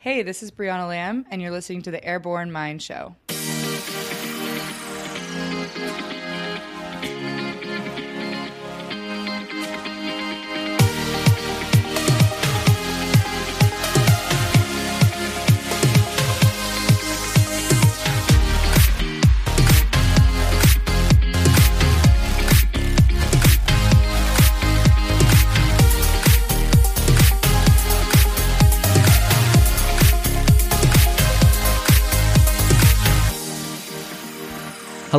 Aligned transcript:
Hey, 0.00 0.22
this 0.22 0.44
is 0.44 0.52
Brianna 0.52 0.86
Lamb, 0.86 1.26
and 1.28 1.42
you're 1.42 1.50
listening 1.50 1.82
to 1.82 1.90
the 1.90 2.02
Airborne 2.04 2.52
Mind 2.52 2.80
Show. 2.80 3.16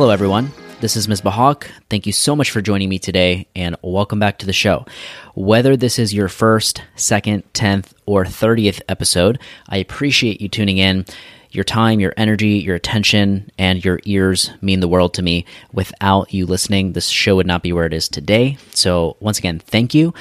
Hello, 0.00 0.08
everyone. 0.08 0.50
This 0.80 0.96
is 0.96 1.08
Misbah 1.08 1.30
Haque. 1.30 1.70
Thank 1.90 2.06
you 2.06 2.12
so 2.14 2.34
much 2.34 2.50
for 2.50 2.62
joining 2.62 2.88
me 2.88 2.98
today, 2.98 3.46
and 3.54 3.76
welcome 3.82 4.18
back 4.18 4.38
to 4.38 4.46
the 4.46 4.52
show. 4.54 4.86
Whether 5.34 5.76
this 5.76 5.98
is 5.98 6.14
your 6.14 6.28
first, 6.28 6.80
second, 6.96 7.42
tenth, 7.52 7.92
or 8.06 8.24
thirtieth 8.24 8.80
episode, 8.88 9.38
I 9.68 9.76
appreciate 9.76 10.40
you 10.40 10.48
tuning 10.48 10.78
in. 10.78 11.04
Your 11.50 11.64
time, 11.64 12.00
your 12.00 12.14
energy, 12.16 12.52
your 12.52 12.76
attention, 12.76 13.50
and 13.58 13.84
your 13.84 14.00
ears 14.06 14.50
mean 14.62 14.80
the 14.80 14.88
world 14.88 15.12
to 15.14 15.22
me. 15.22 15.44
Without 15.70 16.32
you 16.32 16.46
listening, 16.46 16.94
this 16.94 17.08
show 17.08 17.36
would 17.36 17.46
not 17.46 17.62
be 17.62 17.74
where 17.74 17.84
it 17.84 17.92
is 17.92 18.08
today. 18.08 18.56
So, 18.72 19.18
once 19.20 19.38
again, 19.38 19.58
thank 19.58 19.92
you. 19.92 20.14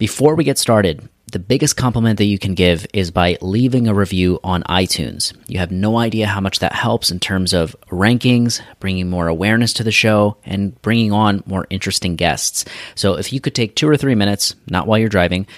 Before 0.00 0.34
we 0.34 0.42
get 0.42 0.58
started, 0.58 1.08
the 1.34 1.40
biggest 1.40 1.76
compliment 1.76 2.18
that 2.18 2.26
you 2.26 2.38
can 2.38 2.54
give 2.54 2.86
is 2.94 3.10
by 3.10 3.36
leaving 3.40 3.88
a 3.88 3.92
review 3.92 4.38
on 4.44 4.62
iTunes. 4.62 5.36
You 5.48 5.58
have 5.58 5.72
no 5.72 5.98
idea 5.98 6.28
how 6.28 6.40
much 6.40 6.60
that 6.60 6.72
helps 6.72 7.10
in 7.10 7.18
terms 7.18 7.52
of 7.52 7.74
rankings, 7.90 8.62
bringing 8.78 9.10
more 9.10 9.26
awareness 9.26 9.72
to 9.74 9.82
the 9.82 9.90
show, 9.90 10.36
and 10.46 10.80
bringing 10.80 11.10
on 11.10 11.42
more 11.44 11.66
interesting 11.70 12.14
guests. 12.14 12.64
So 12.94 13.14
if 13.14 13.32
you 13.32 13.40
could 13.40 13.52
take 13.52 13.74
two 13.74 13.88
or 13.88 13.96
three 13.96 14.14
minutes, 14.14 14.54
not 14.70 14.86
while 14.86 14.96
you're 14.96 15.08
driving, 15.08 15.48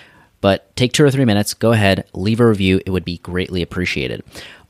but 0.40 0.74
take 0.76 0.94
two 0.94 1.04
or 1.04 1.10
three 1.10 1.26
minutes, 1.26 1.52
go 1.52 1.72
ahead, 1.72 2.08
leave 2.14 2.40
a 2.40 2.48
review. 2.48 2.80
It 2.86 2.90
would 2.90 3.04
be 3.04 3.18
greatly 3.18 3.60
appreciated. 3.60 4.24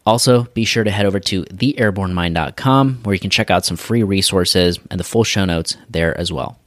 Also, 0.04 0.42
be 0.54 0.64
sure 0.64 0.82
to 0.82 0.90
head 0.90 1.06
over 1.06 1.20
to 1.20 1.44
theairbornemind.com 1.44 3.00
where 3.04 3.14
you 3.14 3.20
can 3.20 3.30
check 3.30 3.52
out 3.52 3.64
some 3.64 3.76
free 3.76 4.02
resources 4.02 4.80
and 4.90 4.98
the 4.98 5.04
full 5.04 5.22
show 5.22 5.44
notes 5.44 5.76
there 5.88 6.18
as 6.18 6.32
well. 6.32 6.58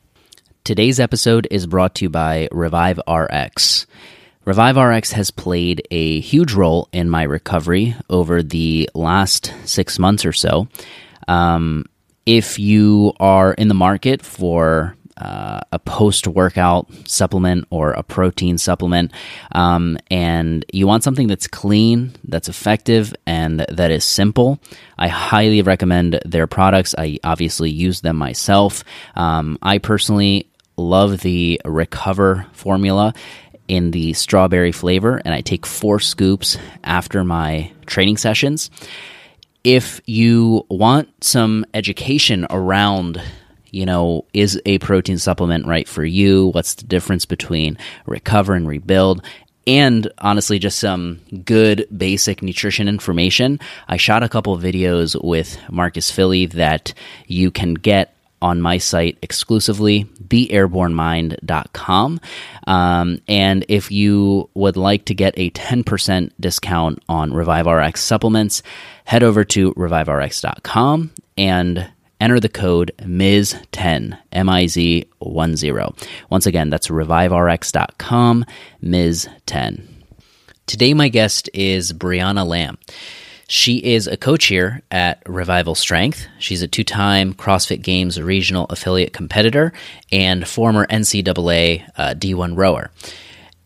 Today's 0.64 1.02
episode 1.02 1.45
is 1.52 1.67
brought 1.67 1.95
to 1.95 2.06
you 2.06 2.10
by 2.10 2.48
Revive 2.54 3.02
RX. 3.06 3.86
Revive 4.50 4.78
RX 4.78 5.11
has 5.11 5.30
played 5.30 5.88
a 5.92 6.22
huge 6.22 6.53
role 6.53 6.89
in 6.92 7.08
my 7.08 7.22
recovery 7.22 7.95
over 8.09 8.42
the 8.42 8.89
last 8.95 9.53
six 9.64 10.00
months 10.00 10.25
or 10.25 10.33
so. 10.33 10.67
Um, 11.28 11.86
if 12.25 12.58
you 12.58 13.14
are 13.20 13.53
in 13.53 13.67
the 13.67 13.75
market 13.75 14.23
for 14.23 14.95
uh, 15.17 15.59
a 15.72 15.77
post 15.77 16.25
workout 16.25 16.88
supplement 17.08 17.67
or 17.70 17.92
a 17.92 18.02
protein 18.02 18.58
supplement, 18.58 19.11
um, 19.52 20.00
and 20.09 20.66
you 20.73 20.88
want 20.88 21.03
something 21.03 21.27
that's 21.27 21.45
clean, 21.45 22.14
that's 22.23 22.50
effective, 22.50 23.14
and 23.27 23.59
that 23.70 23.92
is 23.92 24.03
simple, 24.03 24.59
I 24.97 25.09
highly 25.09 25.61
recommend 25.61 26.22
their 26.25 26.47
products. 26.47 26.95
I 26.97 27.20
obviously 27.23 27.70
use 27.70 28.02
them 28.02 28.16
myself. 28.16 28.83
Um, 29.16 29.59
I 29.61 29.77
personally 29.77 30.50
love 30.75 31.20
the 31.20 31.61
Recover 31.66 32.47
formula 32.53 33.14
in 33.70 33.92
the 33.92 34.12
strawberry 34.14 34.73
flavor, 34.73 35.22
and 35.23 35.34
I 35.34 35.42
take 35.42 35.66
four 35.66 36.00
scoops 36.00 36.58
after 36.84 37.23
my 37.23 37.72
training 37.86 38.17
sessions. 38.17 38.70
If 39.64 40.02
you 40.06 40.66
want 40.70 41.23
some 41.23 41.66
education 41.73 42.48
around, 42.50 43.22
you 43.72 43.86
know, 43.86 44.26
is 44.34 44.60
a 44.66 44.80
protein 44.80 45.17
supplement 45.17 45.67
right 45.67 45.88
for 45.88 46.04
you? 46.04 46.48
What's 46.48 46.73
the 46.73 46.86
difference 46.86 47.26
between 47.26 47.77
recover 48.05 48.55
and 48.55 48.67
rebuild? 48.67 49.23
And 49.67 50.11
honestly, 50.17 50.58
just 50.58 50.80
some 50.80 51.20
good 51.45 51.88
basic 51.95 52.42
nutrition 52.42 52.88
information. 52.88 53.60
I 53.88 53.98
shot 53.98 54.23
a 54.23 54.30
couple 54.30 54.58
videos 54.58 55.21
with 55.23 55.60
Marcus 55.70 56.10
Filly 56.10 56.48
that 56.48 56.94
you 57.27 57.52
can 57.52 57.76
get 57.76 58.15
on 58.42 58.61
my 58.61 58.77
site 58.77 59.17
exclusively, 59.21 60.08
theairbornemind.com. 60.30 62.20
Um, 62.67 63.22
and 63.28 63.66
if 63.67 63.92
you 63.92 64.50
would 64.54 64.78
like 64.78 65.06
to 65.06 65.14
get 65.14 65.34
a 65.38 65.50
10% 65.52 66.32
discount 66.40 67.04
on 67.10 67.32
ReviveRx 67.32 67.98
supplements, 67.98 68.64
head 69.06 69.23
over 69.23 69.44
to 69.44 69.73
reviverx.com 69.73 71.12
and 71.38 71.92
enter 72.20 72.39
the 72.39 72.50
code 72.50 72.92
MIZ10, 73.00 74.18
M 74.32 74.50
I 74.50 74.68
Z 74.68 75.06
10. 75.22 75.94
Once 76.30 76.45
again, 76.45 76.70
that's 76.70 76.88
reviverx.com, 76.88 78.45
MIZ10. 78.84 79.88
Today, 80.66 80.94
my 80.94 81.10
guest 81.10 81.50
is 81.54 81.94
Brianna 81.94 82.45
Lamb. 82.45 82.78
She 83.52 83.77
is 83.77 84.05
a 84.05 84.15
coach 84.15 84.45
here 84.45 84.83
at 84.92 85.23
Revival 85.27 85.73
Strength. 85.73 86.27
She's 86.37 86.61
a 86.61 86.67
two 86.67 86.83
time 86.83 87.33
CrossFit 87.33 87.82
Games 87.82 88.21
regional 88.21 88.67
affiliate 88.70 89.11
competitor 89.11 89.73
and 90.11 90.48
former 90.48 90.86
NCAA 90.86 91.83
uh, 91.98 92.14
D1 92.14 92.55
rower. 92.55 92.92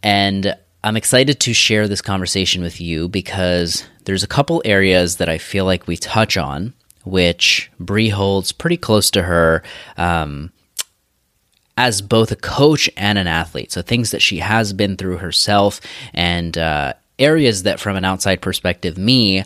And 0.02 0.56
I'm 0.86 0.96
excited 0.96 1.42
to 1.42 1.54
share 1.54 1.90
this 1.90 2.02
conversation 2.02 2.64
with 2.64 2.80
you 2.80 3.10
because 3.10 3.86
there's 4.06 4.24
a 4.24 4.28
couple 4.28 4.62
areas 4.64 5.18
that 5.18 5.28
I 5.28 5.38
feel 5.38 5.66
like 5.66 5.86
we 5.86 5.98
touch 5.98 6.38
on, 6.38 6.74
which 7.04 7.70
Brie 7.78 8.08
holds 8.08 8.54
pretty 8.54 8.78
close 8.78 9.12
to 9.12 9.24
her. 9.24 9.64
Um, 9.98 10.54
as 11.76 12.02
both 12.02 12.32
a 12.32 12.36
coach 12.38 12.90
and 12.96 13.18
an 13.18 13.26
athlete. 13.26 13.72
So, 13.72 13.82
things 13.82 14.12
that 14.12 14.22
she 14.22 14.38
has 14.38 14.74
been 14.74 14.96
through 14.96 15.18
herself 15.18 15.82
and 16.14 16.56
uh, 16.56 16.94
areas 17.18 17.64
that, 17.64 17.80
from 17.80 17.96
an 17.96 18.06
outside 18.06 18.42
perspective, 18.42 18.96
me 18.96 19.44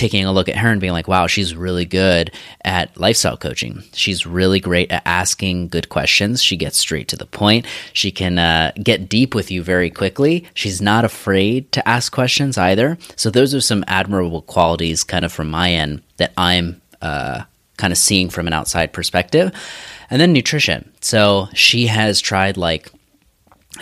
taking 0.00 0.24
a 0.24 0.32
look 0.32 0.48
at 0.48 0.56
her 0.56 0.70
and 0.70 0.80
being 0.80 0.94
like, 0.94 1.06
wow, 1.06 1.26
she's 1.26 1.54
really 1.54 1.84
good 1.84 2.32
at 2.64 2.98
lifestyle 2.98 3.36
coaching. 3.36 3.84
She's 3.92 4.26
really 4.26 4.58
great 4.58 4.90
at 4.90 5.02
asking 5.04 5.68
good 5.68 5.90
questions. 5.90 6.42
She 6.42 6.56
gets 6.56 6.78
straight 6.78 7.06
to 7.08 7.16
the 7.16 7.26
point. 7.26 7.66
She 7.92 8.10
can 8.10 8.38
uh, 8.38 8.72
get 8.82 9.10
deep 9.10 9.34
with 9.34 9.50
you 9.50 9.62
very 9.62 9.90
quickly. 9.90 10.46
She's 10.54 10.80
not 10.80 11.04
afraid 11.04 11.70
to 11.72 11.86
ask 11.86 12.10
questions 12.12 12.56
either. 12.56 12.96
So, 13.16 13.30
those 13.30 13.54
are 13.54 13.60
some 13.60 13.84
admirable 13.86 14.42
qualities, 14.42 15.04
kind 15.04 15.24
of 15.24 15.32
from 15.32 15.50
my 15.50 15.70
end, 15.70 16.02
that 16.16 16.32
I'm 16.38 16.80
uh, 17.02 17.42
kind 17.76 17.92
of 17.92 17.98
seeing 17.98 18.30
from 18.30 18.46
an 18.46 18.54
outside 18.54 18.94
perspective. 18.94 19.52
And 20.08 20.20
then 20.20 20.32
nutrition. 20.32 20.90
So, 21.02 21.48
she 21.52 21.86
has 21.88 22.20
tried 22.20 22.56
like 22.56 22.90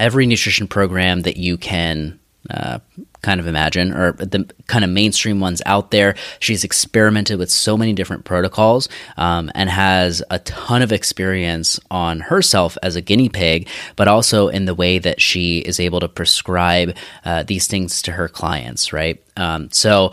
every 0.01 0.27
nutrition 0.27 0.67
program 0.67 1.23
that 1.23 1.37
you 1.37 1.57
can 1.57 2.19
uh, 2.51 2.81
kind 3.23 3.41
of 3.41 3.47
imagine, 3.47 3.93
or 3.93 4.13
the 4.13 4.49
kind 4.67 4.85
of 4.85 4.91
mainstream 4.91 5.41
ones 5.41 5.61
out 5.67 5.91
there. 5.91 6.15
She's 6.41 6.65
experimented 6.65 7.39
with 7.39 7.51
so 7.51 7.77
many 7.77 7.93
different 7.93 8.25
protocols 8.25 8.89
um, 9.17 9.51
and 9.55 9.69
has 9.69 10.23
a 10.31 10.39
ton 10.41 10.83
of 10.83 10.93
experience 10.93 11.81
on 11.91 12.21
herself 12.21 12.79
as 12.83 12.97
a 12.97 13.01
guinea 13.01 13.29
pig, 13.29 13.69
but 13.97 14.09
also 14.09 14.49
in 14.49 14.65
the 14.65 14.75
way 14.75 14.99
that 14.99 15.21
she 15.21 15.59
is 15.59 15.81
able 15.81 16.01
to 16.01 16.09
prescribe 16.09 16.97
uh, 17.25 17.43
these 17.43 17.67
things 17.67 18.03
to 18.03 18.13
her 18.13 18.29
clients, 18.29 18.93
right? 18.93 19.23
Um, 19.37 19.71
so, 19.71 20.13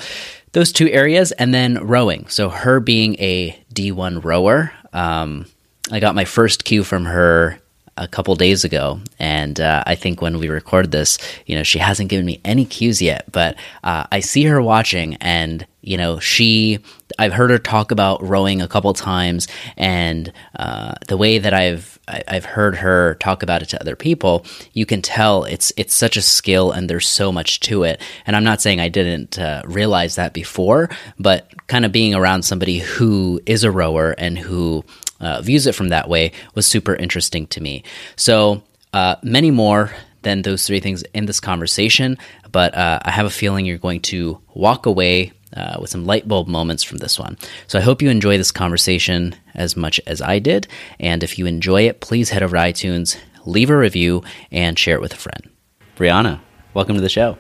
those 0.52 0.72
two 0.72 0.90
areas, 0.90 1.34
and 1.34 1.54
then 1.54 1.86
rowing. 1.86 2.28
So, 2.30 2.50
her 2.50 2.80
being 2.80 3.16
a 3.20 3.52
D1 3.74 4.24
rower, 4.24 4.72
um, 4.94 5.48
I 5.92 6.00
got 6.00 6.16
my 6.16 6.26
first 6.26 6.64
cue 6.64 6.84
from 6.84 7.06
her 7.06 7.60
a 7.98 8.08
couple 8.08 8.36
days 8.36 8.64
ago, 8.66 9.00
and 9.20 9.60
uh, 9.60 9.84
I 9.86 9.96
think 9.96 10.22
when 10.22 10.38
we 10.38 10.50
record 10.50 10.92
this, 10.92 11.18
you 11.46 11.56
know, 11.56 11.64
she 11.64 11.80
hasn't 11.80 12.10
given 12.10 12.26
me 12.26 12.42
any 12.44 12.66
cues 12.66 13.02
yet, 13.02 13.32
but 13.32 13.56
uh, 13.84 14.06
I 14.12 14.20
see 14.20 14.44
her 14.44 14.62
watching, 14.62 15.16
and 15.16 15.66
you 15.82 15.97
know, 15.97 16.20
she. 16.20 16.80
I've 17.18 17.32
heard 17.32 17.52
her 17.52 17.59
talk 17.59 17.92
about 17.92 18.22
rowing 18.28 18.62
a 18.62 18.68
couple 18.68 18.92
times, 18.94 19.47
and 19.78 20.34
uh, 20.58 20.96
the 21.08 21.16
way 21.16 21.38
that 21.38 21.53
I've 21.53 21.97
I've 22.08 22.46
heard 22.46 22.76
her 22.78 23.16
talk 23.16 23.44
about 23.44 23.62
it 23.62 23.70
to 23.70 23.80
other 23.80 23.96
people, 23.96 24.46
you 24.74 24.86
can 24.86 25.02
tell 25.02 25.44
it's 25.46 25.72
it's 25.78 25.94
such 25.96 26.18
a 26.18 26.22
skill, 26.22 26.72
and 26.72 26.90
there's 26.90 27.08
so 27.08 27.32
much 27.32 27.62
to 27.62 27.84
it. 27.84 28.02
And 28.26 28.36
I'm 28.36 28.44
not 28.44 28.62
saying 28.62 28.80
I 28.80 28.90
didn't 28.90 29.40
uh, 29.40 29.62
realize 29.66 30.16
that 30.16 30.34
before, 30.34 30.90
but 31.18 31.50
kind 31.68 31.86
of 31.86 31.91
being 31.91 32.14
around 32.14 32.44
somebody 32.44 32.80
who 32.80 33.40
is 33.46 33.64
a 33.64 33.72
rower 33.72 34.12
and 34.12 34.38
who 34.38 34.84
uh, 35.20 35.41
views 35.41 35.67
it 35.67 35.76
from 35.76 35.90
that 35.90 36.09
way 36.09 36.32
was 36.53 36.66
super 36.66 36.96
interesting 36.96 37.47
to 37.47 37.62
me. 37.62 37.84
So, 38.16 38.64
uh, 38.94 39.16
many 39.23 39.52
more 39.52 39.91
than 40.22 40.41
those 40.41 40.66
three 40.66 40.79
things 40.79 41.03
in 41.14 41.26
this 41.26 41.40
conversation, 41.40 42.17
but 42.52 42.73
uh, 42.76 43.00
I 43.03 43.12
have 43.12 43.26
a 43.26 43.29
feeling 43.32 43.66
you're 43.66 43.78
going 43.78 44.02
to 44.02 44.41
walk 44.53 44.85
away 44.85 45.34
uh, 45.56 45.78
with 45.79 45.90
some 45.90 46.06
light 46.06 46.28
bulb 46.28 46.47
moments 46.47 46.84
from 46.84 46.97
this 46.97 47.20
one. 47.20 47.38
So, 47.67 47.79
I 47.79 47.82
hope 47.82 48.02
you 48.02 48.09
enjoy 48.09 48.38
this 48.38 48.52
conversation 48.52 49.35
as 49.53 49.76
much 49.76 50.00
as 50.08 50.22
I 50.22 50.40
did. 50.40 50.67
And 51.00 51.23
if 51.23 51.38
you 51.40 51.46
enjoy 51.46 51.84
it, 51.84 52.02
please 52.02 52.29
head 52.29 52.44
over 52.44 52.56
to 52.56 52.62
iTunes, 52.62 53.17
leave 53.46 53.70
a 53.70 53.78
review, 53.78 54.23
and 54.52 54.78
share 54.78 54.96
it 54.96 55.02
with 55.02 55.14
a 55.14 55.17
friend. 55.17 55.50
Brianna, 55.96 56.40
welcome 56.73 56.96
to 56.96 57.02
the 57.02 57.09
show. 57.09 57.38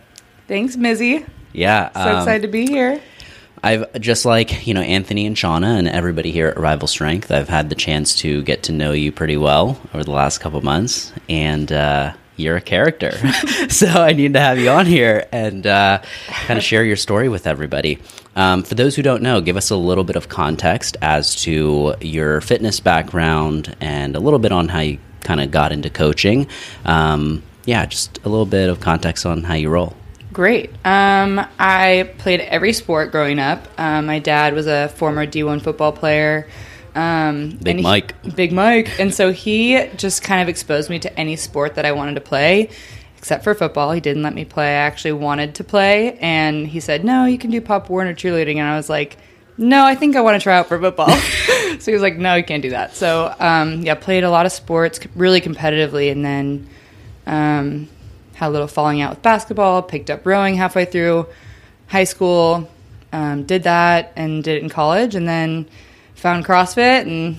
Thanks, 0.47 0.75
Mizzy. 0.75 1.27
Yeah. 1.53 1.91
So 1.93 2.01
um, 2.01 2.17
excited 2.17 2.41
to 2.43 2.47
be 2.47 2.67
here. 2.67 3.01
I've 3.65 3.99
just 3.99 4.25
like, 4.25 4.67
you 4.67 4.75
know, 4.75 4.81
Anthony 4.81 5.25
and 5.25 5.35
Shauna 5.35 5.79
and 5.79 5.87
everybody 5.87 6.31
here 6.31 6.47
at 6.49 6.55
Revival 6.55 6.87
Strength, 6.87 7.31
I've 7.31 7.49
had 7.49 7.69
the 7.69 7.75
chance 7.75 8.15
to 8.17 8.43
get 8.43 8.61
to 8.63 8.71
know 8.71 8.91
you 8.91 9.11
pretty 9.11 9.37
well 9.37 9.81
over 9.91 10.03
the 10.03 10.11
last 10.11 10.37
couple 10.37 10.61
months. 10.61 11.11
And, 11.27 11.71
uh, 11.71 12.13
you're 12.37 12.57
a 12.57 12.61
character. 12.61 13.11
so 13.69 13.87
I 13.87 14.13
need 14.13 14.33
to 14.33 14.39
have 14.39 14.59
you 14.59 14.69
on 14.69 14.85
here 14.85 15.27
and 15.31 15.65
uh, 15.65 16.01
kind 16.27 16.59
of 16.59 16.63
share 16.63 16.83
your 16.83 16.95
story 16.95 17.27
with 17.27 17.47
everybody. 17.47 17.97
Um, 18.35 18.61
for 18.61 18.75
those 18.75 18.95
who 18.95 19.01
don't 19.01 19.23
know, 19.23 19.41
give 19.41 19.57
us 19.57 19.71
a 19.71 19.75
little 19.75 20.03
bit 20.03 20.15
of 20.15 20.29
context 20.29 20.95
as 21.01 21.35
to 21.43 21.95
your 22.01 22.41
fitness 22.41 22.79
background 22.79 23.75
and 23.81 24.15
a 24.15 24.19
little 24.19 24.39
bit 24.39 24.51
on 24.51 24.67
how 24.67 24.81
you 24.81 24.99
kind 25.21 25.41
of 25.41 25.49
got 25.49 25.71
into 25.71 25.89
coaching. 25.89 26.47
Um, 26.83 27.41
yeah, 27.65 27.85
just 27.87 28.19
a 28.25 28.29
little 28.29 28.45
bit 28.45 28.69
of 28.69 28.79
context 28.79 29.25
on 29.25 29.43
how 29.43 29.55
you 29.55 29.69
roll. 29.69 29.95
Great. 30.35 30.69
Um, 30.83 31.39
I 31.57 32.13
played 32.17 32.41
every 32.41 32.73
sport 32.73 33.13
growing 33.13 33.39
up. 33.39 33.69
Um, 33.77 34.07
my 34.07 34.19
dad 34.19 34.53
was 34.53 34.67
a 34.67 34.89
former 34.89 35.25
D1 35.25 35.61
football 35.61 35.93
player. 35.93 36.45
Um, 36.93 37.51
Big 37.63 37.77
he- 37.77 37.81
Mike. 37.81 38.35
Big 38.35 38.51
Mike. 38.51 38.99
And 38.99 39.13
so 39.13 39.31
he 39.31 39.87
just 39.95 40.23
kind 40.23 40.41
of 40.41 40.49
exposed 40.49 40.89
me 40.89 40.99
to 40.99 41.17
any 41.17 41.37
sport 41.37 41.75
that 41.75 41.85
I 41.85 41.93
wanted 41.93 42.15
to 42.15 42.21
play, 42.21 42.69
except 43.17 43.45
for 43.45 43.55
football. 43.55 43.93
He 43.93 44.01
didn't 44.01 44.23
let 44.23 44.33
me 44.33 44.43
play. 44.43 44.67
I 44.67 44.79
actually 44.79 45.13
wanted 45.13 45.55
to 45.55 45.63
play. 45.63 46.17
And 46.19 46.67
he 46.67 46.81
said, 46.81 47.05
no, 47.05 47.23
you 47.23 47.37
can 47.37 47.49
do 47.49 47.61
Pop 47.61 47.89
Warner 47.89 48.13
cheerleading. 48.13 48.57
And 48.57 48.67
I 48.67 48.75
was 48.75 48.89
like, 48.89 49.15
no, 49.57 49.85
I 49.85 49.95
think 49.95 50.17
I 50.17 50.21
want 50.21 50.37
to 50.37 50.43
try 50.43 50.57
out 50.57 50.67
for 50.67 50.77
football. 50.77 51.09
so 51.79 51.85
he 51.85 51.93
was 51.93 52.01
like, 52.01 52.17
no, 52.17 52.35
you 52.35 52.43
can't 52.43 52.61
do 52.61 52.71
that. 52.71 52.93
So, 52.93 53.33
um, 53.39 53.83
yeah, 53.83 53.95
played 53.95 54.25
a 54.25 54.29
lot 54.29 54.45
of 54.45 54.51
sports 54.51 54.99
really 55.15 55.39
competitively. 55.39 56.11
And 56.11 56.25
then 56.25 56.69
um, 57.25 57.87
had 58.35 58.49
a 58.49 58.51
little 58.51 58.67
falling 58.67 59.01
out 59.01 59.09
with 59.09 59.21
basketball, 59.21 59.81
picked 59.81 60.09
up 60.09 60.25
rowing 60.25 60.55
halfway 60.55 60.85
through 60.85 61.25
high 61.87 62.03
school, 62.03 62.69
um, 63.11 63.43
did 63.43 63.63
that 63.63 64.11
and 64.15 64.43
did 64.43 64.57
it 64.57 64.63
in 64.63 64.69
college, 64.69 65.15
and 65.15 65.27
then 65.27 65.67
found 66.15 66.45
CrossFit, 66.45 67.01
and 67.03 67.37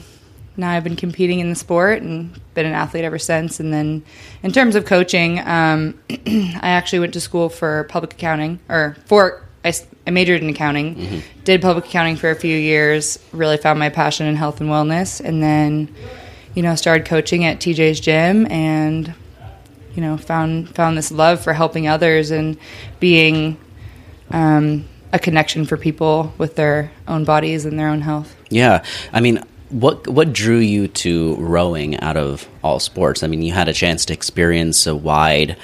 now 0.56 0.70
I've 0.70 0.84
been 0.84 0.96
competing 0.96 1.40
in 1.40 1.50
the 1.50 1.54
sport 1.54 2.00
and 2.00 2.40
been 2.54 2.64
an 2.64 2.72
athlete 2.72 3.04
ever 3.04 3.18
since. 3.18 3.60
And 3.60 3.72
then 3.72 4.02
in 4.42 4.52
terms 4.52 4.74
of 4.74 4.86
coaching, 4.86 5.38
um, 5.40 5.98
I 6.10 6.60
actually 6.62 7.00
went 7.00 7.12
to 7.12 7.20
school 7.20 7.50
for 7.50 7.84
public 7.84 8.14
accounting, 8.14 8.58
or 8.68 8.96
for 9.04 9.42
I 9.64 10.10
majored 10.10 10.42
in 10.42 10.48
accounting, 10.48 11.22
did 11.44 11.60
public 11.60 11.86
accounting 11.86 12.16
for 12.16 12.30
a 12.30 12.36
few 12.36 12.56
years, 12.56 13.18
really 13.32 13.56
found 13.56 13.78
my 13.78 13.88
passion 13.88 14.26
in 14.26 14.36
health 14.36 14.60
and 14.60 14.70
wellness, 14.70 15.20
and 15.20 15.42
then 15.42 15.94
you 16.54 16.62
know 16.62 16.74
started 16.74 17.06
coaching 17.06 17.44
at 17.44 17.58
TJ's 17.58 18.00
gym 18.00 18.46
and 18.50 19.12
you 19.96 20.02
know 20.02 20.16
found 20.16 20.74
found 20.74 20.96
this 20.96 21.10
love 21.10 21.42
for 21.42 21.52
helping 21.52 21.88
others 21.88 22.30
and 22.30 22.56
being 23.00 23.56
um, 24.30 24.84
a 25.12 25.18
connection 25.18 25.64
for 25.64 25.76
people 25.76 26.32
with 26.38 26.56
their 26.56 26.92
own 27.08 27.24
bodies 27.24 27.64
and 27.64 27.78
their 27.78 27.88
own 27.88 28.02
health. 28.02 28.36
Yeah, 28.50 28.84
I 29.12 29.20
mean, 29.20 29.42
what 29.70 30.06
what 30.06 30.32
drew 30.32 30.58
you 30.58 30.88
to 30.88 31.34
rowing 31.36 31.98
out 32.00 32.16
of 32.16 32.48
all 32.62 32.78
sports? 32.78 33.22
I 33.22 33.26
mean, 33.26 33.42
you 33.42 33.52
had 33.52 33.68
a 33.68 33.72
chance 33.72 34.04
to 34.06 34.12
experience 34.12 34.86
a 34.86 34.94
wide 34.94 35.56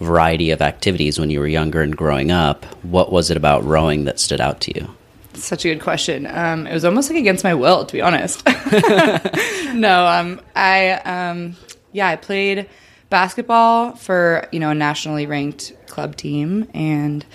variety 0.00 0.50
of 0.50 0.62
activities 0.62 1.18
when 1.18 1.28
you 1.28 1.40
were 1.40 1.46
younger 1.46 1.82
and 1.82 1.94
growing 1.94 2.30
up. 2.30 2.64
What 2.84 3.12
was 3.12 3.30
it 3.30 3.36
about 3.36 3.64
rowing 3.64 4.04
that 4.04 4.18
stood 4.18 4.40
out 4.40 4.60
to 4.62 4.80
you? 4.80 4.88
Such 5.34 5.64
a 5.64 5.74
good 5.74 5.82
question. 5.82 6.26
Um, 6.26 6.66
it 6.66 6.72
was 6.72 6.84
almost 6.84 7.10
like 7.10 7.18
against 7.18 7.44
my 7.44 7.54
will, 7.54 7.84
to 7.84 7.92
be 7.92 8.00
honest. 8.00 8.44
no, 9.74 10.06
um, 10.06 10.40
I 10.56 10.92
um, 11.04 11.56
yeah, 11.92 12.08
I 12.08 12.16
played 12.16 12.68
basketball 13.10 13.96
for 13.96 14.48
you 14.52 14.60
know 14.60 14.70
a 14.70 14.74
nationally 14.74 15.26
ranked 15.26 15.74
club 15.88 16.16
team 16.16 16.68
and 16.72 17.26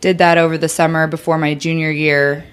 did 0.00 0.18
that 0.18 0.38
over 0.38 0.56
the 0.56 0.68
summer 0.68 1.06
before 1.06 1.38
my 1.38 1.54
junior 1.54 1.90
year, 1.90 2.44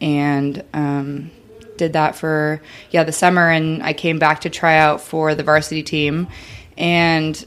and 0.00 0.64
um, 0.72 1.30
did 1.76 1.92
that 1.94 2.16
for 2.16 2.60
yeah 2.90 3.04
the 3.04 3.12
summer, 3.12 3.50
and 3.50 3.82
I 3.82 3.92
came 3.92 4.18
back 4.18 4.42
to 4.42 4.50
try 4.50 4.76
out 4.76 5.00
for 5.00 5.34
the 5.34 5.42
varsity 5.42 5.82
team, 5.82 6.28
and 6.76 7.44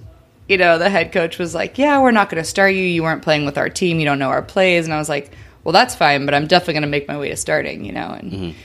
you 0.48 0.58
know 0.58 0.78
the 0.78 0.90
head 0.90 1.12
coach 1.12 1.38
was 1.38 1.54
like, 1.54 1.78
"Yeah, 1.78 2.02
we're 2.02 2.12
not 2.12 2.30
going 2.30 2.42
to 2.42 2.50
start 2.50 2.74
you. 2.74 2.82
You 2.82 3.04
weren't 3.04 3.22
playing 3.22 3.46
with 3.46 3.58
our 3.58 3.70
team. 3.70 4.00
You 4.00 4.06
don't 4.06 4.20
know 4.20 4.30
our 4.30 4.42
plays," 4.42 4.86
and 4.86 4.94
I 4.94 4.98
was 4.98 5.10
like, 5.10 5.32
"Well, 5.64 5.74
that's 5.74 5.96
fine, 5.96 6.26
but 6.26 6.34
I'm 6.34 6.48
definitely 6.48 6.76
going 6.76 6.84
to 6.84 6.90
make 6.90 7.08
my 7.08 7.18
way 7.18 7.30
to 7.30 7.36
starting," 7.36 7.84
you 7.84 7.92
know, 7.92 8.10
and 8.18 8.56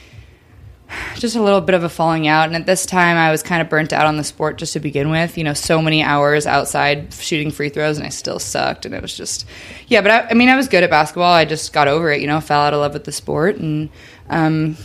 just 1.17 1.37
a 1.37 1.43
little 1.43 1.61
bit 1.61 1.75
of 1.75 1.85
a 1.85 1.89
falling 1.89 2.27
out. 2.27 2.47
And 2.47 2.57
at 2.57 2.67
this 2.67 2.87
time, 2.87 3.17
I 3.17 3.31
was 3.31 3.43
kind 3.43 3.63
of 3.63 3.69
burnt 3.69 3.93
out 3.93 4.07
on 4.07 4.17
the 4.17 4.25
sport 4.25 4.59
just 4.59 4.73
to 4.75 4.81
begin 4.81 5.11
with. 5.11 5.39
You 5.39 5.45
know, 5.45 5.55
so 5.55 5.81
many 5.81 6.03
hours 6.03 6.47
outside 6.47 7.13
shooting 7.15 7.51
free 7.51 7.69
throws, 7.69 7.99
and 7.99 8.07
I 8.07 8.11
still 8.11 8.39
sucked. 8.39 8.87
And 8.87 8.95
it 8.95 9.03
was 9.03 9.17
just, 9.17 9.47
yeah. 9.89 10.01
But 10.01 10.11
I, 10.11 10.29
I 10.31 10.35
mean, 10.35 10.49
I 10.49 10.57
was 10.57 10.69
good 10.69 10.83
at 10.83 10.91
basketball. 10.91 11.33
I 11.33 11.45
just 11.45 11.73
got 11.73 11.89
over 11.89 12.11
it. 12.11 12.21
You 12.21 12.27
know, 12.27 12.41
fell 12.41 12.61
out 12.61 12.75
of 12.75 12.81
love 12.81 12.93
with 12.93 13.05
the 13.05 13.13
sport. 13.13 13.57
And 13.57 13.91
um, 14.29 14.77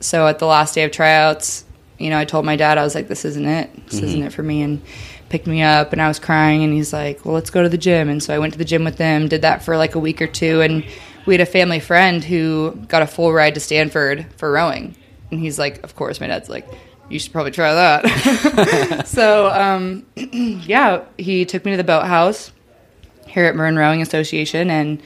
so 0.00 0.26
at 0.26 0.38
the 0.38 0.46
last 0.46 0.74
day 0.74 0.84
of 0.84 0.90
tryouts, 0.90 1.64
you 1.98 2.10
know, 2.10 2.18
I 2.18 2.24
told 2.24 2.44
my 2.44 2.56
dad, 2.56 2.78
I 2.78 2.84
was 2.84 2.94
like, 2.94 3.08
"This 3.08 3.24
isn't 3.24 3.46
it. 3.46 3.86
This 3.86 4.00
isn't 4.00 4.22
it 4.22 4.32
for 4.32 4.42
me." 4.42 4.62
And 4.62 4.82
picked 5.28 5.46
me 5.46 5.62
up, 5.62 5.92
and 5.92 6.00
I 6.00 6.08
was 6.08 6.18
crying. 6.18 6.62
And 6.62 6.72
he's 6.72 6.92
like, 6.92 7.24
"Well, 7.24 7.34
let's 7.34 7.50
go 7.50 7.62
to 7.62 7.68
the 7.68 7.78
gym." 7.78 8.08
And 8.08 8.22
so 8.22 8.34
I 8.34 8.38
went 8.38 8.52
to 8.52 8.58
the 8.58 8.64
gym 8.64 8.84
with 8.84 8.96
them. 8.96 9.28
Did 9.28 9.42
that 9.42 9.62
for 9.62 9.76
like 9.76 9.94
a 9.94 9.98
week 9.98 10.20
or 10.20 10.26
two, 10.26 10.60
and 10.60 10.84
we 11.26 11.34
had 11.34 11.40
a 11.40 11.46
family 11.46 11.80
friend 11.80 12.22
who 12.22 12.76
got 12.88 13.02
a 13.02 13.06
full 13.06 13.32
ride 13.32 13.54
to 13.54 13.60
Stanford 13.60 14.26
for 14.36 14.52
rowing. 14.52 14.94
And 15.36 15.44
he's 15.44 15.58
like, 15.58 15.84
"Of 15.84 15.94
course." 15.94 16.18
My 16.18 16.26
dad's 16.26 16.48
like, 16.48 16.66
"You 17.10 17.18
should 17.18 17.32
probably 17.32 17.52
try 17.52 17.74
that." 17.74 19.06
so 19.06 19.50
um, 19.50 20.06
yeah, 20.16 21.04
he 21.18 21.44
took 21.44 21.64
me 21.64 21.72
to 21.72 21.76
the 21.76 21.84
boathouse 21.84 22.52
here 23.26 23.44
at 23.44 23.54
Marin 23.54 23.76
Rowing 23.76 24.00
Association, 24.00 24.70
and 24.70 25.02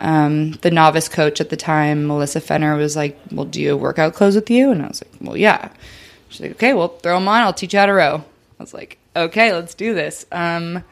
um, 0.00 0.52
the 0.60 0.70
novice 0.70 1.08
coach 1.08 1.40
at 1.40 1.48
the 1.48 1.56
time, 1.56 2.06
Melissa 2.06 2.42
Fenner, 2.42 2.76
was 2.76 2.94
like, 2.94 3.18
"Well, 3.32 3.46
do 3.46 3.60
you 3.60 3.74
workout 3.74 4.12
clothes 4.12 4.34
with 4.34 4.50
you?" 4.50 4.70
And 4.70 4.82
I 4.82 4.88
was 4.88 5.02
like, 5.02 5.12
"Well, 5.20 5.36
yeah." 5.36 5.70
She's 6.28 6.42
like, 6.42 6.52
"Okay, 6.52 6.74
well, 6.74 6.88
throw 6.88 7.14
them 7.14 7.26
on. 7.26 7.40
I'll 7.40 7.54
teach 7.54 7.72
you 7.72 7.80
how 7.80 7.86
to 7.86 7.92
row." 7.92 8.22
I 8.58 8.62
was 8.62 8.74
like, 8.74 8.98
"Okay, 9.16 9.54
let's 9.54 9.74
do 9.74 9.94
this." 9.94 10.26
Um, 10.30 10.84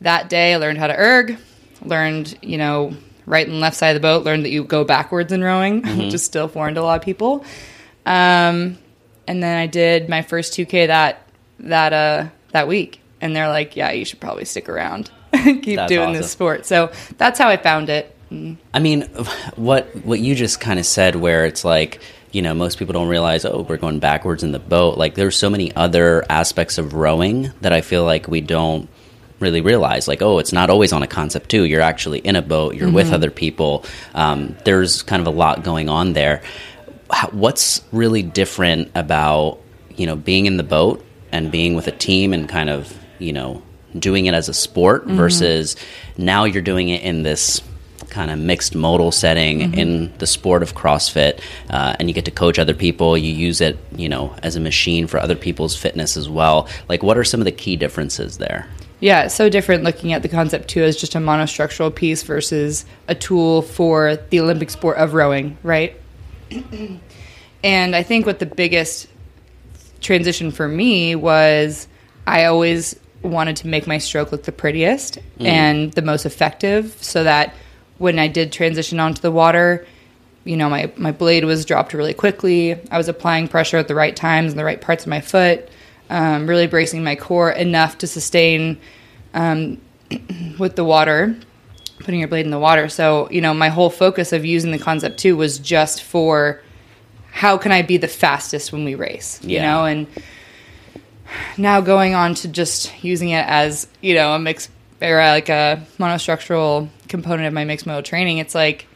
that 0.00 0.28
day, 0.28 0.54
I 0.54 0.56
learned 0.56 0.78
how 0.78 0.88
to 0.88 0.98
erg, 0.98 1.38
learned, 1.82 2.36
you 2.42 2.58
know, 2.58 2.92
right 3.26 3.46
and 3.46 3.60
left 3.60 3.76
side 3.76 3.90
of 3.90 3.94
the 3.94 4.06
boat, 4.06 4.24
learned 4.24 4.44
that 4.44 4.50
you 4.50 4.64
go 4.64 4.84
backwards 4.84 5.32
in 5.32 5.42
rowing, 5.42 5.82
which 5.98 6.14
is 6.14 6.24
still 6.24 6.48
foreign 6.48 6.74
to 6.74 6.80
a 6.80 6.82
lot 6.82 6.98
of 6.98 7.04
people. 7.04 7.44
Um, 8.06 8.78
and 9.26 9.42
then 9.42 9.58
I 9.58 9.66
did 9.66 10.08
my 10.08 10.22
first 10.22 10.54
2K 10.54 10.86
that 10.86 11.22
that 11.58 11.92
uh 11.92 12.28
that 12.52 12.68
week, 12.68 13.00
and 13.20 13.34
they're 13.34 13.48
like, 13.48 13.76
"Yeah, 13.76 13.90
you 13.90 14.04
should 14.04 14.20
probably 14.20 14.44
stick 14.44 14.68
around, 14.68 15.10
keep 15.32 15.76
That's 15.76 15.88
doing 15.88 16.10
awesome. 16.10 16.14
this 16.14 16.30
sport." 16.30 16.64
So 16.64 16.92
that's 17.18 17.38
how 17.38 17.48
I 17.48 17.56
found 17.56 17.90
it. 17.90 18.16
Mm. 18.30 18.56
I 18.72 18.78
mean, 18.78 19.02
what 19.56 19.86
what 20.04 20.20
you 20.20 20.34
just 20.34 20.60
kind 20.60 20.78
of 20.78 20.86
said, 20.86 21.16
where 21.16 21.44
it's 21.44 21.64
like, 21.64 22.00
you 22.30 22.42
know, 22.42 22.54
most 22.54 22.78
people 22.78 22.92
don't 22.92 23.08
realize, 23.08 23.44
oh, 23.44 23.66
we're 23.68 23.76
going 23.76 23.98
backwards 23.98 24.42
in 24.42 24.52
the 24.52 24.58
boat. 24.58 24.96
Like, 24.96 25.14
there's 25.14 25.36
so 25.36 25.50
many 25.50 25.74
other 25.74 26.24
aspects 26.30 26.78
of 26.78 26.94
rowing 26.94 27.52
that 27.62 27.72
I 27.72 27.80
feel 27.80 28.04
like 28.04 28.28
we 28.28 28.40
don't 28.40 28.88
really 29.40 29.60
realize. 29.60 30.08
Like, 30.08 30.22
oh, 30.22 30.38
it's 30.38 30.52
not 30.52 30.70
always 30.70 30.92
on 30.92 31.02
a 31.02 31.06
Concept2. 31.06 31.68
You're 31.68 31.82
actually 31.82 32.20
in 32.20 32.36
a 32.36 32.42
boat. 32.42 32.74
You're 32.74 32.90
with 32.90 33.12
other 33.12 33.30
people. 33.30 33.84
Um, 34.14 34.56
there's 34.64 35.02
kind 35.02 35.20
of 35.20 35.26
a 35.26 35.36
lot 35.36 35.62
going 35.62 35.88
on 35.88 36.12
there. 36.14 36.42
What's 37.32 37.82
really 37.92 38.22
different 38.22 38.90
about 38.94 39.60
you 39.96 40.06
know 40.06 40.16
being 40.16 40.46
in 40.46 40.56
the 40.56 40.62
boat 40.62 41.04
and 41.32 41.50
being 41.50 41.74
with 41.74 41.86
a 41.86 41.92
team 41.92 42.32
and 42.32 42.48
kind 42.48 42.70
of 42.70 42.96
you 43.18 43.32
know 43.32 43.62
doing 43.98 44.26
it 44.26 44.34
as 44.34 44.48
a 44.48 44.54
sport 44.54 45.06
versus 45.06 45.76
now 46.18 46.44
you're 46.44 46.62
doing 46.62 46.90
it 46.90 47.02
in 47.02 47.22
this 47.22 47.62
kind 48.10 48.30
of 48.30 48.38
mixed 48.38 48.74
modal 48.74 49.12
setting 49.12 49.74
in 49.74 50.16
the 50.18 50.26
sport 50.26 50.62
of 50.62 50.74
CrossFit, 50.74 51.40
uh, 51.70 51.96
and 51.98 52.08
you 52.08 52.14
get 52.14 52.24
to 52.24 52.30
coach 52.30 52.58
other 52.58 52.74
people. 52.74 53.16
You 53.16 53.32
use 53.32 53.60
it, 53.60 53.78
you 53.94 54.08
know, 54.08 54.34
as 54.42 54.56
a 54.56 54.60
machine 54.60 55.06
for 55.06 55.18
other 55.18 55.36
people's 55.36 55.76
fitness 55.76 56.16
as 56.16 56.28
well. 56.28 56.68
Like, 56.88 57.02
what 57.02 57.18
are 57.18 57.24
some 57.24 57.40
of 57.40 57.44
the 57.44 57.52
key 57.52 57.76
differences 57.76 58.38
there? 58.38 58.68
Yeah, 59.00 59.24
it's 59.24 59.34
so 59.34 59.48
different 59.50 59.84
looking 59.84 60.12
at 60.12 60.22
the 60.22 60.28
Concept2 60.28 60.82
as 60.82 60.96
just 60.96 61.14
a 61.14 61.18
monostructural 61.18 61.94
piece 61.94 62.22
versus 62.22 62.86
a 63.08 63.14
tool 63.14 63.62
for 63.62 64.16
the 64.30 64.40
Olympic 64.40 64.70
sport 64.70 64.96
of 64.96 65.12
rowing, 65.12 65.58
right? 65.62 66.00
and 67.64 67.96
I 67.96 68.02
think 68.02 68.26
what 68.26 68.38
the 68.38 68.46
biggest 68.46 69.08
transition 70.00 70.50
for 70.50 70.68
me 70.68 71.14
was 71.14 71.88
I 72.26 72.44
always 72.44 72.98
wanted 73.22 73.56
to 73.56 73.68
make 73.68 73.86
my 73.86 73.98
stroke 73.98 74.32
look 74.32 74.44
the 74.44 74.52
prettiest 74.52 75.18
and 75.40 75.92
the 75.92 76.02
most 76.02 76.26
effective 76.26 76.96
so 77.00 77.24
that 77.24 77.54
when 77.98 78.18
I 78.18 78.28
did 78.28 78.52
transition 78.52 79.00
onto 79.00 79.20
the 79.20 79.30
water, 79.30 79.86
you 80.44 80.56
know, 80.56 80.68
my, 80.68 80.92
my 80.96 81.12
blade 81.12 81.44
was 81.44 81.64
dropped 81.64 81.92
really 81.92 82.14
quickly. 82.14 82.78
I 82.90 82.98
was 82.98 83.08
applying 83.08 83.48
pressure 83.48 83.78
at 83.78 83.88
the 83.88 83.94
right 83.94 84.14
times 84.14 84.52
and 84.52 84.58
the 84.58 84.64
right 84.64 84.80
parts 84.80 85.04
of 85.04 85.08
my 85.08 85.20
foot, 85.20 85.68
um, 86.08 86.46
really 86.46 86.66
bracing 86.66 87.02
my 87.02 87.16
core 87.16 87.50
enough 87.50 87.98
to 87.98 88.06
sustain 88.06 88.78
um, 89.34 89.80
with 90.58 90.76
the 90.76 90.84
water, 90.84 91.36
putting 91.98 92.20
your 92.20 92.28
blade 92.28 92.44
in 92.44 92.50
the 92.50 92.58
water. 92.58 92.88
So, 92.88 93.28
you 93.30 93.40
know, 93.40 93.54
my 93.54 93.68
whole 93.68 93.90
focus 93.90 94.32
of 94.32 94.44
using 94.44 94.70
the 94.70 94.78
Concept2 94.78 95.36
was 95.36 95.58
just 95.58 96.02
for 96.02 96.62
how 97.30 97.58
can 97.58 97.72
I 97.72 97.82
be 97.82 97.96
the 97.96 98.08
fastest 98.08 98.72
when 98.72 98.84
we 98.84 98.94
race, 98.94 99.42
you 99.44 99.60
know, 99.60 99.84
and 99.84 100.06
now 101.58 101.80
going 101.80 102.14
on 102.14 102.34
to 102.36 102.48
just 102.48 103.04
using 103.04 103.30
it 103.30 103.46
as, 103.46 103.88
you 104.00 104.14
know, 104.14 104.34
a 104.34 104.38
mix 104.38 104.68
or 105.02 105.18
like 105.18 105.48
a 105.48 105.84
monostructural 105.98 106.88
component 107.08 107.46
of 107.46 107.52
my 107.52 107.64
mixed 107.64 107.86
modal 107.86 108.02
training, 108.02 108.38
it's 108.38 108.54
like, 108.54 108.86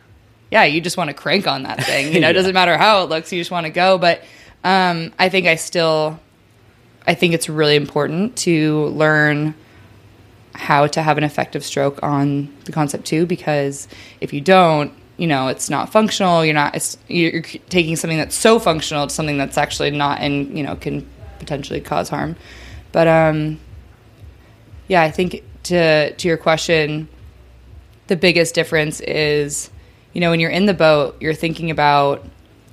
yeah, 0.50 0.64
you 0.64 0.80
just 0.80 0.96
want 0.96 1.08
to 1.08 1.14
crank 1.14 1.46
on 1.46 1.64
that 1.64 1.84
thing. 1.84 2.12
You 2.12 2.20
know, 2.22 2.30
it 2.30 2.34
doesn't 2.34 2.54
matter 2.54 2.76
how 2.76 3.04
it 3.04 3.10
looks, 3.10 3.32
you 3.32 3.40
just 3.40 3.50
want 3.50 3.66
to 3.66 3.70
go. 3.70 3.98
But 3.98 4.22
um, 4.64 5.12
I 5.18 5.28
think 5.28 5.46
I 5.46 5.56
still, 5.56 6.18
I 7.06 7.14
think 7.14 7.34
it's 7.34 7.48
really 7.48 7.76
important 7.76 8.36
to 8.38 8.86
learn 8.86 9.54
how 10.60 10.86
to 10.86 11.02
have 11.02 11.18
an 11.18 11.24
effective 11.24 11.64
stroke 11.64 11.98
on 12.02 12.54
the 12.66 12.72
Concept2 12.72 13.26
because 13.26 13.88
if 14.20 14.32
you 14.32 14.40
don't, 14.40 14.92
you 15.16 15.26
know, 15.26 15.48
it's 15.48 15.68
not 15.68 15.90
functional. 15.90 16.44
You're 16.44 16.54
not. 16.54 16.96
You're 17.08 17.42
taking 17.42 17.96
something 17.96 18.18
that's 18.18 18.36
so 18.36 18.58
functional 18.58 19.06
to 19.06 19.12
something 19.12 19.38
that's 19.38 19.58
actually 19.58 19.90
not, 19.90 20.20
and 20.20 20.56
you 20.56 20.62
know, 20.62 20.76
can 20.76 21.06
potentially 21.38 21.80
cause 21.80 22.08
harm. 22.08 22.36
But 22.92 23.08
um, 23.08 23.58
yeah, 24.88 25.02
I 25.02 25.10
think 25.10 25.42
to 25.64 26.12
to 26.14 26.28
your 26.28 26.36
question, 26.36 27.08
the 28.06 28.16
biggest 28.16 28.54
difference 28.54 29.00
is, 29.00 29.70
you 30.12 30.20
know, 30.20 30.30
when 30.30 30.40
you're 30.40 30.50
in 30.50 30.66
the 30.66 30.74
boat, 30.74 31.16
you're 31.20 31.34
thinking 31.34 31.70
about 31.70 32.26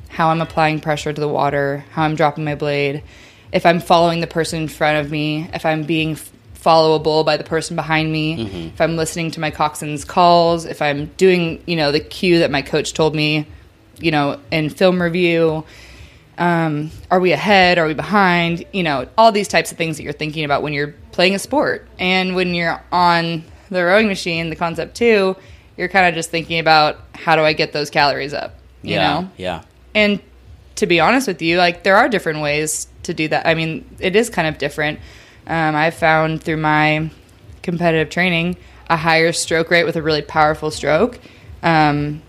how 0.10 0.30
I'm 0.30 0.42
applying 0.42 0.80
pressure 0.80 1.12
to 1.12 1.20
the 1.20 1.28
water, 1.28 1.84
how 1.92 2.04
I'm 2.04 2.16
dropping 2.16 2.46
my 2.46 2.56
blade, 2.56 3.04
if 3.52 3.66
I'm 3.66 3.80
following 3.80 4.22
the 4.22 4.28
person 4.28 4.64
in 4.64 4.68
front 4.68 5.06
of 5.06 5.12
me, 5.12 5.50
if 5.54 5.66
I'm 5.66 5.84
being 5.84 6.18
followable 6.68 7.26
by 7.26 7.38
the 7.38 7.46
person 7.46 7.78
behind 7.78 8.12
me, 8.12 8.38
mm-hmm. 8.38 8.58
if 8.74 8.82
I'm 8.82 8.98
listening 8.98 9.32
to 9.32 9.40
my 9.40 9.52
coxswain's 9.52 10.04
calls, 10.04 10.66
if 10.66 10.82
I'm 10.82 11.06
doing, 11.16 11.64
you 11.66 11.78
know, 11.78 11.94
the 11.94 12.02
cue 12.02 12.40
that 12.40 12.52
my 12.52 12.62
coach 12.62 12.94
told 12.94 13.16
me, 13.16 13.48
you 14.00 14.12
know, 14.12 14.40
in 14.52 14.70
film 14.70 15.02
review. 15.02 15.64
Um, 16.38 16.92
are 17.10 17.20
we 17.20 17.32
ahead? 17.32 17.80
Are 17.80 17.88
we 17.88 17.94
behind? 17.94 18.66
You 18.74 18.84
know, 18.84 19.08
all 19.18 19.32
these 19.32 19.48
types 19.48 19.72
of 19.72 19.78
things 19.78 19.98
that 19.98 20.04
you're 20.04 20.14
thinking 20.14 20.44
about 20.44 20.62
when 20.62 20.74
you're 20.74 20.94
playing 21.14 21.36
a 21.36 21.40
sport. 21.40 21.88
And 21.98 22.36
when 22.36 22.54
you're 22.54 22.84
on 22.92 23.44
the 23.70 23.84
rowing 23.84 24.08
machine, 24.08 24.50
the 24.50 24.56
Concept2, 24.56 25.38
you're 25.78 25.88
kind 25.88 26.06
of 26.06 26.16
just 26.16 26.30
thinking 26.30 26.60
about 26.60 27.00
how 27.16 27.36
do 27.36 27.44
I 27.44 27.54
get 27.54 27.72
those 27.72 27.90
calories 27.90 28.34
up? 28.34 28.60
You 28.84 28.96
yeah, 28.96 29.22
know? 29.22 29.30
Yeah. 29.38 29.64
And 29.96 30.20
to 30.76 30.86
be 30.86 31.00
honest 31.00 31.28
with 31.28 31.42
you, 31.42 31.58
like 31.58 31.84
there 31.84 31.96
are 31.96 32.10
different 32.10 32.42
ways 32.42 32.88
to 33.04 33.14
do 33.14 33.28
that. 33.30 33.48
I 33.48 33.56
mean, 33.56 33.90
it 34.00 34.16
is 34.16 34.30
kind 34.30 34.48
of 34.48 34.58
different. 34.58 35.00
Um, 35.48 35.76
I've 35.76 35.96
found 35.96 36.44
through 36.44 36.58
my 36.58 37.10
competitive 37.64 38.10
training 38.10 38.58
a 38.90 38.98
higher 38.98 39.32
stroke 39.34 39.70
rate 39.70 39.84
with 39.84 39.96
a 39.96 40.02
really 40.02 40.22
powerful 40.22 40.72
stroke. 40.72 41.20
Um, 41.64 42.22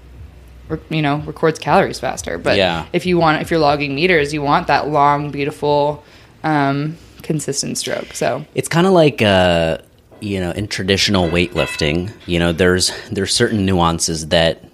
you 0.90 1.02
know, 1.02 1.18
records 1.18 1.58
calories 1.58 1.98
faster. 1.98 2.38
But 2.38 2.56
yeah. 2.56 2.86
if 2.92 3.06
you 3.06 3.18
want, 3.18 3.40
if 3.42 3.50
you're 3.50 3.60
logging 3.60 3.94
meters, 3.94 4.32
you 4.34 4.42
want 4.42 4.66
that 4.66 4.88
long, 4.88 5.30
beautiful, 5.30 6.04
um, 6.44 6.96
consistent 7.22 7.78
stroke. 7.78 8.14
So 8.14 8.44
it's 8.54 8.68
kind 8.68 8.86
of 8.86 8.92
like. 8.92 9.22
Uh 9.22 9.78
you 10.20 10.40
know 10.40 10.50
in 10.50 10.66
traditional 10.66 11.28
weightlifting 11.28 12.12
you 12.26 12.40
know 12.40 12.50
there's 12.50 12.90
there's 13.12 13.32
certain 13.32 13.64
nuances 13.64 14.26
that 14.30 14.67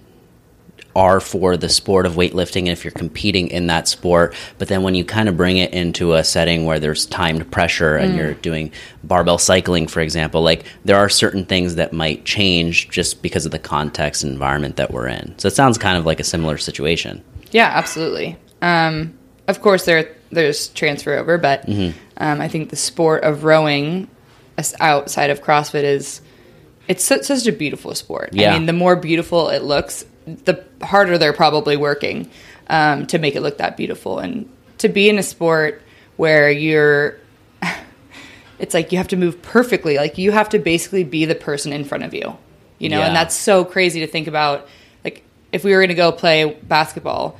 are 0.95 1.19
for 1.19 1.57
the 1.57 1.69
sport 1.69 2.05
of 2.05 2.13
weightlifting 2.13 2.61
and 2.61 2.69
if 2.69 2.83
you're 2.83 2.91
competing 2.91 3.49
in 3.49 3.67
that 3.67 3.87
sport. 3.87 4.33
But 4.57 4.69
then 4.69 4.83
when 4.83 4.95
you 4.95 5.03
kind 5.03 5.27
of 5.27 5.35
bring 5.35 5.57
it 5.57 5.73
into 5.73 6.13
a 6.13 6.23
setting 6.23 6.65
where 6.65 6.79
there's 6.79 7.05
timed 7.05 7.51
pressure 7.51 7.97
and 7.97 8.13
mm. 8.13 8.17
you're 8.17 8.33
doing 8.35 8.71
barbell 9.03 9.37
cycling, 9.37 9.87
for 9.87 9.99
example, 9.99 10.41
like 10.41 10.65
there 10.85 10.97
are 10.97 11.09
certain 11.09 11.45
things 11.45 11.75
that 11.75 11.93
might 11.93 12.25
change 12.25 12.89
just 12.89 13.21
because 13.21 13.45
of 13.45 13.51
the 13.51 13.59
context 13.59 14.23
and 14.23 14.31
environment 14.31 14.77
that 14.77 14.91
we're 14.91 15.07
in. 15.07 15.37
So 15.37 15.47
it 15.47 15.53
sounds 15.53 15.77
kind 15.77 15.97
of 15.97 16.05
like 16.05 16.19
a 16.19 16.23
similar 16.23 16.57
situation. 16.57 17.23
Yeah, 17.51 17.71
absolutely. 17.73 18.37
Um, 18.61 19.17
of 19.47 19.61
course, 19.61 19.85
there 19.85 20.15
there's 20.31 20.69
transfer 20.69 21.13
over, 21.13 21.37
but 21.37 21.65
mm-hmm. 21.67 21.97
um, 22.17 22.41
I 22.41 22.47
think 22.47 22.69
the 22.69 22.75
sport 22.75 23.23
of 23.23 23.43
rowing 23.43 24.09
outside 24.79 25.29
of 25.29 25.43
CrossFit 25.43 25.83
is 25.83 26.21
it's 26.87 27.03
such 27.03 27.47
a 27.47 27.51
beautiful 27.51 27.95
sport. 27.95 28.29
Yeah. 28.33 28.51
I 28.51 28.57
mean, 28.57 28.65
the 28.65 28.73
more 28.73 28.95
beautiful 28.95 29.49
it 29.49 29.63
looks, 29.63 30.05
the 30.25 30.63
harder 30.81 31.17
they're 31.17 31.33
probably 31.33 31.77
working 31.77 32.29
um, 32.67 33.05
to 33.07 33.19
make 33.19 33.35
it 33.35 33.41
look 33.41 33.57
that 33.57 33.77
beautiful. 33.77 34.19
And 34.19 34.49
to 34.79 34.89
be 34.89 35.09
in 35.09 35.17
a 35.17 35.23
sport 35.23 35.81
where 36.17 36.49
you're, 36.49 37.19
it's 38.59 38.73
like 38.73 38.91
you 38.91 38.97
have 38.97 39.09
to 39.09 39.17
move 39.17 39.41
perfectly. 39.41 39.97
Like 39.97 40.17
you 40.17 40.31
have 40.31 40.49
to 40.49 40.59
basically 40.59 41.03
be 41.03 41.25
the 41.25 41.35
person 41.35 41.73
in 41.73 41.85
front 41.85 42.03
of 42.03 42.13
you, 42.13 42.37
you 42.79 42.89
know. 42.89 42.99
Yeah. 42.99 43.07
And 43.07 43.15
that's 43.15 43.35
so 43.35 43.65
crazy 43.65 44.01
to 44.01 44.07
think 44.07 44.27
about. 44.27 44.67
Like 45.03 45.23
if 45.51 45.63
we 45.63 45.71
were 45.73 45.79
going 45.79 45.89
to 45.89 45.95
go 45.95 46.11
play 46.11 46.53
basketball, 46.63 47.39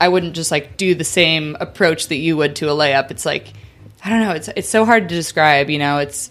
I 0.00 0.08
wouldn't 0.08 0.34
just 0.34 0.50
like 0.50 0.76
do 0.76 0.94
the 0.94 1.04
same 1.04 1.56
approach 1.58 2.08
that 2.08 2.16
you 2.16 2.36
would 2.36 2.56
to 2.56 2.66
a 2.66 2.74
layup. 2.74 3.10
It's 3.10 3.24
like 3.24 3.52
I 4.04 4.10
don't 4.10 4.20
know. 4.20 4.32
It's 4.32 4.48
it's 4.48 4.68
so 4.68 4.84
hard 4.84 5.08
to 5.08 5.14
describe. 5.14 5.70
You 5.70 5.78
know, 5.78 5.98
it's 5.98 6.30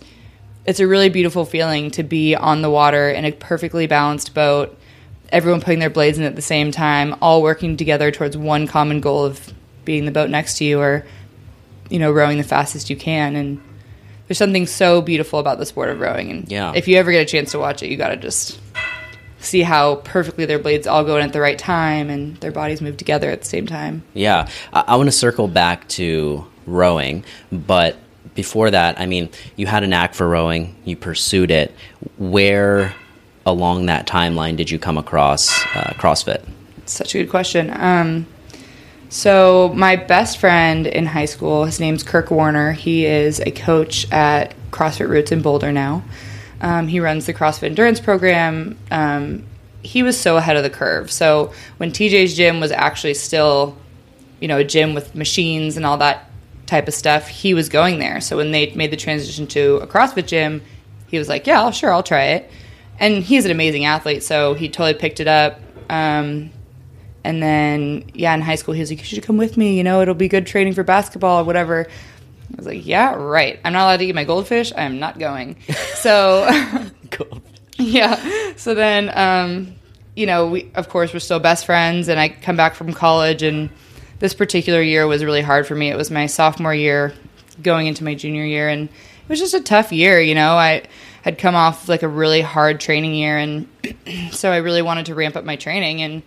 it's 0.65 0.79
a 0.79 0.87
really 0.87 1.09
beautiful 1.09 1.45
feeling 1.45 1.91
to 1.91 2.03
be 2.03 2.35
on 2.35 2.61
the 2.61 2.69
water 2.69 3.09
in 3.09 3.25
a 3.25 3.31
perfectly 3.31 3.87
balanced 3.87 4.33
boat 4.33 4.77
everyone 5.29 5.61
putting 5.61 5.79
their 5.79 5.89
blades 5.89 6.17
in 6.17 6.23
at 6.23 6.35
the 6.35 6.41
same 6.41 6.71
time, 6.71 7.15
all 7.21 7.41
working 7.41 7.77
together 7.77 8.11
towards 8.11 8.37
one 8.37 8.67
common 8.67 9.01
goal 9.01 9.25
of 9.25 9.53
being 9.83 10.05
the 10.05 10.11
boat 10.11 10.29
next 10.29 10.57
to 10.57 10.65
you 10.65 10.79
or, 10.79 11.05
you 11.89 11.99
know, 11.99 12.11
rowing 12.11 12.37
the 12.37 12.43
fastest 12.43 12.89
you 12.89 12.95
can. 12.95 13.35
And 13.35 13.61
there's 14.27 14.37
something 14.37 14.65
so 14.67 15.01
beautiful 15.01 15.39
about 15.39 15.59
the 15.59 15.65
sport 15.65 15.89
of 15.89 15.99
rowing. 15.99 16.31
And 16.31 16.51
yeah. 16.51 16.73
if 16.75 16.87
you 16.87 16.97
ever 16.97 17.11
get 17.11 17.21
a 17.21 17.25
chance 17.25 17.51
to 17.51 17.59
watch 17.59 17.83
it, 17.83 17.89
you 17.89 17.97
got 17.97 18.09
to 18.09 18.17
just 18.17 18.59
see 19.39 19.61
how 19.61 19.95
perfectly 19.97 20.45
their 20.45 20.59
blades 20.59 20.87
all 20.87 21.03
go 21.03 21.17
in 21.17 21.23
at 21.23 21.33
the 21.33 21.41
right 21.41 21.59
time 21.59 22.09
and 22.09 22.35
their 22.37 22.51
bodies 22.51 22.81
move 22.81 22.97
together 22.97 23.29
at 23.29 23.41
the 23.41 23.47
same 23.47 23.67
time. 23.67 24.03
Yeah. 24.13 24.49
I, 24.73 24.83
I 24.87 24.95
want 24.95 25.07
to 25.07 25.11
circle 25.11 25.47
back 25.47 25.87
to 25.89 26.45
rowing, 26.65 27.23
but 27.51 27.97
before 28.33 28.71
that, 28.71 28.99
I 28.99 29.05
mean, 29.05 29.29
you 29.55 29.67
had 29.67 29.83
a 29.83 29.87
knack 29.87 30.13
for 30.13 30.27
rowing, 30.27 30.75
you 30.83 30.95
pursued 30.95 31.51
it. 31.51 31.73
Where 32.17 32.93
along 33.45 33.85
that 33.85 34.07
timeline 34.07 34.55
did 34.55 34.71
you 34.71 34.79
come 34.79 34.97
across 34.97 35.49
uh, 35.75 35.93
CrossFit? 35.97 36.43
Such 36.85 37.15
a 37.15 37.19
good 37.19 37.29
question. 37.29 37.71
Um, 37.73 38.27
so 39.09 39.71
my 39.75 39.95
best 39.95 40.39
friend 40.39 40.87
in 40.87 41.05
high 41.05 41.25
school, 41.25 41.65
his 41.65 41.79
name's 41.79 42.03
Kirk 42.03 42.31
Warner. 42.31 42.71
He 42.71 43.05
is 43.05 43.39
a 43.39 43.51
coach 43.51 44.11
at 44.11 44.53
CrossFit 44.71 45.07
Roots 45.07 45.31
in 45.31 45.41
Boulder 45.41 45.71
now. 45.71 46.03
Um, 46.61 46.87
he 46.87 46.99
runs 46.99 47.25
the 47.25 47.33
CrossFit 47.33 47.63
Endurance 47.63 47.99
program. 47.99 48.77
Um, 48.91 49.43
he 49.83 50.01
was 50.01 50.19
so 50.19 50.37
ahead 50.37 50.57
of 50.57 50.63
the 50.63 50.69
curve. 50.69 51.11
So 51.11 51.53
when 51.77 51.91
TJ's 51.91 52.35
gym 52.35 52.59
was 52.59 52.71
actually 52.71 53.13
still, 53.13 53.77
you 54.39 54.47
know, 54.47 54.57
a 54.57 54.63
gym 54.63 54.95
with 54.95 55.13
machines 55.13 55.77
and 55.77 55.85
all 55.85 55.97
that 55.97 56.29
type 56.65 56.87
of 56.87 56.93
stuff, 56.93 57.27
he 57.27 57.53
was 57.53 57.69
going 57.69 57.99
there. 57.99 58.19
So 58.19 58.37
when 58.37 58.51
they 58.51 58.73
made 58.73 58.91
the 58.91 58.97
transition 58.97 59.45
to 59.47 59.75
a 59.77 59.87
CrossFit 59.87 60.25
gym, 60.25 60.61
he 61.07 61.19
was 61.19 61.29
like, 61.29 61.45
"Yeah, 61.45 61.69
sure, 61.69 61.93
I'll 61.93 62.03
try 62.03 62.23
it." 62.25 62.51
And 62.99 63.23
he's 63.23 63.45
an 63.45 63.51
amazing 63.51 63.85
athlete, 63.85 64.23
so 64.23 64.53
he 64.53 64.69
totally 64.69 64.93
picked 64.93 65.19
it 65.19 65.27
up. 65.27 65.59
Um, 65.89 66.51
and 67.23 67.41
then, 67.41 68.05
yeah, 68.13 68.33
in 68.33 68.41
high 68.41 68.55
school, 68.55 68.73
he 68.73 68.79
was 68.79 68.91
like, 68.91 68.99
"You 68.99 69.05
should 69.05 69.23
come 69.23 69.37
with 69.37 69.57
me. 69.57 69.77
You 69.77 69.83
know, 69.83 70.01
it'll 70.01 70.13
be 70.13 70.27
good 70.27 70.45
training 70.45 70.73
for 70.73 70.83
basketball 70.83 71.41
or 71.41 71.43
whatever." 71.43 71.87
I 71.87 72.55
was 72.55 72.65
like, 72.65 72.85
"Yeah, 72.85 73.15
right. 73.15 73.59
I'm 73.65 73.73
not 73.73 73.83
allowed 73.83 73.97
to 73.97 74.05
eat 74.05 74.15
my 74.15 74.23
goldfish. 74.23 74.71
I 74.75 74.83
am 74.83 74.99
not 74.99 75.19
going." 75.19 75.57
So, 75.95 76.47
yeah. 77.77 78.53
So 78.57 78.75
then, 78.75 79.09
um, 79.17 79.73
you 80.15 80.27
know, 80.27 80.47
we 80.47 80.71
of 80.75 80.87
course 80.87 81.13
we're 81.13 81.19
still 81.19 81.39
best 81.39 81.65
friends, 81.65 82.07
and 82.09 82.19
I 82.19 82.29
come 82.29 82.55
back 82.55 82.75
from 82.75 82.93
college, 82.93 83.41
and 83.41 83.71
this 84.19 84.35
particular 84.35 84.81
year 84.81 85.07
was 85.07 85.23
really 85.23 85.41
hard 85.41 85.65
for 85.65 85.73
me. 85.73 85.89
It 85.89 85.97
was 85.97 86.11
my 86.11 86.27
sophomore 86.27 86.75
year, 86.75 87.13
going 87.63 87.87
into 87.87 88.03
my 88.03 88.13
junior 88.13 88.45
year, 88.45 88.69
and 88.69 88.87
it 88.87 89.29
was 89.29 89.39
just 89.39 89.55
a 89.55 89.61
tough 89.61 89.91
year. 89.91 90.21
You 90.21 90.35
know, 90.35 90.51
I 90.51 90.83
had 91.25 91.39
come 91.39 91.55
off 91.55 91.89
like 91.89 92.03
a 92.03 92.07
really 92.07 92.41
hard 92.41 92.79
training 92.79 93.15
year, 93.15 93.35
and 93.35 93.67
so 94.31 94.51
I 94.51 94.57
really 94.57 94.83
wanted 94.83 95.07
to 95.07 95.15
ramp 95.15 95.35
up 95.35 95.43
my 95.43 95.55
training. 95.55 96.03
And 96.03 96.21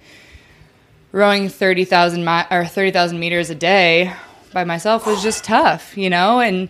rowing 1.13 1.49
thirty 1.49 1.85
thousand 1.85 2.25
mi- 2.25 2.47
or 2.51 2.67
thirty 2.67 2.91
thousand 2.91 3.21
meters 3.21 3.49
a 3.49 3.55
day 3.55 4.13
by 4.53 4.65
myself 4.65 5.07
was 5.07 5.23
just 5.23 5.45
tough, 5.45 5.97
you 5.97 6.11
know. 6.11 6.41
And 6.41 6.69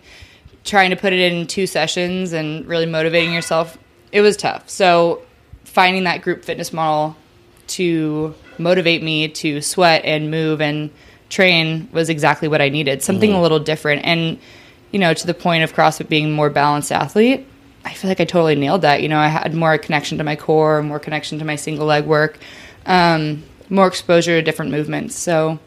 trying 0.63 0.91
to 0.91 0.95
put 0.95 1.11
it 1.11 1.19
in 1.19 1.47
two 1.47 1.65
sessions 1.65 2.31
and 2.31 2.67
really 2.67 2.85
motivating 2.85 3.33
yourself, 3.33 3.79
it 4.11 4.21
was 4.21 4.37
tough. 4.37 4.69
So 4.69 5.23
finding 5.63 6.03
that 6.03 6.21
group 6.21 6.45
fitness 6.45 6.71
model 6.71 7.17
to 7.65 8.35
motivate 8.59 9.01
me 9.01 9.27
to 9.27 9.59
sweat 9.59 10.05
and 10.05 10.29
move 10.29 10.61
and 10.61 10.91
train 11.29 11.89
was 11.91 12.09
exactly 12.09 12.47
what 12.47 12.61
I 12.61 12.69
needed. 12.69 13.01
Something 13.01 13.31
mm-hmm. 13.31 13.39
a 13.39 13.41
little 13.41 13.59
different 13.59 14.05
and 14.05 14.37
you 14.91 14.99
know, 14.99 15.13
to 15.13 15.27
the 15.27 15.33
point 15.33 15.63
of 15.63 15.73
CrossFit 15.73 16.09
being 16.09 16.25
a 16.25 16.29
more 16.29 16.49
balanced 16.49 16.91
athlete. 16.91 17.47
I 17.85 17.93
feel 17.93 18.09
like 18.09 18.19
I 18.19 18.25
totally 18.25 18.55
nailed 18.55 18.81
that. 18.81 19.01
You 19.01 19.09
know, 19.09 19.19
I 19.19 19.27
had 19.27 19.53
more 19.53 19.77
connection 19.77 20.17
to 20.17 20.23
my 20.23 20.35
core, 20.35 20.81
more 20.83 20.99
connection 20.99 21.39
to 21.39 21.45
my 21.45 21.55
single 21.55 21.85
leg 21.85 22.05
work, 22.05 22.37
um, 22.85 23.43
more 23.69 23.87
exposure 23.87 24.37
to 24.37 24.41
different 24.41 24.71
movements. 24.71 25.15
So 25.15 25.59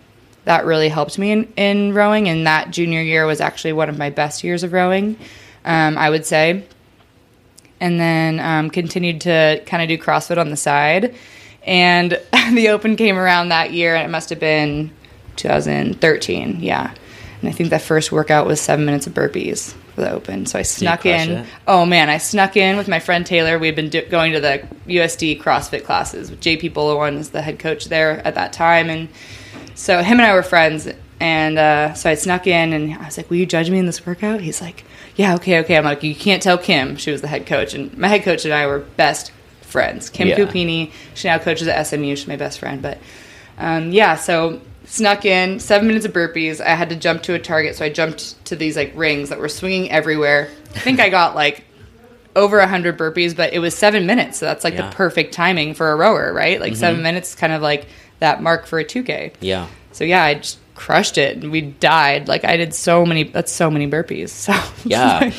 that 0.45 0.65
really 0.65 0.89
helped 0.89 1.19
me 1.19 1.33
in, 1.33 1.53
in, 1.57 1.95
rowing. 1.95 2.29
And 2.29 2.47
that 2.47 2.71
junior 2.71 3.01
year 3.01 3.27
was 3.27 3.41
actually 3.41 3.73
one 3.73 3.89
of 3.89 3.99
my 3.99 4.11
best 4.11 4.45
years 4.45 4.63
of 4.63 4.73
rowing, 4.73 5.17
um, 5.65 5.97
I 5.97 6.11
would 6.11 6.27
say. 6.27 6.65
And 7.81 7.99
then 7.99 8.41
um, 8.41 8.71
continued 8.71 9.23
to 9.23 9.63
kind 9.67 9.83
of 9.83 9.89
do 9.89 10.03
CrossFit 10.03 10.39
on 10.39 10.51
the 10.51 10.57
side. 10.57 11.15
And 11.65 12.13
the 12.53 12.69
Open 12.69 12.97
came 12.97 13.17
around 13.17 13.49
that 13.49 13.73
year, 13.73 13.95
and 13.95 14.05
it 14.05 14.11
must 14.11 14.31
have 14.31 14.41
been 14.41 14.91
2013. 15.37 16.61
Yeah. 16.61 16.95
And 17.41 17.49
I 17.49 17.53
think 17.53 17.71
that 17.71 17.83
first 17.83 18.13
workout 18.13 18.47
was 18.47 18.61
seven 18.61 18.85
minutes 18.85 19.07
of 19.07 19.15
burpees 19.15 19.75
The 19.97 20.11
open. 20.11 20.47
So 20.47 20.59
I 20.59 20.63
snuck 20.63 21.05
in. 21.05 21.31
it? 21.31 21.47
Oh 21.67 21.85
man, 21.85 22.09
I 22.09 22.17
snuck 22.19 22.57
in 22.57 22.77
with 22.79 22.89
my 22.89 22.99
friend 22.99 23.27
Taylor. 23.27 23.59
We 23.59 23.67
had 23.67 23.77
been 23.77 23.91
do- 23.91 24.07
going 24.07 24.33
to 24.33 24.41
the 24.41 24.67
USD 24.87 25.41
CrossFit 25.41 25.85
classes. 25.85 26.31
With 26.31 26.41
JP 26.41 26.73
Bullorn 26.73 27.19
was 27.19 27.31
the 27.31 27.43
head 27.43 27.59
coach 27.59 27.87
there 27.87 28.27
at 28.27 28.35
that 28.37 28.53
time, 28.55 28.89
and 28.89 29.09
so 29.75 30.03
him 30.03 30.19
and 30.19 30.23
I 30.27 30.35
were 30.35 30.43
friends. 30.43 30.89
And 31.21 31.57
uh, 31.59 31.93
so 31.95 32.11
I 32.11 32.15
snuck 32.15 32.47
in, 32.47 32.73
and 32.73 32.95
I 32.95 33.05
was 33.05 33.17
like, 33.17 33.29
"Will 33.31 33.37
you 33.37 33.47
judge 33.47 33.71
me 33.71 33.79
in 33.79 33.87
this 33.87 34.05
workout?" 34.07 34.41
He's 34.41 34.61
like, 34.63 34.85
"Yeah, 35.15 35.35
okay, 35.37 35.61
okay." 35.61 35.77
I'm 35.77 35.85
like, 35.85 36.03
"You 36.03 36.15
can't 36.15 36.43
tell 36.43 36.59
Kim." 36.59 36.97
She 36.97 37.11
was 37.13 37.21
the 37.21 37.29
head 37.29 37.47
coach, 37.47 37.75
and 37.75 37.97
my 37.99 38.09
head 38.09 38.23
coach 38.25 38.45
and 38.45 38.53
I 38.55 38.67
were 38.67 38.79
best 38.81 39.31
friends. 39.61 40.09
Kim 40.11 40.27
Yeah. 40.27 40.37
Cupini. 40.37 40.91
She 41.15 41.29
now 41.29 41.39
coaches 41.39 41.69
at 41.69 41.81
SMU. 41.87 42.17
She's 42.17 42.27
my 42.27 42.37
best 42.37 42.59
friend, 42.59 42.81
but 42.83 42.99
um, 43.59 43.93
yeah, 43.93 44.17
so 44.17 44.61
snuck 44.93 45.25
in 45.25 45.59
seven 45.59 45.87
minutes 45.87 46.05
of 46.05 46.13
burpees. 46.13 46.61
I 46.61 46.75
had 46.75 46.91
to 46.91 46.97
jump 46.97 47.23
to 47.23 47.33
a 47.35 47.39
target, 47.39 47.77
so 47.77 47.85
I 47.85 47.89
jumped 47.89 48.45
to 48.47 48.57
these 48.57 48.77
like 48.77 48.93
rings 48.95 49.31
that 49.31 49.39
were 49.39 49.49
swinging 49.49 49.91
everywhere. 49.91 50.49
I 50.75 50.79
think 50.81 51.01
I 51.01 51.09
got 51.09 51.35
like 51.35 51.65
over 52.37 52.59
a 52.59 52.67
hundred 52.67 52.99
burpees, 52.99 53.35
but 53.35 53.53
it 53.55 53.59
was 53.59 53.75
seven 53.75 54.07
minutes, 54.07 54.39
so 54.39 54.45
that's 54.47 54.65
like 54.65 54.75
Yeah. 54.75 54.91
the 54.91 54.95
perfect 54.95 55.33
timing 55.33 55.73
for 55.75 55.91
a 55.93 55.97
rower, 55.97 56.33
right? 56.33 56.61
Like 56.61 56.77
seven 56.77 57.03
minutes, 57.03 57.31
is 57.31 57.35
kind 57.35 57.53
of 57.55 57.63
like 57.63 57.87
that 58.21 58.43
mark 58.43 58.67
for 58.67 58.79
a 58.79 58.85
two 58.85 59.03
k. 59.03 59.33
Yeah. 59.41 59.67
So 59.93 60.05
yeah, 60.05 60.23
I 60.25 60.35
just 60.35 60.59
crushed 60.75 61.17
it, 61.19 61.39
and 61.39 61.51
we 61.51 61.61
died. 61.63 62.29
Like 62.29 62.45
I 62.45 62.57
did 62.59 62.75
so 62.75 63.07
many. 63.07 63.25
That's 63.25 63.51
so 63.53 63.71
many 63.71 63.89
burpees. 63.91 64.29
So 64.29 64.53
Yeah, 64.85 65.31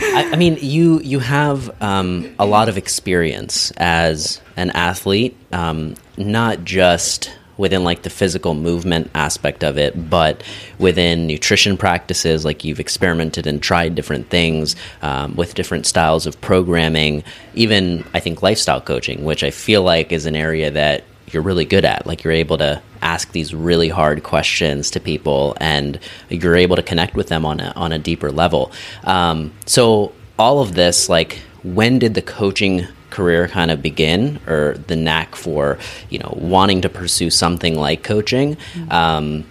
I, 0.00 0.30
I 0.32 0.36
mean, 0.36 0.58
you 0.60 1.00
you 1.00 1.18
have 1.18 1.70
um, 1.82 2.34
a 2.38 2.44
lot 2.46 2.68
of 2.68 2.76
experience 2.76 3.70
as 3.78 4.40
an 4.56 4.70
athlete, 4.70 5.34
um, 5.52 5.94
not 6.18 6.64
just 6.64 7.30
within 7.58 7.84
like 7.84 8.02
the 8.02 8.10
physical 8.10 8.54
movement 8.54 9.10
aspect 9.14 9.62
of 9.62 9.76
it, 9.76 10.08
but 10.08 10.42
within 10.78 11.26
nutrition 11.26 11.76
practices. 11.76 12.44
Like 12.44 12.64
you've 12.64 12.80
experimented 12.80 13.46
and 13.46 13.62
tried 13.62 13.94
different 13.94 14.30
things 14.30 14.76
um, 15.02 15.36
with 15.36 15.54
different 15.54 15.84
styles 15.84 16.26
of 16.26 16.40
programming. 16.40 17.24
Even 17.54 18.04
I 18.14 18.20
think 18.20 18.42
lifestyle 18.42 18.80
coaching, 18.80 19.24
which 19.24 19.44
I 19.44 19.50
feel 19.50 19.82
like 19.82 20.12
is 20.12 20.24
an 20.24 20.36
area 20.36 20.70
that 20.70 21.04
you're 21.30 21.42
really 21.42 21.66
good 21.66 21.84
at. 21.84 22.06
Like 22.06 22.24
you're 22.24 22.32
able 22.32 22.56
to 22.58 22.80
ask 23.02 23.32
these 23.32 23.54
really 23.54 23.88
hard 23.88 24.22
questions 24.22 24.90
to 24.92 25.00
people, 25.00 25.56
and 25.60 25.98
you're 26.30 26.56
able 26.56 26.76
to 26.76 26.82
connect 26.82 27.14
with 27.14 27.28
them 27.28 27.44
on 27.44 27.60
a 27.60 27.72
on 27.76 27.92
a 27.92 27.98
deeper 27.98 28.32
level. 28.32 28.72
Um, 29.04 29.52
so 29.66 30.12
all 30.38 30.60
of 30.60 30.74
this, 30.74 31.08
like, 31.08 31.40
when 31.64 31.98
did 31.98 32.14
the 32.14 32.22
coaching 32.22 32.86
career 33.10 33.48
kind 33.48 33.70
of 33.70 33.82
begin, 33.82 34.40
or 34.46 34.74
the 34.86 34.96
knack 34.96 35.34
for 35.34 35.78
you 36.10 36.18
know 36.18 36.34
wanting 36.36 36.82
to 36.82 36.88
pursue 36.88 37.30
something 37.30 37.74
like 37.74 38.02
coaching? 38.02 38.56
Um, 38.90 39.44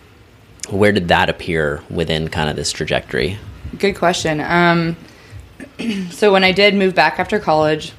where 0.69 0.91
did 0.91 1.07
that 1.07 1.29
appear 1.29 1.81
within 1.89 2.27
kind 2.27 2.49
of 2.49 2.55
this 2.55 2.71
trajectory? 2.71 3.37
Good 3.77 3.95
question. 3.95 4.41
Um, 4.41 4.97
so 6.11 6.31
when 6.31 6.43
I 6.43 6.51
did 6.51 6.75
move 6.75 6.93
back 6.93 7.19
after 7.19 7.39
college, 7.39 7.93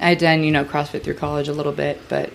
I 0.00 0.10
had 0.10 0.18
done 0.18 0.44
you 0.44 0.50
know 0.50 0.64
CrossFit 0.64 1.02
through 1.02 1.14
college 1.14 1.48
a 1.48 1.52
little 1.52 1.72
bit, 1.72 2.00
but 2.08 2.30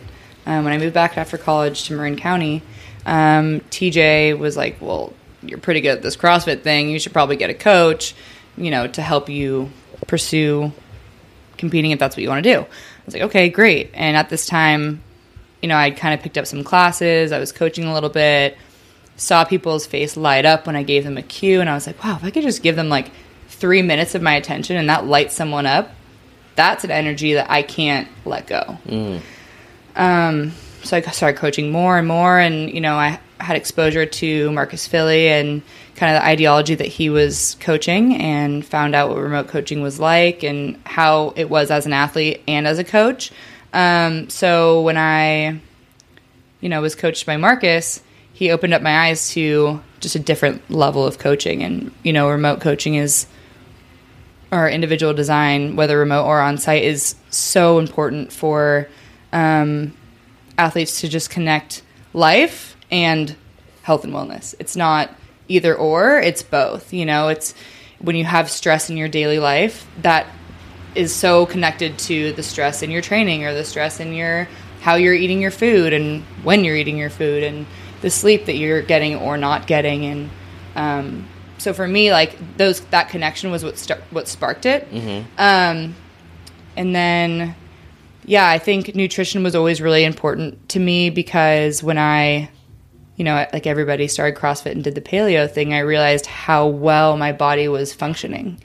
um, 0.46 0.64
when 0.64 0.74
I 0.74 0.78
moved 0.78 0.94
back 0.94 1.18
after 1.18 1.38
college 1.38 1.84
to 1.86 1.96
Marin 1.96 2.16
County, 2.16 2.64
um, 3.06 3.62
TJ 3.72 4.38
was 4.38 4.56
like, 4.56 4.78
"Well, 4.82 5.14
you're 5.42 5.60
pretty 5.60 5.82
good 5.82 5.98
at 5.98 6.02
this 6.02 6.16
CrossFit 6.16 6.62
thing. 6.62 6.90
You 6.90 7.00
should 7.00 7.14
probably 7.14 7.36
get 7.36 7.50
a 7.50 7.54
coach, 7.54 8.16
you 8.58 8.72
know, 8.72 8.88
to 8.88 9.02
help 9.02 9.30
you 9.30 9.72
pursue 10.08 10.72
competing 11.58 11.92
if 11.92 12.00
that's 12.00 12.16
what 12.16 12.24
you 12.24 12.30
want 12.30 12.44
to 12.44 12.54
do." 12.54 12.60
I 12.62 12.66
was 13.06 13.14
like, 13.14 13.24
"Okay, 13.24 13.50
great." 13.50 13.92
And 13.94 14.16
at 14.16 14.30
this 14.30 14.46
time, 14.46 15.02
you 15.62 15.70
know, 15.70 15.76
I'd 15.78 15.98
kind 15.98 16.14
of 16.14 16.22
picked 16.22 16.38
up 16.38 16.48
some 16.48 16.64
classes. 16.64 17.32
I 17.32 17.40
was 17.40 17.52
coaching 17.52 17.86
a 17.86 17.94
little 17.94 18.10
bit 18.10 18.58
saw 19.18 19.44
people's 19.44 19.86
face 19.86 20.16
light 20.16 20.46
up 20.46 20.68
when 20.68 20.76
I 20.76 20.84
gave 20.84 21.04
them 21.04 21.18
a 21.18 21.22
cue, 21.24 21.60
and 21.60 21.70
I 21.70 21.74
was 21.74 21.88
like, 21.88 22.02
wow, 22.04 22.16
if 22.16 22.24
I 22.24 22.30
could 22.32 22.44
just 22.44 22.64
give 22.64 22.76
them 22.76 22.88
like 22.88 23.12
three 23.50 23.82
minutes 23.82 24.14
of 24.16 24.22
my 24.22 24.36
attention 24.36 24.78
and 24.78 24.88
that 24.90 25.06
lights 25.06 25.34
someone 25.34 25.66
up, 25.66 25.92
that's 26.56 26.84
an 26.84 26.92
energy 26.92 27.34
that 27.34 27.50
I 27.50 27.64
can't 27.64 28.08
let 28.26 28.48
go. 28.48 28.78
Um, 29.96 30.54
so 30.84 30.98
I 30.98 31.02
started 31.02 31.40
coaching 31.40 31.72
more 31.72 31.98
and 31.98 32.08
more, 32.08 32.38
and 32.40 32.72
you 32.72 32.80
know, 32.80 32.96
I 32.96 33.20
had 33.40 33.58
exposure 33.58 34.06
to 34.06 34.52
Marcus 34.52 34.88
Filly 34.88 35.28
and 35.30 35.64
kind 35.98 36.16
of 36.16 36.22
the 36.22 36.26
ideology 36.26 36.76
that 36.76 36.88
he 36.88 37.10
was 37.10 37.58
coaching, 37.60 38.16
and 38.16 38.66
found 38.66 38.96
out 38.96 39.10
what 39.10 39.18
remote 39.18 39.50
coaching 39.50 39.82
was 39.82 40.00
like 40.00 40.44
and 40.44 40.80
how 40.86 41.34
it 41.36 41.50
was 41.50 41.70
as 41.70 41.86
an 41.86 41.92
athlete 41.92 42.42
and 42.48 42.66
as 42.66 42.80
a 42.80 42.84
coach. 42.86 43.32
Um, 43.74 44.30
so 44.30 44.82
when 44.84 44.98
I 44.98 45.60
you 46.62 46.70
know, 46.70 46.82
was 46.82 46.96
coached 46.96 47.26
by 47.26 47.38
Marcus, 47.38 48.02
he 48.34 48.52
opened 48.52 48.74
up 48.74 48.82
my 48.82 49.08
eyes 49.08 49.30
to 49.32 49.82
just 50.00 50.16
a 50.16 50.20
different 50.20 50.70
level 50.70 51.06
of 51.06 51.18
coaching. 51.18 51.64
And, 51.64 51.92
you 52.04 52.14
know, 52.14 52.30
remote 52.30 52.62
coaching 52.62 52.96
is, 52.96 53.28
or 54.52 54.70
individual 54.70 55.14
design, 55.14 55.76
whether 55.76 55.98
remote 55.98 56.26
or 56.26 56.40
on 56.40 56.58
site, 56.58 56.84
is 56.84 57.16
so 57.30 57.80
important 57.80 58.32
for 58.32 58.88
um, 59.34 59.96
athletes 60.58 61.02
to 61.02 61.10
just 61.10 61.30
connect 61.30 61.84
life 62.14 62.76
and 62.90 63.36
health 63.84 64.04
and 64.04 64.14
wellness. 64.14 64.56
It's 64.60 64.76
not 64.76 65.14
either 65.48 65.76
or, 65.76 66.20
it's 66.20 66.44
both. 66.44 66.94
You 66.94 67.06
know, 67.06 67.30
it's 67.30 67.54
when 68.00 68.16
you 68.16 68.26
have 68.26 68.50
stress 68.50 68.90
in 68.90 68.98
your 68.98 69.08
daily 69.08 69.40
life, 69.40 69.88
that 70.02 70.28
is 70.96 71.14
so 71.14 71.46
connected 71.46 71.98
to 72.00 72.34
the 72.34 72.44
stress 72.44 72.82
in 72.82 72.92
your 72.92 73.02
training 73.02 73.46
or 73.46 73.54
the 73.54 73.64
stress 73.64 74.00
in 74.00 74.14
your 74.14 74.48
how 74.82 74.96
you're 74.96 75.14
eating 75.14 75.42
your 75.42 75.52
food 75.52 75.94
and 75.94 76.24
when 76.44 76.64
you're 76.64 76.76
eating 76.76 76.98
your 76.98 77.10
food 77.10 77.44
and 77.44 77.66
the 78.02 78.10
sleep 78.10 78.46
that 78.46 78.56
you're 78.56 78.82
getting 78.82 79.16
or 79.16 79.38
not 79.38 79.68
getting. 79.68 80.06
And 80.06 80.30
um, 80.76 81.28
so 81.58 81.74
for 81.74 81.88
me 81.88 82.12
like 82.12 82.58
those 82.58 82.80
that 82.92 83.10
connection 83.10 83.52
was 83.52 83.64
what 83.64 83.78
st- 83.78 84.00
what 84.12 84.28
sparked 84.28 84.66
it. 84.66 84.88
Um, 85.38 85.96
and 86.78 86.96
then 86.96 87.56
yeah 88.26 88.48
i 88.48 88.60
think 88.60 88.94
nutrition 88.96 89.42
was 89.44 89.56
always 89.56 89.82
really 89.82 90.04
important 90.04 90.70
to 90.70 90.80
me 90.80 91.10
because 91.10 91.82
when 91.82 91.98
i 91.98 92.50
you 93.18 93.26
know 93.26 93.46
like 93.52 93.68
everybody 93.68 94.08
started 94.08 94.40
crossfit 94.40 94.72
and 94.72 94.84
did 94.84 94.96
the 94.96 95.02
paleo 95.02 95.50
thing 95.50 95.74
i 95.74 95.80
realized 95.80 96.26
how 96.26 96.66
well 96.66 97.18
my 97.18 97.32
body 97.32 97.68
was 97.68 97.94
functioning 97.94 98.58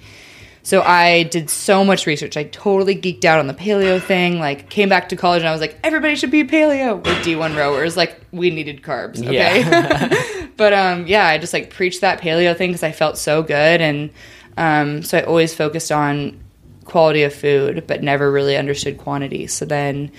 so 0.64 0.80
I 0.80 1.24
did 1.24 1.50
so 1.50 1.84
much 1.84 2.06
research. 2.06 2.36
I 2.36 2.44
totally 2.44 2.94
geeked 2.94 3.24
out 3.24 3.40
on 3.40 3.48
the 3.48 3.54
paleo 3.54 4.00
thing. 4.00 4.38
Like 4.38 4.70
came 4.70 4.88
back 4.88 5.08
to 5.08 5.16
college 5.16 5.40
and 5.40 5.48
I 5.48 5.52
was 5.52 5.60
like, 5.60 5.76
everybody 5.82 6.14
should 6.14 6.30
be 6.30 6.44
paleo. 6.44 7.04
We're 7.04 7.14
D1 7.16 7.56
rowers. 7.56 7.96
Like 7.96 8.20
we 8.30 8.50
needed 8.50 8.82
carbs. 8.82 9.26
Okay. 9.26 10.46
but 10.56 10.72
um, 10.72 11.06
yeah, 11.06 11.26
I 11.26 11.38
just 11.38 11.52
like 11.52 11.70
preached 11.70 12.00
that 12.02 12.20
paleo 12.20 12.56
thing 12.56 12.70
because 12.70 12.82
I 12.82 12.92
felt 12.92 13.18
so 13.18 13.42
good, 13.42 13.80
and 13.80 14.10
um, 14.56 15.02
so 15.02 15.18
I 15.18 15.22
always 15.22 15.54
focused 15.54 15.90
on 15.90 16.38
quality 16.84 17.22
of 17.22 17.34
food, 17.34 17.84
but 17.86 18.02
never 18.02 18.30
really 18.30 18.56
understood 18.56 18.98
quantity. 18.98 19.46
So 19.46 19.64
then, 19.64 20.12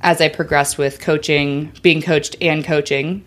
as 0.00 0.20
I 0.20 0.28
progressed 0.28 0.78
with 0.78 1.00
coaching, 1.00 1.72
being 1.82 2.02
coached 2.02 2.36
and 2.40 2.64
coaching, 2.64 3.24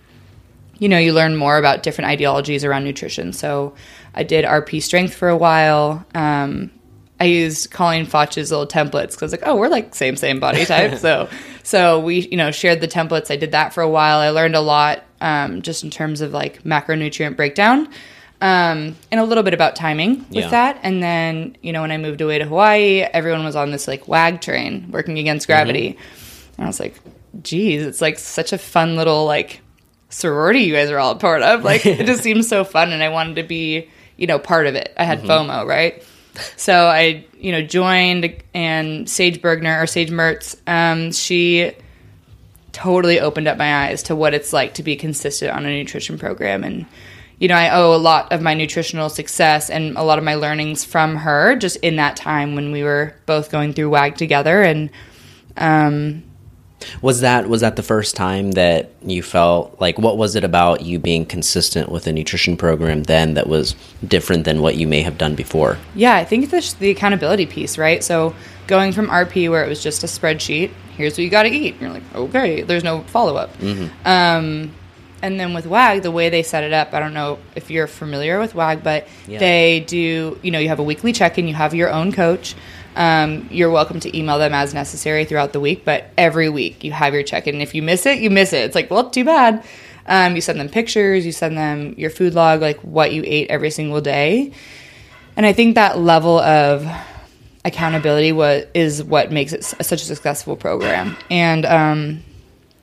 you 0.80 0.90
know, 0.90 0.98
you 0.98 1.14
learn 1.14 1.36
more 1.36 1.58
about 1.58 1.84
different 1.84 2.10
ideologies 2.10 2.64
around 2.64 2.84
nutrition. 2.84 3.34
So 3.34 3.74
I 4.14 4.24
did 4.24 4.46
RP 4.46 4.82
strength 4.82 5.14
for 5.14 5.30
a 5.30 5.38
while. 5.38 6.06
Um, 6.16 6.72
I 7.20 7.26
used 7.26 7.72
Colleen 7.72 8.06
Fotsch's 8.06 8.52
little 8.52 8.68
templates 8.68 9.12
because 9.12 9.32
like, 9.32 9.42
oh, 9.46 9.56
we're 9.56 9.70
like 9.70 9.96
same 9.96 10.16
same 10.16 10.40
body 10.40 10.66
type. 10.66 10.96
so 11.00 11.28
so 11.64 12.00
we 12.00 12.20
you 12.28 12.38
know 12.38 12.52
shared 12.52 12.80
the 12.82 12.88
templates. 12.88 13.32
I 13.32 13.38
did 13.38 13.52
that 13.54 13.74
for 13.74 13.82
a 13.82 13.90
while. 13.90 14.20
I 14.20 14.30
learned 14.30 14.56
a 14.56 14.62
lot 14.62 15.04
um, 15.20 15.62
just 15.64 15.84
in 15.84 15.90
terms 15.90 16.22
of 16.22 16.32
like 16.32 16.64
macronutrient 16.64 17.36
breakdown. 17.36 17.88
Um, 18.40 18.96
and 19.12 19.20
a 19.20 19.24
little 19.24 19.44
bit 19.44 19.56
about 19.56 19.76
timing 19.76 20.20
with 20.30 20.36
Yeah. 20.36 20.50
that. 20.50 20.80
And 20.84 21.02
then, 21.02 21.58
you 21.64 21.74
know, 21.74 21.82
when 21.82 21.92
I 21.92 21.98
moved 21.98 22.22
away 22.22 22.38
to 22.38 22.46
Hawaii, 22.46 23.00
everyone 23.02 23.44
was 23.44 23.56
on 23.56 23.72
this 23.72 23.88
like 23.88 24.08
WAG 24.08 24.42
train 24.42 24.90
working 24.92 25.18
against 25.18 25.48
gravity. 25.48 25.98
And 26.56 26.66
I 26.66 26.68
was 26.68 26.80
like, 26.80 26.94
geez, 27.42 27.84
it's 27.84 28.00
like 28.00 28.20
such 28.20 28.54
a 28.54 28.60
fun 28.60 28.96
little 28.96 29.26
like 29.26 29.62
sorority 30.10 30.62
you 30.62 30.74
guys 30.74 30.90
are 30.90 31.00
all 31.00 31.12
a 31.12 31.16
part 31.16 31.42
of. 31.42 31.64
Like 31.64 31.86
it 31.86 32.06
just 32.06 32.24
seems 32.24 32.48
so 32.48 32.64
fun 32.64 32.92
and 32.92 33.04
I 33.04 33.10
wanted 33.10 33.36
to 33.38 33.44
be, 33.44 33.90
you 34.16 34.28
know, 34.28 34.40
part 34.40 34.68
of 34.68 34.76
it. 34.76 34.94
I 34.98 35.04
had 35.04 35.22
FOMO, 35.22 35.66
right? 35.66 36.04
So 36.56 36.88
I, 36.88 37.26
you 37.40 37.52
know, 37.52 37.62
joined 37.62 38.44
and 38.54 39.10
Sage 39.10 39.42
Burgener 39.42 39.82
or 39.82 39.88
Sage 39.88 40.10
Mertz, 40.10 40.56
um, 40.68 41.12
she 41.12 41.74
totally 42.72 43.20
opened 43.20 43.48
up 43.48 43.58
my 43.58 43.88
eyes 43.88 44.04
to 44.04 44.16
what 44.16 44.36
it's 44.36 44.54
like 44.54 44.76
to 44.76 44.84
be 44.84 44.96
consistent 44.96 45.52
on 45.52 45.66
a 45.66 45.70
nutrition 45.70 46.20
program 46.20 46.64
and 46.64 46.86
you 47.40 47.48
know, 47.48 47.56
I 47.56 47.70
owe 47.70 47.94
a 47.94 47.98
lot 47.98 48.32
of 48.32 48.42
my 48.42 48.56
nutritional 48.56 49.10
success 49.10 49.70
and 49.70 49.96
a 49.96 50.02
lot 50.02 50.18
of 50.18 50.24
my 50.24 50.36
learnings 50.36 50.84
from 50.84 51.16
her 51.18 51.56
just 51.56 51.78
in 51.78 51.98
that 51.98 52.16
time 52.16 52.56
when 52.56 52.72
we 52.72 52.82
were 52.82 53.14
both 53.28 53.52
going 53.52 53.74
through 53.74 53.92
WAG 53.92 54.16
together 54.16 54.64
and 54.64 54.90
Was 57.02 57.22
that 57.22 57.50
was 57.50 57.62
that 57.62 57.76
the 57.76 57.84
first 57.84 58.16
time 58.16 58.52
that 58.52 58.92
you 59.04 59.24
felt 59.24 59.76
like 59.82 59.98
what 59.98 60.16
was 60.18 60.36
it 60.36 60.44
about 60.44 60.82
you 60.82 61.00
being 61.00 61.26
consistent 61.26 61.92
with 61.92 62.06
a 62.08 62.14
nutrition 62.14 62.56
program 62.56 63.04
then 63.04 63.34
that 63.34 63.48
was 63.48 63.76
different 64.08 64.44
than 64.46 64.62
what 64.62 64.76
you 64.76 64.88
may 64.88 65.02
have 65.02 65.18
done 65.18 65.34
before? 65.36 65.78
Yeah, 65.96 66.16
I 66.16 66.24
think 66.24 66.52
it's 66.54 66.74
the 66.74 66.90
accountability 66.92 67.48
piece, 67.48 67.78
right? 67.80 68.04
So 68.04 68.36
going 68.68 68.92
from 68.92 69.08
RP 69.08 69.50
where 69.50 69.66
it 69.66 69.70
was 69.70 69.82
just 69.82 70.04
a 70.04 70.08
spreadsheet, 70.08 70.70
here's 70.96 71.14
what 71.14 71.24
you 71.24 71.30
got 71.32 71.44
to 71.44 71.50
eat. 71.50 71.76
You're 71.82 71.90
like, 71.90 72.04
okay, 72.14 72.62
there's 72.62 72.84
no 72.84 73.02
follow 73.04 73.36
up. 73.38 73.50
Um, 74.06 74.74
and 75.24 75.40
then 75.40 75.54
with 75.56 75.66
WAG, 75.66 76.04
the 76.04 76.12
way 76.12 76.30
they 76.30 76.44
set 76.44 76.64
it 76.64 76.74
up, 76.74 76.94
I 76.94 77.00
don't 77.00 77.14
know 77.14 77.40
if 77.56 77.72
you're 77.72 77.88
familiar 77.88 78.40
with 78.40 78.54
WAG, 78.54 78.84
but 78.84 79.08
Yeah. 79.28 79.40
they 79.40 79.80
do, 79.88 80.38
you 80.44 80.52
know, 80.52 80.60
you 80.60 80.68
have 80.70 80.80
a 80.80 80.84
weekly 80.84 81.12
check 81.12 81.40
in, 81.40 81.48
you 81.48 81.56
have 81.56 81.74
your 81.74 81.90
own 81.90 82.12
coach. 82.12 82.54
Um, 82.98 83.48
you're 83.52 83.70
welcome 83.70 84.00
to 84.02 84.18
email 84.18 84.40
them 84.40 84.54
as 84.54 84.74
necessary 84.74 85.24
throughout 85.24 85.54
the 85.54 85.60
week, 85.60 85.86
but 85.86 86.10
every 86.18 86.50
week 86.50 86.84
you 86.84 86.92
have 86.92 87.14
your 87.14 87.22
check 87.22 87.46
in. 87.46 87.56
And 87.56 87.62
if 87.62 87.76
you 87.76 87.84
miss 87.84 88.08
it, 88.08 88.20
you 88.20 88.32
miss 88.32 88.54
it. 88.54 88.64
It's 88.64 88.76
like, 88.76 88.90
well, 88.90 89.10
too 89.10 89.24
bad. 89.24 89.64
Um, 90.08 90.36
you 90.36 90.42
send 90.42 90.60
them 90.60 90.68
pictures, 90.68 91.26
you 91.26 91.32
send 91.32 91.58
them 91.58 91.94
your 91.98 92.10
food 92.10 92.34
log, 92.34 92.62
like 92.62 92.80
what 92.80 93.14
you 93.14 93.24
ate 93.26 93.50
every 93.50 93.70
single 93.70 94.02
day. 94.02 94.52
And 95.36 95.46
I 95.46 95.54
think 95.54 95.76
that 95.76 96.00
level 96.00 96.40
of 96.40 96.88
accountability 97.64 98.32
was, 98.32 98.66
is 98.74 99.04
what 99.04 99.32
makes 99.32 99.54
it 99.54 99.64
such 99.64 100.02
a 100.02 100.06
successful 100.06 100.56
program. 100.56 101.16
And 101.30 101.66
um, 101.66 102.24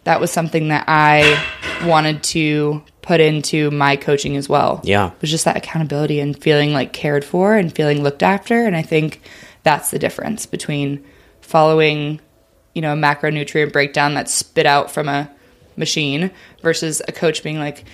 that 0.04 0.20
was 0.20 0.30
something 0.30 0.68
that 0.68 0.84
I 0.86 1.42
wanted 1.84 2.22
to 2.24 2.82
put 3.02 3.20
into 3.20 3.70
my 3.70 3.96
coaching 3.96 4.36
as 4.36 4.48
well. 4.48 4.80
Yeah. 4.84 5.08
It 5.08 5.20
Was 5.22 5.30
just 5.30 5.44
that 5.46 5.56
accountability 5.56 6.20
and 6.20 6.40
feeling 6.40 6.72
like 6.72 6.92
cared 6.92 7.24
for 7.24 7.56
and 7.56 7.74
feeling 7.74 8.02
looked 8.02 8.22
after. 8.22 8.64
And 8.64 8.76
I 8.76 8.82
think 8.82 9.20
that's 9.64 9.90
the 9.90 9.98
difference 9.98 10.46
between 10.46 11.04
following, 11.40 12.20
you 12.74 12.80
know, 12.80 12.92
a 12.92 12.96
macronutrient 12.96 13.72
breakdown 13.72 14.14
that's 14.14 14.32
spit 14.32 14.66
out 14.66 14.90
from 14.90 15.08
a 15.08 15.30
machine 15.76 16.30
versus 16.62 17.02
a 17.08 17.12
coach 17.12 17.42
being 17.42 17.58
like, 17.58 17.84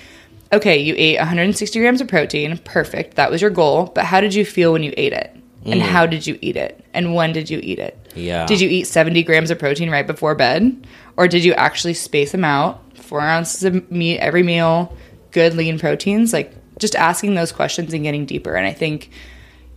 okay, 0.53 0.79
you 0.79 0.95
ate 0.97 1.19
160 1.19 1.79
grams 1.79 2.01
of 2.01 2.09
protein. 2.09 2.59
Perfect. 2.59 3.15
That 3.15 3.31
was 3.31 3.41
your 3.41 3.51
goal. 3.51 3.87
But 3.95 4.05
how 4.05 4.21
did 4.21 4.35
you 4.35 4.45
feel 4.45 4.73
when 4.73 4.83
you 4.83 4.93
ate 4.97 5.13
it? 5.13 5.35
And 5.65 5.81
mm. 5.81 5.85
how 5.85 6.07
did 6.07 6.27
you 6.27 6.39
eat 6.41 6.57
it? 6.57 6.85
And 6.95 7.15
when 7.15 7.33
did 7.33 7.51
you 7.51 7.61
eat 7.63 7.79
it? 7.79 7.97
Yeah. 8.15 8.47
Did 8.47 8.61
you 8.61 8.69
eat 8.69 8.87
70 8.87 9.23
grams 9.23 9.51
of 9.51 9.59
protein 9.59 9.91
right 9.91 10.07
before 10.07 10.35
bed? 10.35 10.87
Or 11.17 11.29
did 11.29 11.45
you 11.45 11.53
actually 11.55 11.95
space 11.95 12.33
them 12.33 12.45
out? 12.45 12.83
Four 12.97 13.21
ounces 13.21 13.65
of 13.65 13.91
meat 13.91 14.19
every 14.19 14.43
meal, 14.43 14.97
good 15.31 15.55
lean 15.55 15.79
proteins? 15.79 16.33
Like 16.33 16.53
just 16.79 16.97
asking 16.97 17.35
those 17.35 17.53
questions 17.53 17.93
and 17.93 18.03
getting 18.03 18.25
deeper. 18.25 18.55
And 18.55 18.67
I 18.67 18.73
think, 18.73 19.11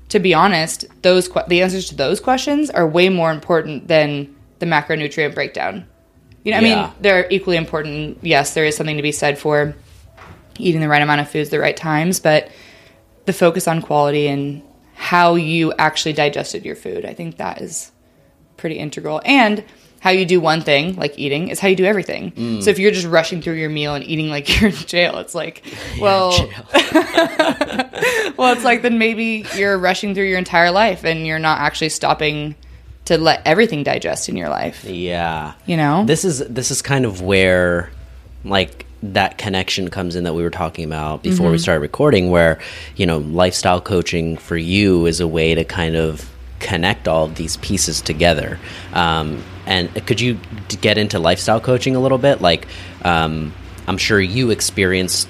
to 0.10 0.20
be 0.20 0.34
honest, 0.34 0.86
those 1.02 1.28
que- 1.28 1.44
the 1.48 1.62
answers 1.62 1.88
to 1.90 1.96
those 1.96 2.20
questions 2.20 2.70
are 2.70 2.88
way 2.88 3.10
more 3.10 3.32
important 3.32 3.88
than 3.88 4.34
the 4.60 4.66
macronutrient 4.66 5.34
breakdown. 5.34 5.86
You 6.44 6.52
know, 6.52 6.58
I 6.58 6.62
Yeah. 6.62 6.76
mean, 6.84 6.92
they're 7.02 7.28
equally 7.30 7.58
important. 7.58 8.18
Yes, 8.22 8.54
there 8.54 8.66
is 8.66 8.76
something 8.76 8.98
to 8.98 9.04
be 9.04 9.12
said 9.12 9.38
for 9.38 9.74
eating 10.60 10.82
the 10.82 10.88
right 10.90 11.02
amount 11.02 11.22
of 11.22 11.30
foods, 11.30 11.50
the 11.50 11.60
right 11.60 11.76
times, 11.76 12.20
but 12.20 12.50
the 13.26 13.34
focus 13.34 13.68
on 13.68 13.82
quality 13.82 14.28
and 14.28 14.62
how 14.96 15.36
you 15.36 15.74
actually 15.80 16.14
digested 16.14 16.64
your 16.66 16.76
food, 16.76 17.06
I 17.06 17.14
think 17.14 17.38
that 17.38 17.62
is 17.62 17.92
pretty 18.58 18.76
integral. 18.78 19.22
And 19.26 19.64
how 20.04 20.10
you 20.10 20.26
do 20.26 20.42
one 20.42 20.60
thing, 20.60 20.98
like 20.98 21.18
eating, 21.18 21.48
is 21.48 21.62
how 21.62 21.70
you 21.70 21.78
do 21.78 21.86
everything. 21.86 22.62
So 22.62 22.70
if 22.70 22.78
you're 22.78 22.92
just 22.92 23.08
rushing 23.08 23.42
through 23.42 23.54
your 23.54 23.70
meal 23.70 23.96
and 23.96 24.04
eating 24.04 24.28
like 24.28 24.50
you're 24.62 24.70
in 24.70 24.76
jail, 24.76 25.18
it's 25.20 25.34
like, 25.34 25.64
well, 25.98 26.32
well, 28.38 28.52
it's 28.52 28.66
like 28.66 28.82
then 28.82 28.98
maybe 28.98 29.46
you're 29.56 29.78
rushing 29.78 30.14
through 30.14 30.26
your 30.26 30.38
entire 30.38 30.72
life 30.72 31.06
and 31.06 31.26
you're 31.26 31.40
not 31.40 31.62
actually 31.62 31.88
stopping 31.88 32.54
to 33.06 33.18
let 33.18 33.44
everything 33.46 33.82
digest 33.84 34.28
in 34.28 34.36
your 34.36 34.50
life. 34.50 34.84
Yeah. 34.84 35.54
You 35.66 35.78
know? 35.78 36.04
This 36.04 36.26
is 36.26 36.40
this 36.40 36.70
is 36.70 36.82
kind 36.82 37.06
of 37.06 37.22
where 37.22 37.90
like 38.44 38.86
that 39.04 39.38
connection 39.38 39.90
comes 39.90 40.18
in 40.18 40.26
that 40.26 40.34
we 40.34 40.44
were 40.44 40.50
talking 40.50 40.84
about 40.84 41.24
before 41.24 41.48
we 41.48 41.56
mm-hmm. 41.56 41.62
started 41.62 41.80
recording 41.80 42.30
where, 42.30 42.60
you 42.98 43.06
know, 43.06 43.20
lifestyle 43.20 43.80
coaching 43.80 44.36
for 44.36 44.58
you 44.58 45.06
is 45.06 45.22
a 45.22 45.28
way 45.30 45.56
to 45.56 45.64
kind 45.64 45.96
of 45.96 46.30
connect 46.64 47.08
all 47.08 47.26
of 47.26 47.36
these 47.36 47.58
pieces 47.58 48.02
together. 48.02 48.58
Um, 48.94 49.44
and 49.66 49.94
could 50.08 50.20
you 50.20 50.40
get 50.82 50.98
into 50.98 51.20
lifestyle 51.20 51.60
coaching 51.60 51.96
a 51.96 52.00
little 52.00 52.18
bit? 52.18 52.42
Like, 52.42 52.68
um, 53.04 53.54
I'm 53.88 53.98
sure 53.98 54.20
you 54.20 54.50
experienced 54.50 55.28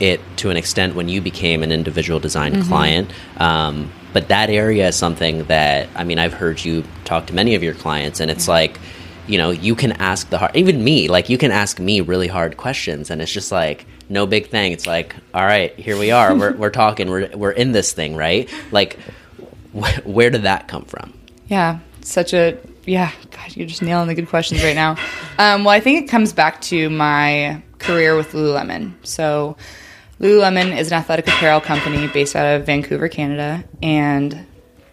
it 0.00 0.20
to 0.36 0.50
an 0.50 0.56
extent 0.56 0.94
when 0.94 1.08
you 1.08 1.20
became 1.20 1.62
an 1.62 1.72
individual 1.72 2.20
design 2.20 2.62
client. 2.64 3.10
Um, 3.38 3.90
but 4.12 4.28
that 4.28 4.48
area 4.50 4.88
is 4.88 4.96
something 4.96 5.44
that, 5.44 5.88
I 5.94 6.04
mean, 6.04 6.18
I've 6.18 6.32
heard 6.32 6.64
you 6.64 6.84
talk 7.04 7.26
to 7.26 7.34
many 7.34 7.54
of 7.54 7.62
your 7.62 7.74
clients, 7.74 8.20
and 8.20 8.30
it's 8.30 8.48
like, 8.48 8.78
you 9.26 9.38
know, 9.38 9.50
you 9.50 9.74
can 9.74 9.92
ask 9.92 10.30
the 10.30 10.38
hard, 10.38 10.56
even 10.56 10.82
me, 10.82 11.08
like, 11.08 11.28
you 11.28 11.38
can 11.38 11.50
ask 11.50 11.80
me 11.80 12.00
really 12.00 12.28
hard 12.28 12.56
questions, 12.56 13.10
and 13.10 13.20
it's 13.20 13.32
just 13.32 13.50
like, 13.52 13.84
no 14.08 14.26
big 14.26 14.48
thing. 14.48 14.72
It's 14.72 14.86
like, 14.86 15.16
all 15.34 15.44
right, 15.44 15.74
here 15.74 15.98
we 15.98 16.12
are. 16.12 16.30
we're, 16.34 16.56
we're 16.56 16.70
talking, 16.70 17.10
we're, 17.10 17.28
we're 17.36 17.50
in 17.50 17.72
this 17.72 17.92
thing, 17.92 18.14
right? 18.16 18.48
Like, 18.70 18.98
wh- 19.76 20.06
where 20.06 20.30
did 20.30 20.42
that 20.42 20.68
come 20.68 20.84
from? 20.84 21.12
Yeah, 21.48 21.78
such 22.00 22.32
a 22.32 22.58
yeah. 22.84 23.12
God, 23.30 23.56
you're 23.56 23.66
just 23.66 23.82
nailing 23.82 24.08
the 24.08 24.14
good 24.14 24.28
questions 24.28 24.62
right 24.62 24.74
now. 24.74 24.96
Um, 25.38 25.64
well, 25.64 25.74
I 25.74 25.80
think 25.80 26.02
it 26.02 26.08
comes 26.08 26.32
back 26.32 26.62
to 26.62 26.88
my 26.88 27.60
career 27.78 28.16
with 28.16 28.32
Lululemon. 28.32 28.94
So, 29.02 29.58
Lululemon 30.18 30.74
is 30.74 30.86
an 30.86 30.94
athletic 30.94 31.28
apparel 31.28 31.60
company 31.60 32.06
based 32.08 32.34
out 32.34 32.56
of 32.56 32.64
Vancouver, 32.64 33.10
Canada, 33.10 33.62
and 33.82 34.46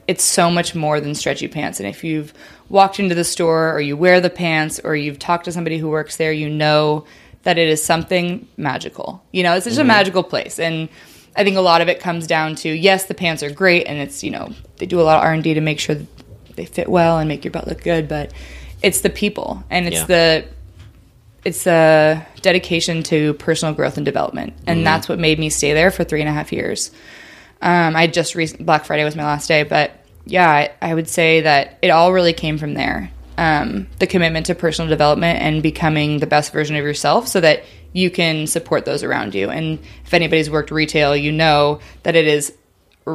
it's 0.06 0.22
so 0.26 0.52
much 0.52 0.76
more 0.76 1.00
than 1.00 1.16
stretchy 1.16 1.48
pants. 1.48 1.80
And 1.80 1.88
if 1.88 2.04
you've 2.04 2.34
walked 2.68 3.00
into 3.00 3.16
the 3.16 3.24
store, 3.24 3.72
or 3.72 3.80
you 3.80 3.96
wear 3.96 4.20
the 4.20 4.30
pants, 4.30 4.82
or 4.84 4.98
you've 4.98 5.18
talked 5.18 5.46
to 5.46 5.54
somebody 5.54 5.78
who 5.78 5.88
works 5.88 6.18
there, 6.18 6.34
you 6.34 6.50
know 6.50 7.06
that 7.44 7.58
it 7.58 7.70
is 7.70 7.82
something 7.82 8.46
magical. 8.58 9.24
You 9.32 9.44
know, 9.44 9.56
it's 9.56 9.66
just 9.66 9.80
a 9.80 9.86
magical 9.86 10.24
place, 10.24 10.60
and 10.60 10.90
I 11.36 11.44
think 11.44 11.58
a 11.58 11.62
lot 11.62 11.82
of 11.82 11.88
it 11.90 12.00
comes 12.00 12.28
down 12.28 12.56
to 12.58 12.70
yes, 12.70 13.06
the 13.06 13.14
pants 13.14 13.42
are 13.44 13.52
great, 13.52 13.86
and 13.88 13.98
it's 14.00 14.24
you 14.24 14.32
know 14.32 14.54
they 14.78 14.86
do 14.86 15.00
a 15.00 15.04
lot 15.04 15.18
of 15.18 15.24
R 15.24 15.34
and 15.34 15.44
D 15.44 15.54
to 15.56 15.62
make 15.62 15.80
sure 15.80 15.96
that 15.96 16.08
they 16.56 16.66
fit 16.66 16.88
well 16.88 17.18
and 17.18 17.28
make 17.28 17.44
your 17.44 17.52
butt 17.52 17.68
look 17.68 17.82
good, 17.84 18.08
but 18.08 18.32
it's 18.82 19.02
the 19.02 19.10
people 19.10 19.64
and 19.70 19.88
it's 19.88 19.98
Yeah. 20.02 20.06
the 20.06 20.46
it's 21.46 21.64
the 21.66 22.22
dedication 22.42 23.04
to 23.04 23.34
personal 23.34 23.74
growth 23.74 23.98
and 23.98 24.06
development, 24.06 24.54
and 24.68 24.86
that's 24.86 25.10
what 25.10 25.20
made 25.20 25.40
me 25.40 25.50
stay 25.50 25.74
there 25.74 25.92
for 25.92 26.04
three 26.04 26.22
and 26.22 26.30
a 26.30 26.34
half 26.34 26.54
years. 26.54 26.92
Um, 27.62 27.96
I 27.96 28.08
just 28.08 28.36
recent 28.36 28.66
Black 28.66 28.86
Friday 28.86 29.04
was 29.04 29.16
my 29.16 29.24
last 29.24 29.48
day, 29.48 29.64
but 29.64 29.92
yeah, 30.26 30.50
I, 30.50 30.72
I 30.82 30.94
would 30.94 31.10
say 31.10 31.42
that 31.42 31.80
it 31.82 31.90
all 31.90 32.14
really 32.14 32.34
came 32.34 32.58
from 32.58 32.74
there. 32.76 33.12
Um, 33.38 33.88
the 34.00 34.08
commitment 34.08 34.46
to 34.46 34.56
personal 34.56 34.88
development 34.90 35.42
and 35.42 35.64
becoming 35.64 36.20
the 36.20 36.28
best 36.28 36.54
version 36.54 36.76
of 36.76 36.84
yourself, 36.86 37.28
so 37.28 37.42
that 37.42 37.64
you 37.94 38.10
can 38.12 38.48
support 38.48 38.86
those 38.86 39.04
around 39.04 39.34
you. 39.36 39.50
And 39.50 39.80
if 40.06 40.14
anybody's 40.14 40.50
worked 40.50 40.72
retail, 40.72 41.16
you 41.16 41.32
know 41.32 41.80
that 42.04 42.16
it 42.16 42.28
is 42.28 42.54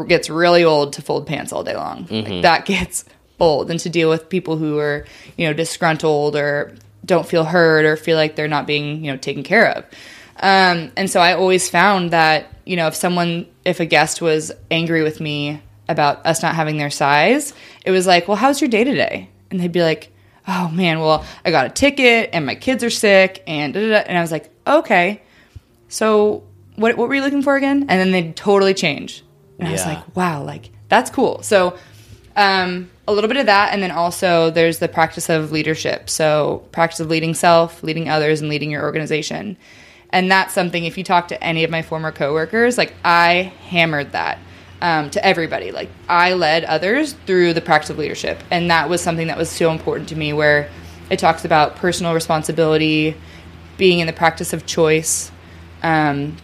gets 0.07 0.31
really 0.31 0.65
old 0.65 0.93
to 0.95 1.03
fold 1.03 1.27
pants 1.27 1.53
all 1.53 1.65
day 1.65 1.75
long. 1.75 2.07
Like, 2.11 2.43
that 2.43 2.65
gets 2.65 3.05
old, 3.41 3.71
and 3.71 3.81
to 3.81 3.91
deal 3.91 4.09
with 4.09 4.29
people 4.29 4.57
who 4.57 4.79
are 4.79 5.05
you 5.37 5.47
know 5.47 5.53
disgruntled 5.53 6.37
or 6.37 6.75
don't 7.05 7.27
feel 7.27 7.45
heard 7.45 7.85
or 7.85 7.97
feel 7.97 8.17
like 8.17 8.37
they're 8.37 8.49
not 8.49 8.67
being 8.67 9.05
you 9.05 9.11
know 9.11 9.19
taken 9.19 9.43
care 9.43 9.71
of. 9.77 9.85
Um, 10.41 10.93
and 10.97 11.11
so 11.11 11.21
I 11.21 11.35
always 11.35 11.69
found 11.69 12.13
that, 12.13 12.53
you 12.65 12.77
know, 12.77 12.87
if 12.87 12.95
someone, 12.95 13.47
if 13.65 13.81
a 13.81 13.87
guest 13.87 14.21
was 14.23 14.53
angry 14.71 15.03
with 15.03 15.21
me 15.21 15.61
about 15.89 16.25
us 16.27 16.43
not 16.43 16.55
having 16.55 16.77
their 16.77 16.91
size, 16.91 17.53
it 17.85 17.91
was 17.91 18.07
like, 18.07 18.29
well, 18.29 18.37
how's 18.37 18.61
your 18.61 18.71
day 18.71 18.85
today? 18.85 19.31
And 19.51 19.59
they'd 19.59 19.73
be 19.73 19.83
like, 19.83 20.13
oh 20.47 20.69
man, 20.69 21.01
well, 21.01 21.25
I 21.45 21.51
got 21.51 21.67
a 21.67 21.71
ticket 21.71 22.31
and 22.33 22.47
my 22.47 22.55
kids 22.55 22.85
are 22.85 22.91
sick 22.91 23.43
and 23.47 23.75
da, 23.75 23.81
da, 23.81 23.89
da. 23.89 23.97
And 24.07 24.17
I 24.17 24.21
was 24.21 24.31
like, 24.31 24.51
okay, 24.69 25.23
so 25.89 26.45
what, 26.77 26.97
what 26.97 27.09
were 27.09 27.15
you 27.15 27.23
looking 27.23 27.43
for 27.43 27.57
again? 27.57 27.87
And 27.89 28.01
then 28.01 28.13
they'd 28.13 28.37
totally 28.37 28.75
change. 28.75 29.25
And 29.59 29.69
I 29.69 29.73
was 29.73 29.85
like, 29.85 30.17
wow, 30.17 30.45
like 30.45 30.71
that's 30.89 31.11
cool. 31.11 31.43
So, 31.43 31.77
um, 32.37 32.91
a 33.09 33.13
little 33.13 33.27
bit 33.27 33.39
of 33.39 33.47
that, 33.47 33.73
and 33.73 33.83
then 33.83 33.91
also 33.91 34.51
there's 34.51 34.79
the 34.79 34.87
practice 34.87 35.29
of 35.29 35.51
leadership. 35.51 36.09
So, 36.09 36.65
practice 36.71 37.01
of 37.01 37.09
leading 37.09 37.35
self, 37.35 37.83
leading 37.83 38.09
others, 38.09 38.41
and 38.41 38.49
leading 38.49 38.71
your 38.71 38.83
organization. 38.83 39.57
And 40.11 40.31
that's 40.31 40.55
something. 40.55 40.85
If 40.85 40.97
you 40.97 41.05
talk 41.05 41.29
to 41.29 41.43
any 41.43 41.65
of 41.65 41.71
my 41.71 41.83
former 41.83 42.13
coworkers, 42.13 42.79
like 42.79 42.95
I 43.05 43.53
hammered 43.69 44.13
that 44.13 44.39
um, 44.81 45.11
to 45.11 45.25
everybody. 45.25 45.73
Like 45.73 45.91
I 46.09 46.35
led 46.35 46.65
others 46.65 47.15
through 47.27 47.55
the 47.55 47.61
practice 47.61 47.91
of 47.91 47.99
leadership, 47.99 48.43
and 48.51 48.71
that 48.71 48.89
was 48.89 49.01
something 49.01 49.27
that 49.27 49.37
was 49.37 49.51
so 49.51 49.71
important 49.71 50.09
to 50.11 50.17
me. 50.17 50.33
Where 50.33 50.71
it 51.11 51.19
talks 51.19 51.45
about 51.45 51.77
personal 51.77 52.15
responsibility, 52.15 53.17
being 53.79 54.01
in 54.01 54.07
the 54.07 54.13
practice 54.13 54.53
of 54.53 54.67
choice, 54.67 55.33
um, 55.83 56.37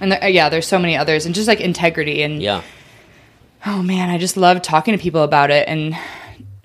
and 0.00 0.10
there, 0.12 0.28
yeah, 0.28 0.48
there's 0.48 0.66
so 0.66 0.78
many 0.80 0.96
others, 0.96 1.26
and 1.26 1.34
just 1.34 1.46
like 1.46 1.60
integrity 1.60 2.22
and 2.22 2.42
Yeah. 2.42 2.62
oh 3.64 3.82
man, 3.82 4.10
I 4.10 4.18
just 4.18 4.36
love 4.36 4.60
talking 4.62 4.96
to 4.96 5.02
people 5.02 5.22
about 5.22 5.50
it 5.52 5.68
and 5.68 5.96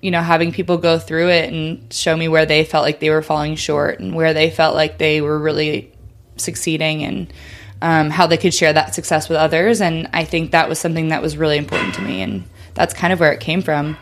you 0.00 0.10
know 0.10 0.20
having 0.20 0.52
people 0.52 0.76
go 0.76 0.98
through 0.98 1.30
it 1.30 1.52
and 1.52 1.92
show 1.92 2.16
me 2.16 2.28
where 2.28 2.44
they 2.46 2.64
felt 2.64 2.84
like 2.84 3.00
they 3.00 3.10
were 3.10 3.22
falling 3.22 3.56
short 3.56 4.00
and 4.00 4.14
where 4.14 4.34
they 4.34 4.50
felt 4.50 4.74
like 4.74 4.98
they 4.98 5.20
were 5.20 5.38
really 5.38 5.92
succeeding 6.36 7.02
and 7.04 7.32
um, 7.80 8.10
how 8.10 8.26
they 8.26 8.36
could 8.36 8.52
share 8.54 8.72
that 8.72 8.94
success 8.94 9.28
with 9.28 9.36
others. 9.38 9.80
And 9.80 10.08
I 10.12 10.24
think 10.24 10.50
that 10.52 10.68
was 10.68 10.78
something 10.78 11.08
that 11.08 11.22
was 11.22 11.36
really 11.36 11.56
important 11.58 11.94
to 11.94 12.02
me, 12.02 12.22
and 12.22 12.44
that's 12.74 12.94
kind 12.94 13.12
of 13.12 13.20
where 13.20 13.32
it 13.32 13.40
came 13.40 13.62
from. 13.62 13.96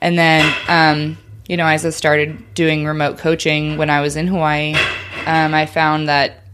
And 0.00 0.18
then 0.18 0.54
um, 0.68 1.18
you 1.48 1.56
know, 1.56 1.66
as 1.66 1.84
I 1.86 1.90
started 1.90 2.54
doing 2.54 2.84
remote 2.86 3.18
coaching 3.18 3.76
when 3.76 3.90
I 3.90 4.00
was 4.00 4.16
in 4.16 4.26
Hawaii, 4.26 4.74
um, 5.26 5.54
I 5.54 5.66
found 5.66 6.08
that 6.08 6.44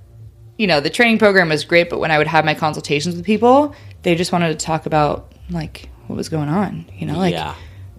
you 0.61 0.67
know, 0.67 0.79
the 0.79 0.91
training 0.91 1.19
program 1.19 1.49
was 1.49 1.65
great, 1.65 1.89
but 1.89 2.01
when 2.01 2.11
I 2.11 2.19
would 2.19 2.27
have 2.27 2.45
my 2.45 2.53
consultations 2.53 3.17
with 3.17 3.25
people, 3.25 3.75
they 4.03 4.15
just 4.15 4.31
wanted 4.31 4.49
to 4.49 4.63
talk 4.63 4.85
about 4.85 5.33
like 5.49 5.89
what 6.07 6.17
was 6.17 6.29
going 6.29 6.51
on, 6.51 6.85
you 6.99 7.07
know, 7.07 7.17
like 7.17 7.33
yeah. 7.33 7.55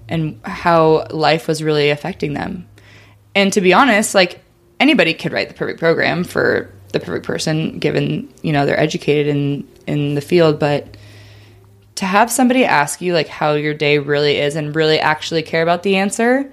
and 0.08 0.40
how 0.44 1.08
life 1.10 1.48
was 1.48 1.64
really 1.64 1.90
affecting 1.90 2.34
them. 2.34 2.68
And 3.34 3.52
to 3.54 3.62
be 3.62 3.74
honest, 3.74 4.14
like 4.14 4.42
anybody 4.80 5.16
could 5.16 5.32
write 5.32 5.48
the 5.48 5.56
perfect 5.56 5.80
program 5.80 6.24
for 6.24 6.72
the 6.94 7.00
perfect 7.00 7.26
person 7.26 7.80
given 7.80 8.32
you 8.44 8.52
know 8.52 8.66
they're 8.66 8.80
educated 8.80 9.28
in 9.28 9.68
in 9.88 10.14
the 10.14 10.22
field, 10.22 10.60
but 10.60 10.98
to 11.96 12.06
have 12.06 12.32
somebody 12.32 12.64
ask 12.64 13.02
you 13.02 13.16
like 13.16 13.28
how 13.28 13.54
your 13.54 13.74
day 13.74 13.98
really 13.98 14.38
is 14.38 14.56
and 14.56 14.76
really 14.76 15.00
actually 15.00 15.42
care 15.42 15.64
about 15.64 15.82
the 15.82 15.96
answer, 15.96 16.52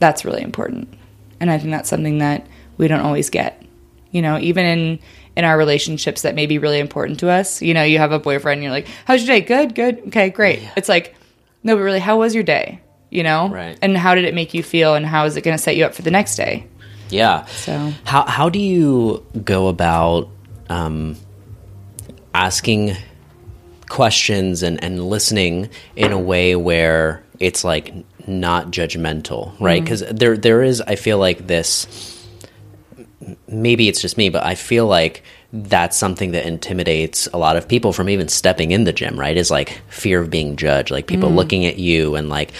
that's 0.00 0.24
really 0.24 0.42
important. 0.42 0.92
And 1.38 1.52
I 1.52 1.58
think 1.58 1.70
that's 1.70 1.88
something 1.88 2.18
that 2.18 2.48
we 2.76 2.88
don't 2.88 3.00
always 3.00 3.30
get. 3.30 3.62
You 4.10 4.22
know, 4.22 4.38
even 4.38 4.64
in 4.64 4.98
in 5.36 5.44
our 5.44 5.58
relationships 5.58 6.22
that 6.22 6.34
may 6.34 6.46
be 6.46 6.58
really 6.58 6.78
important 6.78 7.20
to 7.20 7.30
us. 7.30 7.60
You 7.60 7.74
know, 7.74 7.82
you 7.82 7.98
have 7.98 8.12
a 8.12 8.18
boyfriend 8.18 8.58
and 8.58 8.62
you're 8.62 8.72
like, 8.72 8.86
How's 9.04 9.26
your 9.26 9.36
day? 9.36 9.44
Good, 9.44 9.74
good, 9.74 10.02
okay, 10.08 10.30
great. 10.30 10.62
Yeah. 10.62 10.72
It's 10.76 10.88
like, 10.88 11.14
no, 11.62 11.74
but 11.76 11.82
really, 11.82 11.98
how 11.98 12.18
was 12.18 12.34
your 12.34 12.44
day? 12.44 12.80
You 13.10 13.22
know? 13.22 13.48
Right. 13.48 13.78
And 13.80 13.96
how 13.96 14.14
did 14.14 14.24
it 14.24 14.34
make 14.34 14.54
you 14.54 14.62
feel 14.62 14.94
and 14.94 15.06
how 15.06 15.24
is 15.24 15.36
it 15.36 15.42
gonna 15.42 15.58
set 15.58 15.76
you 15.76 15.84
up 15.84 15.94
for 15.94 16.02
the 16.02 16.10
next 16.10 16.36
day? 16.36 16.66
Yeah. 17.10 17.46
So 17.46 17.92
how 18.04 18.24
how 18.26 18.48
do 18.48 18.58
you 18.58 19.24
go 19.44 19.68
about 19.68 20.28
um, 20.68 21.16
asking 22.32 22.96
questions 23.88 24.62
and, 24.62 24.82
and 24.82 25.08
listening 25.08 25.68
in 25.94 26.12
a 26.12 26.18
way 26.18 26.56
where 26.56 27.22
it's 27.38 27.64
like 27.64 27.94
not 28.26 28.68
judgmental, 28.68 29.58
right? 29.60 29.82
Because 29.82 30.02
mm-hmm. 30.02 30.16
there 30.16 30.36
there 30.36 30.62
is, 30.62 30.80
I 30.80 30.96
feel 30.96 31.18
like 31.18 31.46
this. 31.46 32.13
Maybe 33.48 33.88
it's 33.88 34.00
just 34.00 34.18
me, 34.18 34.28
but 34.28 34.44
I 34.44 34.54
feel 34.54 34.86
like 34.86 35.22
that's 35.52 35.96
something 35.96 36.32
that 36.32 36.46
intimidates 36.46 37.28
a 37.32 37.38
lot 37.38 37.56
of 37.56 37.68
people 37.68 37.92
from 37.92 38.08
even 38.08 38.28
stepping 38.28 38.72
in 38.72 38.84
the 38.84 38.92
gym, 38.92 39.18
right? 39.18 39.36
Is 39.36 39.50
like 39.50 39.80
fear 39.88 40.20
of 40.20 40.30
being 40.30 40.56
judged, 40.56 40.90
like 40.90 41.06
people 41.06 41.30
mm. 41.30 41.36
looking 41.36 41.64
at 41.66 41.78
you 41.78 42.16
and 42.16 42.28
like 42.28 42.52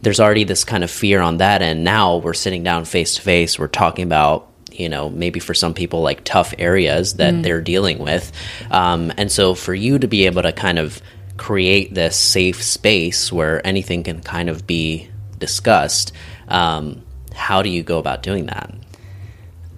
there's 0.00 0.20
already 0.20 0.44
this 0.44 0.64
kind 0.64 0.84
of 0.84 0.90
fear 0.90 1.20
on 1.20 1.38
that 1.38 1.60
end. 1.60 1.84
Now 1.84 2.16
we're 2.16 2.34
sitting 2.34 2.62
down 2.62 2.84
face 2.84 3.16
to 3.16 3.22
face, 3.22 3.58
we're 3.58 3.68
talking 3.68 4.04
about 4.04 4.48
you 4.72 4.88
know 4.88 5.08
maybe 5.08 5.40
for 5.40 5.54
some 5.54 5.74
people 5.74 6.02
like 6.02 6.24
tough 6.24 6.54
areas 6.58 7.14
that 7.14 7.34
mm. 7.34 7.42
they're 7.42 7.60
dealing 7.60 7.98
with 7.98 8.32
um, 8.70 9.12
and 9.16 9.30
so 9.32 9.54
for 9.54 9.74
you 9.74 9.98
to 9.98 10.06
be 10.06 10.26
able 10.26 10.42
to 10.42 10.52
kind 10.52 10.78
of 10.78 11.02
create 11.36 11.94
this 11.94 12.16
safe 12.16 12.62
space 12.62 13.32
where 13.32 13.66
anything 13.66 14.02
can 14.02 14.20
kind 14.20 14.48
of 14.48 14.66
be 14.66 15.08
discussed 15.38 16.12
um, 16.48 17.02
how 17.34 17.62
do 17.62 17.70
you 17.70 17.82
go 17.82 17.98
about 17.98 18.22
doing 18.22 18.46
that 18.46 18.72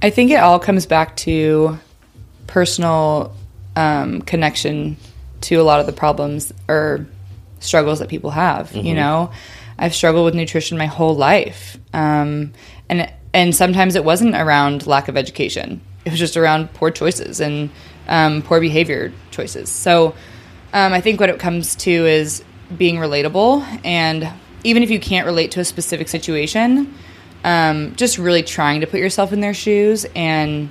i 0.02 0.10
think 0.10 0.30
it 0.30 0.36
all 0.36 0.58
comes 0.58 0.86
back 0.86 1.16
to 1.16 1.78
personal 2.46 3.34
um, 3.76 4.22
connection 4.22 4.96
to 5.40 5.56
a 5.56 5.62
lot 5.62 5.80
of 5.80 5.86
the 5.86 5.92
problems 5.92 6.52
or 6.68 7.06
struggles 7.60 8.00
that 8.00 8.08
people 8.08 8.30
have 8.30 8.70
mm-hmm. 8.70 8.86
you 8.86 8.94
know 8.94 9.30
i've 9.78 9.94
struggled 9.94 10.24
with 10.24 10.34
nutrition 10.34 10.76
my 10.76 10.86
whole 10.86 11.14
life 11.14 11.78
um, 11.92 12.52
and 12.88 13.10
and 13.32 13.54
sometimes 13.54 13.94
it 13.94 14.04
wasn't 14.04 14.34
around 14.34 14.86
lack 14.86 15.08
of 15.08 15.16
education. 15.16 15.80
It 16.04 16.10
was 16.10 16.18
just 16.18 16.36
around 16.36 16.72
poor 16.74 16.90
choices 16.90 17.40
and 17.40 17.70
um, 18.08 18.42
poor 18.42 18.60
behavior 18.60 19.12
choices. 19.30 19.68
So 19.68 20.14
um, 20.72 20.92
I 20.92 21.00
think 21.00 21.20
what 21.20 21.28
it 21.28 21.38
comes 21.38 21.76
to 21.76 21.90
is 21.90 22.42
being 22.76 22.96
relatable, 22.96 23.64
and 23.84 24.28
even 24.64 24.82
if 24.82 24.90
you 24.90 25.00
can't 25.00 25.26
relate 25.26 25.52
to 25.52 25.60
a 25.60 25.64
specific 25.64 26.08
situation, 26.08 26.94
um, 27.44 27.94
just 27.96 28.18
really 28.18 28.42
trying 28.42 28.80
to 28.80 28.86
put 28.86 29.00
yourself 29.00 29.32
in 29.32 29.40
their 29.40 29.54
shoes. 29.54 30.06
And 30.14 30.70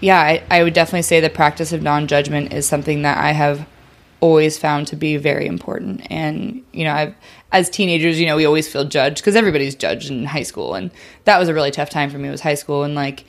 yeah, 0.00 0.20
I, 0.20 0.42
I 0.50 0.62
would 0.62 0.74
definitely 0.74 1.02
say 1.02 1.20
the 1.20 1.30
practice 1.30 1.72
of 1.72 1.82
non 1.82 2.06
judgment 2.06 2.52
is 2.52 2.66
something 2.66 3.02
that 3.02 3.18
I 3.18 3.32
have 3.32 3.66
always 4.20 4.56
found 4.56 4.86
to 4.86 4.96
be 4.96 5.16
very 5.18 5.46
important. 5.46 6.06
And 6.10 6.64
you 6.72 6.84
know, 6.84 6.92
I've 6.92 7.14
as 7.52 7.70
teenagers, 7.70 8.18
you 8.18 8.26
know, 8.26 8.36
we 8.36 8.44
always 8.44 8.70
feel 8.70 8.84
judged 8.84 9.18
because 9.18 9.36
everybody's 9.36 9.76
judged 9.76 10.10
in 10.10 10.24
high 10.24 10.42
school, 10.42 10.74
and 10.74 10.90
that 11.24 11.38
was 11.38 11.48
a 11.48 11.54
really 11.54 11.70
tough 11.70 11.88
time 11.88 12.10
for 12.10 12.18
me. 12.18 12.28
Was 12.28 12.40
high 12.40 12.56
school 12.56 12.82
and 12.82 12.94
like 12.94 13.24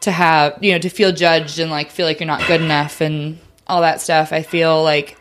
to 0.00 0.10
have 0.10 0.58
you 0.62 0.72
know 0.72 0.78
to 0.78 0.88
feel 0.88 1.12
judged 1.12 1.58
and 1.58 1.70
like 1.70 1.90
feel 1.90 2.06
like 2.06 2.18
you're 2.18 2.26
not 2.26 2.46
good 2.46 2.60
enough 2.62 3.00
and 3.00 3.38
all 3.66 3.82
that 3.82 4.00
stuff. 4.00 4.32
I 4.32 4.42
feel 4.42 4.82
like 4.82 5.18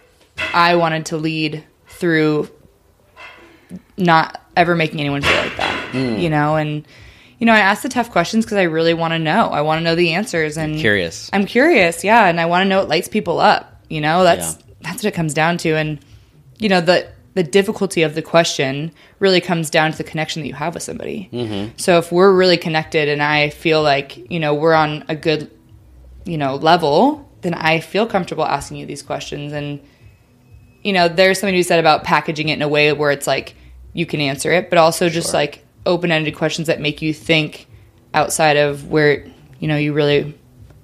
I 0.53 0.75
wanted 0.75 1.07
to 1.07 1.17
lead 1.17 1.63
through 1.87 2.49
not 3.97 4.41
ever 4.55 4.75
making 4.75 4.99
anyone 4.99 5.21
feel 5.21 5.35
like 5.35 5.57
that, 5.57 5.80
mm. 5.91 6.21
you 6.21 6.29
know, 6.29 6.55
and 6.55 6.85
you 7.39 7.45
know, 7.45 7.53
I 7.53 7.59
ask 7.59 7.81
the 7.81 7.89
tough 7.89 8.11
questions 8.11 8.45
because 8.45 8.57
I 8.57 8.63
really 8.63 8.93
want 8.93 9.13
to 9.13 9.19
know. 9.19 9.49
I 9.49 9.61
want 9.61 9.79
to 9.79 9.83
know 9.83 9.95
the 9.95 10.13
answers 10.13 10.57
and 10.57 10.77
curious. 10.77 11.29
I'm 11.33 11.45
curious, 11.45 12.03
yeah, 12.03 12.27
and 12.27 12.39
I 12.39 12.45
want 12.45 12.63
to 12.63 12.69
know 12.69 12.79
what 12.79 12.89
lights 12.89 13.07
people 13.07 13.39
up. 13.39 13.83
You 13.89 14.01
know, 14.01 14.23
that's 14.23 14.55
yeah. 14.55 14.61
that's 14.81 15.03
what 15.03 15.05
it 15.05 15.15
comes 15.15 15.33
down 15.33 15.57
to. 15.59 15.75
And 15.75 15.99
you 16.59 16.69
know, 16.69 16.81
the 16.81 17.07
the 17.33 17.43
difficulty 17.43 18.03
of 18.03 18.15
the 18.15 18.21
question 18.21 18.91
really 19.19 19.41
comes 19.41 19.69
down 19.69 19.91
to 19.91 19.97
the 19.97 20.03
connection 20.03 20.41
that 20.41 20.47
you 20.47 20.53
have 20.53 20.73
with 20.73 20.83
somebody. 20.83 21.29
Mm-hmm. 21.31 21.77
So 21.77 21.97
if 21.97 22.11
we're 22.11 22.33
really 22.33 22.57
connected 22.57 23.07
and 23.07 23.23
I 23.23 23.49
feel 23.49 23.81
like, 23.81 24.29
you 24.29 24.39
know, 24.39 24.53
we're 24.53 24.73
on 24.73 25.05
a 25.07 25.15
good, 25.15 25.49
you 26.25 26.37
know, 26.37 26.55
level, 26.55 27.29
then 27.41 27.53
I 27.53 27.79
feel 27.79 28.05
comfortable 28.05 28.45
asking 28.45 28.77
you 28.77 28.85
these 28.85 29.01
questions. 29.01 29.53
And, 29.53 29.79
you 30.83 30.91
know, 30.91 31.07
there's 31.07 31.39
something 31.39 31.55
you 31.55 31.63
said 31.63 31.79
about 31.79 32.03
packaging 32.03 32.49
it 32.49 32.53
in 32.55 32.61
a 32.61 32.67
way 32.67 32.91
where 32.91 33.11
it's 33.11 33.27
like 33.27 33.55
you 33.93 34.05
can 34.05 34.19
answer 34.19 34.51
it, 34.51 34.69
but 34.69 34.77
also 34.77 35.07
just 35.07 35.27
sure. 35.27 35.39
like 35.39 35.65
open 35.85 36.11
ended 36.11 36.35
questions 36.35 36.67
that 36.67 36.79
make 36.79 37.01
you 37.01 37.13
think 37.13 37.67
outside 38.13 38.57
of 38.57 38.89
where, 38.89 39.25
you 39.59 39.67
know, 39.67 39.77
you 39.77 39.93
really 39.93 40.37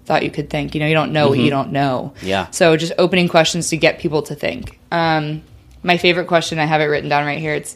thought 0.05 0.23
you 0.23 0.31
could 0.31 0.49
think. 0.49 0.73
You 0.73 0.79
know, 0.79 0.87
you 0.87 0.93
don't 0.93 1.11
know 1.11 1.25
mm-hmm. 1.25 1.29
what 1.29 1.39
you 1.39 1.45
mm-hmm. 1.45 1.63
don't 1.63 1.71
know. 1.71 2.13
Yeah. 2.21 2.49
So 2.51 2.75
just 2.77 2.93
opening 2.97 3.27
questions 3.27 3.69
to 3.69 3.77
get 3.77 3.99
people 3.99 4.21
to 4.23 4.35
think. 4.35 4.79
Um, 4.91 5.43
my 5.83 5.97
favorite 5.97 6.27
question, 6.27 6.59
I 6.59 6.65
have 6.65 6.81
it 6.81 6.85
written 6.85 7.09
down 7.09 7.25
right 7.25 7.39
here. 7.39 7.53
It's 7.53 7.75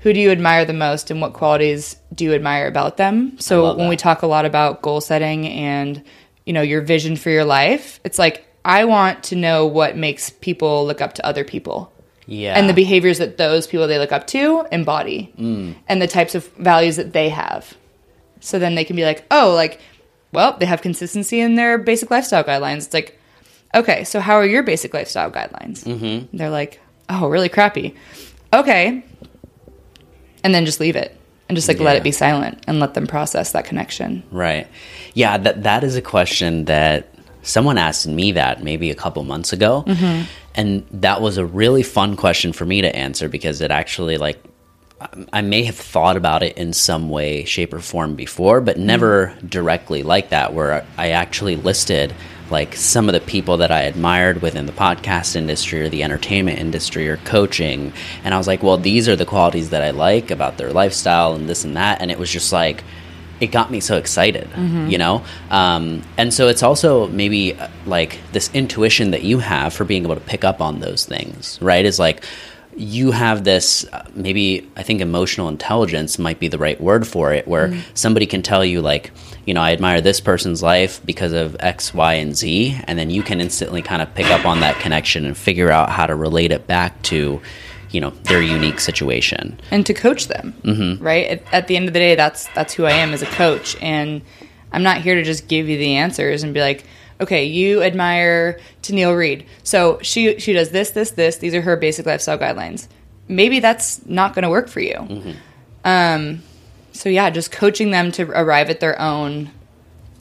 who 0.00 0.12
do 0.12 0.20
you 0.20 0.30
admire 0.30 0.64
the 0.64 0.72
most 0.72 1.10
and 1.10 1.20
what 1.20 1.32
qualities 1.32 1.96
do 2.14 2.24
you 2.24 2.34
admire 2.34 2.68
about 2.68 2.96
them? 2.96 3.38
So 3.38 3.74
when 3.74 3.88
we 3.88 3.96
talk 3.96 4.22
a 4.22 4.26
lot 4.26 4.44
about 4.44 4.82
goal 4.82 5.00
setting 5.00 5.46
and, 5.46 6.04
you 6.46 6.52
know, 6.52 6.62
your 6.62 6.82
vision 6.82 7.16
for 7.16 7.30
your 7.30 7.44
life, 7.44 7.98
it's 8.04 8.18
like 8.18 8.46
I 8.64 8.84
want 8.84 9.24
to 9.24 9.36
know 9.36 9.66
what 9.66 9.96
makes 9.96 10.30
people 10.30 10.86
look 10.86 11.00
up 11.00 11.14
to 11.14 11.26
other 11.26 11.44
people. 11.44 11.92
Yeah. 12.28 12.58
And 12.58 12.68
the 12.68 12.74
behaviors 12.74 13.18
that 13.18 13.38
those 13.38 13.66
people 13.66 13.88
they 13.88 13.98
look 13.98 14.12
up 14.12 14.26
to 14.28 14.66
embody 14.70 15.32
mm. 15.38 15.74
and 15.88 16.02
the 16.02 16.06
types 16.06 16.34
of 16.34 16.46
values 16.56 16.96
that 16.96 17.14
they 17.14 17.30
have. 17.30 17.74
So 18.40 18.58
then 18.58 18.74
they 18.74 18.84
can 18.84 18.96
be 18.96 19.04
like, 19.04 19.24
oh, 19.30 19.54
like, 19.54 19.80
well, 20.32 20.56
they 20.58 20.66
have 20.66 20.82
consistency 20.82 21.40
in 21.40 21.54
their 21.54 21.78
basic 21.78 22.10
lifestyle 22.10 22.44
guidelines. 22.44 22.84
It's 22.84 22.94
like, 22.94 23.18
okay, 23.74 24.04
so 24.04 24.20
how 24.20 24.34
are 24.34 24.44
your 24.44 24.62
basic 24.62 24.92
lifestyle 24.92 25.30
guidelines? 25.30 25.84
Mm-hmm. 25.84 26.36
They're 26.36 26.50
like, 26.50 26.80
oh, 27.08 27.28
really 27.28 27.48
crappy. 27.48 27.96
Okay. 28.52 29.02
And 30.44 30.54
then 30.54 30.66
just 30.66 30.80
leave 30.80 30.96
it 30.96 31.18
and 31.48 31.56
just 31.56 31.66
like 31.66 31.78
yeah. 31.78 31.84
let 31.84 31.96
it 31.96 32.02
be 32.02 32.12
silent 32.12 32.62
and 32.66 32.78
let 32.78 32.92
them 32.92 33.06
process 33.06 33.52
that 33.52 33.64
connection. 33.64 34.22
Right. 34.30 34.68
Yeah, 35.14 35.38
that 35.38 35.62
that 35.62 35.82
is 35.82 35.96
a 35.96 36.02
question 36.02 36.66
that 36.66 37.14
someone 37.42 37.78
asked 37.78 38.06
me 38.06 38.32
that 38.32 38.62
maybe 38.62 38.90
a 38.90 38.94
couple 38.94 39.24
months 39.24 39.52
ago. 39.52 39.84
Mm-hmm. 39.86 40.24
And 40.58 40.84
that 40.90 41.22
was 41.22 41.38
a 41.38 41.46
really 41.46 41.84
fun 41.84 42.16
question 42.16 42.52
for 42.52 42.66
me 42.66 42.82
to 42.82 42.94
answer 42.94 43.28
because 43.28 43.60
it 43.60 43.70
actually 43.70 44.18
like 44.18 44.42
I 45.32 45.42
may 45.42 45.62
have 45.62 45.76
thought 45.76 46.16
about 46.16 46.42
it 46.42 46.58
in 46.58 46.72
some 46.72 47.08
way, 47.08 47.44
shape, 47.44 47.72
or 47.72 47.78
form 47.78 48.16
before, 48.16 48.60
but 48.60 48.78
never 48.78 49.32
directly 49.48 50.02
like 50.02 50.30
that, 50.30 50.54
where 50.54 50.84
I 50.96 51.10
actually 51.10 51.54
listed 51.54 52.12
like 52.50 52.74
some 52.74 53.08
of 53.08 53.12
the 53.12 53.20
people 53.20 53.58
that 53.58 53.70
I 53.70 53.82
admired 53.82 54.42
within 54.42 54.66
the 54.66 54.72
podcast 54.72 55.36
industry 55.36 55.82
or 55.82 55.88
the 55.88 56.02
entertainment 56.02 56.58
industry 56.58 57.08
or 57.08 57.18
coaching. 57.18 57.92
And 58.24 58.34
I 58.34 58.38
was 58.38 58.48
like, 58.48 58.62
well, 58.62 58.78
these 58.78 59.08
are 59.08 59.14
the 59.14 59.26
qualities 59.26 59.70
that 59.70 59.84
I 59.84 59.90
like 59.90 60.32
about 60.32 60.56
their 60.58 60.72
lifestyle 60.72 61.34
and 61.34 61.48
this 61.48 61.62
and 61.62 61.76
that. 61.76 62.00
And 62.00 62.10
it 62.10 62.18
was 62.18 62.32
just 62.32 62.52
like, 62.52 62.82
it 63.40 63.48
got 63.48 63.70
me 63.70 63.80
so 63.80 63.96
excited, 63.96 64.48
mm-hmm. 64.50 64.88
you 64.88 64.98
know? 64.98 65.24
Um, 65.50 66.02
and 66.16 66.32
so 66.32 66.48
it's 66.48 66.62
also 66.62 67.06
maybe 67.08 67.54
uh, 67.54 67.68
like 67.86 68.18
this 68.32 68.50
intuition 68.54 69.12
that 69.12 69.22
you 69.22 69.38
have 69.38 69.72
for 69.72 69.84
being 69.84 70.04
able 70.04 70.16
to 70.16 70.20
pick 70.20 70.44
up 70.44 70.60
on 70.60 70.80
those 70.80 71.04
things, 71.04 71.60
right? 71.60 71.84
Is 71.84 71.98
like, 71.98 72.24
you 72.78 73.10
have 73.10 73.42
this 73.42 73.84
uh, 73.92 74.06
maybe 74.14 74.70
i 74.76 74.84
think 74.84 75.00
emotional 75.00 75.48
intelligence 75.48 76.16
might 76.16 76.38
be 76.38 76.46
the 76.46 76.58
right 76.58 76.80
word 76.80 77.08
for 77.08 77.32
it 77.32 77.46
where 77.48 77.68
mm-hmm. 77.68 77.80
somebody 77.94 78.24
can 78.24 78.40
tell 78.40 78.64
you 78.64 78.80
like 78.80 79.10
you 79.46 79.52
know 79.52 79.60
i 79.60 79.72
admire 79.72 80.00
this 80.00 80.20
person's 80.20 80.62
life 80.62 81.04
because 81.04 81.32
of 81.32 81.56
x 81.58 81.92
y 81.92 82.14
and 82.14 82.36
z 82.36 82.78
and 82.84 82.96
then 82.96 83.10
you 83.10 83.20
can 83.20 83.40
instantly 83.40 83.82
kind 83.82 84.00
of 84.00 84.14
pick 84.14 84.26
up 84.26 84.46
on 84.46 84.60
that 84.60 84.78
connection 84.78 85.24
and 85.24 85.36
figure 85.36 85.72
out 85.72 85.90
how 85.90 86.06
to 86.06 86.14
relate 86.14 86.52
it 86.52 86.68
back 86.68 87.02
to 87.02 87.40
you 87.90 88.00
know 88.00 88.10
their 88.24 88.42
unique 88.42 88.80
situation 88.80 89.58
and 89.70 89.86
to 89.86 89.94
coach 89.94 90.28
them 90.28 90.54
mm-hmm. 90.62 91.02
right 91.02 91.26
at, 91.26 91.54
at 91.54 91.68
the 91.68 91.76
end 91.76 91.88
of 91.88 91.94
the 91.94 92.00
day 92.00 92.14
that's 92.14 92.46
that's 92.48 92.74
who 92.74 92.84
i 92.84 92.92
am 92.92 93.12
as 93.12 93.22
a 93.22 93.26
coach 93.26 93.76
and 93.80 94.22
i'm 94.72 94.82
not 94.82 95.00
here 95.00 95.14
to 95.14 95.22
just 95.22 95.48
give 95.48 95.68
you 95.68 95.78
the 95.78 95.96
answers 95.96 96.42
and 96.42 96.52
be 96.54 96.60
like 96.60 96.84
okay, 97.20 97.44
you 97.44 97.82
admire 97.82 98.58
Tennil 98.82 99.16
Reed. 99.16 99.46
So 99.62 99.98
she 100.02 100.38
she 100.38 100.52
does 100.52 100.70
this, 100.70 100.90
this, 100.90 101.12
this. 101.12 101.38
These 101.38 101.54
are 101.54 101.60
her 101.60 101.76
basic 101.76 102.06
lifestyle 102.06 102.38
guidelines. 102.38 102.88
Maybe 103.28 103.60
that's 103.60 104.04
not 104.06 104.34
going 104.34 104.44
to 104.44 104.50
work 104.50 104.68
for 104.68 104.80
you. 104.80 104.94
Mm-hmm. 104.94 105.32
Um, 105.84 106.42
so 106.92 107.08
yeah, 107.08 107.30
just 107.30 107.52
coaching 107.52 107.90
them 107.90 108.12
to 108.12 108.22
arrive 108.30 108.70
at 108.70 108.80
their 108.80 109.00
own 109.00 109.50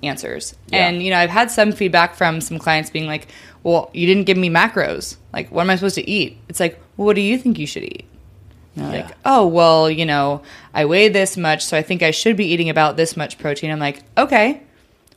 answers. 0.03 0.55
Yeah. 0.67 0.87
And 0.87 1.01
you 1.01 1.11
know, 1.11 1.17
I've 1.17 1.29
had 1.29 1.51
some 1.51 1.71
feedback 1.71 2.15
from 2.15 2.41
some 2.41 2.59
clients 2.59 2.89
being 2.89 3.07
like, 3.07 3.27
"Well, 3.63 3.89
you 3.93 4.07
didn't 4.07 4.25
give 4.25 4.37
me 4.37 4.49
macros. 4.49 5.17
Like, 5.33 5.51
what 5.51 5.61
am 5.61 5.69
I 5.69 5.75
supposed 5.75 5.95
to 5.95 6.09
eat?" 6.09 6.37
It's 6.49 6.59
like, 6.59 6.79
"What 6.97 7.15
do 7.15 7.21
you 7.21 7.37
think 7.37 7.57
you 7.57 7.65
should 7.67 7.83
eat?" 7.83 8.05
Yeah. 8.75 8.89
Like, 8.89 9.17
"Oh, 9.25 9.47
well, 9.47 9.89
you 9.89 10.05
know, 10.05 10.41
I 10.73 10.85
weigh 10.85 11.07
this 11.07 11.37
much, 11.37 11.65
so 11.65 11.77
I 11.77 11.81
think 11.81 12.03
I 12.03 12.11
should 12.11 12.35
be 12.35 12.45
eating 12.45 12.69
about 12.69 12.97
this 12.97 13.15
much 13.15 13.37
protein." 13.37 13.71
I'm 13.71 13.79
like, 13.79 14.03
"Okay, 14.17 14.61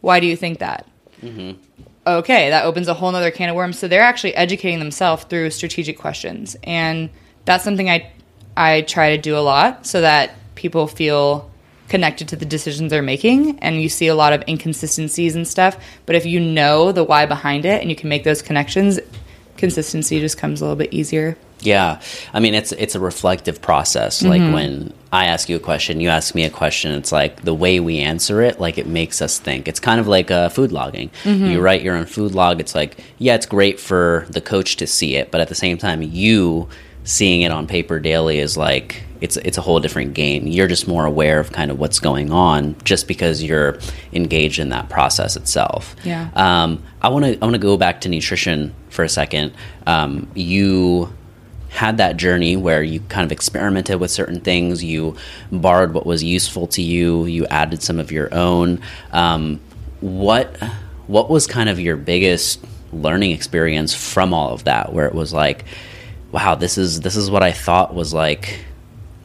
Why 0.00 0.20
do 0.20 0.26
you 0.26 0.36
think 0.36 0.60
that? 0.60 0.86
Mm-hmm. 1.22 1.60
Okay, 2.06 2.50
that 2.50 2.64
opens 2.64 2.88
a 2.88 2.94
whole 2.94 3.14
other 3.14 3.30
can 3.30 3.50
of 3.50 3.56
worms. 3.56 3.78
So 3.78 3.86
they're 3.86 4.00
actually 4.00 4.34
educating 4.34 4.78
themselves 4.78 5.24
through 5.24 5.50
strategic 5.50 5.98
questions. 5.98 6.56
And 6.64 7.10
that's 7.44 7.64
something 7.64 7.90
I 7.90 8.10
I 8.56 8.80
try 8.82 9.14
to 9.16 9.22
do 9.22 9.36
a 9.36 9.40
lot 9.40 9.86
so 9.86 10.00
that 10.00 10.34
people 10.54 10.86
feel 10.86 11.50
connected 11.88 12.28
to 12.28 12.36
the 12.36 12.44
decisions 12.44 12.90
they're 12.90 13.02
making 13.02 13.58
and 13.60 13.82
you 13.82 13.88
see 13.88 14.06
a 14.06 14.14
lot 14.14 14.32
of 14.32 14.44
inconsistencies 14.48 15.34
and 15.34 15.46
stuff. 15.46 15.76
But 16.06 16.16
if 16.16 16.24
you 16.24 16.40
know 16.40 16.92
the 16.92 17.04
why 17.04 17.26
behind 17.26 17.64
it 17.64 17.80
and 17.80 17.90
you 17.90 17.96
can 17.96 18.08
make 18.08 18.24
those 18.24 18.42
connections, 18.42 19.00
consistency 19.56 20.20
just 20.20 20.38
comes 20.38 20.60
a 20.60 20.64
little 20.64 20.76
bit 20.76 20.92
easier. 20.92 21.36
Yeah, 21.62 22.00
I 22.32 22.40
mean 22.40 22.54
it's 22.54 22.72
it's 22.72 22.94
a 22.94 23.00
reflective 23.00 23.60
process. 23.60 24.22
Like 24.22 24.40
when 24.54 24.92
I 25.12 25.26
ask 25.26 25.48
you 25.48 25.56
a 25.56 25.60
question, 25.60 26.00
you 26.00 26.08
ask 26.08 26.34
me 26.34 26.44
a 26.44 26.50
question. 26.50 26.92
It's 26.92 27.12
like 27.12 27.42
the 27.42 27.54
way 27.54 27.80
we 27.80 27.98
answer 27.98 28.40
it, 28.42 28.60
like 28.60 28.78
it 28.78 28.86
makes 28.86 29.20
us 29.20 29.38
think. 29.38 29.68
It's 29.68 29.80
kind 29.80 30.00
of 30.00 30.06
like 30.06 30.30
uh, 30.30 30.48
food 30.48 30.72
logging. 30.72 31.10
You 31.24 31.60
write 31.60 31.82
your 31.82 31.96
own 31.96 32.06
food 32.06 32.34
log. 32.34 32.60
It's 32.60 32.74
like 32.74 32.98
yeah, 33.18 33.34
it's 33.34 33.46
great 33.46 33.80
for 33.80 34.26
the 34.30 34.40
coach 34.40 34.76
to 34.76 34.86
see 34.86 35.16
it, 35.16 35.30
but 35.30 35.40
at 35.40 35.48
the 35.48 35.54
same 35.54 35.78
time, 35.78 36.02
you 36.02 36.68
seeing 37.04 37.42
it 37.42 37.50
on 37.50 37.66
paper 37.66 37.98
daily 37.98 38.38
is 38.38 38.56
like 38.56 39.02
it's 39.20 39.36
it's 39.38 39.58
a 39.58 39.60
whole 39.60 39.80
different 39.80 40.14
game. 40.14 40.46
You're 40.46 40.68
just 40.68 40.88
more 40.88 41.04
aware 41.04 41.40
of 41.40 41.52
kind 41.52 41.70
of 41.70 41.78
what's 41.78 41.98
going 42.00 42.32
on 42.32 42.76
just 42.84 43.06
because 43.06 43.42
you're 43.42 43.78
engaged 44.12 44.58
in 44.58 44.70
that 44.70 44.88
process 44.88 45.36
itself. 45.36 45.94
Yeah. 46.04 46.30
Um, 46.34 46.82
I 47.02 47.08
want 47.08 47.24
to 47.24 47.32
I 47.34 47.44
want 47.44 47.54
to 47.54 47.58
go 47.58 47.76
back 47.76 48.00
to 48.02 48.08
nutrition 48.08 48.74
for 48.88 49.04
a 49.04 49.08
second. 49.08 49.52
Um, 49.86 50.30
you 50.34 51.12
had 51.70 51.98
that 51.98 52.16
journey 52.16 52.56
where 52.56 52.82
you 52.82 53.00
kind 53.08 53.24
of 53.24 53.32
experimented 53.32 54.00
with 54.00 54.10
certain 54.10 54.40
things. 54.40 54.82
You 54.82 55.16
borrowed 55.52 55.94
what 55.94 56.04
was 56.04 56.22
useful 56.22 56.66
to 56.68 56.82
you. 56.82 57.26
You 57.26 57.46
added 57.46 57.82
some 57.82 57.98
of 57.98 58.10
your 58.10 58.32
own. 58.34 58.80
Um, 59.12 59.60
what 60.00 60.56
what 61.06 61.30
was 61.30 61.46
kind 61.46 61.68
of 61.68 61.78
your 61.78 61.96
biggest 61.96 62.64
learning 62.92 63.30
experience 63.30 63.94
from 63.94 64.34
all 64.34 64.52
of 64.52 64.64
that? 64.64 64.92
Where 64.92 65.06
it 65.06 65.14
was 65.14 65.32
like, 65.32 65.64
wow, 66.32 66.56
this 66.56 66.76
is 66.76 67.00
this 67.00 67.16
is 67.16 67.30
what 67.30 67.42
I 67.42 67.52
thought 67.52 67.94
was 67.94 68.12
like 68.12 68.64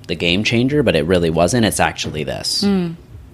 the 0.07 0.15
game 0.15 0.43
changer, 0.43 0.83
but 0.83 0.95
it 0.95 1.05
really 1.05 1.31
wasn't. 1.31 1.65
It's 1.65 1.79
actually 1.79 2.23
this, 2.23 2.63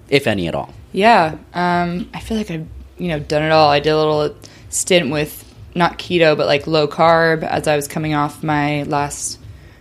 if 0.08 0.26
any 0.26 0.48
at 0.48 0.54
all. 0.54 0.72
Yeah, 0.92 1.36
um, 1.52 2.08
I 2.14 2.20
feel 2.20 2.38
like 2.38 2.50
I've 2.50 2.66
you 2.96 3.08
know 3.08 3.18
done 3.18 3.42
it 3.42 3.52
all. 3.52 3.68
I 3.68 3.80
did 3.80 3.90
a 3.90 3.98
little 3.98 4.36
stint 4.70 5.10
with 5.10 5.51
not 5.74 5.98
keto, 5.98 6.36
but 6.36 6.46
like 6.46 6.66
low 6.66 6.86
carb 6.86 7.42
as 7.42 7.66
I 7.66 7.76
was 7.76 7.88
coming 7.88 8.14
off 8.14 8.42
my 8.42 8.82
last 8.84 9.38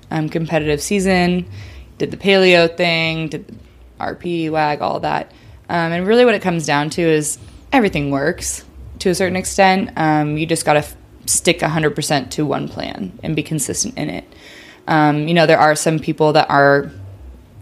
um, 0.09 0.29
competitive 0.29 0.81
season. 0.81 1.49
Did 1.97 2.11
the 2.11 2.17
paleo 2.17 2.75
thing, 2.75 3.27
did 3.29 3.47
the 3.47 3.55
RP, 3.99 4.49
WAG, 4.49 4.81
all 4.81 4.99
that. 5.01 5.31
Um, 5.69 5.91
and 5.91 6.07
really, 6.07 6.25
what 6.25 6.35
it 6.35 6.41
comes 6.41 6.65
down 6.65 6.89
to 6.91 7.01
is 7.01 7.37
everything 7.71 8.11
works 8.11 8.65
to 8.99 9.09
a 9.09 9.15
certain 9.15 9.35
extent. 9.35 9.91
Um, 9.95 10.37
you 10.37 10.45
just 10.45 10.65
got 10.65 10.73
to 10.73 10.79
f- 10.79 10.95
stick 11.25 11.59
100% 11.59 12.31
to 12.31 12.45
one 12.45 12.67
plan 12.67 13.17
and 13.23 13.35
be 13.35 13.43
consistent 13.43 13.97
in 13.97 14.09
it. 14.09 14.25
Um, 14.87 15.27
you 15.27 15.33
know, 15.33 15.45
there 15.45 15.59
are 15.59 15.75
some 15.75 15.99
people 15.99 16.33
that 16.33 16.49
are 16.49 16.91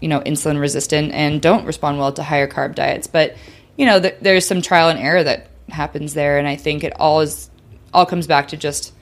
you 0.00 0.08
know 0.08 0.20
insulin 0.20 0.58
resistant 0.58 1.12
and 1.12 1.40
don't 1.40 1.64
respond 1.64 1.98
well 1.98 2.12
to 2.12 2.22
higher 2.22 2.48
carb 2.48 2.74
diets 2.74 3.06
but 3.06 3.36
you 3.76 3.86
know 3.86 4.00
th- 4.00 4.16
there's 4.20 4.46
some 4.46 4.62
trial 4.62 4.88
and 4.88 4.98
error 4.98 5.22
that 5.22 5.48
happens 5.68 6.14
there 6.14 6.38
and 6.38 6.48
i 6.48 6.56
think 6.56 6.82
it 6.82 6.92
all 6.98 7.20
is 7.20 7.49
all 7.92 8.06
comes 8.06 8.26
back 8.26 8.48
to 8.48 8.56
just 8.56 8.92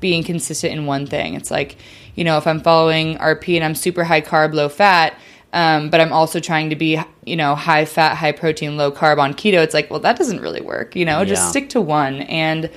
being 0.00 0.24
consistent 0.24 0.72
in 0.72 0.86
one 0.86 1.06
thing. 1.06 1.34
It's 1.34 1.50
like 1.50 1.76
you 2.14 2.24
know 2.24 2.36
if 2.36 2.46
i'm 2.46 2.60
following 2.60 3.16
rp 3.16 3.54
and 3.54 3.64
i'm 3.64 3.74
super 3.74 4.04
high 4.04 4.20
carb 4.20 4.52
low 4.52 4.68
fat 4.68 5.18
um, 5.52 5.90
but 5.90 6.00
i'm 6.00 6.12
also 6.12 6.38
trying 6.38 6.70
to 6.70 6.76
be 6.76 7.00
you 7.24 7.36
know 7.36 7.54
high 7.54 7.84
fat 7.84 8.16
high 8.16 8.32
protein 8.32 8.76
low 8.76 8.92
carb 8.92 9.18
on 9.18 9.34
keto 9.34 9.62
it's 9.62 9.74
like 9.74 9.90
well 9.90 10.00
that 10.00 10.16
doesn't 10.16 10.40
really 10.40 10.60
work 10.60 10.94
you 10.94 11.04
know? 11.04 11.24
Just 11.24 11.50
stick 11.50 11.70
to 11.70 11.80
one 11.80 12.22
and 12.22 12.70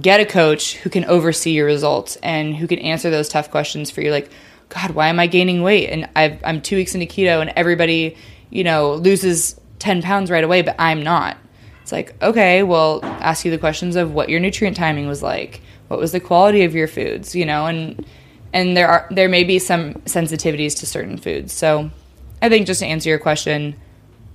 get 0.00 0.20
a 0.20 0.26
coach 0.26 0.76
who 0.76 0.90
can 0.90 1.04
oversee 1.04 1.52
your 1.52 1.66
results 1.66 2.16
and 2.22 2.56
who 2.56 2.66
can 2.66 2.78
answer 2.78 3.10
those 3.10 3.28
tough 3.28 3.50
questions 3.50 3.90
for 3.90 4.00
you. 4.00 4.10
Like 4.10 4.30
god 4.68 4.92
why 4.92 5.08
am 5.08 5.20
i 5.20 5.26
gaining 5.26 5.62
weight? 5.62 5.88
And 5.90 6.08
I've, 6.16 6.42
i'm 6.44 6.60
two 6.60 6.76
weeks 6.76 6.94
into 6.94 7.06
keto 7.06 7.40
and 7.40 7.52
everybody 7.56 8.16
you 8.50 8.64
know 8.64 8.94
loses 8.94 9.60
10 9.78 10.02
pounds 10.02 10.30
right 10.30 10.44
away 10.44 10.62
but 10.62 10.74
i'm 10.78 11.02
not 11.02 11.36
it's 11.86 11.92
like 11.92 12.20
okay 12.20 12.64
well 12.64 12.98
ask 13.04 13.44
you 13.44 13.52
the 13.52 13.58
questions 13.58 13.94
of 13.94 14.12
what 14.12 14.28
your 14.28 14.40
nutrient 14.40 14.76
timing 14.76 15.06
was 15.06 15.22
like. 15.22 15.60
What 15.86 16.00
was 16.00 16.10
the 16.10 16.18
quality 16.18 16.64
of 16.64 16.74
your 16.74 16.88
foods 16.88 17.32
you 17.36 17.46
know? 17.46 17.66
And 17.66 18.04
and 18.52 18.76
there 18.76 18.88
are 18.88 19.06
there 19.12 19.28
may 19.28 19.44
be 19.44 19.60
some 19.60 19.94
sensitivities 20.04 20.76
to 20.80 20.86
certain 20.86 21.16
foods. 21.16 21.52
So 21.52 21.92
i 22.42 22.48
think 22.48 22.66
just 22.66 22.80
to 22.80 22.86
answer 22.86 23.08
your 23.08 23.20
question 23.20 23.76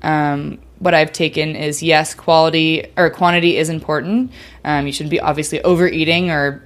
um, 0.01 0.59
what 0.79 0.93
I've 0.93 1.11
taken 1.11 1.57
is 1.57 1.83
yes, 1.83 2.15
quality 2.15 2.87
or 2.97 3.09
quantity 3.09 3.57
is 3.57 3.69
important. 3.69 4.31
Um, 4.63 4.87
you 4.87 4.93
shouldn't 4.93 5.11
be 5.11 5.19
obviously 5.19 5.61
overeating 5.61 6.31
or 6.31 6.63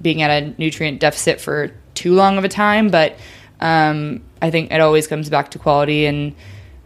being 0.00 0.22
at 0.22 0.30
a 0.30 0.54
nutrient 0.58 0.98
deficit 0.98 1.40
for 1.42 1.72
too 1.94 2.14
long 2.14 2.38
of 2.38 2.44
a 2.44 2.48
time, 2.48 2.88
but 2.88 3.16
um, 3.60 4.22
I 4.40 4.50
think 4.50 4.72
it 4.72 4.80
always 4.80 5.06
comes 5.06 5.30
back 5.30 5.52
to 5.52 5.58
quality 5.58 6.06
and 6.06 6.34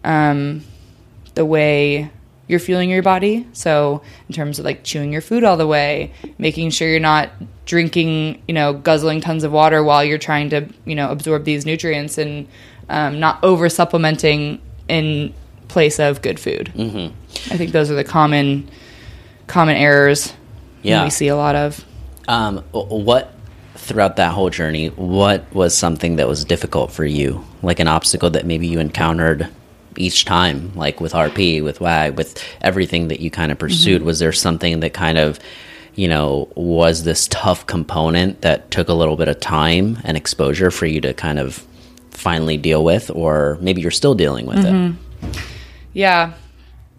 um, 0.04 0.64
the 1.34 1.46
way 1.46 2.10
you're 2.50 2.58
fueling 2.58 2.90
your 2.90 3.02
body. 3.02 3.46
So, 3.52 4.02
in 4.28 4.34
terms 4.34 4.58
of 4.58 4.64
like 4.64 4.82
chewing 4.82 5.12
your 5.12 5.22
food 5.22 5.44
all 5.44 5.56
the 5.56 5.66
way, 5.66 6.12
making 6.36 6.70
sure 6.70 6.88
you're 6.88 6.98
not 7.00 7.30
drinking, 7.64 8.42
you 8.48 8.54
know, 8.54 8.72
guzzling 8.74 9.20
tons 9.20 9.44
of 9.44 9.52
water 9.52 9.82
while 9.84 10.04
you're 10.04 10.18
trying 10.18 10.50
to, 10.50 10.68
you 10.84 10.96
know, 10.96 11.10
absorb 11.10 11.44
these 11.44 11.64
nutrients 11.64 12.18
and 12.18 12.48
um, 12.88 13.20
not 13.20 13.42
over 13.44 13.68
supplementing 13.68 14.60
in 14.88 15.32
place 15.68 16.00
of 16.00 16.20
good 16.22 16.40
food. 16.40 16.72
Mm-hmm. 16.74 17.52
I 17.52 17.56
think 17.56 17.70
those 17.70 17.90
are 17.90 17.94
the 17.94 18.04
common 18.04 18.68
common 19.46 19.76
errors 19.76 20.32
Yeah. 20.82 21.04
we 21.04 21.10
see 21.10 21.28
a 21.28 21.36
lot 21.36 21.54
of. 21.54 21.84
Um, 22.26 22.58
what 22.72 23.32
throughout 23.76 24.16
that 24.16 24.32
whole 24.32 24.50
journey, 24.50 24.88
what 24.88 25.52
was 25.54 25.76
something 25.76 26.16
that 26.16 26.28
was 26.28 26.44
difficult 26.44 26.90
for 26.92 27.04
you, 27.04 27.44
like 27.62 27.78
an 27.80 27.88
obstacle 27.88 28.30
that 28.30 28.44
maybe 28.44 28.66
you 28.66 28.80
encountered 28.80 29.48
each 29.96 30.24
time, 30.24 30.72
like 30.74 31.00
with 31.00 31.12
RP, 31.12 31.62
with 31.62 31.80
WAG, 31.80 32.16
with 32.16 32.42
everything 32.60 33.08
that 33.08 33.20
you 33.20 33.30
kind 33.30 33.52
of 33.52 33.58
pursued? 33.58 33.98
Mm-hmm. 33.98 34.06
Was 34.06 34.18
there 34.18 34.32
something 34.32 34.80
that 34.80 34.92
kind 34.92 35.18
of, 35.18 35.38
you 35.94 36.08
know, 36.08 36.48
was 36.54 37.04
this 37.04 37.28
tough 37.28 37.66
component 37.66 38.42
that 38.42 38.70
took 38.70 38.88
a 38.88 38.94
little 38.94 39.16
bit 39.16 39.28
of 39.28 39.40
time 39.40 39.98
and 40.04 40.16
exposure 40.16 40.70
for 40.70 40.86
you 40.86 41.00
to 41.00 41.14
kind 41.14 41.38
of 41.38 41.66
finally 42.10 42.56
deal 42.56 42.84
with, 42.84 43.10
or 43.10 43.58
maybe 43.60 43.80
you're 43.80 43.90
still 43.90 44.14
dealing 44.14 44.46
with 44.46 44.58
it? 44.58 44.72
Mm-hmm. 44.72 45.30
Yeah. 45.92 46.34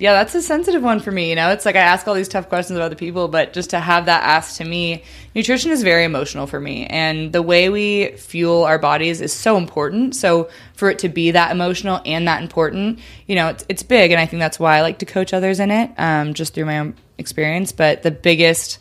Yeah, 0.02 0.14
that's 0.14 0.34
a 0.34 0.42
sensitive 0.42 0.82
one 0.82 1.00
for 1.00 1.12
me. 1.12 1.30
You 1.30 1.36
know, 1.36 1.52
it's 1.52 1.64
like 1.64 1.76
I 1.76 1.82
ask 1.82 2.08
all 2.08 2.16
these 2.16 2.28
tough 2.28 2.50
questions 2.50 2.76
of 2.76 2.82
other 2.82 2.96
people, 2.96 3.28
but 3.28 3.54
just 3.54 3.70
to 3.70 3.80
have 3.80 4.08
that 4.08 4.24
asked 4.24 4.58
to 4.58 4.66
me, 4.66 5.04
nutrition 5.36 5.70
is 5.70 5.84
very 5.84 6.06
emotional 6.06 6.48
for 6.48 6.60
me. 6.60 6.88
And 6.88 7.32
the 7.32 7.44
way 7.44 7.70
we 7.70 8.14
fuel 8.14 8.64
our 8.64 8.80
bodies 8.80 9.22
is 9.22 9.32
so 9.32 9.58
important. 9.58 10.16
So 10.16 10.50
for 10.74 10.90
it 10.90 10.98
to 11.00 11.10
be 11.10 11.30
that 11.30 11.52
emotional 11.52 12.02
and 12.04 12.28
that 12.28 12.42
important, 12.42 12.98
you 13.28 13.36
know, 13.36 13.50
it's, 13.50 13.64
it's 13.70 13.84
big. 13.84 14.10
And 14.10 14.20
I 14.20 14.26
think 14.26 14.40
that's 14.40 14.60
why 14.60 14.76
I 14.76 14.82
like 14.82 14.98
to 15.00 15.06
coach 15.06 15.36
others 15.36 15.60
in 15.60 15.70
it, 15.70 15.92
um, 16.00 16.34
just 16.34 16.56
through 16.56 16.66
my 16.66 16.80
own 16.80 16.96
experience. 17.20 17.72
But 17.72 18.02
the 18.02 18.10
biggest, 18.10 18.80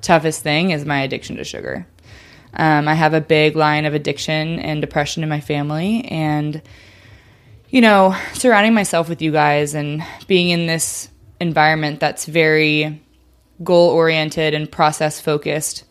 toughest 0.00 0.42
thing 0.42 0.70
is 0.70 0.86
my 0.86 1.02
addiction 1.02 1.36
to 1.36 1.44
sugar. 1.44 1.86
Um, 2.54 2.88
I 2.88 2.94
have 2.94 3.12
a 3.12 3.20
big 3.20 3.54
line 3.54 3.84
of 3.84 3.92
addiction 3.92 4.60
and 4.60 4.80
depression 4.80 5.22
in 5.22 5.28
my 5.28 5.40
family. 5.40 6.06
And 6.06 6.62
you 7.74 7.80
know, 7.80 8.16
surrounding 8.34 8.72
myself 8.72 9.08
with 9.08 9.20
you 9.20 9.32
guys 9.32 9.74
and 9.74 10.00
being 10.28 10.50
in 10.50 10.68
this 10.68 11.08
environment 11.40 11.98
that's 11.98 12.24
very 12.24 13.02
goal 13.64 13.90
oriented 13.90 14.54
and 14.54 14.70
process 14.70 15.20
focused 15.20 15.82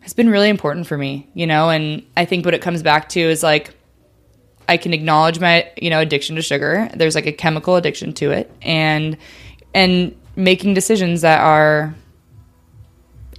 has 0.00 0.12
been 0.12 0.28
really 0.28 0.50
important 0.50 0.86
for 0.86 0.98
me, 0.98 1.30
you 1.32 1.46
know, 1.46 1.70
and 1.70 2.04
I 2.14 2.26
think 2.26 2.44
what 2.44 2.52
it 2.52 2.60
comes 2.60 2.82
back 2.82 3.08
to 3.10 3.20
is 3.20 3.42
like 3.42 3.74
I 4.68 4.76
can 4.76 4.92
acknowledge 4.92 5.40
my, 5.40 5.70
you 5.80 5.88
know, 5.88 5.98
addiction 5.98 6.36
to 6.36 6.42
sugar. 6.42 6.90
There's 6.94 7.14
like 7.14 7.24
a 7.24 7.32
chemical 7.32 7.76
addiction 7.76 8.12
to 8.14 8.30
it 8.30 8.50
and 8.60 9.16
and 9.72 10.14
making 10.36 10.74
decisions 10.74 11.22
that 11.22 11.40
are 11.40 11.94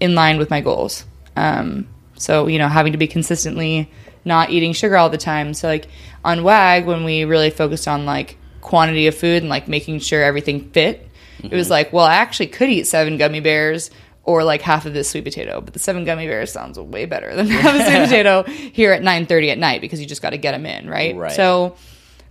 in 0.01 0.15
line 0.15 0.39
with 0.39 0.49
my 0.49 0.59
goals. 0.59 1.05
Um, 1.35 1.87
so, 2.15 2.47
you 2.47 2.57
know, 2.57 2.67
having 2.67 2.93
to 2.93 2.97
be 2.97 3.05
consistently 3.05 3.91
not 4.25 4.49
eating 4.49 4.73
sugar 4.73 4.97
all 4.97 5.09
the 5.09 5.17
time. 5.17 5.53
So, 5.53 5.67
like 5.67 5.87
on 6.23 6.43
WAG, 6.43 6.85
when 6.85 7.03
we 7.03 7.25
really 7.25 7.49
focused 7.49 7.87
on 7.87 8.05
like 8.05 8.37
quantity 8.61 9.07
of 9.07 9.15
food 9.15 9.43
and 9.43 9.49
like 9.49 9.67
making 9.67 9.99
sure 9.99 10.23
everything 10.23 10.69
fit, 10.71 11.09
it 11.43 11.53
was 11.53 11.69
like, 11.69 11.91
well, 11.91 12.05
I 12.05 12.15
actually 12.15 12.47
could 12.47 12.69
eat 12.69 12.87
seven 12.87 13.17
gummy 13.17 13.41
bears 13.41 13.91
or 14.23 14.43
like 14.43 14.61
half 14.61 14.85
of 14.85 14.93
this 14.93 15.09
sweet 15.09 15.25
potato, 15.25 15.59
but 15.59 15.73
the 15.73 15.79
seven 15.79 16.05
gummy 16.05 16.25
bears 16.25 16.51
sounds 16.51 16.79
way 16.79 17.05
better 17.05 17.35
than 17.35 17.47
half 17.49 17.75
a 17.75 17.83
sweet 17.83 18.03
potato 18.05 18.43
here 18.43 18.93
at 18.93 19.01
9:30 19.01 19.51
at 19.51 19.57
night 19.57 19.81
because 19.81 19.99
you 19.99 20.05
just 20.05 20.21
got 20.21 20.29
to 20.29 20.37
get 20.37 20.53
them 20.53 20.65
in, 20.65 20.89
right? 20.89 21.15
Right. 21.15 21.33
So, 21.33 21.75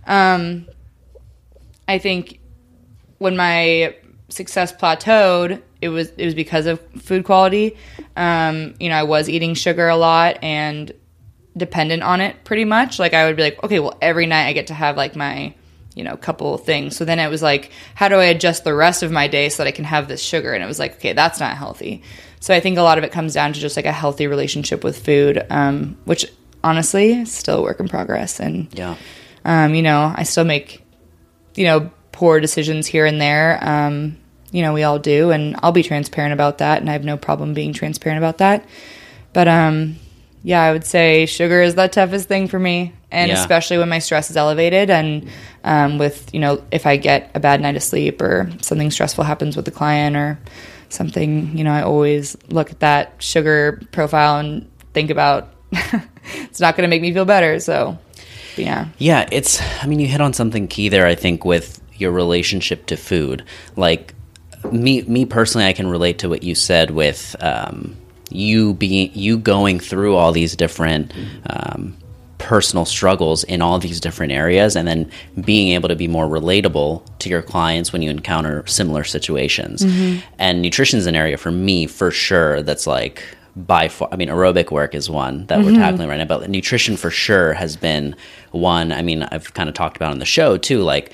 um, 0.07 0.67
I 1.87 1.99
think 1.99 2.39
when 3.19 3.37
my 3.37 3.95
success 4.29 4.73
plateaued, 4.73 5.61
it 5.81 5.89
was 5.89 6.09
it 6.17 6.25
was 6.25 6.33
because 6.33 6.65
of 6.65 6.79
food 7.01 7.25
quality. 7.25 7.77
Um, 8.15 8.73
you 8.79 8.89
know, 8.89 8.95
I 8.95 9.03
was 9.03 9.29
eating 9.29 9.53
sugar 9.53 9.87
a 9.87 9.97
lot 9.97 10.39
and 10.41 10.91
dependent 11.55 12.03
on 12.03 12.21
it 12.21 12.43
pretty 12.43 12.65
much. 12.65 12.99
Like 12.99 13.13
I 13.13 13.25
would 13.25 13.35
be 13.35 13.43
like, 13.43 13.63
okay, 13.63 13.79
well 13.79 13.97
every 14.01 14.25
night 14.25 14.47
I 14.47 14.53
get 14.53 14.67
to 14.67 14.73
have 14.73 14.97
like 14.97 15.15
my 15.15 15.53
you 15.95 16.03
know, 16.03 16.17
couple 16.17 16.57
things. 16.57 16.97
So 16.97 17.05
then 17.05 17.19
it 17.19 17.29
was 17.29 17.43
like, 17.43 17.69
how 17.93 18.07
do 18.07 18.15
I 18.15 18.23
adjust 18.25 18.63
the 18.63 18.73
rest 18.73 19.03
of 19.03 19.11
my 19.11 19.27
day 19.27 19.49
so 19.49 19.61
that 19.61 19.67
I 19.67 19.71
can 19.71 19.85
have 19.85 20.07
this 20.07 20.23
sugar? 20.23 20.51
And 20.51 20.63
it 20.63 20.65
was 20.65 20.79
like, 20.79 20.95
okay, 20.95 21.13
that's 21.13 21.39
not 21.39 21.55
healthy. 21.55 22.01
So 22.39 22.51
I 22.51 22.59
think 22.61 22.79
a 22.79 22.81
lot 22.81 22.97
of 22.97 23.03
it 23.03 23.11
comes 23.11 23.35
down 23.35 23.53
to 23.53 23.59
just 23.59 23.75
like 23.75 23.85
a 23.85 23.91
healthy 23.91 24.25
relationship 24.25 24.83
with 24.83 25.05
food, 25.05 25.45
um, 25.51 25.95
which 26.05 26.25
honestly 26.63 27.13
is 27.13 27.31
still 27.31 27.59
a 27.59 27.61
work 27.61 27.79
in 27.79 27.87
progress. 27.87 28.39
And 28.39 28.67
Yeah. 28.73 28.95
um, 29.45 29.75
you 29.75 29.83
know, 29.83 30.11
I 30.15 30.23
still 30.23 30.45
make, 30.45 30.83
you 31.53 31.65
know, 31.65 31.91
poor 32.11 32.39
decisions 32.39 32.87
here 32.87 33.05
and 33.05 33.21
there. 33.21 33.59
Um, 33.61 34.17
you 34.49 34.63
know, 34.63 34.73
we 34.73 34.81
all 34.81 34.97
do, 34.97 35.29
and 35.29 35.55
I'll 35.61 35.71
be 35.71 35.83
transparent 35.83 36.33
about 36.33 36.57
that, 36.57 36.79
and 36.81 36.89
I 36.89 36.93
have 36.93 37.03
no 37.03 37.17
problem 37.17 37.53
being 37.53 37.71
transparent 37.71 38.17
about 38.17 38.39
that. 38.39 38.65
But 39.31 39.47
um, 39.47 39.97
yeah, 40.43 40.61
I 40.61 40.71
would 40.73 40.85
say 40.85 41.25
sugar 41.25 41.61
is 41.61 41.75
the 41.75 41.87
toughest 41.87 42.27
thing 42.27 42.47
for 42.47 42.59
me, 42.59 42.93
and 43.11 43.29
Yeah. 43.31 43.39
especially 43.39 43.77
when 43.77 43.89
my 43.89 43.99
stress 43.99 44.29
is 44.29 44.37
elevated, 44.37 44.89
and 44.89 45.27
um, 45.63 45.97
with 45.97 46.33
you 46.33 46.39
know, 46.39 46.61
if 46.71 46.85
I 46.85 46.97
get 46.97 47.31
a 47.33 47.39
bad 47.39 47.61
night 47.61 47.75
of 47.75 47.83
sleep 47.83 48.21
or 48.21 48.49
something 48.61 48.91
stressful 48.91 49.23
happens 49.23 49.55
with 49.55 49.65
the 49.65 49.71
client 49.71 50.15
or 50.15 50.37
something, 50.89 51.57
you 51.57 51.63
know, 51.63 51.71
I 51.71 51.81
always 51.81 52.37
look 52.49 52.69
at 52.71 52.81
that 52.81 53.13
sugar 53.19 53.81
profile 53.91 54.37
and 54.37 54.69
think 54.93 55.09
about 55.09 55.49
it's 55.71 56.59
not 56.59 56.75
going 56.75 56.83
to 56.83 56.89
make 56.89 57.01
me 57.01 57.13
feel 57.13 57.25
better. 57.25 57.59
So, 57.59 57.97
yeah. 58.57 58.87
Yeah, 58.97 59.27
it's. 59.31 59.61
I 59.81 59.87
mean, 59.87 59.99
you 59.99 60.07
hit 60.07 60.21
on 60.21 60.33
something 60.33 60.67
key 60.67 60.89
there. 60.89 61.07
I 61.07 61.15
think 61.15 61.45
with 61.45 61.81
your 61.95 62.11
relationship 62.11 62.85
to 62.87 62.97
food, 62.97 63.43
like 63.75 64.13
me, 64.71 65.01
me 65.03 65.25
personally, 65.25 65.65
I 65.67 65.73
can 65.73 65.87
relate 65.87 66.19
to 66.19 66.29
what 66.29 66.43
you 66.43 66.53
said 66.53 66.91
with 66.91 67.35
um, 67.39 67.95
you 68.29 68.73
being 68.73 69.11
you 69.13 69.37
going 69.37 69.79
through 69.79 70.15
all 70.15 70.31
these 70.31 70.55
different. 70.55 71.11
Um, 71.49 71.97
personal 72.39 72.83
struggles 72.83 73.45
in 73.45 73.61
all 73.61 73.79
these 73.79 74.01
different 74.01 74.33
areas 74.33 74.75
and 74.75 74.85
then 74.85 75.09
being 75.45 75.69
able 75.69 75.87
to 75.87 75.95
be 75.95 76.09
more 76.09 76.25
relatable 76.27 77.01
to 77.17 77.29
your 77.29 77.41
clients 77.41 77.93
when 77.93 78.01
you 78.01 78.09
encounter 78.09 78.67
similar 78.67 79.05
situations. 79.05 79.81
And 80.39 80.61
nutrition 80.61 80.99
is 80.99 81.05
an 81.05 81.15
area 81.15 81.37
for 81.37 81.51
me 81.51 81.87
for 81.87 82.11
sure 82.11 82.61
that's 82.61 82.85
like 82.85 83.23
by 83.55 83.87
far 83.87 84.09
i 84.11 84.17
mean 84.17 84.27
aerobic 84.29 84.71
work 84.71 84.93
is 84.93 85.09
one 85.09 85.45
that 85.45 85.59
we're 85.59 85.71
tackling 85.75 86.09
right 86.09 86.17
now 86.17 86.25
but 86.25 86.49
nutrition 86.49 86.97
for 86.97 87.11
sure 87.11 87.53
has 87.53 87.77
been 87.77 88.15
one 88.49 88.91
i 88.91 89.03
mean 89.03 89.21
i've 89.31 89.53
kind 89.53 89.69
of 89.69 89.75
talked 89.75 89.95
about 89.95 90.09
on 90.11 90.17
the 90.17 90.25
show 90.25 90.57
too 90.57 90.81
like 90.81 91.13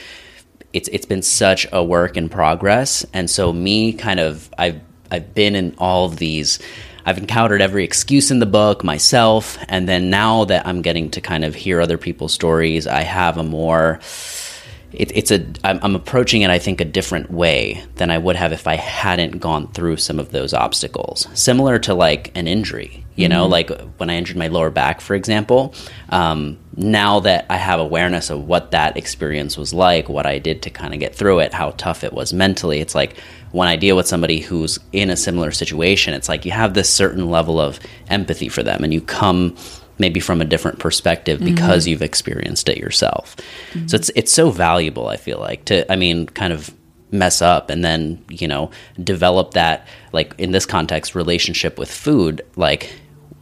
it's 0.74 0.88
it's 0.90 1.06
been 1.06 1.22
such 1.22 1.68
a 1.72 1.84
work 1.84 2.18
in 2.18 2.30
progress. 2.30 3.06
And 3.14 3.30
so 3.30 3.52
me 3.54 3.94
kind 3.94 4.20
of 4.20 4.50
i've 4.58 4.80
i've 5.12 5.34
been 5.34 5.56
in 5.56 5.76
all 5.78 6.06
of 6.06 6.18
these 6.18 6.60
i've 7.06 7.18
encountered 7.18 7.62
every 7.62 7.84
excuse 7.84 8.32
in 8.32 8.40
the 8.40 8.46
book 8.46 8.84
myself 8.84 9.58
and 9.68 9.88
then 9.88 10.10
now 10.10 10.46
that 10.46 10.66
i'm 10.66 10.82
getting 10.82 11.10
to 11.10 11.22
kind 11.22 11.44
of 11.44 11.56
hear 11.56 11.82
other 11.82 11.98
people's 11.98 12.34
stories 12.34 12.88
i 12.88 13.02
have 13.02 13.38
a 13.38 13.44
more 13.44 14.00
it, 14.92 15.16
it's 15.16 15.32
a 15.32 15.46
I'm, 15.64 15.80
I'm 15.82 15.96
approaching 15.96 16.42
it 16.42 16.50
i 16.50 16.60
think 16.60 16.82
a 16.82 16.86
different 16.86 17.32
way 17.32 17.84
than 17.96 18.12
i 18.12 18.18
would 18.18 18.36
have 18.36 18.52
if 18.52 18.68
i 18.68 18.76
hadn't 18.76 19.40
gone 19.40 19.68
through 19.72 19.98
some 19.98 20.20
of 20.20 20.32
those 20.32 20.54
obstacles. 20.54 21.28
Similar 21.34 21.80
to 21.80 21.94
like 21.94 22.36
an 22.38 22.48
injury 22.48 23.06
you 23.20 23.28
know 23.28 23.48
like 23.48 23.70
when 23.98 24.10
i 24.10 24.16
injured 24.16 24.38
my 24.38 24.48
lower 24.48 24.70
back 24.70 25.02
for 25.02 25.14
example 25.14 25.74
um, 26.10 26.58
now 26.78 27.20
that 27.20 27.46
i 27.50 27.58
have 27.58 27.80
awareness 27.80 28.30
of 28.30 28.46
what 28.46 28.72
that 28.72 28.96
experience 28.96 29.58
was 29.58 29.74
like 29.74 30.08
what 30.08 30.26
i 30.26 30.40
did 30.40 30.62
to 30.62 30.70
kind 30.70 30.94
of 30.94 31.00
get 31.00 31.14
through 31.14 31.40
it 31.40 31.54
how 31.54 31.72
tough 31.72 32.04
it 32.04 32.14
was 32.14 32.32
mentally 32.32 32.80
it's 32.80 32.96
like 32.96 33.18
when 33.52 33.68
i 33.68 33.76
deal 33.76 33.98
with 33.98 34.08
somebody 34.08 34.40
who's 34.40 34.80
in 34.94 35.10
a 35.10 35.18
similar 35.18 35.52
situation 35.52 36.14
it's 36.14 36.30
like 36.30 36.46
you 36.46 36.52
have 36.52 36.74
this 36.74 36.90
certain 36.90 37.30
level 37.30 37.60
of 37.60 37.80
empathy 38.08 38.48
for 38.48 38.64
them 38.64 38.84
and 38.84 38.94
you 38.94 39.02
come 39.02 39.56
maybe 40.00 40.20
from 40.20 40.42
a 40.42 40.46
different 40.46 40.80
perspective 40.80 41.40
mm-hmm. 41.40 41.54
because 41.54 41.86
you've 41.86 42.02
experienced 42.02 42.70
it 42.70 42.78
yourself. 42.78 43.36
So 43.88 43.96
it's 43.96 44.10
it's 44.16 44.32
so 44.32 44.50
valuable. 44.50 45.08
I 45.08 45.18
feel 45.18 45.40
like 45.40 45.66
to 45.66 45.90
I 45.92 45.96
mean 45.96 46.26
kind 46.26 46.54
of 46.54 46.74
mess 47.12 47.42
up 47.42 47.70
and 47.70 47.84
then 47.84 48.24
you 48.30 48.48
know 48.48 48.72
develop 49.04 49.52
that 49.52 49.88
like 50.14 50.34
in 50.38 50.52
this 50.52 50.66
context 50.66 51.16
relationship 51.16 51.80
with 51.80 51.92
food 51.92 52.40
like 52.56 52.94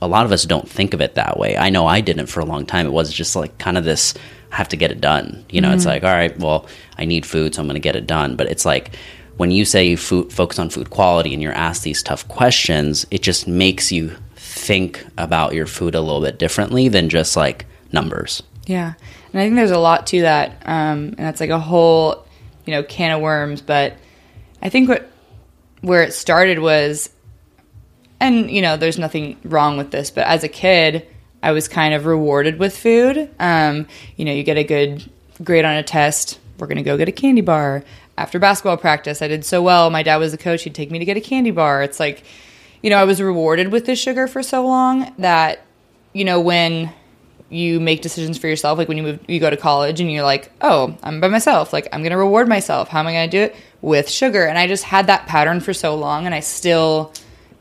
a 0.01 0.07
lot 0.07 0.25
of 0.25 0.31
us 0.31 0.45
don't 0.45 0.69
think 0.69 0.93
of 0.93 1.01
it 1.01 1.15
that 1.15 1.37
way. 1.37 1.57
I 1.57 1.69
know 1.69 1.85
i 1.85 2.01
didn't 2.01 2.27
for 2.27 2.39
a 2.39 2.45
long 2.45 2.65
time. 2.65 2.85
It 2.87 2.91
was 2.91 3.13
just 3.13 3.35
like 3.35 3.57
kind 3.57 3.77
of 3.77 3.83
this 3.83 4.13
i 4.51 4.55
have 4.55 4.69
to 4.69 4.77
get 4.77 4.91
it 4.91 5.01
done. 5.01 5.45
You 5.49 5.61
know 5.61 5.71
it's 5.71 5.83
mm-hmm. 5.83 5.89
like 5.89 6.03
all 6.03 6.11
right 6.11 6.37
well 6.39 6.67
i 6.97 7.05
need 7.05 7.25
food 7.25 7.55
so 7.55 7.61
i'm 7.61 7.67
going 7.67 7.75
to 7.75 7.79
get 7.79 7.95
it 7.95 8.07
done. 8.07 8.35
But 8.35 8.47
it's 8.47 8.65
like 8.65 8.95
when 9.37 9.51
you 9.51 9.65
say 9.65 9.87
you 9.87 9.97
food, 9.97 10.33
focus 10.33 10.57
on 10.57 10.71
food 10.71 10.89
quality 10.89 11.31
and 11.33 11.43
you're 11.43 11.53
asked 11.53 11.83
these 11.83 12.01
tough 12.01 12.27
questions 12.27 13.05
it 13.11 13.21
just 13.21 13.47
makes 13.47 13.91
you 13.91 14.15
think 14.68 15.05
about 15.18 15.53
your 15.53 15.65
food 15.65 15.95
a 15.95 16.01
little 16.01 16.22
bit 16.22 16.38
differently 16.38 16.89
than 16.89 17.07
just 17.07 17.38
like 17.38 17.65
numbers 17.93 18.43
Yeah, 18.65 18.93
and 19.32 19.41
I 19.41 19.45
think 19.45 19.55
there's 19.55 19.72
a 19.72 19.80
lot 19.80 20.07
to 20.07 20.22
that, 20.22 20.61
um, 20.65 21.15
and 21.18 21.20
that's 21.20 21.39
like 21.39 21.49
a 21.49 21.59
whole, 21.59 22.28
you 22.65 22.74
know, 22.74 22.84
can 22.84 23.13
of 23.13 23.22
worms. 23.22 23.61
But 23.61 23.93
I 24.61 24.68
think 24.68 24.89
what 24.89 25.09
where 25.80 26.03
it 26.03 26.13
started 26.13 26.59
was, 26.59 27.09
and 28.20 28.51
you 28.51 28.61
know, 28.61 28.76
there's 28.76 28.99
nothing 28.99 29.38
wrong 29.45 29.78
with 29.78 29.91
this, 29.91 30.11
but 30.11 30.28
as 30.28 30.43
a 30.43 30.49
kid, 30.49 31.07
I 31.41 31.53
was 31.53 31.70
kind 31.70 31.93
of 31.93 32.05
rewarded 32.05 32.59
with 32.59 32.78
food. 32.78 33.30
Um, 33.39 33.88
you 34.18 34.26
know, 34.26 34.34
you 34.34 34.43
get 34.43 34.57
a 34.57 34.65
good 34.65 35.09
grade 35.41 35.63
on 35.63 35.78
a 35.78 35.84
test, 35.84 36.38
we're 36.59 36.68
gonna 36.68 36.84
go 36.84 36.97
get 36.97 37.07
a 37.07 37.13
candy 37.13 37.41
bar. 37.41 37.86
After 38.18 38.38
basketball 38.38 38.78
practice, 38.78 39.22
I 39.22 39.30
did 39.30 39.45
so 39.45 39.61
well. 39.61 39.89
My 39.91 40.03
dad 40.03 40.18
was 40.18 40.34
the 40.34 40.38
coach; 40.38 40.63
he'd 40.63 40.76
take 40.76 40.91
me 40.91 40.99
to 40.99 41.05
get 41.05 41.15
a 41.15 41.22
candy 41.22 41.51
bar. 41.51 41.84
It's 41.84 42.01
like, 42.01 42.24
you 42.88 42.91
know, 42.91 42.99
I 42.99 43.03
was 43.03 43.21
rewarded 43.21 43.69
with 43.69 43.85
this 43.85 43.99
sugar 43.99 44.27
for 44.27 44.41
so 44.41 44.65
long 44.65 45.13
that, 45.17 45.59
you 46.13 46.23
know, 46.23 46.39
when 46.39 46.89
you 47.49 47.81
make 47.81 48.01
decisions 48.01 48.38
for 48.38 48.47
yourself 48.47 48.77
like 48.77 48.88
when 48.88 48.95
you 48.95 49.03
move 49.03 49.19
you 49.27 49.39
go 49.39 49.49
to 49.49 49.55
college 49.55 50.01
and 50.01 50.11
you're 50.11 50.23
like 50.23 50.51
oh 50.61 50.95
i'm 51.03 51.19
by 51.19 51.27
myself. 51.27 51.73
Like 51.73 51.89
i'm 51.91 52.01
gonna 52.01 52.17
reward 52.17 52.47
myself. 52.47 52.88
How 52.88 53.01
am 53.01 53.07
i 53.07 53.11
gonna 53.11 53.27
do 53.27 53.41
it? 53.41 53.57
With 53.81 54.09
sugar. 54.09 54.45
And 54.45 54.57
i 54.57 54.67
just 54.67 54.85
had 54.85 55.07
that 55.07 55.27
pattern 55.27 55.59
for 55.59 55.73
so 55.73 55.95
long 55.95 56.25
and 56.25 56.33
i 56.33 56.39
still 56.39 57.11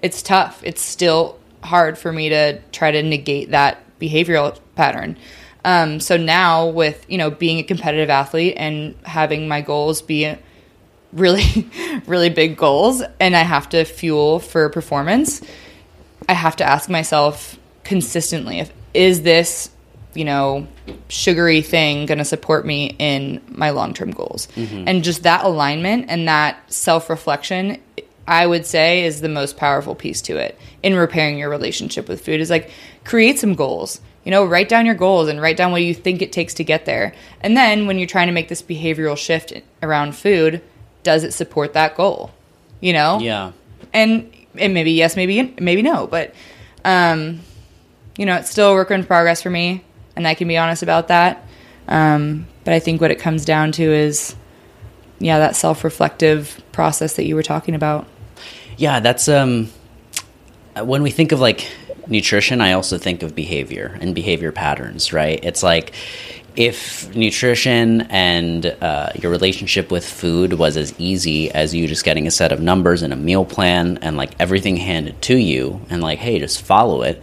it's 0.00 0.22
tough. 0.22 0.60
It's 0.62 0.80
still 0.80 1.40
hard 1.60 1.98
for 1.98 2.12
me 2.12 2.28
to 2.28 2.60
try 2.70 2.92
to 2.92 3.02
negate 3.02 3.50
that 3.50 3.82
behavioral 3.98 4.56
pattern. 4.76 5.16
Um, 5.64 5.98
so 5.98 6.16
now 6.16 6.68
with 6.68 7.04
you 7.08 7.18
know 7.18 7.30
being 7.30 7.58
a 7.58 7.64
competitive 7.64 8.10
athlete 8.10 8.54
and 8.56 8.94
having 9.02 9.48
my 9.48 9.60
goals 9.60 10.02
be 10.02 10.36
really 11.12 11.70
really 12.06 12.30
big 12.30 12.56
goals 12.56 13.02
and 13.20 13.36
i 13.36 13.42
have 13.42 13.68
to 13.68 13.84
fuel 13.84 14.38
for 14.38 14.68
performance 14.68 15.40
I 16.28 16.32
have 16.32 16.56
to 16.56 16.64
ask 16.64 16.88
myself 16.88 17.58
consistently 17.84 18.60
if 18.60 18.72
is 18.94 19.22
this, 19.22 19.70
you 20.14 20.24
know, 20.24 20.66
sugary 21.08 21.60
thing 21.62 22.06
going 22.06 22.18
to 22.18 22.24
support 22.24 22.66
me 22.66 22.96
in 22.98 23.42
my 23.48 23.70
long-term 23.70 24.10
goals? 24.10 24.48
Mm-hmm. 24.56 24.84
And 24.88 25.04
just 25.04 25.22
that 25.24 25.44
alignment 25.44 26.06
and 26.08 26.26
that 26.28 26.72
self-reflection 26.72 27.80
I 28.28 28.44
would 28.44 28.66
say 28.66 29.04
is 29.04 29.20
the 29.20 29.28
most 29.28 29.56
powerful 29.56 29.94
piece 29.94 30.20
to 30.22 30.36
it 30.36 30.58
in 30.82 30.96
repairing 30.96 31.38
your 31.38 31.48
relationship 31.48 32.08
with 32.08 32.24
food 32.24 32.40
is 32.40 32.50
like 32.50 32.70
create 33.04 33.38
some 33.38 33.54
goals. 33.54 34.00
You 34.24 34.32
know, 34.32 34.44
write 34.44 34.68
down 34.68 34.84
your 34.84 34.96
goals 34.96 35.28
and 35.28 35.40
write 35.40 35.56
down 35.56 35.70
what 35.70 35.84
you 35.84 35.94
think 35.94 36.20
it 36.20 36.32
takes 36.32 36.54
to 36.54 36.64
get 36.64 36.86
there. 36.86 37.14
And 37.40 37.56
then 37.56 37.86
when 37.86 37.98
you're 37.98 38.08
trying 38.08 38.26
to 38.26 38.32
make 38.32 38.48
this 38.48 38.62
behavioral 38.62 39.16
shift 39.16 39.52
around 39.80 40.16
food, 40.16 40.60
does 41.06 41.24
it 41.24 41.32
support 41.32 41.72
that 41.72 41.96
goal? 41.96 42.30
You 42.80 42.92
know? 42.92 43.18
yeah 43.20 43.52
and 43.96 44.30
and 44.58 44.74
maybe 44.74 44.92
yes, 44.92 45.16
maybe 45.16 45.54
maybe 45.58 45.82
no, 45.82 46.06
but 46.06 46.34
um, 46.84 47.40
you 48.16 48.26
know, 48.26 48.36
it's 48.36 48.50
still 48.50 48.72
a 48.72 48.74
work 48.74 48.90
in 48.90 49.04
progress 49.04 49.42
for 49.42 49.50
me, 49.50 49.84
and 50.14 50.28
I 50.28 50.34
can 50.34 50.48
be 50.48 50.56
honest 50.56 50.82
about 50.82 51.08
that. 51.08 51.44
Um, 51.88 52.46
but 52.64 52.74
I 52.74 52.78
think 52.78 53.00
what 53.00 53.10
it 53.10 53.18
comes 53.18 53.44
down 53.44 53.72
to 53.72 53.82
is, 53.82 54.34
yeah, 55.18 55.38
that 55.38 55.56
self-reflective 55.56 56.62
process 56.72 57.16
that 57.16 57.24
you 57.24 57.34
were 57.34 57.42
talking 57.42 57.74
about. 57.74 58.06
Yeah, 58.76 59.00
that's 59.00 59.28
um 59.28 59.70
when 60.76 61.02
we 61.02 61.10
think 61.10 61.32
of 61.32 61.40
like 61.40 61.70
nutrition, 62.06 62.60
I 62.60 62.72
also 62.72 62.98
think 62.98 63.22
of 63.22 63.34
behavior 63.34 63.98
and 64.00 64.14
behavior 64.14 64.52
patterns, 64.52 65.12
right? 65.12 65.42
It's 65.42 65.62
like 65.62 65.92
if 66.56 67.14
nutrition 67.14 68.02
and 68.02 68.66
uh, 68.66 69.10
your 69.14 69.30
relationship 69.30 69.90
with 69.90 70.06
food 70.06 70.54
was 70.54 70.76
as 70.76 70.98
easy 70.98 71.50
as 71.50 71.74
you 71.74 71.86
just 71.86 72.04
getting 72.04 72.26
a 72.26 72.30
set 72.30 72.50
of 72.50 72.60
numbers 72.60 73.02
and 73.02 73.12
a 73.12 73.16
meal 73.16 73.44
plan 73.44 73.98
and 73.98 74.16
like 74.16 74.32
everything 74.38 74.76
handed 74.76 75.20
to 75.22 75.36
you 75.36 75.80
and 75.90 76.02
like 76.02 76.18
hey 76.18 76.38
just 76.38 76.62
follow 76.62 77.02
it 77.02 77.22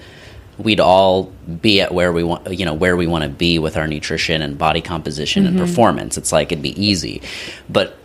we'd 0.58 0.80
all 0.80 1.32
be 1.62 1.82
at 1.82 1.94
where 1.94 2.12
we 2.14 2.24
want 2.24 2.48
you 2.58 2.66
know 2.66 2.74
where 2.74 2.96
we 2.96 3.08
want 3.08 3.24
to 3.24 3.30
be 3.30 3.60
with 3.60 3.78
our 3.78 3.88
nutrition 3.88 4.42
and 4.42 4.58
body 4.58 4.82
composition 4.82 5.46
and 5.46 5.58
performance. 5.58 6.18
It's 6.18 6.32
like 6.32 6.52
it'd 6.52 6.62
be 6.62 6.80
easy. 6.82 7.22
But 7.70 7.98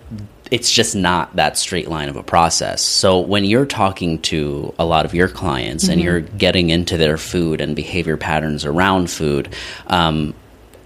it's 0.51 0.72
just 0.72 0.97
not 0.97 1.37
that 1.37 1.59
straight 1.59 1.89
line 1.89 2.09
of 2.09 2.16
a 2.16 2.22
process. 2.22 2.81
So 2.83 3.20
when 3.20 3.45
you're 3.45 3.66
talking 3.66 4.20
to 4.22 4.74
a 4.79 4.85
lot 4.85 5.05
of 5.05 5.12
your 5.12 5.29
clients 5.29 5.89
and 5.89 6.01
you're 6.01 6.20
getting 6.20 6.70
into 6.70 6.97
their 6.97 7.18
food 7.18 7.61
and 7.61 7.76
behavior 7.76 8.16
patterns 8.16 8.64
around 8.64 9.11
food, 9.11 9.55
um, 9.89 10.33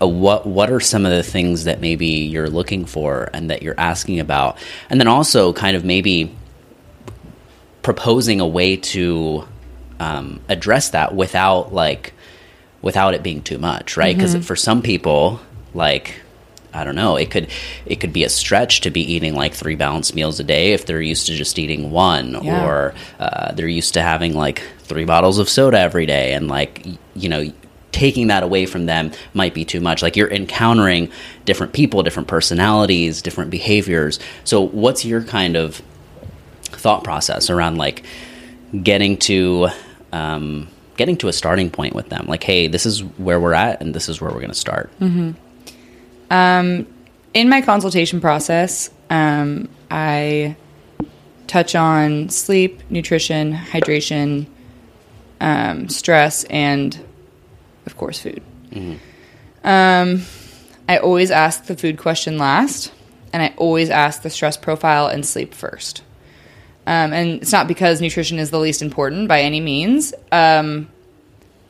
uh, 0.02 0.06
what 0.06 0.46
what 0.46 0.70
are 0.70 0.80
some 0.80 1.06
of 1.06 1.12
the 1.12 1.22
things 1.22 1.64
that 1.64 1.80
maybe 1.80 2.06
you're 2.06 2.50
looking 2.50 2.84
for 2.84 3.30
and 3.32 3.50
that 3.50 3.62
you're 3.62 3.78
asking 3.78 4.18
about, 4.20 4.58
and 4.90 5.00
then 5.00 5.08
also 5.08 5.52
kind 5.52 5.76
of 5.76 5.84
maybe 5.84 6.34
proposing 7.82 8.40
a 8.40 8.46
way 8.46 8.76
to 8.76 9.46
um, 10.00 10.40
address 10.48 10.90
that 10.90 11.14
without 11.14 11.72
like 11.72 12.12
without 12.80 13.14
it 13.14 13.22
being 13.22 13.42
too 13.42 13.58
much, 13.58 13.96
right? 13.96 14.16
Because 14.16 14.34
for 14.44 14.56
some 14.56 14.82
people, 14.82 15.40
like 15.74 16.20
I 16.74 16.84
don't 16.84 16.94
know. 16.96 17.16
It 17.16 17.30
could 17.30 17.48
it 17.86 17.96
could 17.96 18.12
be 18.12 18.24
a 18.24 18.28
stretch 18.28 18.80
to 18.82 18.90
be 18.90 19.00
eating 19.12 19.34
like 19.34 19.54
three 19.54 19.74
balanced 19.76 20.14
meals 20.14 20.40
a 20.40 20.44
day 20.44 20.72
if 20.72 20.86
they're 20.86 21.00
used 21.02 21.26
to 21.26 21.34
just 21.34 21.58
eating 21.58 21.90
one, 21.90 22.42
Yeah. 22.42 22.64
or 22.66 22.94
uh, 23.20 23.52
they're 23.52 23.68
used 23.68 23.94
to 23.94 24.02
having 24.02 24.34
like 24.34 24.62
three 24.80 25.04
bottles 25.04 25.38
of 25.38 25.48
soda 25.48 25.78
every 25.78 26.06
day, 26.06 26.32
and 26.34 26.48
like 26.48 26.82
y- 26.84 26.98
you 27.14 27.28
know 27.28 27.52
taking 27.92 28.28
that 28.28 28.42
away 28.42 28.66
from 28.66 28.86
them 28.86 29.12
might 29.34 29.54
be 29.54 29.64
too 29.64 29.80
much. 29.80 30.02
Like 30.02 30.16
you're 30.16 30.30
encountering 30.30 31.10
different 31.44 31.72
people, 31.72 32.02
different 32.02 32.28
personalities, 32.28 33.22
different 33.22 33.50
behaviors. 33.50 34.18
So 34.44 34.60
what's 34.60 35.04
your 35.04 35.22
kind 35.22 35.56
of 35.56 35.82
thought 36.62 37.04
process 37.04 37.50
around 37.50 37.76
like 37.76 38.02
getting 38.82 39.18
to 39.18 39.68
um, 40.12 40.68
getting 40.96 41.16
to 41.18 41.28
a 41.28 41.32
starting 41.32 41.70
point 41.70 41.94
with 41.94 42.08
them? 42.08 42.26
Like, 42.26 42.42
hey, 42.42 42.66
this 42.66 42.86
is 42.86 43.02
where 43.02 43.38
we're 43.38 43.54
at, 43.54 43.80
and 43.80 43.94
this 43.94 44.08
is 44.08 44.20
where 44.20 44.30
we're 44.30 44.40
going 44.40 44.50
to 44.50 44.54
start. 44.54 44.90
in 47.34 47.48
my 47.48 47.60
consultation 47.60 48.20
process, 48.20 48.90
um, 49.10 49.68
I 49.90 50.56
touch 51.46 51.74
on 51.74 52.30
sleep, 52.30 52.80
nutrition, 52.88 53.52
hydration, 53.52 54.46
um, 55.40 55.88
stress, 55.88 56.44
and 56.44 56.98
of 57.92 57.98
course, 57.98 58.18
food. 58.18 58.42
Um, 59.62 60.22
I 60.88 60.96
always 60.96 61.30
ask 61.30 61.66
the 61.66 61.76
food 61.76 61.98
question 61.98 62.38
last, 62.38 62.90
and 63.34 63.42
I 63.42 63.52
always 63.58 63.90
ask 63.90 64.22
the 64.22 64.30
stress 64.30 64.56
profile 64.56 65.08
and 65.08 65.26
sleep 65.26 65.52
first. 65.52 66.02
Um, 66.86 67.12
and 67.12 67.42
it's 67.42 67.52
not 67.52 67.68
because 67.68 68.00
nutrition 68.00 68.38
is 68.38 68.50
the 68.50 68.58
least 68.58 68.80
important 68.80 69.28
by 69.28 69.42
any 69.42 69.60
means. 69.60 70.14
Um, 70.32 70.88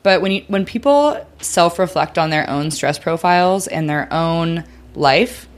but 0.01 0.21
when 0.21 0.31
you, 0.31 0.45
when 0.47 0.63
people 0.63 1.27
self 1.41 1.77
reflect 1.77 2.17
on 2.17 2.29
their 2.29 2.49
own 2.49 2.71
stress 2.71 2.97
profiles 2.97 3.67
and 3.67 3.89
their 3.89 4.11
own 4.11 4.63
life, 4.95 5.49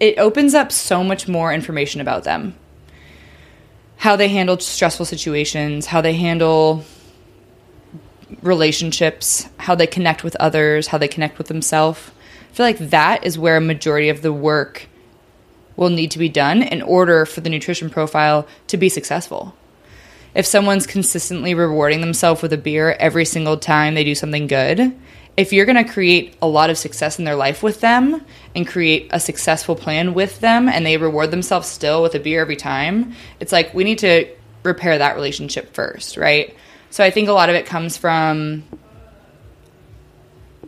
it 0.00 0.18
opens 0.18 0.54
up 0.54 0.72
so 0.72 1.04
much 1.04 1.28
more 1.28 1.52
information 1.52 2.00
about 2.00 2.24
them. 2.24 2.54
How 3.98 4.16
they 4.16 4.28
handle 4.28 4.58
stressful 4.58 5.04
situations, 5.04 5.84
how 5.84 6.00
they 6.00 6.14
handle 6.14 6.86
relationships, 8.42 9.48
how 9.58 9.74
they 9.74 9.86
connect 9.86 10.24
with 10.24 10.36
others, 10.36 10.88
how 10.88 10.98
they 10.98 11.08
connect 11.08 11.38
with 11.38 11.48
themselves. 11.48 12.10
I 12.50 12.54
feel 12.54 12.66
like 12.66 12.90
that 12.90 13.24
is 13.24 13.38
where 13.38 13.56
a 13.56 13.60
majority 13.60 14.08
of 14.08 14.22
the 14.22 14.32
work 14.32 14.88
will 15.76 15.90
need 15.90 16.10
to 16.10 16.18
be 16.18 16.28
done 16.28 16.62
in 16.62 16.82
order 16.82 17.26
for 17.26 17.40
the 17.40 17.50
nutrition 17.50 17.90
profile 17.90 18.46
to 18.68 18.76
be 18.76 18.88
successful. 18.88 19.54
If 20.34 20.46
someone's 20.46 20.86
consistently 20.86 21.54
rewarding 21.54 22.00
themselves 22.00 22.42
with 22.42 22.52
a 22.52 22.58
beer 22.58 22.96
every 22.98 23.24
single 23.24 23.56
time 23.56 23.94
they 23.94 24.04
do 24.04 24.14
something 24.14 24.46
good, 24.46 24.94
if 25.36 25.52
you're 25.52 25.66
going 25.66 25.82
to 25.82 25.92
create 25.92 26.36
a 26.40 26.46
lot 26.46 26.70
of 26.70 26.78
success 26.78 27.18
in 27.18 27.24
their 27.24 27.36
life 27.36 27.62
with 27.62 27.80
them 27.80 28.24
and 28.54 28.66
create 28.66 29.08
a 29.10 29.20
successful 29.20 29.76
plan 29.76 30.14
with 30.14 30.40
them 30.40 30.68
and 30.68 30.84
they 30.84 30.96
reward 30.96 31.30
themselves 31.30 31.68
still 31.68 32.02
with 32.02 32.14
a 32.14 32.20
beer 32.20 32.40
every 32.40 32.56
time, 32.56 33.14
it's 33.38 33.52
like 33.52 33.74
we 33.74 33.84
need 33.84 33.98
to 33.98 34.26
repair 34.62 34.98
that 34.98 35.14
relationship 35.14 35.74
first, 35.74 36.16
right? 36.16 36.56
So 36.96 37.04
I 37.04 37.10
think 37.10 37.28
a 37.28 37.32
lot 37.32 37.50
of 37.50 37.54
it 37.54 37.66
comes 37.66 37.98
from 37.98 38.64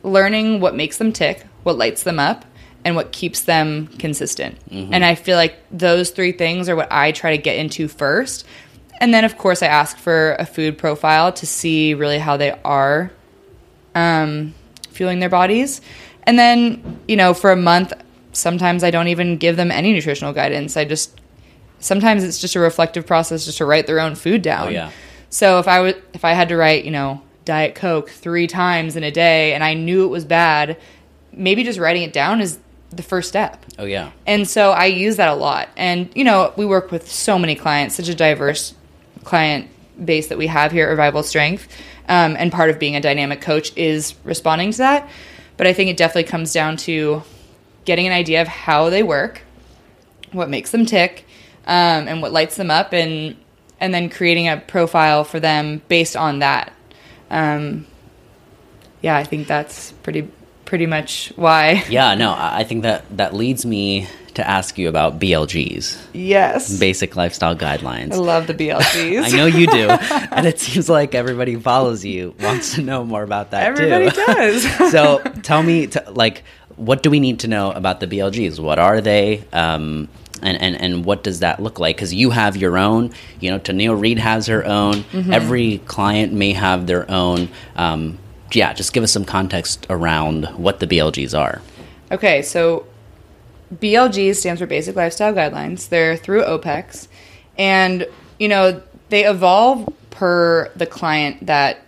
learning 0.03 0.61
what 0.61 0.74
makes 0.74 0.99
them 0.99 1.11
tick, 1.11 1.47
what 1.62 1.79
lights 1.79 2.03
them 2.03 2.18
up, 2.18 2.45
and 2.85 2.95
what 2.95 3.12
keeps 3.12 3.41
them 3.41 3.87
consistent. 3.99 4.59
And 4.93 5.07
I 5.07 5.14
feel 5.14 5.39
like 5.39 5.57
those 5.70 6.11
three 6.11 6.33
things 6.33 6.68
are 6.68 6.76
what 6.76 6.93
I 6.93 7.12
try 7.12 7.35
to 7.35 7.43
get 7.43 7.57
into 7.57 7.89
first. 7.89 8.45
And 9.01 9.14
then, 9.14 9.24
of 9.24 9.39
course, 9.39 9.62
I 9.62 9.68
ask 9.68 9.97
for 9.97 10.37
a 10.39 10.45
food 10.45 10.76
profile 10.76 11.33
to 11.33 11.47
see 11.47 11.95
really 11.95 12.18
how 12.18 12.37
they 12.37 12.51
are 12.62 13.11
um, 13.95 14.53
fueling 14.91 15.20
their 15.20 15.31
bodies. 15.31 15.81
And 16.24 16.39
then, 16.39 17.01
you 17.09 17.16
know, 17.16 17.33
for 17.33 17.51
a 17.53 17.57
month, 17.57 17.95
sometimes 18.35 18.85
I 18.85 18.91
don't 18.91 19.09
even 19.09 19.39
give 19.39 19.57
them 19.57 19.70
any 19.70 19.95
nutritional 19.95 20.35
guidance. 20.35 20.76
I 20.76 20.85
just 20.85 21.18
sometimes 21.81 22.22
it's 22.22 22.39
just 22.39 22.55
a 22.55 22.61
reflective 22.61 23.07
process 23.07 23.47
just 23.47 23.57
to 23.57 23.64
write 23.64 23.87
their 23.87 23.99
own 23.99 24.14
food 24.14 24.43
down. 24.43 24.66
Oh, 24.66 24.70
yeah. 24.70 24.91
So 25.31 25.59
if 25.59 25.68
I 25.68 25.81
would 25.81 26.03
if 26.14 26.24
I 26.24 26.33
had 26.33 26.49
to 26.49 26.57
write, 26.57 26.85
you 26.85 26.91
know, 26.91 27.22
diet 27.45 27.74
coke 27.74 28.11
3 28.11 28.47
times 28.47 28.97
in 28.97 29.05
a 29.05 29.11
day 29.11 29.55
and 29.55 29.62
I 29.64 29.74
knew 29.74 30.05
it 30.05 30.09
was 30.09 30.24
bad, 30.24 30.76
maybe 31.33 31.64
just 31.64 31.79
writing 31.79 32.03
it 32.03 32.12
down 32.12 32.41
is 32.41 32.59
the 32.91 33.03
first 33.03 33.29
step. 33.29 33.64
Oh 33.79 33.85
yeah, 33.85 34.12
And 34.26 34.49
so 34.49 34.70
I 34.70 34.87
use 34.87 35.16
that 35.16 35.29
a 35.29 35.35
lot. 35.35 35.68
And, 35.76 36.11
you 36.14 36.24
know, 36.24 36.53
we 36.57 36.64
work 36.64 36.91
with 36.91 37.11
so 37.11 37.39
many 37.39 37.55
clients, 37.55 37.95
such 37.95 38.09
a 38.09 38.14
diverse 38.14 38.74
client 39.24 39.68
base 40.03 40.29
that 40.29 40.39
we 40.39 40.47
have 40.47 40.72
here 40.72 40.87
at 40.87 40.91
Revival 40.91 41.22
Strength. 41.22 41.68
Um, 42.09 42.37
and 42.39 42.51
part 42.51 42.70
of 42.70 42.79
being 42.79 42.97
a 42.97 43.01
dynamic 43.01 43.43
coach 43.43 43.76
is 43.76 44.14
responding 44.24 44.72
to 44.72 44.79
that. 44.79 45.09
But 45.59 45.66
I 45.66 45.74
think 45.74 45.91
it 45.91 45.97
definitely 45.97 46.24
comes 46.24 46.53
down 46.53 46.79
to 46.79 47.22
getting 47.85 48.07
an 48.07 48.12
idea 48.12 48.41
of 48.41 48.49
how 48.49 48.89
they 48.89 49.03
work, 49.03 49.43
what 50.33 50.49
makes 50.49 50.70
them 50.70 50.87
tick, 50.87 51.26
um, 51.66 52.09
and 52.09 52.22
what 52.22 52.33
lights 52.33 52.57
them 52.57 52.70
up, 52.70 52.95
and 52.95 53.37
and 53.81 53.93
then 53.95 54.11
creating 54.11 54.49
a 54.49 54.57
profile 54.57 55.24
for 55.24 55.41
them 55.41 55.83
based 55.89 56.16
on 56.16 56.41
that. 56.41 56.72
Um, 57.31 57.87
yeah, 59.03 59.16
I 59.16 59.24
think 59.24 59.47
that's 59.47 59.93
pretty 60.03 60.29
pretty 60.64 60.87
much 60.87 61.33
why. 61.37 61.85
yeah. 61.91 62.14
No, 62.14 62.35
I 62.37 62.64
think 62.64 62.83
that 62.83 63.05
that 63.16 63.35
leads 63.35 63.64
me 63.64 64.07
to 64.35 64.47
ask 64.49 64.79
you 64.79 64.89
about 64.89 65.18
BLGs, 65.18 65.99
Yes. 66.12 66.79
basic 66.79 67.16
lifestyle 67.16 67.57
guidelines. 67.57 68.12
I 68.12 68.16
love 68.16 68.47
the 68.47 68.55
BLGs. 68.62 69.24
I 69.24 69.37
know 69.37 69.47
you 69.47 69.66
do, 69.66 69.89
and 70.31 70.47
it 70.47 70.61
seems 70.61 70.89
like 70.89 71.14
everybody 71.14 71.57
follows 71.57 72.05
you 72.05 72.35
wants 72.41 72.74
to 72.76 72.83
know 72.83 73.05
more 73.05 73.24
about 73.24 73.51
that 73.51 73.64
Everybody 73.66 74.11
too. 74.11 74.24
does. 74.26 74.93
so 74.93 75.18
tell 75.43 75.62
me, 75.64 75.89
t- 75.89 75.99
like, 76.11 76.45
what 76.76 77.03
do 77.03 77.11
we 77.11 77.18
need 77.18 77.41
to 77.41 77.49
know 77.49 77.72
about 77.72 77.99
the 77.99 78.07
BLGs? 78.07 78.61
What 78.61 78.79
are 78.79 79.01
they? 79.01 79.43
Um, 79.53 80.09
and, 80.43 80.61
and, 80.61 80.80
and 80.80 81.05
what 81.05 81.22
does 81.22 81.41
that 81.41 81.61
look 81.61 81.78
like? 81.78 81.97
Because 81.97 82.14
you 82.14 82.30
have 82.30 82.57
your 82.57 82.78
own, 82.78 83.12
you 83.41 83.51
know, 83.51 83.59
Tennil 83.59 84.01
Reed 84.01 84.18
has 84.18 84.47
her 84.47 84.64
own. 84.64 84.95
Mm-hmm. 84.95 85.32
Every 85.32 85.78
client 85.78 86.32
may 86.32 86.53
have 86.53 86.86
their 86.86 87.11
own. 87.11 87.49
Um, 87.76 88.18
yeah, 88.53 88.72
just 88.72 88.93
give 88.93 89.03
us 89.03 89.12
some 89.12 89.24
context 89.24 89.86
around 89.91 90.47
what 90.57 90.80
the 90.80 90.86
BLGs 90.86 91.39
are. 91.39 91.61
Okay, 92.11 92.43
so 92.43 92.86
BLG 93.74 94.34
stands 94.34 94.61
for 94.61 94.66
Basic 94.66 94.97
Lifestyle 94.97 95.34
Guidelines. 95.34 95.89
They're 95.89 96.16
through 96.16 96.45
OPEX, 96.45 97.09
and 97.59 98.07
you 98.39 98.49
know 98.49 98.82
they 99.11 99.24
evolve 99.24 99.93
per 100.11 100.70
the 100.74 100.86
client 100.86 101.47
that 101.47 101.82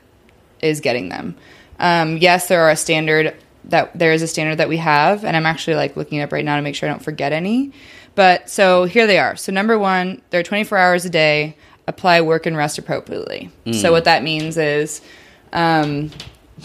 is 0.60 0.80
getting 0.80 1.08
them. 1.08 1.36
Um, 1.78 2.18
yes, 2.18 2.48
there 2.48 2.62
are 2.62 2.70
a 2.70 2.76
standard 2.76 3.34
that 3.64 3.96
there 3.98 4.12
is 4.12 4.22
a 4.22 4.26
standard 4.26 4.56
that 4.56 4.68
we 4.68 4.76
have, 4.76 5.24
and 5.24 5.36
I'm 5.36 5.46
actually 5.46 5.76
like 5.76 5.96
looking 5.96 6.18
it 6.18 6.22
up 6.22 6.32
right 6.32 6.44
now 6.44 6.56
to 6.56 6.62
make 6.62 6.74
sure 6.74 6.88
I 6.88 6.92
don't 6.92 7.02
forget 7.02 7.32
any. 7.32 7.72
But 8.14 8.50
so 8.50 8.84
here 8.84 9.06
they 9.06 9.18
are. 9.18 9.36
So 9.36 9.52
number 9.52 9.78
one, 9.78 10.20
they're 10.30 10.42
24 10.42 10.76
hours 10.76 11.04
a 11.04 11.10
day. 11.10 11.56
Apply 11.86 12.20
work 12.20 12.46
and 12.46 12.56
rest 12.56 12.78
appropriately. 12.78 13.50
So 13.72 13.90
what 13.92 14.04
that 14.04 14.22
means 14.22 14.56
is, 14.56 15.00
um, 15.52 16.10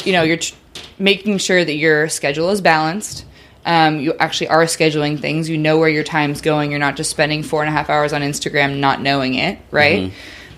you 0.03 0.11
know, 0.13 0.23
you're 0.23 0.37
tr- 0.37 0.53
making 0.99 1.37
sure 1.39 1.63
that 1.63 1.73
your 1.75 2.09
schedule 2.09 2.49
is 2.49 2.61
balanced. 2.61 3.25
Um, 3.65 3.99
you 3.99 4.13
actually 4.19 4.49
are 4.49 4.63
scheduling 4.65 5.19
things. 5.19 5.49
You 5.49 5.57
know 5.57 5.79
where 5.79 5.89
your 5.89 6.03
time's 6.03 6.41
going. 6.41 6.69
You're 6.69 6.79
not 6.79 6.95
just 6.95 7.09
spending 7.09 7.41
four 7.41 7.63
and 7.63 7.69
a 7.69 7.71
half 7.71 7.89
hours 7.89 8.13
on 8.13 8.21
Instagram 8.21 8.77
not 8.79 9.01
knowing 9.01 9.33
it, 9.35 9.57
right? 9.71 10.11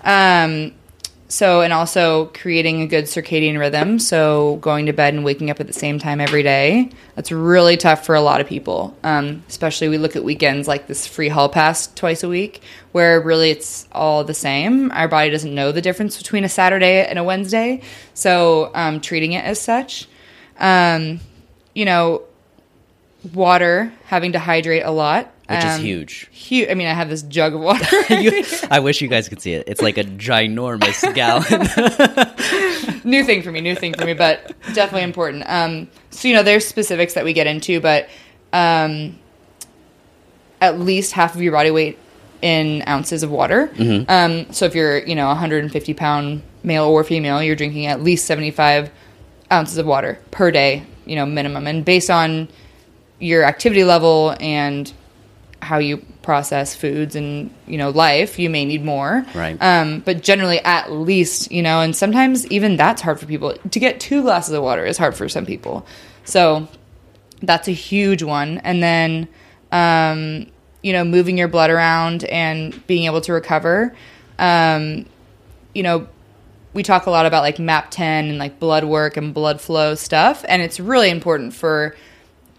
Um, 0.03 0.73
so, 1.29 1.61
and 1.61 1.73
also 1.73 2.27
creating 2.27 2.81
a 2.81 2.87
good 2.87 3.05
circadian 3.05 3.59
rhythm. 3.59 3.99
So, 3.99 4.55
going 4.57 4.85
to 4.85 4.93
bed 4.93 5.13
and 5.13 5.25
waking 5.25 5.49
up 5.49 5.59
at 5.59 5.67
the 5.67 5.73
same 5.73 5.99
time 5.99 6.21
every 6.21 6.41
day. 6.41 6.89
That's 7.15 7.33
really 7.33 7.75
tough 7.75 8.05
for 8.05 8.15
a 8.15 8.21
lot 8.21 8.39
of 8.39 8.47
people. 8.47 8.95
Um, 9.03 9.43
especially 9.49 9.89
we 9.89 9.97
look 9.97 10.15
at 10.15 10.23
weekends 10.23 10.69
like 10.69 10.87
this 10.87 11.05
free 11.05 11.27
hall 11.27 11.49
pass 11.49 11.87
twice 11.87 12.23
a 12.23 12.29
week, 12.29 12.61
where 12.93 13.19
really 13.19 13.49
it's 13.49 13.89
all 13.91 14.23
the 14.23 14.33
same. 14.33 14.89
Our 14.91 15.09
body 15.09 15.29
doesn't 15.29 15.53
know 15.53 15.73
the 15.73 15.81
difference 15.81 16.17
between 16.17 16.45
a 16.45 16.49
Saturday 16.49 17.05
and 17.05 17.19
a 17.19 17.23
Wednesday. 17.25 17.81
So, 18.13 18.71
um, 18.73 19.01
treating 19.01 19.33
it 19.33 19.43
as 19.43 19.59
such. 19.59 20.07
Um, 20.59 21.19
you 21.73 21.83
know, 21.83 22.21
water, 23.33 23.91
having 24.05 24.31
to 24.31 24.39
hydrate 24.39 24.83
a 24.83 24.91
lot. 24.91 25.33
Which 25.49 25.59
is 25.63 25.75
Um, 25.75 25.81
huge. 25.81 26.27
Huge. 26.31 26.69
I 26.69 26.73
mean, 26.73 26.87
I 26.87 26.93
have 26.93 27.09
this 27.09 27.21
jug 27.23 27.53
of 27.53 27.61
water. 27.61 27.85
You- 28.13 28.43
I 28.69 28.79
wish 28.79 29.01
you 29.01 29.07
guys 29.07 29.29
could 29.29 29.41
see 29.41 29.53
it. 29.53 29.63
It's 29.67 29.81
like 29.81 29.97
a 29.97 30.03
ginormous 30.03 31.01
gallon. 31.15 33.01
new 33.05 33.23
thing 33.23 33.41
for 33.41 33.51
me, 33.51 33.61
new 33.61 33.75
thing 33.75 33.93
for 33.93 34.05
me, 34.05 34.13
but 34.13 34.53
definitely 34.73 35.03
important. 35.03 35.43
Um, 35.47 35.87
so 36.09 36.27
you 36.27 36.33
know, 36.33 36.43
there's 36.43 36.65
specifics 36.67 37.13
that 37.13 37.23
we 37.23 37.31
get 37.33 37.47
into, 37.47 37.79
but 37.79 38.09
um, 38.51 39.17
at 40.61 40.79
least 40.79 41.13
half 41.13 41.35
of 41.35 41.41
your 41.41 41.51
body 41.53 41.71
weight 41.71 41.97
in 42.41 42.83
ounces 42.87 43.23
of 43.23 43.31
water. 43.31 43.71
Um, 44.09 44.51
so 44.51 44.65
if 44.65 44.75
you're 44.75 44.99
you 45.05 45.15
know 45.15 45.27
150 45.27 45.93
pound 45.93 46.41
male 46.63 46.85
or 46.85 47.03
female, 47.03 47.41
you're 47.41 47.55
drinking 47.55 47.85
at 47.85 48.01
least 48.03 48.25
75 48.25 48.91
ounces 49.51 49.77
of 49.77 49.85
water 49.85 50.19
per 50.31 50.51
day, 50.51 50.83
you 51.05 51.15
know, 51.15 51.25
minimum, 51.25 51.67
and 51.67 51.85
based 51.85 52.09
on 52.09 52.47
your 53.19 53.43
activity 53.43 53.83
level 53.83 54.35
and 54.39 54.91
how 55.67 55.77
you 55.77 55.97
process 56.21 56.73
foods 56.75 57.15
and 57.15 57.49
you 57.67 57.77
know 57.77 57.89
life 57.91 58.39
you 58.39 58.49
may 58.49 58.63
need 58.65 58.83
more 58.83 59.25
Right. 59.35 59.57
um, 59.61 59.99
but 60.07 60.21
generally 60.21 60.59
at 60.59 60.91
least 60.91 61.51
you 61.51 61.61
know 61.61 61.81
and 61.81 61.95
sometimes 61.95 62.45
even 62.47 62.75
that's 62.77 63.01
hard 63.01 63.19
for 63.19 63.25
people 63.25 63.53
to 63.71 63.79
get 63.79 63.99
two 63.99 64.21
glasses 64.23 64.53
of 64.53 64.63
water 64.63 64.85
is 64.85 64.97
hard 64.97 65.15
for 65.15 65.27
some 65.29 65.45
people 65.45 65.85
so 66.23 66.67
that's 67.41 67.67
a 67.67 67.71
huge 67.71 68.23
one. 68.23 68.57
And 68.63 68.81
then, 68.81 69.27
um, 69.71 70.47
you 70.81 70.91
know, 70.91 71.03
moving 71.03 71.37
your 71.37 71.47
blood 71.47 71.69
around 71.69 72.23
and 72.23 72.85
being 72.87 73.03
able 73.05 73.21
to 73.21 73.31
recover. 73.31 73.95
Um, 74.39 75.05
you 75.75 75.83
know, 75.83 76.07
we 76.73 76.81
talk 76.81 77.05
a 77.05 77.11
lot 77.11 77.27
about 77.27 77.43
like 77.43 77.59
MAP 77.59 77.91
10 77.91 78.25
and 78.29 78.37
like 78.39 78.59
blood 78.59 78.85
work 78.85 79.17
and 79.17 79.35
blood 79.35 79.61
flow 79.61 79.93
stuff. 79.93 80.43
And 80.49 80.63
it's 80.63 80.79
really 80.79 81.11
important 81.11 81.53
for 81.53 81.95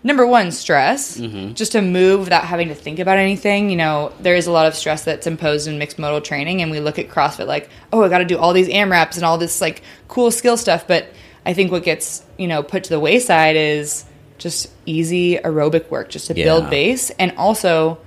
number 0.02 0.26
one, 0.26 0.50
stress, 0.52 1.16
just 1.54 1.72
to 1.72 1.82
move 1.82 2.20
without 2.20 2.44
having 2.44 2.68
to 2.68 2.74
think 2.74 2.98
about 2.98 3.18
anything. 3.18 3.70
You 3.70 3.76
know, 3.76 4.12
there 4.20 4.34
is 4.36 4.46
a 4.46 4.52
lot 4.52 4.66
of 4.66 4.74
stress 4.74 5.04
that's 5.04 5.26
imposed 5.26 5.66
in 5.68 5.78
mixed 5.78 5.98
modal 5.98 6.20
training. 6.20 6.62
And 6.62 6.70
we 6.70 6.80
look 6.80 6.98
at 6.98 7.08
CrossFit 7.08 7.46
like, 7.46 7.68
oh, 7.92 8.02
I 8.04 8.08
got 8.08 8.18
to 8.18 8.24
do 8.24 8.38
all 8.38 8.52
these 8.52 8.68
AMRAPs 8.68 9.16
and 9.16 9.24
all 9.24 9.38
this 9.38 9.60
like 9.60 9.82
cool 10.08 10.30
skill 10.30 10.56
stuff. 10.56 10.86
But 10.86 11.06
I 11.44 11.52
think 11.52 11.72
what 11.72 11.82
gets, 11.82 12.24
you 12.38 12.46
know, 12.46 12.62
put 12.62 12.84
to 12.84 12.90
the 12.90 13.00
wayside 13.00 13.56
is 13.56 14.04
just 14.38 14.68
easy 14.86 15.36
aerobic 15.36 15.90
work 15.90 16.10
just 16.10 16.28
to 16.28 16.34
Yeah. 16.34 16.44
build 16.44 16.70
base 16.70 17.10
and 17.18 17.32
also 17.36 17.98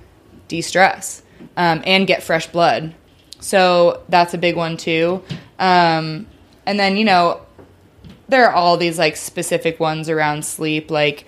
de 0.48 0.62
stress 0.62 1.22
um, 1.56 1.82
and 1.84 2.06
get 2.06 2.22
fresh 2.22 2.46
blood. 2.46 2.94
So 3.40 4.02
that's 4.08 4.32
a 4.34 4.38
big 4.38 4.56
one 4.56 4.76
too. 4.76 5.22
Um, 5.58 6.26
and 6.64 6.78
then, 6.80 6.96
you 6.96 7.04
know, 7.04 7.40
there 8.28 8.46
are 8.46 8.52
all 8.54 8.76
these 8.78 8.98
like 8.98 9.16
specific 9.16 9.78
ones 9.78 10.08
around 10.08 10.44
sleep, 10.44 10.90
like 10.90 11.26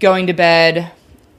going 0.00 0.26
to 0.26 0.32
bed 0.32 0.90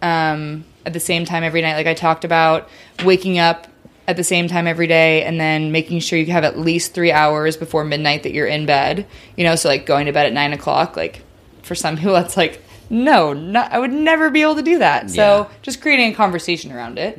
um, 0.01 0.63
at 0.85 0.93
the 0.93 0.99
same 0.99 1.25
time 1.25 1.43
every 1.43 1.61
night, 1.61 1.75
like 1.75 1.87
I 1.87 1.93
talked 1.93 2.23
about, 2.23 2.69
waking 3.03 3.37
up 3.39 3.67
at 4.07 4.15
the 4.17 4.23
same 4.23 4.47
time 4.47 4.67
every 4.67 4.87
day, 4.87 5.23
and 5.23 5.39
then 5.39 5.71
making 5.71 5.99
sure 5.99 6.17
you 6.17 6.25
have 6.31 6.43
at 6.43 6.57
least 6.57 6.93
three 6.93 7.11
hours 7.11 7.55
before 7.57 7.83
midnight 7.83 8.23
that 8.23 8.33
you're 8.33 8.47
in 8.47 8.65
bed. 8.65 9.05
You 9.37 9.43
know, 9.43 9.55
so 9.55 9.69
like 9.69 9.85
going 9.85 10.05
to 10.07 10.11
bed 10.11 10.25
at 10.25 10.33
nine 10.33 10.53
o'clock, 10.53 10.95
like 10.97 11.21
for 11.61 11.75
some 11.75 11.97
people, 11.97 12.13
that's 12.13 12.35
like, 12.37 12.63
no, 12.89 13.31
not, 13.33 13.71
I 13.71 13.79
would 13.79 13.93
never 13.93 14.29
be 14.29 14.41
able 14.41 14.55
to 14.55 14.61
do 14.63 14.79
that. 14.79 15.09
So 15.09 15.15
Yeah. 15.49 15.49
just 15.61 15.81
creating 15.81 16.11
a 16.11 16.15
conversation 16.15 16.71
around 16.71 16.97
it. 16.99 17.17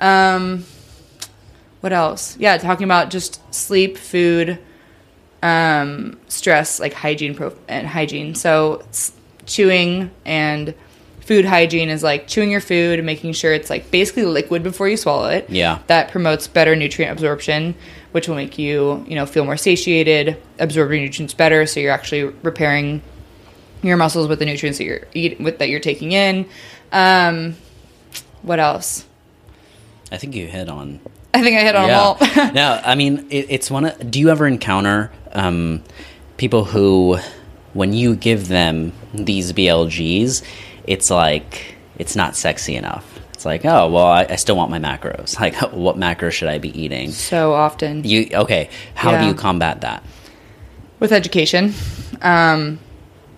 Um, 0.00 0.64
what 1.80 1.92
else? 1.92 2.36
Yeah, 2.38 2.56
talking 2.58 2.84
about 2.84 3.10
just 3.10 3.40
sleep, 3.54 3.96
food, 3.96 4.58
um, 5.42 6.18
stress, 6.28 6.80
like 6.80 6.92
hygiene 6.94 7.34
pro- 7.34 7.56
and 7.68 7.86
hygiene. 7.86 8.34
So 8.34 8.82
chewing 9.46 10.10
and 10.24 10.74
food 11.24 11.44
hygiene 11.44 11.88
is 11.88 12.02
like 12.02 12.26
chewing 12.26 12.50
your 12.50 12.60
food 12.60 12.98
and 12.98 13.06
making 13.06 13.32
sure 13.32 13.52
it's 13.52 13.70
like 13.70 13.90
basically 13.90 14.24
liquid 14.24 14.62
before 14.62 14.88
you 14.88 14.96
swallow 14.96 15.28
it. 15.28 15.48
Yeah. 15.48 15.80
That 15.86 16.10
promotes 16.10 16.46
better 16.46 16.76
nutrient 16.76 17.12
absorption, 17.12 17.74
which 18.12 18.28
will 18.28 18.36
make 18.36 18.58
you, 18.58 19.04
you 19.08 19.14
know, 19.14 19.26
feel 19.26 19.44
more 19.44 19.56
satiated, 19.56 20.36
absorb 20.58 20.90
your 20.90 21.00
nutrients 21.00 21.34
better, 21.34 21.66
so 21.66 21.80
you're 21.80 21.92
actually 21.92 22.24
repairing 22.24 23.02
your 23.82 23.96
muscles 23.96 24.28
with 24.28 24.38
the 24.38 24.46
nutrients 24.46 24.78
that 24.78 24.84
you're 24.84 25.02
eat 25.14 25.40
with 25.40 25.58
that 25.58 25.68
you're 25.68 25.80
taking 25.80 26.12
in. 26.12 26.46
Um, 26.92 27.56
what 28.42 28.60
else? 28.60 29.06
I 30.12 30.18
think 30.18 30.34
you 30.34 30.46
hit 30.46 30.68
on 30.68 31.00
I 31.34 31.42
think 31.42 31.56
I 31.56 31.60
hit 31.62 31.74
on 31.74 31.88
them 31.88 31.98
all. 31.98 32.18
no, 32.52 32.80
I 32.84 32.94
mean 32.94 33.26
it, 33.30 33.46
it's 33.50 33.70
one. 33.70 33.86
Of, 33.86 34.10
do 34.10 34.20
you 34.20 34.30
ever 34.30 34.46
encounter 34.46 35.10
um, 35.32 35.82
people 36.36 36.64
who, 36.64 37.18
when 37.72 37.92
you 37.92 38.14
give 38.14 38.46
them 38.46 38.92
these 39.12 39.52
BLGs, 39.52 40.44
it's 40.86 41.10
like 41.10 41.76
it's 41.98 42.16
not 42.16 42.36
sexy 42.36 42.74
enough. 42.76 43.20
It's 43.32 43.44
like, 43.44 43.64
oh 43.64 43.90
well, 43.90 44.06
I, 44.06 44.26
I 44.30 44.36
still 44.36 44.56
want 44.56 44.70
my 44.70 44.78
macros. 44.78 45.38
Like, 45.40 45.54
what 45.72 45.96
macros 45.96 46.32
should 46.32 46.48
I 46.48 46.58
be 46.58 46.70
eating? 46.80 47.10
so 47.10 47.52
often. 47.52 48.04
You 48.04 48.28
okay? 48.32 48.70
How 48.94 49.18
do 49.20 49.26
you 49.26 49.34
combat 49.34 49.80
that? 49.82 50.02
with 51.00 51.12
education. 51.12 51.74
Um, 52.22 52.78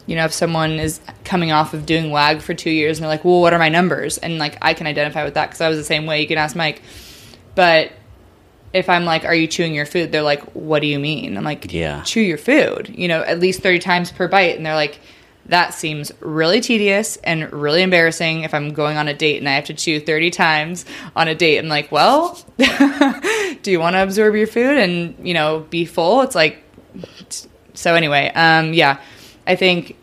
you 0.06 0.14
know, 0.14 0.24
if 0.26 0.32
someone 0.32 0.72
is 0.72 1.00
coming 1.24 1.50
off 1.50 1.74
of 1.74 1.84
doing 1.84 2.10
WAG 2.10 2.40
for 2.40 2.54
two 2.54 2.70
years 2.70 2.98
and 2.98 3.02
they're 3.02 3.08
like, 3.08 3.24
well, 3.24 3.40
what 3.40 3.52
are 3.52 3.58
my 3.58 3.70
numbers? 3.70 4.18
And 4.18 4.38
like, 4.38 4.56
I 4.62 4.72
can 4.74 4.86
identify 4.86 5.24
with 5.24 5.34
that 5.34 5.46
because 5.46 5.60
I 5.60 5.68
was 5.68 5.76
the 5.78 5.82
same 5.82 6.06
way. 6.06 6.20
You 6.20 6.28
can 6.28 6.38
ask 6.38 6.54
Mike. 6.54 6.80
But 7.56 7.90
if 8.72 8.88
I'm 8.88 9.04
like, 9.04 9.24
are 9.24 9.34
you 9.34 9.48
chewing 9.48 9.74
your 9.74 9.86
food? 9.86 10.12
They're 10.12 10.22
like, 10.22 10.42
what 10.52 10.80
do 10.80 10.86
you 10.86 11.00
mean? 11.00 11.36
I'm 11.36 11.42
like, 11.42 11.72
Yeah. 11.72 12.02
chew 12.02 12.20
your 12.20 12.38
food, 12.38 12.94
you 12.96 13.08
know, 13.08 13.22
at 13.22 13.40
least 13.40 13.62
30 13.62 13.80
times 13.80 14.12
per 14.12 14.28
bite. 14.28 14.56
And 14.56 14.64
they're 14.64 14.74
like, 14.74 15.00
that 15.46 15.74
seems 15.74 16.12
really 16.20 16.60
tedious 16.60 17.16
and 17.18 17.52
really 17.52 17.82
embarrassing 17.82 18.42
if 18.42 18.52
I'm 18.52 18.72
going 18.72 18.96
on 18.96 19.08
a 19.08 19.14
date 19.14 19.38
and 19.38 19.48
I 19.48 19.52
have 19.52 19.66
to 19.66 19.74
chew 19.74 20.00
30 20.00 20.30
times 20.30 20.84
on 21.14 21.28
a 21.28 21.34
date. 21.34 21.58
I'm 21.58 21.68
like, 21.68 21.90
well, 21.92 22.38
do 23.62 23.70
you 23.70 23.80
want 23.80 23.94
to 23.94 24.02
absorb 24.02 24.34
your 24.34 24.46
food 24.46 24.76
and, 24.76 25.26
you 25.26 25.34
know, 25.34 25.60
be 25.70 25.84
full? 25.84 26.22
It's 26.22 26.34
like, 26.34 26.62
so 27.74 27.94
anyway, 27.94 28.32
um, 28.34 28.72
yeah, 28.72 29.00
I 29.46 29.56
think 29.56 29.96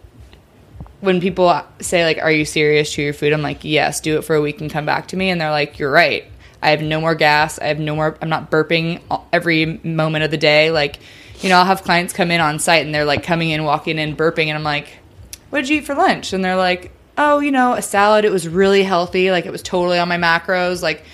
when 1.01 1.19
people 1.19 1.61
say 1.81 2.05
like, 2.05 2.17
"Are 2.19 2.31
you 2.31 2.45
serious? 2.45 2.91
Chew 2.91 3.01
your 3.01 3.13
food," 3.13 3.33
I'm 3.33 3.41
like, 3.41 3.63
"Yes, 3.63 3.99
do 3.99 4.17
it 4.17 4.23
for 4.23 4.35
a 4.35 4.41
week 4.41 4.61
and 4.61 4.71
come 4.71 4.85
back 4.85 5.09
to 5.09 5.17
me." 5.17 5.29
And 5.29 5.41
they're 5.41 5.51
like, 5.51 5.77
"You're 5.77 5.91
right. 5.91 6.25
I 6.61 6.69
have 6.69 6.81
no 6.81 7.01
more 7.01 7.13
gas. 7.13 7.59
I 7.59 7.65
have 7.65 7.79
no 7.79 7.95
more. 7.95 8.17
I'm 8.21 8.29
not 8.29 8.49
burping 8.49 9.01
every 9.33 9.65
moment 9.83 10.23
of 10.23 10.31
the 10.31 10.37
day. 10.37 10.71
Like, 10.71 10.99
you 11.41 11.49
know, 11.49 11.57
I'll 11.57 11.65
have 11.65 11.83
clients 11.83 12.13
come 12.13 12.31
in 12.31 12.39
on 12.39 12.57
site 12.57 12.85
and 12.85 12.95
they're 12.95 13.03
like 13.03 13.23
coming 13.23 13.49
in, 13.49 13.65
walking 13.65 13.99
in, 13.99 14.15
burping, 14.15 14.47
and 14.47 14.57
I'm 14.57 14.63
like, 14.63 14.97
"What 15.53 15.61
did 15.61 15.69
you 15.69 15.77
eat 15.77 15.85
for 15.85 15.93
lunch?" 15.93 16.33
And 16.33 16.43
they're 16.43 16.55
like, 16.57 16.91
"Oh, 17.17 17.39
you 17.39 17.51
know, 17.51 17.73
a 17.73 17.81
salad. 17.81 18.25
It 18.25 18.31
was 18.31 18.47
really 18.47 18.81
healthy. 18.83 19.29
Like, 19.29 19.45
it 19.45 19.51
was 19.51 19.61
totally 19.61 19.99
on 19.99 20.09
my 20.09 20.17
macros. 20.17 20.81
Like." 20.81 21.05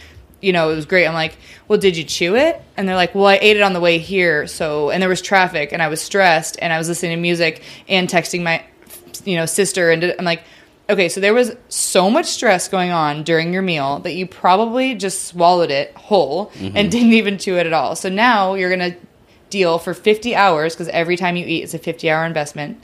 you 0.41 0.53
know, 0.53 0.71
it 0.71 0.75
was 0.75 0.85
great. 0.85 1.05
I'm 1.05 1.13
like, 1.13 1.37
well, 1.67 1.79
did 1.79 1.97
you 1.97 2.03
chew 2.03 2.35
it? 2.35 2.61
And 2.77 2.87
they're 2.87 2.95
like, 2.95 3.13
well, 3.13 3.25
I 3.25 3.37
ate 3.41 3.57
it 3.57 3.61
on 3.61 3.73
the 3.73 3.79
way 3.79 3.97
here. 3.97 4.47
So, 4.47 4.89
and 4.89 5.01
there 5.01 5.09
was 5.09 5.21
traffic 5.21 5.73
and 5.73 5.81
I 5.81 5.87
was 5.87 6.01
stressed 6.01 6.57
and 6.61 6.71
I 6.71 6.77
was 6.77 6.87
listening 6.87 7.11
to 7.11 7.21
music 7.21 7.61
and 7.87 8.07
texting 8.07 8.41
my, 8.41 8.63
you 9.25 9.35
know, 9.35 9.45
sister. 9.45 9.91
And 9.91 10.15
I'm 10.17 10.25
like, 10.25 10.43
okay, 10.89 11.09
so 11.09 11.19
there 11.19 11.33
was 11.33 11.55
so 11.67 12.09
much 12.09 12.27
stress 12.27 12.67
going 12.67 12.91
on 12.91 13.23
during 13.23 13.53
your 13.53 13.61
meal 13.61 13.99
that 13.99 14.13
you 14.13 14.25
probably 14.25 14.95
just 14.95 15.25
swallowed 15.25 15.71
it 15.71 15.95
whole 15.95 16.47
mm-hmm. 16.51 16.75
and 16.75 16.91
didn't 16.91 17.13
even 17.13 17.37
chew 17.37 17.57
it 17.57 17.67
at 17.67 17.73
all. 17.73 17.95
So 17.95 18.09
now 18.09 18.53
you're 18.53 18.75
going 18.75 18.93
to 18.93 18.97
deal 19.49 19.77
for 19.77 19.93
50 19.93 20.35
hours 20.35 20.73
because 20.73 20.87
every 20.89 21.17
time 21.17 21.35
you 21.35 21.45
eat, 21.45 21.63
it's 21.63 21.73
a 21.73 21.79
50 21.79 22.09
hour 22.09 22.25
investment 22.25 22.81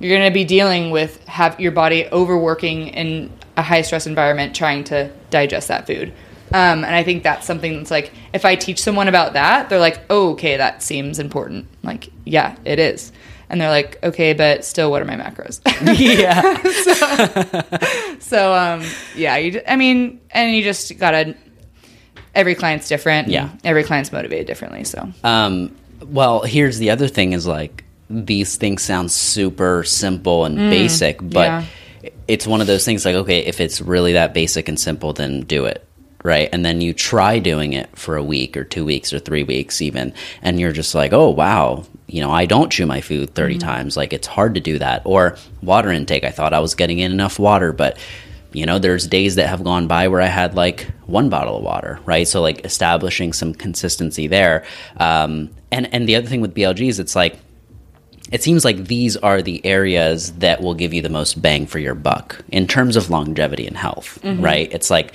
you're 0.00 0.16
going 0.16 0.30
to 0.30 0.34
be 0.34 0.44
dealing 0.44 0.90
with 0.90 1.24
have 1.26 1.58
your 1.60 1.72
body 1.72 2.06
overworking 2.12 2.88
in 2.88 3.32
a 3.56 3.62
high 3.62 3.82
stress 3.82 4.06
environment 4.06 4.54
trying 4.54 4.84
to 4.84 5.10
digest 5.30 5.68
that 5.68 5.86
food. 5.86 6.12
Um, 6.52 6.84
and 6.84 6.94
i 6.94 7.02
think 7.02 7.24
that's 7.24 7.44
something 7.44 7.78
that's 7.78 7.90
like 7.90 8.12
if 8.32 8.44
i 8.44 8.54
teach 8.54 8.80
someone 8.80 9.08
about 9.08 9.32
that 9.32 9.68
they're 9.68 9.80
like 9.80 10.00
oh, 10.08 10.30
okay 10.32 10.58
that 10.58 10.82
seems 10.82 11.18
important. 11.18 11.66
Like 11.82 12.10
yeah 12.24 12.56
it 12.64 12.78
is. 12.78 13.12
And 13.48 13.60
they're 13.60 13.70
like 13.70 13.98
okay 14.02 14.32
but 14.32 14.64
still 14.64 14.90
what 14.90 15.02
are 15.02 15.04
my 15.04 15.16
macros? 15.16 15.60
Yeah. 15.98 16.62
so 18.20 18.54
um, 18.54 18.84
yeah 19.16 19.36
you, 19.38 19.60
i 19.66 19.74
mean 19.74 20.20
and 20.30 20.54
you 20.54 20.62
just 20.62 20.96
gotta 20.98 21.34
every 22.34 22.54
client's 22.54 22.88
different. 22.88 23.28
Yeah. 23.28 23.50
every 23.64 23.82
client's 23.82 24.12
motivated 24.12 24.46
differently 24.46 24.84
so. 24.84 25.10
Um, 25.24 25.74
well, 26.04 26.42
here's 26.42 26.78
the 26.78 26.90
other 26.90 27.08
thing: 27.08 27.32
is 27.32 27.46
like 27.46 27.84
these 28.08 28.56
things 28.56 28.82
sound 28.82 29.10
super 29.10 29.82
simple 29.84 30.44
and 30.44 30.56
basic, 30.56 31.18
but 31.20 31.46
yeah. 31.46 31.64
it's 32.28 32.46
one 32.46 32.60
of 32.60 32.66
those 32.66 32.84
things. 32.84 33.04
Like, 33.04 33.16
okay, 33.16 33.40
if 33.40 33.60
it's 33.60 33.80
really 33.80 34.12
that 34.12 34.34
basic 34.34 34.68
and 34.68 34.78
simple, 34.78 35.12
then 35.12 35.40
do 35.42 35.64
it. 35.64 35.82
Right. 36.22 36.48
And 36.52 36.64
then 36.64 36.80
you 36.80 36.92
try 36.92 37.38
doing 37.38 37.72
it 37.72 37.96
for 37.96 38.16
a 38.16 38.22
week 38.22 38.56
or 38.56 38.64
two 38.64 38.84
weeks 38.84 39.12
or 39.12 39.20
three 39.20 39.44
weeks, 39.44 39.80
even, 39.80 40.12
and 40.42 40.58
you're 40.58 40.72
just 40.72 40.92
like, 40.92 41.12
oh, 41.12 41.30
wow, 41.30 41.84
you 42.08 42.20
know, 42.20 42.32
I 42.32 42.46
don't 42.46 42.72
chew 42.72 42.84
my 42.84 43.00
food 43.00 43.34
30 43.34 43.58
times. 43.58 43.96
Like, 43.96 44.12
it's 44.12 44.26
hard 44.26 44.54
to 44.54 44.60
do 44.60 44.78
that. 44.80 45.02
Or 45.04 45.36
water 45.62 45.90
intake. 45.90 46.24
I 46.24 46.30
thought 46.30 46.52
I 46.52 46.58
was 46.58 46.74
getting 46.74 46.98
in 46.98 47.12
enough 47.12 47.38
water, 47.38 47.72
but, 47.72 47.96
you 48.52 48.66
know, 48.66 48.80
there's 48.80 49.06
days 49.06 49.36
that 49.36 49.48
have 49.48 49.62
gone 49.62 49.86
by 49.86 50.08
where 50.08 50.20
I 50.20 50.26
had 50.26 50.56
like 50.56 50.90
one 51.06 51.28
bottle 51.28 51.58
of 51.58 51.62
water, 51.62 52.00
right? 52.06 52.26
So, 52.26 52.40
like, 52.40 52.64
establishing 52.64 53.32
some 53.32 53.54
consistency 53.54 54.26
there. 54.26 54.64
Um, 54.96 55.50
and, 55.70 55.92
and 55.94 56.08
the 56.08 56.16
other 56.16 56.26
thing 56.26 56.40
with 56.40 56.56
BLGs, 56.56 56.98
it's 56.98 57.14
like, 57.14 57.38
it 58.32 58.42
seems 58.42 58.64
like 58.64 58.86
these 58.86 59.16
are 59.16 59.42
the 59.42 59.64
areas 59.64 60.32
that 60.34 60.60
will 60.60 60.74
give 60.74 60.92
you 60.92 61.02
the 61.02 61.08
most 61.08 61.40
bang 61.40 61.66
for 61.66 61.78
your 61.78 61.94
buck 61.94 62.42
in 62.48 62.66
terms 62.66 62.96
of 62.96 63.10
longevity 63.10 63.66
and 63.66 63.76
health, 63.76 64.18
mm-hmm. 64.22 64.42
right? 64.42 64.72
It's 64.72 64.90
like, 64.90 65.14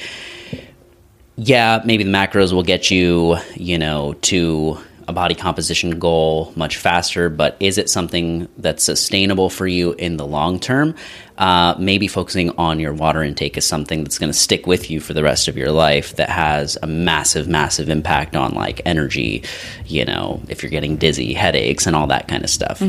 yeah, 1.35 1.81
maybe 1.85 2.03
the 2.03 2.11
macros 2.11 2.53
will 2.53 2.63
get 2.63 2.91
you, 2.91 3.37
you 3.55 3.77
know, 3.77 4.13
to 4.21 4.79
a 5.11 5.13
body 5.13 5.35
composition 5.35 5.99
goal 5.99 6.51
much 6.55 6.77
faster, 6.77 7.29
but 7.29 7.55
is 7.59 7.77
it 7.77 7.89
something 7.89 8.47
that's 8.57 8.83
sustainable 8.83 9.49
for 9.49 9.67
you 9.67 9.91
in 9.93 10.17
the 10.17 10.25
long 10.25 10.59
term? 10.59 10.95
Uh, 11.37 11.75
maybe 11.77 12.07
focusing 12.07 12.49
on 12.51 12.79
your 12.79 12.93
water 12.93 13.21
intake 13.21 13.57
is 13.57 13.65
something 13.65 14.03
that's 14.03 14.17
going 14.17 14.31
to 14.31 14.37
stick 14.37 14.65
with 14.65 14.89
you 14.89 14.99
for 14.99 15.13
the 15.13 15.21
rest 15.23 15.47
of 15.47 15.57
your 15.57 15.71
life 15.71 16.15
that 16.15 16.29
has 16.29 16.77
a 16.81 16.87
massive, 16.87 17.47
massive 17.47 17.89
impact 17.89 18.35
on 18.35 18.53
like 18.53 18.81
energy, 18.85 19.43
you 19.85 20.05
know, 20.05 20.41
if 20.47 20.63
you're 20.63 20.69
getting 20.69 20.97
dizzy, 20.97 21.33
headaches, 21.33 21.85
and 21.85 21.95
all 21.95 22.07
that 22.07 22.27
kind 22.27 22.43
of 22.43 22.49
stuff. 22.49 22.81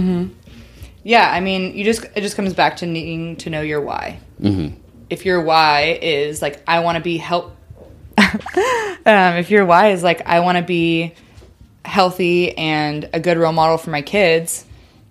Yeah, 1.05 1.29
I 1.29 1.41
mean, 1.41 1.77
you 1.77 1.85
just 1.85 2.05
it 2.15 2.21
just 2.21 2.37
comes 2.37 2.55
back 2.55 2.77
to 2.77 2.87
needing 2.87 3.37
to 3.37 3.51
know 3.51 3.63
your 3.63 3.81
why. 3.81 4.21
Mm-hmm. 4.41 4.77
If 5.11 5.25
your 5.25 5.43
why 5.43 5.99
is 6.01 6.41
like 6.41 6.63
I 6.69 6.81
want 6.81 6.97
to 6.97 7.03
be 7.03 7.17
help, 7.17 7.57
um, 8.19 9.35
if 9.37 9.51
your 9.51 9.67
why 9.67 9.89
is 9.91 10.05
like 10.05 10.25
I 10.27 10.41
want 10.41 10.59
to 10.59 10.63
be 10.63 11.15
healthy 11.85 12.57
and 12.57 13.09
a 13.13 13.21
good 13.21 13.39
role 13.39 13.53
model 13.53 13.79
for 13.79 13.91
my 13.91 14.03
kids, 14.03 14.65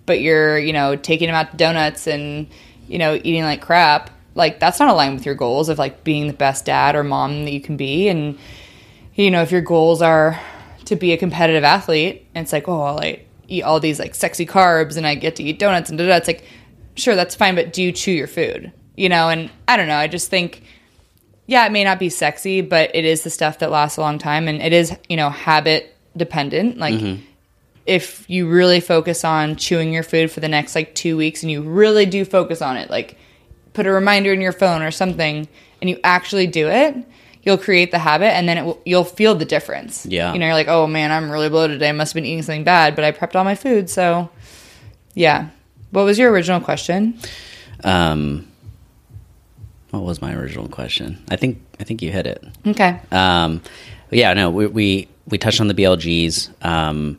but 0.06 0.20
you're 0.20 0.58
you 0.58 0.72
know 0.72 0.96
taking 0.96 1.26
them 1.26 1.34
out 1.34 1.50
to 1.50 1.56
donuts 1.56 2.06
and 2.06 2.48
you 2.88 2.98
know 2.98 3.14
eating 3.14 3.42
like 3.42 3.60
crap, 3.60 4.10
like 4.34 4.60
that's 4.60 4.78
not 4.78 4.88
aligned 4.88 5.14
with 5.14 5.26
your 5.26 5.34
goals 5.34 5.68
of 5.68 5.78
like 5.78 6.04
being 6.04 6.26
the 6.26 6.32
best 6.32 6.64
dad 6.64 6.96
or 6.96 7.04
mom 7.04 7.44
that 7.44 7.52
you 7.52 7.60
can 7.60 7.76
be. 7.76 8.08
And 8.08 8.38
you 9.14 9.30
know 9.30 9.42
if 9.42 9.50
your 9.50 9.60
goals 9.60 10.02
are 10.02 10.40
to 10.86 10.96
be 10.96 11.12
a 11.12 11.16
competitive 11.16 11.64
athlete 11.64 12.26
and 12.34 12.44
it's 12.44 12.52
like 12.52 12.68
oh 12.68 12.82
I'll 12.82 12.96
like 12.96 13.28
eat 13.48 13.62
all 13.62 13.80
these 13.80 13.98
like 13.98 14.14
sexy 14.14 14.46
carbs 14.46 14.96
and 14.96 15.06
I 15.06 15.14
get 15.14 15.36
to 15.36 15.42
eat 15.42 15.58
donuts 15.58 15.90
and 15.90 15.98
da 15.98 16.06
da 16.06 16.16
it's 16.16 16.26
like 16.26 16.44
sure 16.94 17.14
that's 17.14 17.34
fine 17.34 17.54
but 17.54 17.72
do 17.72 17.82
you 17.82 17.92
chew 17.92 18.12
your 18.12 18.26
food? 18.26 18.72
You 18.96 19.08
know 19.08 19.28
and 19.28 19.50
I 19.68 19.76
don't 19.76 19.88
know 19.88 19.96
I 19.96 20.08
just 20.08 20.30
think 20.30 20.62
yeah 21.46 21.66
it 21.66 21.72
may 21.72 21.84
not 21.84 21.98
be 21.98 22.08
sexy 22.08 22.60
but 22.62 22.94
it 22.94 23.04
is 23.04 23.22
the 23.22 23.30
stuff 23.30 23.58
that 23.60 23.70
lasts 23.70 23.98
a 23.98 24.00
long 24.00 24.18
time 24.18 24.48
and 24.48 24.62
it 24.62 24.72
is 24.72 24.96
you 25.08 25.16
know 25.16 25.30
habit 25.30 25.91
dependent 26.16 26.78
like 26.78 27.18
if 27.86 28.28
you 28.30 28.48
really 28.48 28.80
focus 28.80 29.24
on 29.24 29.56
chewing 29.56 29.92
your 29.92 30.02
food 30.02 30.30
for 30.30 30.40
the 30.40 30.48
next 30.48 30.74
like 30.74 30.94
two 30.94 31.16
weeks 31.16 31.42
and 31.42 31.50
you 31.50 31.62
really 31.62 32.06
do 32.06 32.24
focus 32.24 32.62
on 32.62 32.76
it, 32.76 32.90
like 32.90 33.18
put 33.72 33.86
a 33.86 33.92
reminder 33.92 34.32
in 34.32 34.40
your 34.40 34.52
phone 34.52 34.82
or 34.82 34.90
something, 34.90 35.48
and 35.80 35.90
you 35.90 35.98
actually 36.04 36.46
do 36.46 36.68
it, 36.68 36.96
you'll 37.42 37.58
create 37.58 37.90
the 37.90 37.98
habit, 37.98 38.32
and 38.34 38.48
then 38.48 38.58
it 38.58 38.64
will, 38.64 38.80
you'll 38.84 39.04
feel 39.04 39.34
the 39.34 39.44
difference. 39.44 40.06
Yeah. 40.06 40.32
you 40.32 40.38
know, 40.38 40.46
you're 40.46 40.54
like, 40.54 40.68
oh 40.68 40.86
man, 40.86 41.10
I'm 41.10 41.30
really 41.30 41.48
bloated 41.48 41.76
today. 41.76 41.88
I 41.88 41.92
must 41.92 42.12
have 42.12 42.22
been 42.22 42.26
eating 42.26 42.42
something 42.42 42.64
bad, 42.64 42.94
but 42.94 43.04
I 43.04 43.10
prepped 43.10 43.34
all 43.34 43.44
my 43.44 43.54
food, 43.54 43.90
so 43.90 44.30
yeah. 45.14 45.48
What 45.90 46.04
was 46.04 46.18
your 46.18 46.30
original 46.30 46.60
question? 46.60 47.18
Um, 47.84 48.48
what 49.90 50.04
was 50.04 50.22
my 50.22 50.34
original 50.34 50.68
question? 50.68 51.22
I 51.30 51.36
think 51.36 51.60
I 51.78 51.84
think 51.84 52.00
you 52.00 52.10
hit 52.10 52.26
it. 52.26 52.42
Okay. 52.66 52.98
Um, 53.10 53.60
yeah, 54.18 54.32
no, 54.34 54.50
we, 54.50 54.66
we 54.66 55.08
we 55.26 55.38
touched 55.38 55.60
on 55.60 55.68
the 55.68 55.74
BLGs. 55.74 56.64
Um, 56.64 57.18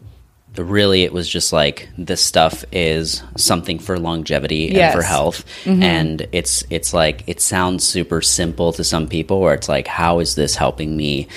really, 0.55 1.03
it 1.03 1.13
was 1.13 1.27
just 1.27 1.51
like 1.51 1.89
this 1.97 2.23
stuff 2.23 2.63
is 2.71 3.23
something 3.35 3.79
for 3.79 3.97
longevity 3.97 4.75
and 4.79 4.93
for 4.93 5.01
health, 5.01 5.45
and 5.83 6.27
it's 6.31 6.63
it's 6.69 6.93
like 6.93 7.23
it 7.27 7.41
sounds 7.41 7.85
super 7.85 8.21
simple 8.21 8.73
to 8.73 8.83
some 8.83 9.07
people, 9.07 9.39
where 9.39 9.53
it's 9.53 9.69
like, 9.69 9.87
how 9.87 10.19
is 10.19 10.35
this 10.35 10.55
helping 10.55 10.95
me 10.95 11.27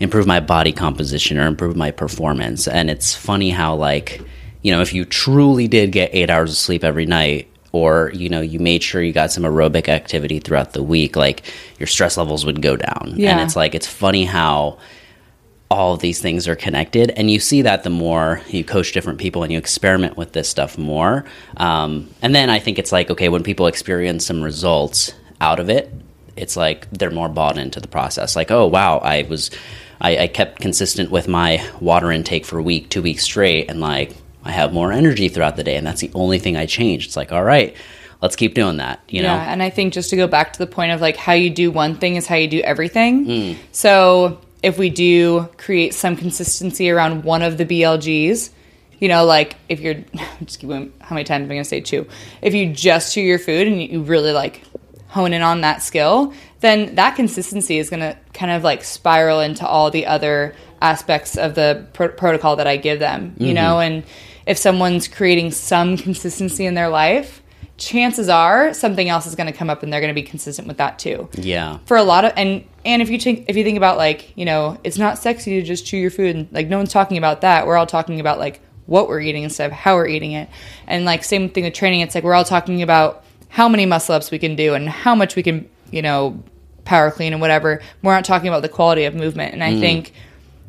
improve 0.00 0.26
my 0.26 0.40
body 0.40 0.72
composition 0.72 1.38
or 1.38 1.46
improve 1.46 1.76
my 1.76 1.90
performance? 1.90 2.68
And 2.68 2.90
it's 2.90 3.14
funny 3.14 3.50
how 3.50 3.74
like 3.74 4.20
you 4.62 4.72
know 4.72 4.80
if 4.80 4.92
you 4.92 5.04
truly 5.04 5.68
did 5.68 5.92
get 5.92 6.10
eight 6.12 6.28
hours 6.28 6.50
of 6.50 6.56
sleep 6.56 6.84
every 6.84 7.06
night 7.06 7.48
or 7.72 8.10
you 8.14 8.28
know 8.28 8.40
you 8.40 8.58
made 8.58 8.82
sure 8.82 9.02
you 9.02 9.12
got 9.12 9.30
some 9.30 9.44
aerobic 9.44 9.88
activity 9.88 10.40
throughout 10.40 10.72
the 10.72 10.82
week 10.82 11.14
like 11.14 11.42
your 11.78 11.86
stress 11.86 12.16
levels 12.16 12.44
would 12.46 12.62
go 12.62 12.74
down 12.74 13.12
yeah. 13.16 13.32
and 13.32 13.40
it's 13.40 13.54
like 13.54 13.74
it's 13.74 13.86
funny 13.86 14.24
how 14.24 14.78
all 15.70 15.94
of 15.94 16.00
these 16.00 16.20
things 16.20 16.46
are 16.46 16.56
connected. 16.56 17.10
And 17.10 17.30
you 17.30 17.40
see 17.40 17.62
that 17.62 17.82
the 17.82 17.90
more 17.90 18.40
you 18.48 18.64
coach 18.64 18.92
different 18.92 19.18
people 19.18 19.42
and 19.42 19.52
you 19.52 19.58
experiment 19.58 20.16
with 20.16 20.32
this 20.32 20.48
stuff 20.48 20.78
more. 20.78 21.24
Um, 21.56 22.08
and 22.22 22.34
then 22.34 22.50
i 22.50 22.58
think 22.58 22.78
it's 22.78 22.92
like 22.92 23.10
okay 23.10 23.28
when 23.28 23.42
people 23.42 23.66
experience 23.66 24.26
some 24.26 24.42
results 24.42 25.12
out 25.40 25.60
of 25.60 25.68
it 25.68 25.92
it's 26.36 26.56
like 26.56 26.88
they're 26.90 27.10
more 27.10 27.30
bought 27.30 27.56
into 27.56 27.80
the 27.80 27.88
process. 27.88 28.36
Like 28.36 28.50
oh 28.50 28.66
wow 28.66 28.98
i 28.98 29.22
was 29.22 29.50
i, 30.00 30.18
I 30.18 30.26
kept 30.26 30.60
consistent 30.60 31.10
with 31.10 31.28
my 31.28 31.66
water 31.80 32.12
intake 32.12 32.44
for 32.44 32.58
a 32.58 32.62
week 32.62 32.90
two 32.90 33.02
weeks 33.02 33.24
straight 33.24 33.70
and 33.70 33.80
like 33.80 34.16
i 34.44 34.50
have 34.50 34.72
more 34.72 34.92
energy 34.92 35.28
throughout 35.28 35.56
the 35.56 35.64
day 35.64 35.76
and 35.76 35.86
that's 35.86 36.00
the 36.00 36.10
only 36.14 36.38
thing 36.38 36.56
i 36.56 36.66
changed. 36.66 37.08
It's 37.08 37.16
like 37.16 37.32
all 37.32 37.44
right 37.44 37.74
let's 38.22 38.36
keep 38.36 38.54
doing 38.54 38.76
that 38.78 39.00
you 39.08 39.22
know? 39.22 39.34
Yeah, 39.34 39.52
and 39.52 39.62
I 39.62 39.70
think 39.70 39.92
just 39.92 40.10
to 40.10 40.16
go 40.16 40.26
back 40.26 40.52
to 40.52 40.58
the 40.58 40.66
point 40.66 40.92
of 40.92 41.00
like 41.00 41.16
how 41.16 41.32
you 41.32 41.50
do 41.50 41.70
one 41.70 41.96
thing 41.96 42.16
is 42.16 42.26
how 42.26 42.36
you 42.36 42.48
do 42.48 42.60
everything. 42.60 43.26
Mm. 43.26 43.56
So 43.72 44.40
if 44.66 44.78
we 44.78 44.90
do 44.90 45.48
create 45.58 45.94
some 45.94 46.16
consistency 46.16 46.90
around 46.90 47.22
one 47.22 47.40
of 47.40 47.56
the 47.56 47.64
BLGs, 47.64 48.50
you 48.98 49.06
know, 49.06 49.24
like 49.24 49.54
if 49.68 49.78
you're 49.78 49.94
just 50.44 50.58
keep 50.58 50.68
going, 50.68 50.92
how 51.00 51.14
many 51.14 51.22
times 51.22 51.44
am 51.44 51.52
I 51.52 51.54
going 51.54 51.62
to 51.62 51.68
say 51.68 51.80
chew? 51.80 52.04
If 52.42 52.52
you 52.52 52.72
just 52.72 53.14
chew 53.14 53.20
your 53.20 53.38
food 53.38 53.68
and 53.68 53.80
you 53.80 54.02
really 54.02 54.32
like 54.32 54.64
hone 55.06 55.32
in 55.32 55.42
on 55.42 55.60
that 55.60 55.84
skill, 55.84 56.34
then 56.60 56.96
that 56.96 57.14
consistency 57.14 57.78
is 57.78 57.90
going 57.90 58.00
to 58.00 58.18
kind 58.34 58.50
of 58.50 58.64
like 58.64 58.82
spiral 58.82 59.38
into 59.38 59.64
all 59.64 59.92
the 59.92 60.06
other 60.06 60.52
aspects 60.82 61.36
of 61.36 61.54
the 61.54 61.86
pro- 61.92 62.08
protocol 62.08 62.56
that 62.56 62.66
I 62.66 62.76
give 62.76 62.98
them, 62.98 63.36
you 63.38 63.46
mm-hmm. 63.46 63.54
know, 63.54 63.78
and 63.78 64.02
if 64.48 64.58
someone's 64.58 65.06
creating 65.06 65.52
some 65.52 65.96
consistency 65.96 66.66
in 66.66 66.74
their 66.74 66.88
life, 66.88 67.40
chances 67.78 68.28
are 68.28 68.72
something 68.72 69.08
else 69.08 69.26
is 69.26 69.34
going 69.34 69.46
to 69.46 69.52
come 69.52 69.68
up 69.68 69.82
and 69.82 69.92
they're 69.92 70.00
going 70.00 70.14
to 70.14 70.14
be 70.14 70.22
consistent 70.22 70.66
with 70.66 70.78
that 70.78 70.98
too. 70.98 71.28
Yeah. 71.34 71.78
For 71.86 71.96
a 71.96 72.02
lot 72.02 72.24
of 72.24 72.32
and 72.36 72.64
and 72.84 73.02
if 73.02 73.10
you 73.10 73.18
think 73.18 73.46
if 73.48 73.56
you 73.56 73.64
think 73.64 73.76
about 73.76 73.96
like 73.98 74.36
you 74.36 74.44
know 74.44 74.78
it's 74.82 74.98
not 74.98 75.18
sexy 75.18 75.60
to 75.60 75.66
just 75.66 75.86
chew 75.86 75.98
your 75.98 76.10
food 76.10 76.34
and 76.34 76.48
like 76.52 76.68
no 76.68 76.78
one's 76.78 76.92
talking 76.92 77.18
about 77.18 77.42
that. 77.42 77.66
We're 77.66 77.76
all 77.76 77.86
talking 77.86 78.20
about 78.20 78.38
like 78.38 78.60
what 78.86 79.08
we're 79.08 79.20
eating 79.20 79.42
instead 79.42 79.66
of 79.66 79.72
how 79.72 79.96
we're 79.96 80.06
eating 80.06 80.32
it. 80.32 80.48
And 80.86 81.04
like 81.04 81.24
same 81.24 81.50
thing 81.50 81.64
with 81.64 81.74
training. 81.74 82.00
It's 82.00 82.14
like 82.14 82.24
we're 82.24 82.34
all 82.34 82.44
talking 82.44 82.82
about 82.82 83.24
how 83.48 83.68
many 83.68 83.86
muscle 83.86 84.14
ups 84.14 84.30
we 84.30 84.38
can 84.38 84.56
do 84.56 84.74
and 84.74 84.88
how 84.88 85.14
much 85.14 85.36
we 85.36 85.42
can 85.42 85.68
you 85.90 86.02
know 86.02 86.42
power 86.84 87.10
clean 87.10 87.32
and 87.32 87.42
whatever. 87.42 87.82
We're 88.02 88.14
not 88.14 88.24
talking 88.24 88.48
about 88.48 88.62
the 88.62 88.68
quality 88.68 89.04
of 89.04 89.14
movement. 89.14 89.52
And 89.52 89.62
i 89.62 89.72
mm. 89.72 89.80
think 89.80 90.12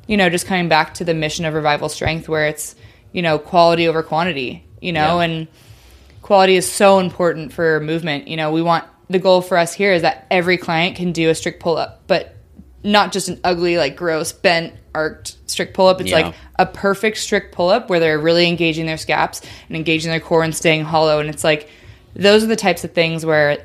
you 0.07 0.17
know 0.17 0.29
just 0.29 0.45
coming 0.45 0.67
back 0.67 0.93
to 0.95 1.05
the 1.05 1.13
mission 1.13 1.45
of 1.45 1.53
revival 1.53 1.87
strength 1.87 2.27
where 2.27 2.47
it's 2.47 2.75
you 3.13 3.21
know 3.21 3.39
quality 3.39 3.87
over 3.87 4.03
quantity 4.03 4.65
you 4.81 4.91
know? 4.91 5.19
Yeah. 5.19 5.25
and 5.25 5.47
quality 6.27 6.57
is 6.57 6.69
so 6.69 6.99
important 6.99 7.53
for 7.53 7.79
movement. 7.79 8.27
You 8.27 8.35
know, 8.35 8.51
we 8.51 8.61
want 8.61 8.83
the 9.09 9.17
goal 9.17 9.41
for 9.41 9.57
us 9.57 9.73
here 9.73 9.93
is 9.93 10.01
that 10.01 10.27
every 10.29 10.57
client 10.57 10.97
can 10.97 11.13
do 11.13 11.29
a 11.29 11.35
strict 11.35 11.61
pull 11.61 11.77
up, 11.77 12.03
but 12.07 12.35
not 12.83 13.13
just 13.13 13.29
an 13.29 13.39
ugly, 13.45 13.77
like 13.77 13.95
gross, 13.95 14.33
bent, 14.33 14.73
arced 14.93 15.49
strict 15.49 15.73
pull 15.73 15.87
up. 15.87 16.01
It's 16.01 16.09
Yeah. 16.09 16.17
like 16.17 16.35
a 16.59 16.65
perfect 16.65 17.17
strict 17.17 17.55
pull 17.55 17.69
up 17.69 17.89
where 17.89 18.01
they're 18.01 18.19
really 18.19 18.45
engaging 18.49 18.85
their 18.85 18.97
scaps 18.97 19.41
and 19.69 19.77
engaging 19.77 20.11
their 20.11 20.19
core 20.19 20.43
and 20.43 20.53
staying 20.53 20.83
hollow. 20.83 21.19
And 21.21 21.29
it's 21.29 21.45
like 21.45 21.69
those 22.13 22.43
are 22.43 22.47
the 22.47 22.57
types 22.57 22.83
of 22.83 22.91
things 22.91 23.25
where 23.25 23.59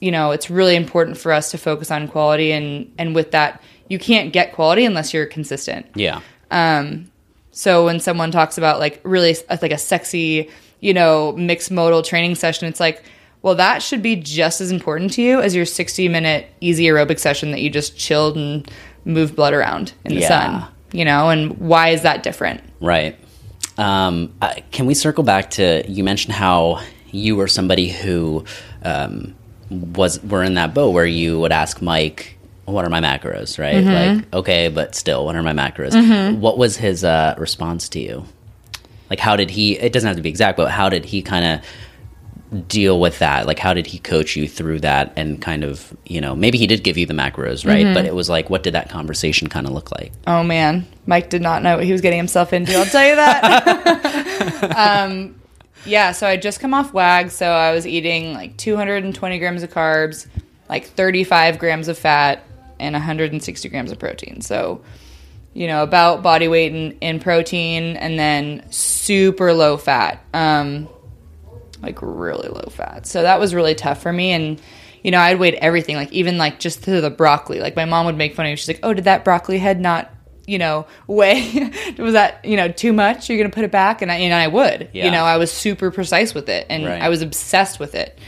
you 0.00 0.12
know 0.12 0.30
it's 0.30 0.48
really 0.50 0.76
important 0.76 1.16
for 1.18 1.32
us 1.32 1.50
to 1.50 1.58
focus 1.58 1.90
on 1.90 2.06
quality 2.06 2.52
and 2.52 2.92
and 2.98 3.14
with 3.14 3.30
that 3.30 3.62
you 3.88 3.98
can't 3.98 4.30
get 4.32 4.52
quality 4.52 4.84
unless 4.84 5.14
you're 5.14 5.24
consistent 5.26 5.86
yeah 5.94 6.20
Um, 6.50 7.10
so 7.50 7.86
when 7.86 7.98
someone 7.98 8.30
talks 8.30 8.58
about 8.58 8.78
like 8.78 9.00
really 9.04 9.34
like 9.48 9.72
a 9.72 9.78
sexy, 9.78 10.50
you 10.80 10.92
know, 10.94 11.32
mixed 11.32 11.70
modal 11.70 12.02
training 12.02 12.34
session, 12.34 12.68
it's 12.68 12.80
like, 12.80 13.02
well, 13.42 13.54
that 13.54 13.82
should 13.82 14.02
be 14.02 14.16
just 14.16 14.60
as 14.60 14.70
important 14.70 15.12
to 15.14 15.22
you 15.22 15.40
as 15.40 15.54
your 15.54 15.64
60 15.66 16.08
minute 16.08 16.48
easy 16.60 16.84
aerobic 16.84 17.18
session 17.18 17.50
that 17.52 17.60
you 17.60 17.70
just 17.70 17.96
chilled 17.96 18.36
and 18.36 18.68
moved 19.04 19.36
blood 19.36 19.54
around 19.54 19.92
in 20.04 20.14
the 20.14 20.20
Yeah. 20.20 20.28
sun, 20.62 20.68
you 20.92 21.04
know, 21.04 21.28
and 21.30 21.56
why 21.58 21.90
is 21.90 22.02
that 22.02 22.22
different? 22.22 22.60
Right. 22.80 23.16
Um, 23.78 24.32
uh, 24.42 24.54
can 24.72 24.86
we 24.86 24.94
circle 24.94 25.22
back 25.22 25.50
to 25.52 25.84
you 25.88 26.02
mentioned 26.02 26.34
how 26.34 26.80
you 27.12 27.36
were 27.36 27.46
somebody 27.46 27.88
who 27.88 28.44
um, 28.82 29.34
was 29.70 30.22
were 30.24 30.42
in 30.42 30.54
that 30.54 30.74
boat 30.74 30.90
where 30.90 31.06
you 31.06 31.38
would 31.40 31.52
ask 31.52 31.82
Mike, 31.82 32.38
"What 32.64 32.84
are 32.84 32.88
my 32.90 33.00
macros?" 33.00 33.58
Right? 33.58 33.84
Like, 33.84 34.34
okay, 34.34 34.68
but 34.68 34.94
still, 34.94 35.24
what 35.26 35.36
are 35.36 35.42
my 35.42 35.52
macros? 35.52 36.38
What 36.38 36.56
was 36.58 36.76
his 36.78 37.04
uh, 37.04 37.34
response 37.38 37.88
to 37.90 38.00
you? 38.00 38.24
Like, 39.10 39.20
how 39.20 39.36
did 39.36 39.50
he? 39.50 39.78
It 39.78 39.92
doesn't 39.92 40.06
have 40.06 40.16
to 40.16 40.22
be 40.22 40.28
exact, 40.28 40.56
but 40.56 40.70
how 40.70 40.88
did 40.88 41.04
he 41.04 41.22
kind 41.22 41.44
of 41.44 42.68
deal 42.68 43.00
with 43.00 43.18
that? 43.18 43.46
Like, 43.46 43.58
how 43.58 43.74
did 43.74 43.86
he 43.86 43.98
coach 43.98 44.36
you 44.36 44.48
through 44.48 44.80
that? 44.80 45.12
And 45.16 45.40
kind 45.40 45.64
of, 45.64 45.96
you 46.06 46.20
know, 46.20 46.34
maybe 46.34 46.58
he 46.58 46.66
did 46.66 46.82
give 46.82 46.96
you 46.96 47.06
the 47.06 47.14
macros, 47.14 47.66
right? 47.66 47.92
But 47.94 48.04
it 48.04 48.14
was 48.14 48.28
like, 48.28 48.50
what 48.50 48.62
did 48.62 48.74
that 48.74 48.88
conversation 48.88 49.48
kind 49.48 49.66
of 49.66 49.72
look 49.72 49.90
like? 49.92 50.12
Oh 50.26 50.42
man, 50.42 50.86
Mike 51.06 51.30
did 51.30 51.42
not 51.42 51.62
know 51.62 51.76
what 51.76 51.84
he 51.84 51.92
was 51.92 52.00
getting 52.00 52.18
himself 52.18 52.52
into. 52.52 52.74
I'll 52.74 52.84
tell 52.86 53.06
you 53.06 53.16
that. 53.16 54.76
um, 54.76 55.34
yeah, 55.84 56.12
so 56.12 56.26
I 56.26 56.36
just 56.36 56.60
come 56.60 56.74
off 56.74 56.92
WAG, 56.92 57.30
so 57.30 57.48
I 57.48 57.72
was 57.72 57.86
eating 57.86 58.34
like 58.34 58.56
220 58.56 59.38
grams 59.38 59.62
of 59.62 59.70
carbs, 59.70 60.26
like 60.68 60.86
35 60.86 61.58
grams 61.58 61.88
of 61.88 61.96
fat, 61.96 62.44
and 62.78 62.92
160 62.92 63.68
grams 63.68 63.92
of 63.92 63.98
protein. 63.98 64.40
So, 64.40 64.82
you 65.56 65.66
know, 65.66 65.82
about 65.82 66.22
body 66.22 66.48
weight 66.48 66.72
and, 66.72 66.96
in 67.00 67.18
protein, 67.18 67.96
and 67.96 68.18
then 68.18 68.62
super 68.70 69.54
low 69.54 69.76
fat. 69.78 70.22
Um, 70.34 70.86
like 71.82 71.98
really 72.02 72.48
low 72.48 72.68
fat. 72.70 73.06
So 73.06 73.22
that 73.22 73.40
was 73.40 73.54
really 73.54 73.74
tough 73.74 74.02
for 74.02 74.12
me. 74.12 74.32
And, 74.32 74.60
you 75.02 75.10
know, 75.10 75.18
I'd 75.18 75.38
weighed 75.38 75.54
everything, 75.54 75.96
like 75.96 76.12
even 76.12 76.36
like 76.36 76.58
just 76.58 76.84
to 76.84 77.00
the 77.00 77.10
broccoli. 77.10 77.60
Like 77.60 77.74
my 77.76 77.84
mom 77.86 78.06
would 78.06 78.16
make 78.16 78.34
fun 78.34 78.44
of 78.46 78.50
me. 78.50 78.56
She's 78.56 78.68
like, 78.68 78.80
oh, 78.82 78.92
did 78.92 79.04
that 79.04 79.24
broccoli 79.24 79.58
head 79.58 79.80
not, 79.80 80.12
you 80.46 80.58
know, 80.58 80.86
weigh? 81.06 81.70
was 81.98 82.12
that, 82.14 82.44
you 82.44 82.56
know, 82.56 82.68
too 82.68 82.92
much? 82.92 83.28
You're 83.28 83.38
going 83.38 83.50
to 83.50 83.54
put 83.54 83.64
it 83.64 83.70
back? 83.70 84.02
And 84.02 84.10
I, 84.12 84.16
and 84.16 84.34
I 84.34 84.48
would, 84.48 84.90
Yeah. 84.92 85.04
you 85.06 85.10
know, 85.10 85.24
I 85.24 85.36
was 85.38 85.50
super 85.52 85.90
precise 85.90 86.34
with 86.34 86.48
it 86.48 86.66
and 86.68 86.84
Right. 86.84 87.00
I 87.00 87.08
was 87.08 87.22
obsessed 87.22 87.78
with 87.80 87.94
it. 87.94 88.18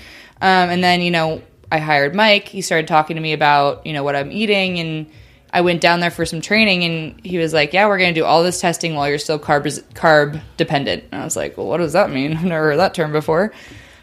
Um, 0.40 0.70
and 0.70 0.82
then, 0.84 1.00
you 1.02 1.10
know, 1.10 1.42
I 1.72 1.78
hired 1.78 2.14
Mike. 2.14 2.48
He 2.48 2.62
started 2.62 2.86
talking 2.88 3.16
to 3.16 3.22
me 3.22 3.32
about, 3.34 3.84
you 3.86 3.92
know, 3.92 4.02
what 4.04 4.14
I'm 4.16 4.30
eating 4.32 4.78
and, 4.78 5.10
I 5.52 5.62
went 5.62 5.80
down 5.80 6.00
there 6.00 6.10
for 6.10 6.26
some 6.26 6.40
training 6.40 6.84
and 6.84 7.24
he 7.24 7.38
was 7.38 7.52
like, 7.52 7.72
Yeah, 7.72 7.86
we're 7.86 7.98
going 7.98 8.12
to 8.12 8.20
do 8.20 8.24
all 8.24 8.42
this 8.42 8.60
testing 8.60 8.94
while 8.94 9.08
you're 9.08 9.18
still 9.18 9.38
carb, 9.38 9.64
carb 9.94 10.40
dependent. 10.56 11.04
And 11.10 11.22
I 11.22 11.24
was 11.24 11.36
like, 11.36 11.56
Well, 11.56 11.66
what 11.66 11.78
does 11.78 11.94
that 11.94 12.10
mean? 12.10 12.32
I've 12.36 12.44
never 12.44 12.66
heard 12.70 12.78
that 12.78 12.94
term 12.94 13.12
before. 13.12 13.52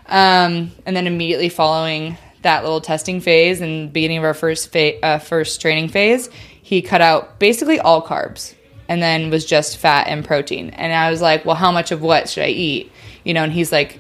Um, 0.07 0.71
and 0.85 0.95
then 0.95 1.07
immediately 1.07 1.49
following 1.49 2.17
that 2.41 2.63
little 2.63 2.81
testing 2.81 3.21
phase 3.21 3.61
and 3.61 3.91
beginning 3.91 4.19
of 4.19 4.23
our 4.23 4.35
first 4.35 4.71
fa- 4.71 5.03
uh, 5.03 5.17
first 5.17 5.61
training 5.61 5.89
phase, 5.89 6.29
he 6.61 6.81
cut 6.81 7.01
out 7.01 7.39
basically 7.39 7.79
all 7.79 8.05
carbs 8.05 8.53
and 8.87 9.01
then 9.01 9.31
was 9.31 9.45
just 9.45 9.77
fat 9.77 10.07
and 10.07 10.23
protein. 10.23 10.69
And 10.71 10.93
I 10.93 11.09
was 11.09 11.21
like, 11.21 11.45
Well, 11.45 11.55
how 11.55 11.71
much 11.71 11.91
of 11.91 12.01
what 12.01 12.29
should 12.29 12.43
I 12.43 12.49
eat? 12.49 12.91
You 13.23 13.33
know, 13.33 13.43
and 13.43 13.53
he's 13.53 13.71
like, 13.71 13.99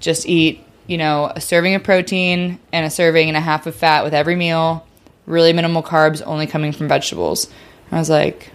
Just 0.00 0.26
eat 0.26 0.64
you 0.90 0.98
know, 0.98 1.30
a 1.36 1.40
serving 1.40 1.76
of 1.76 1.84
protein 1.84 2.58
and 2.72 2.84
a 2.84 2.90
serving 2.90 3.28
and 3.28 3.36
a 3.36 3.40
half 3.40 3.68
of 3.68 3.76
fat 3.76 4.02
with 4.02 4.12
every 4.12 4.34
meal, 4.34 4.84
really 5.30 5.52
minimal 5.52 5.82
carbs, 5.82 6.22
only 6.26 6.46
coming 6.46 6.72
from 6.72 6.88
vegetables. 6.88 7.48
I 7.92 7.98
was 7.98 8.10
like, 8.10 8.50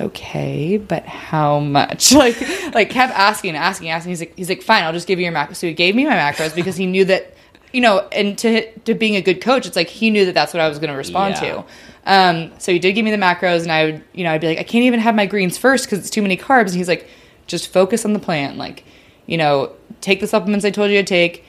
okay, 0.00 0.76
but 0.76 1.04
how 1.06 1.60
much? 1.60 2.12
Like, 2.16 2.40
like 2.74 2.90
kept 2.90 3.12
asking, 3.14 3.56
asking, 3.56 3.88
asking. 3.90 4.10
He's 4.10 4.20
like, 4.20 4.36
he's 4.36 4.48
like, 4.48 4.62
fine, 4.62 4.84
I'll 4.84 4.92
just 4.92 5.06
give 5.06 5.18
you 5.18 5.24
your 5.24 5.34
macros. 5.34 5.56
So 5.56 5.66
he 5.66 5.74
gave 5.74 5.94
me 5.94 6.04
my 6.04 6.12
macros 6.14 6.54
because 6.54 6.76
he 6.76 6.86
knew 6.86 7.04
that, 7.06 7.34
you 7.72 7.80
know, 7.80 8.06
and 8.12 8.36
to 8.38 8.70
to 8.80 8.94
being 8.94 9.16
a 9.16 9.22
good 9.22 9.40
coach, 9.40 9.66
it's 9.66 9.76
like 9.76 9.88
he 9.88 10.10
knew 10.10 10.24
that 10.26 10.34
that's 10.34 10.54
what 10.54 10.60
I 10.60 10.68
was 10.68 10.78
going 10.78 10.90
to 10.90 10.96
respond 10.96 11.34
Yeah. 11.34 11.40
to. 11.62 11.64
Um, 12.06 12.52
so 12.58 12.72
he 12.72 12.78
did 12.78 12.92
give 12.92 13.04
me 13.04 13.10
the 13.10 13.16
macros, 13.16 13.62
and 13.62 13.72
I 13.72 13.84
would, 13.86 14.04
you 14.12 14.24
know, 14.24 14.32
I'd 14.32 14.40
be 14.40 14.46
like, 14.46 14.58
I 14.58 14.62
can't 14.62 14.84
even 14.84 15.00
have 15.00 15.14
my 15.14 15.26
greens 15.26 15.58
first 15.58 15.84
because 15.86 15.98
it's 15.98 16.10
too 16.10 16.22
many 16.22 16.36
carbs. 16.36 16.68
And 16.68 16.76
he's 16.76 16.88
like, 16.88 17.08
just 17.46 17.72
focus 17.72 18.04
on 18.04 18.12
the 18.12 18.18
plan. 18.20 18.56
Like, 18.56 18.84
you 19.26 19.36
know, 19.36 19.72
take 20.00 20.20
the 20.20 20.26
supplements 20.28 20.64
I 20.64 20.70
told 20.70 20.90
you 20.90 20.98
to 20.98 21.04
take. 21.04 21.44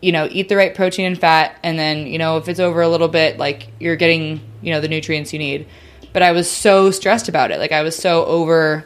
You 0.00 0.12
know, 0.12 0.28
eat 0.30 0.48
the 0.48 0.56
right 0.56 0.74
protein 0.74 1.06
and 1.06 1.18
fat, 1.18 1.58
and 1.62 1.78
then 1.78 2.06
you 2.06 2.18
know 2.18 2.38
if 2.38 2.48
it's 2.48 2.60
over 2.60 2.80
a 2.80 2.88
little 2.88 3.08
bit, 3.08 3.38
like 3.38 3.68
you're 3.78 3.96
getting 3.96 4.40
you 4.62 4.72
know 4.72 4.80
the 4.80 4.88
nutrients 4.88 5.32
you 5.32 5.38
need. 5.38 5.66
But 6.12 6.22
I 6.22 6.32
was 6.32 6.50
so 6.50 6.90
stressed 6.90 7.28
about 7.28 7.50
it. 7.50 7.58
Like 7.58 7.72
I 7.72 7.82
was 7.82 7.96
so 7.96 8.24
over. 8.24 8.84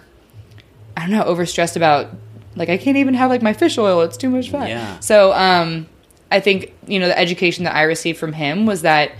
I 0.97 1.01
don't 1.01 1.11
know, 1.11 1.25
over 1.25 1.45
stressed 1.45 1.77
about 1.77 2.11
like 2.57 2.69
I 2.69 2.77
can't 2.77 2.97
even 2.97 3.15
have 3.15 3.31
like 3.31 3.43
my 3.43 3.53
fish 3.53 3.79
oil. 3.79 4.01
It's 4.03 4.17
too 4.17 4.31
much 4.31 4.51
fat. 4.51 4.69
Yeah. 4.69 5.01
So 5.01 5.33
um, 5.33 5.87
I 6.31 6.41
think 6.41 6.73
you 6.87 6.99
know 6.99 7.09
the 7.09 7.19
education 7.19 7.65
that 7.65 7.75
I 7.75 7.83
received 7.83 8.19
from 8.19 8.33
him 8.33 8.67
was 8.67 8.83
that 8.83 9.13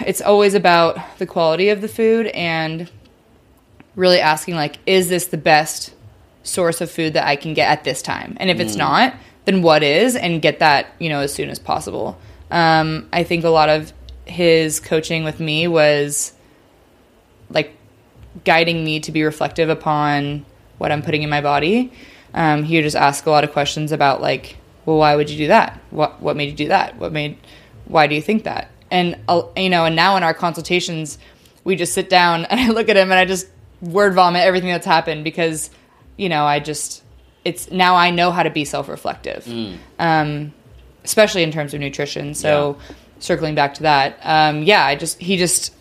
it's 0.00 0.20
always 0.20 0.54
about 0.54 0.98
the 1.18 1.26
quality 1.26 1.68
of 1.68 1.80
the 1.80 1.88
food 1.88 2.26
and 2.28 2.90
really 3.94 4.20
asking 4.20 4.54
like 4.54 4.78
is 4.86 5.08
this 5.08 5.26
the 5.26 5.36
best 5.36 5.94
source 6.42 6.80
of 6.80 6.90
food 6.90 7.14
that 7.14 7.26
I 7.26 7.36
can 7.36 7.54
get 7.54 7.70
at 7.70 7.84
this 7.84 8.02
time 8.02 8.36
and 8.38 8.50
if 8.50 8.60
it's 8.60 8.76
not 8.76 9.14
then 9.46 9.62
what 9.62 9.82
is 9.82 10.14
and 10.14 10.42
get 10.42 10.58
that 10.58 10.88
you 10.98 11.08
know 11.08 11.20
as 11.20 11.32
soon 11.32 11.48
as 11.48 11.58
possible. 11.58 12.18
Um, 12.50 13.08
I 13.12 13.24
think 13.24 13.44
a 13.44 13.48
lot 13.48 13.68
of 13.68 13.92
his 14.24 14.78
coaching 14.78 15.24
with 15.24 15.40
me 15.40 15.66
was 15.66 16.32
like 17.48 17.74
guiding 18.44 18.84
me 18.84 19.00
to 19.00 19.12
be 19.12 19.22
reflective 19.22 19.68
upon 19.68 20.44
what 20.78 20.92
I'm 20.92 21.02
putting 21.02 21.22
in 21.22 21.30
my 21.30 21.40
body. 21.40 21.92
Um, 22.34 22.64
he 22.64 22.76
would 22.76 22.82
just 22.82 22.96
ask 22.96 23.24
a 23.26 23.30
lot 23.30 23.44
of 23.44 23.52
questions 23.52 23.92
about 23.92 24.20
like 24.20 24.58
well 24.84 24.98
why 24.98 25.16
would 25.16 25.30
you 25.30 25.38
do 25.38 25.46
that? 25.48 25.80
What 25.90 26.20
what 26.20 26.36
made 26.36 26.50
you 26.50 26.56
do 26.56 26.68
that? 26.68 26.96
What 26.98 27.12
made 27.12 27.38
why 27.86 28.06
do 28.06 28.14
you 28.14 28.22
think 28.22 28.44
that? 28.44 28.70
And 28.90 29.18
uh, 29.26 29.42
you 29.56 29.70
know 29.70 29.86
and 29.86 29.96
now 29.96 30.16
in 30.16 30.22
our 30.22 30.34
consultations 30.34 31.18
we 31.66 31.74
just 31.74 31.92
sit 31.92 32.08
down 32.08 32.44
and 32.50 32.58
i 32.58 32.68
look 32.68 32.88
at 32.88 32.96
him 32.96 33.10
and 33.10 33.18
i 33.18 33.26
just 33.26 33.48
word 33.82 34.14
vomit 34.14 34.42
everything 34.42 34.70
that's 34.70 34.86
happened 34.86 35.22
because 35.24 35.68
you 36.16 36.30
know 36.30 36.46
i 36.46 36.58
just 36.58 37.02
it's 37.46 37.70
now 37.70 37.94
i 37.94 38.10
know 38.10 38.30
how 38.30 38.42
to 38.42 38.50
be 38.50 38.64
self-reflective. 38.64 39.46
Um, 39.98 40.52
especially 41.04 41.42
in 41.44 41.52
terms 41.52 41.72
of 41.74 41.80
nutrition. 41.80 42.34
So 42.34 42.76
circling 43.20 43.54
back 43.54 43.72
to 43.74 43.82
that 43.84 44.18
um, 44.22 44.62
yeah 44.62 44.84
i 44.84 44.94
just 44.94 45.18
he 45.20 45.36
just 45.38 45.72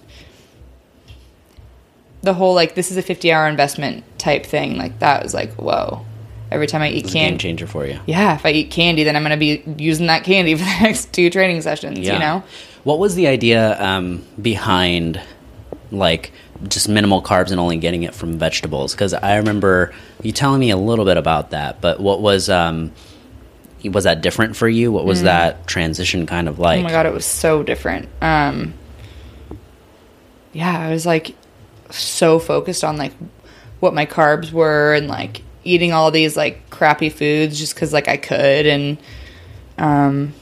the 2.22 2.34
whole 2.34 2.54
like 2.56 2.76
this 2.76 2.90
is 2.92 2.98
a 2.98 3.02
50 3.02 3.32
hour 3.32 3.48
investment 3.48 4.04
type 4.18 4.46
thing. 4.46 4.78
Like 4.78 5.00
that 5.00 5.24
was 5.24 5.34
like 5.34 5.54
whoa. 5.56 6.06
Every 6.52 6.68
time 6.68 6.82
i 6.82 6.90
eat 6.90 7.06
a 7.06 7.10
game 7.10 7.14
candy 7.14 7.38
changer 7.40 7.68
for 7.68 7.86
you. 7.86 8.00
yeah 8.06 8.36
if 8.36 8.46
i 8.46 8.52
eat 8.52 8.70
candy 8.72 9.04
then 9.04 9.16
i'm 9.16 9.24
going 9.24 9.38
to 9.38 9.46
be 9.48 9.84
using 9.84 10.08
that 10.08 10.24
candy 10.24 10.54
for 10.56 10.64
the 10.64 10.78
next 10.88 11.12
two 11.12 11.30
training 11.30 11.62
sessions 11.62 12.00
you 12.00 12.20
know? 12.20 12.44
What 12.84 13.00
was 13.00 13.16
the 13.16 13.28
idea 13.28 13.82
um, 13.82 14.24
behind 14.40 15.20
like 15.92 16.32
just 16.68 16.90
minimal 16.90 17.22
carbs 17.22 17.52
and 17.52 17.60
only 17.60 17.78
getting 17.78 18.04
it 18.04 18.16
from 18.16 18.38
vegetables? 18.38 18.94
Because 18.94 19.14
I 19.14 19.38
remember 19.38 19.94
you 20.22 20.32
telling 20.32 20.60
me 20.60 20.70
a 20.70 20.78
little 20.78 21.06
bit 21.06 21.18
about 21.18 21.52
that. 21.52 21.82
But 21.82 22.00
what 22.00 22.22
was 22.22 22.50
um, 22.50 22.92
was 23.84 24.06
that 24.06 24.22
different 24.22 24.56
for 24.56 24.68
you? 24.68 24.92
What 24.92 25.06
was 25.06 25.24
that 25.24 25.68
transition 25.68 26.26
kind 26.26 26.48
of 26.48 26.60
like? 26.60 26.78
Mm. 26.78 26.82
Oh 26.82 26.84
my 26.84 26.92
god, 26.92 27.06
it 27.06 27.14
was 27.14 27.26
so 27.26 27.64
different. 27.64 28.10
Um 28.22 28.74
Yeah, 30.54 30.78
I 30.78 30.92
was 30.92 31.06
like 31.06 31.36
so 31.92 32.40
focused 32.40 32.84
on 32.84 32.98
like 32.98 33.14
what 33.80 33.94
my 33.94 34.06
carbs 34.06 34.52
were 34.52 34.94
and 34.94 35.08
like 35.08 35.42
eating 35.64 35.94
all 35.94 36.12
these 36.12 36.36
like 36.36 36.70
crappy 36.70 37.10
foods 37.10 37.60
just 37.60 37.76
cuz 37.76 37.94
like 37.94 38.08
I 38.08 38.18
could 38.18 38.66
and 38.66 38.98
um 39.78 40.34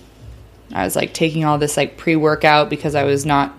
I 0.74 0.84
was 0.86 0.96
like 0.96 1.14
taking 1.14 1.46
all 1.46 1.58
this 1.58 1.78
like 1.78 1.98
pre-workout 1.98 2.70
because 2.70 2.96
I 2.96 3.04
was 3.04 3.26
not 3.26 3.54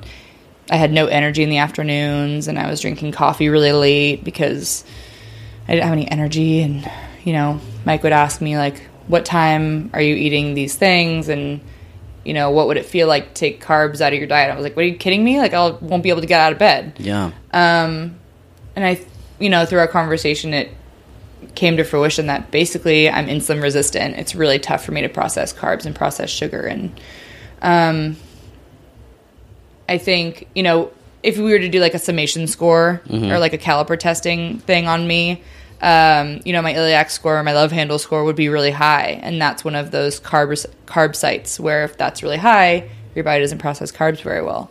I 0.71 0.77
had 0.77 0.93
no 0.93 1.07
energy 1.07 1.43
in 1.43 1.51
the 1.51 1.59
afternoons 1.59 2.49
and 2.49 2.59
I 2.59 2.69
was 2.69 2.81
drinking 2.81 3.13
coffee 3.13 3.49
really 3.49 3.73
late 3.73 4.25
because 4.25 4.85
I 5.69 5.73
didn't 5.73 5.85
have 5.85 5.93
any 5.93 6.11
energy 6.11 6.63
and 6.63 6.91
you 7.25 7.33
know, 7.33 7.61
Mike 7.85 8.03
would 8.03 8.13
ask 8.13 8.41
me 8.41 8.57
like 8.57 8.83
what 9.07 9.25
time 9.25 9.91
are 9.93 10.01
you 10.01 10.15
eating 10.15 10.55
these 10.55 10.75
things 10.75 11.29
and 11.29 11.61
you 12.25 12.33
know, 12.33 12.51
what 12.51 12.69
would 12.69 12.79
it 12.79 12.87
feel 12.87 13.07
like 13.07 13.29
to 13.29 13.35
take 13.35 13.63
carbs 13.63 14.01
out 14.01 14.15
of 14.15 14.19
your 14.19 14.27
diet? 14.27 14.51
I 14.51 14.55
was 14.55 14.63
like, 14.63 14.75
what 14.77 14.85
are 14.85 14.89
you 14.89 14.97
kidding 14.97 15.23
me? 15.23 15.39
Like 15.39 15.53
I 15.53 15.71
won't 15.71 16.03
be 16.03 16.09
able 16.09 16.23
to 16.23 16.27
get 16.27 16.41
out 16.41 16.53
of 16.53 16.59
bed. 16.59 16.95
yeah. 16.99 17.33
Um, 17.53 18.19
And 18.75 18.85
I, 18.85 19.01
you 19.39 19.51
know, 19.51 19.67
through 19.67 19.81
our 19.81 19.89
conversation, 19.89 20.55
it 20.55 20.71
came 21.55 21.77
to 21.77 21.85
fruition 21.85 22.27
that 22.29 22.51
basically 22.51 23.11
I'm 23.11 23.27
insulin 23.27 23.63
resistant. 23.63 24.17
It's 24.17 24.35
really 24.35 24.59
tough 24.59 24.83
for 24.83 24.93
me 24.93 25.03
to 25.03 25.09
process 25.11 25.53
carbs 25.53 25.85
and 25.85 25.95
process 25.95 26.31
sugar. 26.31 26.63
And 26.63 26.99
um, 27.61 28.17
I 29.89 29.99
think, 29.99 30.47
you 30.55 30.63
know, 30.63 30.91
if 31.23 31.39
we 31.39 31.45
were 31.51 31.59
to 31.59 31.69
do 31.69 31.81
like 31.81 31.95
a 31.95 31.99
summation 31.99 32.47
score 32.47 33.01
or 33.33 33.39
like 33.39 33.53
a 33.53 33.59
caliper 33.59 33.99
testing 33.99 34.59
thing 34.61 34.87
on 34.89 35.07
me, 35.07 35.43
um, 35.81 36.41
you 36.45 36.53
know, 36.53 36.63
my 36.63 36.75
iliac 36.75 37.11
score, 37.11 37.43
my 37.43 37.53
love 37.53 37.73
handle 37.73 37.99
score 37.99 38.25
would 38.25 38.37
be 38.37 38.49
really 38.49 38.71
high. 38.71 39.21
And 39.23 39.41
that's 39.41 39.65
one 39.65 39.75
of 39.75 39.91
those 39.91 40.21
carb, 40.21 40.67
carb 40.87 41.15
sites 41.17 41.59
where 41.61 41.85
if 41.85 41.97
that's 41.99 42.23
really 42.23 42.39
high, 42.39 42.89
your 43.15 43.25
body 43.25 43.41
doesn't 43.41 43.59
process 43.59 43.93
carbs 43.93 44.23
very 44.23 44.43
well. 44.43 44.71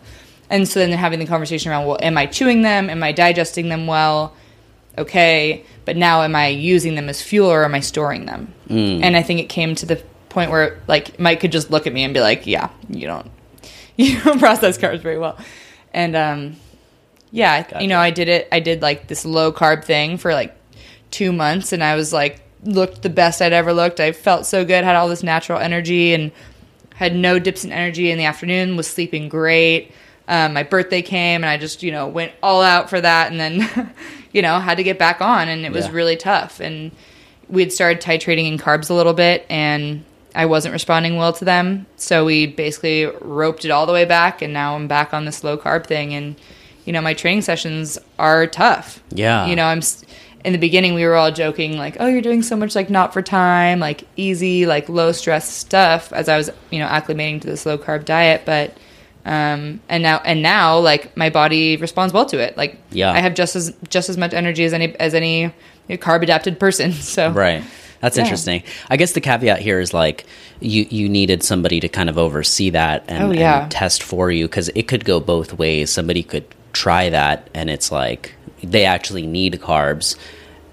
And 0.50 0.68
so 0.68 0.80
then 0.80 0.90
having 0.92 1.18
the 1.20 1.26
conversation 1.26 1.70
around, 1.70 1.86
well, 1.86 1.98
am 2.02 2.18
I 2.18 2.26
chewing 2.26 2.62
them? 2.62 2.90
Am 2.90 3.02
I 3.02 3.12
digesting 3.12 3.68
them 3.68 3.86
well? 3.86 4.34
Okay, 4.96 5.64
but 5.84 5.96
now 5.96 6.22
am 6.22 6.36
I 6.36 6.48
using 6.48 6.94
them 6.94 7.08
as 7.08 7.20
fuel 7.20 7.50
or 7.50 7.64
am 7.64 7.74
I 7.74 7.80
storing 7.80 8.26
them? 8.26 8.52
And 9.02 9.16
I 9.16 9.22
think 9.22 9.40
it 9.40 9.48
came 9.48 9.74
to 9.76 9.86
the 9.86 9.96
point 10.28 10.50
where 10.50 10.80
like 10.86 11.18
Mike 11.18 11.40
could 11.40 11.50
just 11.52 11.70
look 11.70 11.86
at 11.86 11.92
me 11.92 12.04
and 12.04 12.14
be 12.14 12.20
like, 12.20 12.46
"Yeah, 12.46 12.70
you 12.88 13.06
don't, 13.08 13.28
you 13.96 14.20
don't 14.22 14.38
process 14.38 14.78
carbs 14.78 15.00
very 15.00 15.18
well," 15.18 15.38
and 15.92 16.14
um, 16.16 16.56
yeah, 17.30 17.64
I- 17.72 17.80
you 17.80 17.88
know, 17.88 17.98
I 17.98 18.10
did 18.10 18.28
it. 18.28 18.48
I 18.52 18.60
did 18.60 18.82
like 18.82 19.06
this 19.08 19.24
low 19.24 19.52
carb 19.52 19.84
thing 19.84 20.18
for 20.18 20.32
like 20.32 20.54
two 21.10 21.32
months, 21.32 21.72
and 21.72 21.82
I 21.82 21.94
was 21.96 22.12
like 22.12 22.40
looked 22.64 23.02
the 23.02 23.10
best 23.10 23.42
I'd 23.42 23.52
ever 23.52 23.72
looked. 23.72 24.00
I 24.00 24.12
felt 24.12 24.46
so 24.46 24.64
good, 24.64 24.84
had 24.84 24.96
all 24.96 25.08
this 25.08 25.22
natural 25.22 25.58
energy, 25.58 26.14
and 26.14 26.32
had 26.94 27.14
no 27.14 27.38
dips 27.38 27.64
in 27.64 27.72
energy 27.72 28.10
in 28.10 28.18
the 28.18 28.24
afternoon. 28.24 28.76
Was 28.76 28.86
sleeping 28.86 29.28
great. 29.28 29.92
Um, 30.26 30.54
my 30.54 30.62
birthday 30.62 31.02
came, 31.02 31.42
and 31.44 31.50
I 31.50 31.56
just 31.58 31.82
you 31.82 31.92
know 31.92 32.08
went 32.08 32.32
all 32.42 32.62
out 32.62 32.88
for 32.90 33.00
that, 33.00 33.30
and 33.30 33.38
then 33.38 33.92
you 34.32 34.42
know 34.42 34.58
had 34.58 34.76
to 34.78 34.82
get 34.82 34.98
back 34.98 35.20
on, 35.20 35.48
and 35.48 35.64
it 35.66 35.72
was 35.72 35.86
Yeah. 35.86 35.92
really 35.92 36.16
tough. 36.16 36.60
And 36.60 36.90
we 37.48 37.62
had 37.62 37.72
started 37.72 38.00
titrating 38.00 38.48
in 38.50 38.58
carbs 38.58 38.88
a 38.90 38.94
little 38.94 39.12
bit, 39.12 39.44
and 39.50 40.02
I 40.34 40.46
wasn't 40.46 40.72
responding 40.72 41.16
well 41.16 41.32
to 41.34 41.44
them. 41.44 41.86
So 41.96 42.24
we 42.24 42.46
basically 42.46 43.06
roped 43.20 43.64
it 43.64 43.70
all 43.70 43.86
the 43.86 43.92
way 43.92 44.04
back, 44.04 44.42
and 44.42 44.52
now 44.52 44.74
I'm 44.74 44.88
back 44.88 45.14
on 45.14 45.24
this 45.24 45.44
low 45.44 45.56
carb 45.56 45.86
thing. 45.86 46.12
And 46.14 46.36
you 46.84 46.92
know, 46.92 47.00
my 47.00 47.14
training 47.14 47.42
sessions 47.42 47.98
are 48.18 48.46
tough. 48.46 49.02
Yeah. 49.10 49.46
You 49.46 49.56
know, 49.56 49.64
I'm 49.64 49.80
in 50.44 50.52
the 50.52 50.58
beginning 50.58 50.92
we 50.94 51.04
were 51.04 51.14
all 51.14 51.30
joking 51.32 51.78
like, 51.78 51.96
"Oh, 52.00 52.06
you're 52.06 52.20
doing 52.20 52.42
so 52.42 52.56
much 52.56 52.74
like 52.74 52.90
not 52.90 53.12
for 53.14 53.22
time, 53.22 53.80
like 53.80 54.04
easy, 54.16 54.66
like 54.66 54.88
low 54.88 55.12
stress 55.12 55.48
stuff." 55.48 56.12
As 56.12 56.28
I 56.28 56.36
was, 56.36 56.50
you 56.70 56.78
know, 56.80 56.86
acclimating 56.86 57.40
to 57.42 57.46
this 57.46 57.64
low 57.64 57.78
carb 57.78 58.04
diet, 58.04 58.42
but 58.44 58.76
um 59.26 59.80
and 59.88 60.02
now 60.02 60.20
and 60.22 60.42
now 60.42 60.78
like 60.78 61.16
my 61.16 61.30
body 61.30 61.78
responds 61.78 62.12
well 62.12 62.26
to 62.26 62.38
it. 62.38 62.56
Like 62.58 62.76
Yeah. 62.90 63.10
I 63.10 63.20
have 63.20 63.34
just 63.34 63.56
as 63.56 63.74
just 63.88 64.10
as 64.10 64.18
much 64.18 64.34
energy 64.34 64.64
as 64.64 64.74
any 64.74 64.94
as 64.96 65.14
any 65.14 65.52
carb 65.88 66.22
adapted 66.22 66.60
person. 66.60 66.92
So 67.14 67.30
Right. 67.30 67.62
That's 68.04 68.16
Yeah. 68.18 68.24
interesting. 68.24 68.62
I 68.90 68.96
guess 68.96 69.12
the 69.12 69.20
caveat 69.20 69.60
here 69.60 69.80
is 69.80 69.94
like 69.94 70.26
you 70.60 70.86
you 70.90 71.08
needed 71.08 71.42
somebody 71.42 71.80
to 71.80 71.88
kind 71.88 72.08
of 72.10 72.16
oversee 72.18 72.70
that 72.70 73.04
and, 73.08 73.24
Oh, 73.24 73.32
yeah. 73.32 73.62
and 73.62 73.70
test 73.72 74.02
for 74.02 74.30
you 74.30 74.46
because 74.46 74.68
it 74.74 74.86
could 74.88 75.04
go 75.04 75.20
both 75.20 75.54
ways. 75.58 75.90
Somebody 75.90 76.22
could 76.22 76.44
try 76.74 77.08
that 77.10 77.48
and 77.54 77.70
it's 77.70 77.90
like 77.90 78.34
they 78.62 78.84
actually 78.84 79.26
need 79.26 79.54
carbs 79.62 80.16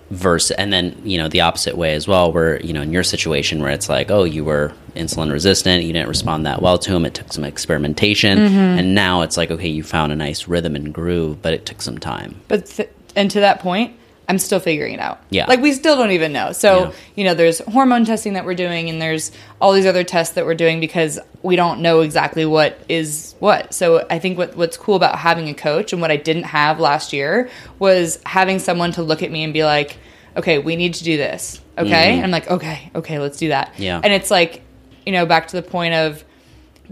versus 0.10 0.52
and 0.58 0.74
then 0.74 1.00
you 1.06 1.18
know 1.18 1.30
the 1.30 1.40
opposite 1.42 1.78
way 1.78 1.94
as 1.94 2.06
well 2.08 2.34
where 2.34 2.60
you 2.62 2.74
know 2.74 2.82
in 2.82 2.92
your 2.92 3.04
situation 3.04 3.62
where 3.62 3.72
it's 3.72 3.88
like 3.88 4.12
oh 4.12 4.26
you 4.26 4.44
were 4.44 4.74
insulin 4.96 5.32
resistant 5.32 5.84
you 5.86 5.94
didn't 5.94 6.10
respond 6.10 6.46
that 6.46 6.62
well 6.62 6.78
to 6.78 6.92
them 6.92 7.06
it 7.06 7.14
took 7.14 7.32
some 7.32 7.46
experimentation 7.46 8.38
Mm-hmm. 8.40 8.80
and 8.80 8.94
now 8.96 9.22
it's 9.22 9.38
like 9.38 9.52
okay 9.52 9.70
you 9.70 9.84
found 9.84 10.12
a 10.12 10.16
nice 10.18 10.50
rhythm 10.50 10.76
and 10.76 10.94
groove 10.94 11.42
but 11.42 11.54
it 11.54 11.66
took 11.66 11.82
some 11.82 11.98
time 11.98 12.36
But 12.50 12.66
th- 12.66 12.90
and 13.16 13.30
to 13.32 13.40
that 13.42 13.60
point, 13.60 13.94
I'm 14.32 14.38
still 14.40 14.62
figuring 14.62 14.94
it 14.94 15.00
out. 15.02 15.20
Yeah. 15.30 15.46
Like 15.46 15.60
we 15.60 15.74
still 15.74 15.98
don't 15.98 16.12
even 16.12 16.32
know. 16.32 16.54
So, 16.54 16.86
Yeah. 16.86 16.92
you 17.16 17.24
know, 17.26 17.34
there's 17.34 17.60
hormone 17.60 18.06
testing 18.06 18.34
that 18.34 18.46
we're 18.46 18.56
doing 18.56 18.90
and 18.90 19.02
there's 19.02 19.30
all 19.60 19.74
these 19.74 19.86
other 19.86 20.06
tests 20.06 20.36
that 20.36 20.46
we're 20.46 20.56
doing 20.56 20.80
because 20.80 21.20
we 21.44 21.58
don't 21.58 21.82
know 21.82 22.00
exactly 22.00 22.46
what 22.46 22.80
is 22.88 23.36
what. 23.40 23.74
So, 23.74 24.08
I 24.10 24.20
think 24.20 24.38
what 24.38 24.56
what's 24.56 24.78
cool 24.78 24.96
about 24.96 25.20
having 25.20 25.50
a 25.50 25.54
coach 25.54 25.92
and 25.92 26.02
what 26.02 26.12
I 26.12 26.16
didn't 26.16 26.44
have 26.44 26.80
last 26.80 27.12
year 27.12 27.50
was 27.78 28.20
having 28.26 28.60
someone 28.60 28.94
to 28.94 29.04
look 29.04 29.22
at 29.22 29.30
me 29.32 29.44
and 29.44 29.52
be 29.52 29.66
like, 29.66 29.98
okay, 30.38 30.60
we 30.60 30.78
need 30.78 30.94
to 30.94 31.04
do 31.04 31.18
this. 31.18 31.60
Okay. 31.78 32.14
And 32.14 32.24
I'm 32.24 32.32
like, 32.32 32.50
okay, 32.50 32.90
okay, 32.96 33.20
let's 33.20 33.38
do 33.38 33.50
that. 33.50 33.74
Yeah. 33.78 34.00
And 34.02 34.14
it's 34.14 34.32
like, 34.32 34.62
you 35.06 35.12
know, 35.12 35.26
back 35.26 35.50
to 35.50 35.58
the 35.58 35.62
point 35.62 35.94
of 35.94 36.24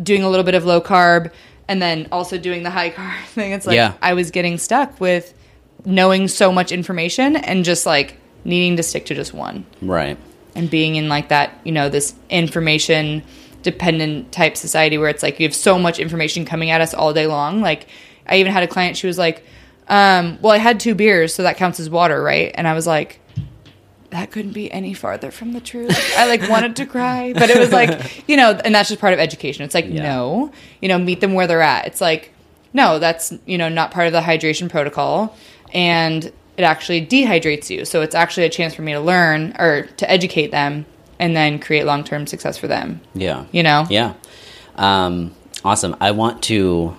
doing 0.04 0.24
a 0.24 0.30
little 0.30 0.44
bit 0.46 0.56
of 0.56 0.66
low 0.66 0.82
carb 0.82 1.32
and 1.70 1.82
then 1.82 2.08
also 2.12 2.38
doing 2.38 2.64
the 2.64 2.70
high 2.70 2.90
carb 2.90 3.24
thing. 3.28 3.54
It's 3.54 3.66
like 3.66 3.76
Yeah. 3.76 3.94
I 4.02 4.14
was 4.14 4.32
getting 4.32 4.58
stuck 4.58 5.00
with 5.00 5.34
knowing 5.86 6.28
so 6.28 6.52
much 6.52 6.72
information 6.72 7.36
and 7.36 7.64
just 7.66 7.86
like 7.86 8.18
needing 8.44 8.76
to 8.78 8.84
stick 8.84 9.06
to 9.08 9.16
just 9.16 9.34
one 9.34 9.66
Right. 9.82 10.18
and 10.56 10.70
being 10.70 10.96
in 10.96 11.10
like 11.10 11.30
that, 11.30 11.60
you 11.64 11.72
know, 11.72 11.90
this 11.90 12.14
information 12.30 13.24
dependent 13.64 14.32
type 14.32 14.56
society 14.56 14.98
where 14.98 15.10
it's 15.10 15.22
like 15.24 15.40
you 15.40 15.46
have 15.48 15.56
so 15.56 15.78
much 15.78 16.00
information 16.00 16.46
coming 16.46 16.70
at 16.70 16.80
us 16.82 16.94
all 16.94 17.14
day 17.14 17.28
long. 17.28 17.62
Like 17.62 17.88
I 18.28 18.38
even 18.38 18.52
had 18.52 18.64
a 18.64 18.68
client, 18.68 18.96
she 18.98 19.08
was 19.08 19.18
like, 19.18 19.44
um, 19.88 20.38
well, 20.42 20.54
I 20.54 20.58
had 20.58 20.80
two 20.80 20.94
beers, 20.96 21.34
so 21.34 21.44
that 21.44 21.58
counts 21.58 21.80
as 21.80 21.90
water, 21.90 22.22
right? 22.22 22.52
And 22.54 22.68
I 22.68 22.74
was 22.74 22.86
like, 22.86 23.20
that 24.12 24.32
couldn't 24.32 24.54
be 24.54 24.72
any 24.72 24.94
farther 24.94 25.30
from 25.32 25.52
the 25.54 25.60
truth. 25.62 25.96
I 26.18 26.28
like 26.28 26.48
wanted 26.50 26.76
to 26.78 26.86
cry, 26.86 27.34
but 27.34 27.50
it 27.50 27.58
was 27.58 27.72
like, 27.72 28.24
you 28.30 28.38
know, 28.38 28.52
and 28.64 28.74
that's 28.74 28.90
just 28.90 29.02
part 29.02 29.14
of 29.14 29.20
education. 29.20 29.64
It's 29.66 29.76
like, 29.76 29.86
Yeah. 29.88 30.04
no, 30.04 30.52
you 30.82 30.88
know, 30.90 30.98
meet 31.00 31.22
them 31.22 31.34
where 31.34 31.48
they're 31.48 31.62
at. 31.62 31.86
It's 31.88 32.02
like, 32.02 32.34
no, 32.74 33.00
that's, 33.00 33.34
you 33.46 33.58
know, 33.58 33.68
not 33.70 33.92
part 33.92 34.08
of 34.08 34.14
the 34.14 34.22
hydration 34.22 34.70
protocol. 34.70 35.36
And 35.74 36.26
it 36.58 36.64
actually 36.64 37.06
dehydrates 37.06 37.70
you. 37.70 37.86
So 37.86 38.02
it's 38.02 38.16
actually 38.16 38.46
a 38.46 38.50
chance 38.50 38.74
for 38.74 38.82
me 38.82 38.94
to 38.94 39.00
learn 39.00 39.56
or 39.58 39.84
to 39.98 40.10
educate 40.10 40.52
them 40.52 40.86
and 41.18 41.36
then 41.36 41.60
create 41.60 41.86
long 41.86 42.04
term 42.04 42.28
success 42.28 42.58
for 42.58 42.68
them. 42.68 43.02
Yeah. 43.14 43.46
You 43.52 43.64
know? 43.64 43.86
Yeah. 43.90 44.14
Um, 44.76 45.36
awesome. 45.64 45.96
I 46.02 46.12
want 46.12 46.44
to 46.44 46.96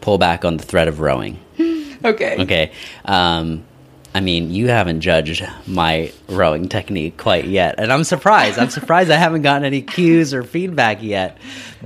pull 0.00 0.18
back 0.18 0.44
on 0.44 0.56
the 0.56 0.64
thread 0.64 0.88
of 0.88 1.00
rowing. 1.00 1.40
Okay. 2.04 2.36
Okay. 2.38 2.72
Um, 3.06 3.64
I 4.16 4.20
mean, 4.20 4.50
you 4.50 4.68
haven't 4.68 5.02
judged 5.02 5.46
my 5.66 6.10
rowing 6.28 6.68
technique 6.68 7.16
quite 7.18 7.44
yet, 7.44 7.74
and 7.78 7.92
I'm 7.92 8.02
surprised. 8.04 8.58
I'm 8.58 8.70
surprised 8.70 9.10
I 9.10 9.16
haven't 9.16 9.42
gotten 9.42 9.64
any 9.64 9.82
cues 9.82 10.32
or 10.32 10.42
feedback 10.42 11.02
yet. 11.02 11.36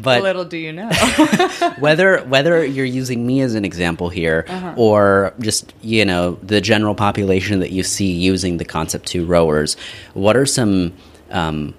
But 0.00 0.22
Little 0.22 0.44
do 0.44 0.56
you 0.56 0.72
know. 0.72 0.88
whether 1.80 2.18
whether 2.24 2.64
you're 2.64 2.84
using 3.02 3.26
me 3.26 3.40
as 3.40 3.54
an 3.54 3.64
example 3.64 4.08
here 4.10 4.44
Uh-huh. 4.48 4.74
or 4.76 5.34
just 5.40 5.74
you 5.82 6.04
know 6.04 6.38
the 6.42 6.60
general 6.60 6.94
population 6.94 7.60
that 7.60 7.72
you 7.72 7.82
see 7.82 8.12
using 8.12 8.58
the 8.58 8.64
Concept2 8.64 9.26
rowers 9.28 9.76
what 10.14 10.36
are 10.36 10.46
some 10.46 10.92
um, 11.30 11.74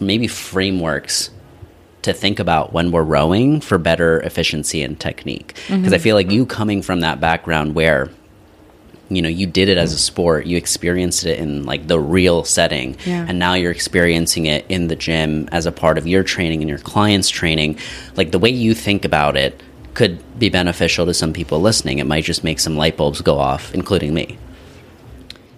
maybe 0.00 0.26
frameworks 0.26 1.30
to 2.02 2.12
think 2.12 2.38
about 2.38 2.72
when 2.72 2.90
we're 2.90 3.02
rowing 3.02 3.60
for 3.60 3.78
better 3.78 4.20
efficiency 4.22 4.82
and 4.82 4.98
technique 4.98 5.48
because 5.54 5.68
Mm-hmm. 5.68 5.94
i 5.94 5.98
feel 5.98 6.16
like 6.16 6.30
you 6.30 6.44
coming 6.46 6.82
from 6.82 7.00
that 7.00 7.20
background 7.20 7.74
where 7.74 8.08
you 9.14 9.22
know 9.22 9.28
you 9.28 9.46
did 9.46 9.68
it 9.68 9.78
as 9.78 9.92
a 9.92 9.98
sport 9.98 10.46
you 10.46 10.56
experienced 10.56 11.24
it 11.24 11.38
in 11.38 11.64
like 11.64 11.86
the 11.86 11.98
real 11.98 12.44
setting. 12.44 12.96
Yeah. 13.04 13.26
and 13.28 13.38
now 13.38 13.54
you're 13.54 13.70
experiencing 13.70 14.46
it 14.46 14.64
in 14.68 14.88
the 14.88 14.96
gym 14.96 15.48
as 15.52 15.66
a 15.66 15.72
part 15.72 15.98
of 15.98 16.06
your 16.06 16.22
training 16.22 16.60
and 16.60 16.68
your 16.68 16.78
clients 16.78 17.28
training. 17.28 17.78
Like 18.16 18.30
the 18.30 18.38
way 18.38 18.50
you 18.50 18.74
think 18.74 19.04
about 19.04 19.36
it 19.36 19.62
could 19.94 20.38
be 20.38 20.48
beneficial 20.48 21.06
to 21.06 21.14
some 21.14 21.32
people 21.32 21.60
listening. 21.60 21.98
It 21.98 22.06
might 22.06 22.24
just 22.24 22.42
make 22.42 22.58
some 22.58 22.76
light 22.76 22.96
bulbs 22.96 23.20
go 23.20 23.38
off 23.38 23.74
including 23.74 24.14
me. 24.14 24.38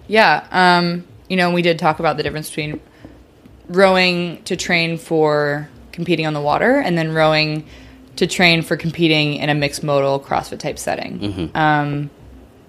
Yeah, 0.07 0.47
um, 0.51 1.05
you 1.27 1.35
know, 1.35 1.51
we 1.51 1.61
did 1.61 1.79
talk 1.79 1.99
about 1.99 2.17
the 2.17 2.23
difference 2.23 2.49
between 2.49 2.79
rowing 3.67 4.41
to 4.43 4.55
train 4.55 4.97
for 4.97 5.69
competing 5.91 6.25
on 6.25 6.33
the 6.33 6.41
water 6.41 6.79
and 6.79 6.97
then 6.97 7.11
rowing 7.13 7.65
to 8.15 8.27
train 8.27 8.61
for 8.61 8.77
competing 8.77 9.35
in 9.35 9.49
a 9.49 9.55
mixed 9.55 9.83
modal 9.83 10.19
CrossFit 10.19 10.59
type 10.59 10.79
setting. 10.79 11.51
Um, 11.53 12.09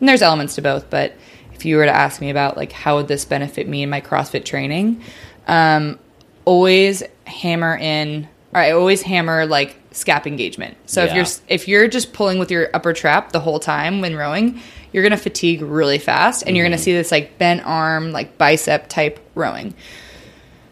and 0.01 0.09
there's 0.09 0.23
elements 0.23 0.55
to 0.57 0.63
both, 0.63 0.91
but 0.91 1.15
if 1.55 1.65
you 1.65 1.77
were 1.77 1.85
to 1.85 1.95
ask 1.95 2.21
me 2.21 2.31
about 2.31 2.57
like 2.57 2.73
how 2.73 2.97
would 2.97 3.09
this 3.09 3.25
benefit 3.25 3.67
me 3.69 3.83
in 3.83 3.91
my 3.91 4.01
CrossFit 4.01 4.45
training, 4.45 5.03
um, 5.47 5.99
always 6.45 7.03
hammer 7.27 7.77
in. 7.77 8.29
Or 8.55 8.61
I 8.61 8.71
always 8.71 9.03
hammer 9.03 9.45
like 9.45 9.77
scap 9.93 10.27
engagement. 10.27 10.77
So 10.87 11.05
if 11.05 11.15
you're 11.15 11.27
if 11.49 11.69
you're 11.69 11.89
just 11.89 12.13
pulling 12.15 12.39
with 12.39 12.51
your 12.51 12.71
upper 12.73 12.95
trap 12.95 13.33
the 13.33 13.41
whole 13.41 13.61
time 13.61 14.01
when 14.01 14.17
rowing, 14.17 14.61
you're 14.93 15.03
gonna 15.03 15.19
fatigue 15.19 15.61
really 15.61 15.99
fast, 15.99 16.45
and 16.47 16.57
you're 16.57 16.65
gonna 16.65 16.79
see 16.79 16.93
this 16.93 17.13
like 17.13 17.37
bent 17.39 17.63
arm, 17.67 18.13
like 18.13 18.39
bicep 18.39 18.89
type 18.89 19.21
rowing. 19.35 19.75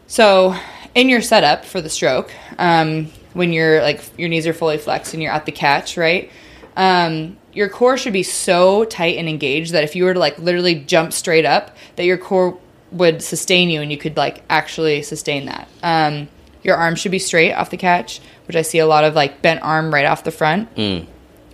So, 0.06 0.56
in 0.94 1.08
your 1.10 1.20
setup 1.20 1.64
for 1.64 1.82
the 1.82 1.90
stroke, 1.90 2.32
um, 2.58 3.10
when 3.34 3.52
you're 3.52 3.82
like 3.82 4.02
your 4.18 4.30
knees 4.30 4.46
are 4.46 4.54
fully 4.54 4.78
flexed 4.78 5.12
and 5.12 5.22
you're 5.22 5.32
at 5.32 5.44
the 5.44 5.52
catch, 5.52 5.98
right? 5.98 6.30
Um, 6.76 7.36
your 7.52 7.68
core 7.68 7.96
should 7.96 8.12
be 8.12 8.22
so 8.22 8.84
tight 8.84 9.16
and 9.16 9.28
engaged 9.28 9.72
that 9.72 9.82
if 9.82 9.96
you 9.96 10.04
were 10.04 10.14
to 10.14 10.20
like 10.20 10.38
literally 10.38 10.74
jump 10.74 11.12
straight 11.12 11.46
up, 11.46 11.74
that 11.96 12.04
your 12.04 12.18
core 12.18 12.58
would 12.92 13.22
sustain 13.22 13.70
you 13.70 13.80
and 13.80 13.90
you 13.90 13.98
could 13.98 14.16
like 14.16 14.42
actually 14.48 15.02
sustain 15.02 15.46
that. 15.46 15.68
Um, 15.82 16.28
your 16.62 16.76
arm 16.76 16.96
should 16.96 17.12
be 17.12 17.18
straight 17.18 17.52
off 17.52 17.70
the 17.70 17.76
catch, 17.76 18.20
which 18.46 18.56
I 18.56 18.62
see 18.62 18.78
a 18.78 18.86
lot 18.86 19.04
of 19.04 19.14
like 19.14 19.40
bent 19.40 19.62
arm 19.62 19.92
right 19.92 20.04
off 20.04 20.24
the 20.24 20.30
front. 20.30 20.68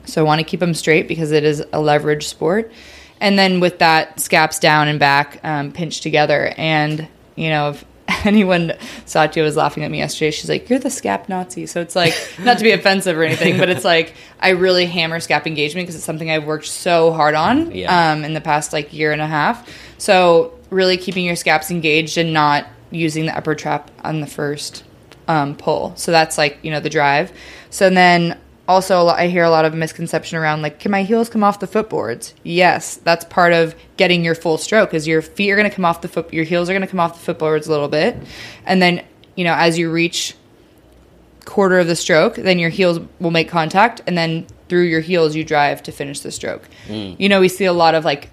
So 0.05 0.23
I 0.23 0.25
want 0.25 0.41
to 0.41 0.45
keep 0.45 0.61
them 0.61 0.75
straight 0.75 1.07
because 1.07 1.31
it 1.33 1.45
is 1.45 1.65
a 1.73 1.81
leverage 1.81 2.27
sport. 2.27 2.73
And 3.21 3.39
then 3.39 3.61
with 3.61 3.79
that, 3.79 4.19
scaps 4.19 4.59
down 4.59 4.89
and 4.89 4.99
back 4.99 5.39
um, 5.45 5.71
pinched 5.71 6.03
together. 6.03 6.53
And, 6.57 7.07
you 7.37 7.51
know, 7.51 7.71
if 7.71 7.85
anyone, 8.25 8.73
Satya 9.05 9.43
was 9.43 9.57
laughing 9.57 9.85
at 9.85 9.91
me 9.91 9.99
yesterday, 9.99 10.31
she's 10.31 10.49
like, 10.49 10.69
You're 10.69 10.79
the 10.79 10.89
scap 10.89 11.29
Nazi. 11.29 11.67
So 11.67 11.81
it's 11.81 11.95
like, 11.97 12.15
not 12.41 12.59
to 12.59 12.65
be 12.65 12.73
offensive 12.73 13.17
or 13.17 13.23
anything, 13.23 13.59
but 13.59 13.69
it's 13.69 13.85
like, 13.85 14.15
I 14.41 14.51
really 14.51 14.87
hammer 14.87 15.19
scap 15.19 15.47
engagement 15.47 15.85
because 15.87 15.95
it's 15.97 16.05
something 16.05 16.31
I've 16.31 16.45
worked 16.45 16.67
so 16.67 17.13
hard 17.13 17.35
on 17.35 17.71
Yeah. 17.73 18.13
um, 18.13 18.25
in 18.25 18.35
the 18.35 18.41
past 18.41 18.73
like 18.73 18.93
year 18.93 19.13
and 19.13 19.21
a 19.23 19.27
half. 19.27 19.69
So 19.99 20.53
really 20.71 20.97
keeping 20.97 21.25
your 21.25 21.37
scaps 21.37 21.71
engaged 21.71 22.19
and 22.19 22.33
not 22.33 22.67
using 22.91 23.27
the 23.27 23.37
upper 23.37 23.55
trap 23.55 23.91
on 24.03 24.21
the 24.21 24.27
first 24.27 24.85
um, 25.29 25.57
pull. 25.57 25.95
So 25.97 26.11
that's 26.13 26.37
like 26.37 26.59
you 26.63 26.71
know 26.71 26.81
the 26.81 26.91
drive. 26.91 27.33
So 27.71 27.89
then 27.89 28.39
also 28.69 29.01
a 29.01 29.03
lot, 29.03 29.19
I 29.19 29.27
hear 29.29 29.43
a 29.45 29.51
lot 29.51 29.65
of 29.65 29.75
misconception 29.75 30.39
around 30.39 30.63
like 30.63 30.79
can 30.79 30.91
my 30.91 31.03
heels 31.03 31.29
come 31.29 31.43
off 31.45 31.61
the 31.61 31.67
footboards? 31.67 32.33
Yes, 32.45 32.97
that's 32.97 33.25
part 33.25 33.53
of 33.53 33.75
getting 33.97 34.25
your 34.25 34.35
full 34.35 34.57
stroke. 34.59 34.95
Is 34.95 35.07
your 35.07 35.21
feet 35.23 35.51
are 35.51 35.57
going 35.57 35.69
to 35.69 35.75
come 35.75 35.85
off 35.85 36.01
the 36.01 36.09
foot, 36.09 36.33
your 36.33 36.45
heels 36.45 36.69
are 36.71 36.73
going 36.73 36.83
to 36.83 36.87
come 36.89 37.01
off 37.01 37.25
the 37.25 37.35
footboards 37.35 37.67
a 37.67 37.71
little 37.71 37.89
bit, 37.89 38.17
and 38.65 38.81
then 38.81 39.05
you 39.35 39.45
know 39.45 39.55
as 39.55 39.79
you 39.79 39.91
reach 39.91 40.37
quarter 41.45 41.81
of 41.81 41.89
the 41.89 41.97
stroke, 41.97 42.37
then 42.37 42.59
your 42.59 42.71
heels 42.71 43.01
will 43.19 43.33
make 43.33 43.49
contact, 43.49 44.01
and 44.07 44.17
then 44.17 44.47
through 44.69 44.83
your 44.85 45.01
heels 45.01 45.35
you 45.35 45.43
drive 45.45 45.83
to 45.83 45.93
finish 45.93 46.21
the 46.21 46.31
stroke. 46.31 46.63
Mm. 46.87 47.17
You 47.19 47.29
know 47.29 47.41
we 47.41 47.49
see 47.49 47.65
a 47.65 47.73
lot 47.73 47.95
of 47.95 48.05
like 48.05 48.31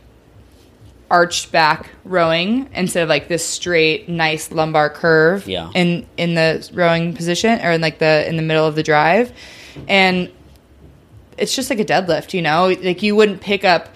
arched 1.11 1.51
back 1.51 1.89
rowing 2.05 2.69
instead 2.75 3.01
of 3.01 3.09
like 3.09 3.27
this 3.27 3.43
straight 3.43 4.07
nice 4.07 4.51
lumbar 4.51 4.91
curve 4.91 5.47
Yeah. 5.47 5.71
in 5.73 6.05
in 6.17 6.35
the 6.35 6.69
rowing 6.71 7.15
position 7.15 7.59
or 7.65 7.71
in 7.71 7.81
like 7.81 7.97
the 7.97 8.27
in 8.29 8.35
the 8.37 8.43
middle 8.43 8.67
of 8.67 8.75
the 8.75 8.83
drive 8.83 9.33
and 9.87 10.31
it's 11.37 11.55
just 11.55 11.69
like 11.69 11.79
a 11.79 11.85
deadlift 11.85 12.33
you 12.33 12.41
know 12.41 12.75
like 12.83 13.01
you 13.01 13.15
wouldn't 13.15 13.41
pick 13.41 13.63
up 13.63 13.89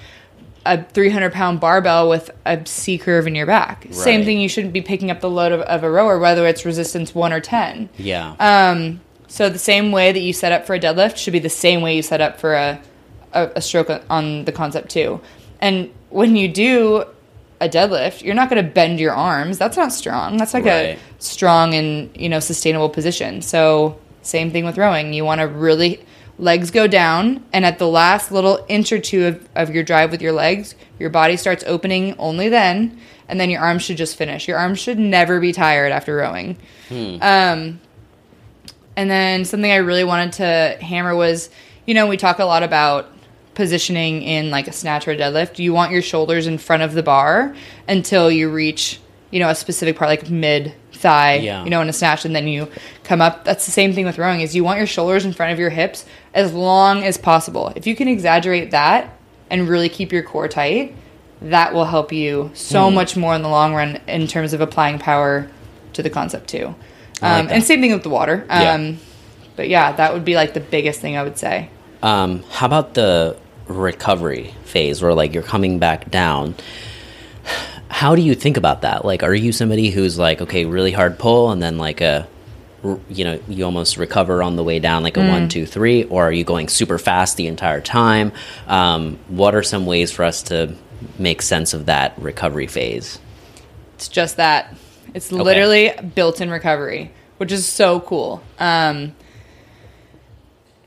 a 0.66 0.82
300 0.82 1.34
pound 1.34 1.60
barbell 1.60 2.08
with 2.08 2.32
a 2.46 2.66
C 2.66 2.98
curve 2.98 3.28
in 3.28 3.36
your 3.36 3.46
back 3.46 3.86
same 3.92 4.24
thing 4.24 4.40
you 4.40 4.48
shouldn't 4.48 4.72
be 4.74 4.82
picking 4.82 5.12
up 5.12 5.20
the 5.20 5.30
load 5.30 5.52
of, 5.52 5.60
of 5.62 5.84
a 5.84 5.92
rower 5.92 6.18
whether 6.20 6.46
it's 6.48 6.64
resistance 6.66 7.14
1 7.14 7.34
or 7.34 7.42
10 7.42 7.90
yeah 7.98 8.36
um, 8.40 9.02
so 9.28 9.50
the 9.50 9.60
same 9.60 9.92
way 9.92 10.12
that 10.12 10.20
you 10.22 10.32
set 10.32 10.52
up 10.52 10.66
for 10.66 10.74
a 10.76 10.80
deadlift 10.80 11.18
should 11.18 11.34
be 11.34 11.40
the 11.40 11.50
same 11.50 11.82
way 11.82 11.96
you 11.96 12.02
set 12.04 12.22
up 12.22 12.40
for 12.40 12.54
a, 12.54 12.80
a, 13.34 13.50
a 13.56 13.62
stroke 13.62 13.90
on 14.10 14.46
the 14.46 14.52
Concept2. 14.52 15.20
And 15.60 15.92
when 16.12 16.36
you 16.36 16.48
do 16.48 17.04
a 17.60 17.68
deadlift, 17.68 18.22
you're 18.22 18.36
not 18.36 18.52
going 18.52 18.64
to 18.64 18.70
bend 18.72 19.00
your 19.00 19.14
arms. 19.14 19.58
That's 19.58 19.76
not 19.76 19.92
strong. 19.92 20.38
That's 20.38 20.54
like 20.54 20.66
Right. 20.66 20.98
a 20.98 21.00
strong 21.18 21.74
and 21.74 22.16
you 22.16 22.30
know 22.30 22.40
sustainable 22.40 22.90
position. 22.90 23.42
So 23.42 23.98
same 24.24 24.52
thing 24.52 24.66
with 24.66 24.78
rowing. 24.78 25.14
You 25.14 25.24
want 25.26 25.42
to 25.42 25.48
really 25.48 26.04
legs 26.40 26.72
go 26.72 26.88
down, 26.88 27.46
and 27.54 27.64
at 27.66 27.78
the 27.78 27.88
last 27.88 28.32
little 28.32 28.66
inch 28.68 28.92
or 28.92 29.00
two 29.00 29.28
of, 29.28 29.50
of 29.56 29.70
your 29.70 29.84
drive 29.84 30.12
with 30.12 30.22
your 30.22 30.32
legs, 30.32 30.76
your 31.00 31.10
body 31.10 31.38
starts 31.38 31.64
opening 31.68 32.16
only 32.18 32.50
then, 32.50 33.00
and 33.28 33.40
then 33.40 33.50
your 33.50 33.62
arms 33.62 33.84
should 33.84 33.98
just 33.98 34.16
finish. 34.16 34.48
Your 34.48 34.58
arms 34.58 34.80
should 34.80 34.98
never 34.98 35.40
be 35.40 35.52
tired 35.54 35.92
after 35.92 36.16
rowing. 36.16 36.58
Um, 37.22 37.80
and 38.96 39.10
then 39.10 39.46
something 39.46 39.72
I 39.72 39.78
really 39.78 40.04
wanted 40.04 40.34
to 40.34 40.78
hammer 40.84 41.16
was, 41.16 41.50
you 41.86 41.94
know, 41.94 42.08
we 42.08 42.18
talk 42.18 42.40
a 42.40 42.46
lot 42.46 42.64
about 42.64 43.10
positioning 43.56 44.24
in 44.24 44.50
like 44.50 44.68
a 44.68 44.72
snatch 44.72 45.08
or 45.08 45.12
a 45.12 45.18
deadlift. 45.18 45.60
You 45.60 45.74
want 45.74 45.92
your 45.92 46.02
shoulders 46.02 46.48
in 46.48 46.58
front 46.58 46.84
of 46.84 46.94
the 46.94 47.04
bar 47.04 47.56
until 47.88 48.32
you 48.32 48.50
reach, 48.50 49.00
you 49.32 49.40
know, 49.40 49.50
a 49.50 49.56
specific 49.56 49.96
part 49.96 50.10
like 50.10 50.30
mid 50.30 50.74
thigh, 51.04 51.36
Yeah. 51.36 51.64
you 51.64 51.70
know, 51.70 51.82
in 51.82 51.90
a 51.90 51.94
snatch 51.94 52.26
and 52.26 52.36
then 52.36 52.48
you 52.48 52.68
come 53.04 53.22
up. 53.22 53.44
That's 53.46 53.66
the 53.66 53.72
same 53.72 53.94
thing 53.94 54.06
with 54.06 54.18
rowing 54.18 54.42
is 54.42 54.56
you 54.56 54.64
want 54.64 54.78
your 54.80 54.88
shoulders 54.88 55.26
in 55.26 55.34
front 55.34 55.52
of 55.54 55.60
your 55.60 55.70
hips 55.70 56.06
as 56.34 56.52
long 56.54 57.04
as 57.04 57.18
possible. 57.18 57.72
If 57.76 57.86
you 57.86 57.96
can 57.96 58.08
exaggerate 58.08 58.72
that 58.72 59.16
and 59.52 59.68
really 59.70 59.90
keep 59.90 60.12
your 60.12 60.24
core 60.24 60.48
tight, 60.48 60.96
that 61.42 61.74
will 61.74 61.86
help 61.86 62.12
you 62.12 62.50
so 62.56 62.90
Hmm. 62.90 62.96
much 62.96 63.16
more 63.16 63.36
in 63.36 63.42
the 63.44 63.50
long 63.50 63.76
run 63.76 64.00
in 64.08 64.26
terms 64.28 64.54
of 64.54 64.62
applying 64.62 64.98
power 64.98 65.48
to 65.94 66.02
the 66.02 66.10
Concept2. 66.10 66.74
I 67.22 67.32
like 67.36 67.44
Um, 67.46 67.48
and 67.52 67.64
same 67.64 67.82
thing 67.82 67.92
with 67.94 68.04
the 68.04 68.10
water. 68.10 68.46
Yeah. 68.50 68.72
Um, 68.74 68.98
But 69.56 69.70
yeah, 69.70 69.92
that 69.92 70.14
would 70.14 70.26
be 70.26 70.36
like 70.36 70.54
the 70.56 70.60
biggest 70.60 71.00
thing 71.00 71.16
I 71.16 71.22
would 71.22 71.38
say. 71.38 71.70
Um, 72.02 72.44
how 72.52 72.66
about 72.66 72.96
the 72.96 73.36
recovery 73.68 74.54
phase 74.66 75.02
where 75.04 75.14
like 75.14 75.34
you're 75.36 75.44
coming 75.44 75.78
back 75.78 76.10
down? 76.10 76.56
How 77.94 78.16
do 78.16 78.24
you 78.24 78.34
think 78.34 78.58
about 78.58 78.82
that? 78.82 79.06
Like, 79.06 79.22
are 79.22 79.36
you 79.36 79.52
somebody 79.52 79.92
who's 79.92 80.18
like, 80.18 80.42
okay, 80.42 80.66
really 80.66 80.92
hard 80.92 81.20
pull, 81.20 81.52
and 81.52 81.62
then 81.62 81.78
like 81.78 82.02
a, 82.02 82.28
you 83.08 83.24
know, 83.24 83.40
you 83.48 83.64
almost 83.66 83.98
recover 83.98 84.42
on 84.42 84.56
the 84.56 84.64
way 84.64 84.80
down, 84.80 85.04
like 85.04 85.16
a 85.16 85.20
one, 85.20 85.48
two, 85.48 85.68
three, 85.68 86.04
or 86.06 86.24
are 86.24 86.32
you 86.32 86.44
going 86.44 86.70
super 86.70 86.98
fast 86.98 87.38
the 87.38 87.46
entire 87.46 87.82
time? 87.82 88.32
Um, 88.66 89.20
what 89.28 89.54
are 89.54 89.62
some 89.62 89.86
ways 89.86 90.12
for 90.12 90.24
us 90.24 90.42
to 90.44 90.76
make 91.20 91.44
sense 91.44 91.76
of 91.76 91.86
that 91.86 92.18
recovery 92.18 92.66
phase? 92.66 93.20
It's 93.94 94.08
just 94.08 94.38
that. 94.38 94.76
It's 95.14 95.32
literally 95.32 95.92
built-in 96.16 96.50
recovery, 96.50 97.12
which 97.38 97.52
is 97.52 97.68
so 97.68 98.00
cool. 98.00 98.42
Um, 98.58 99.16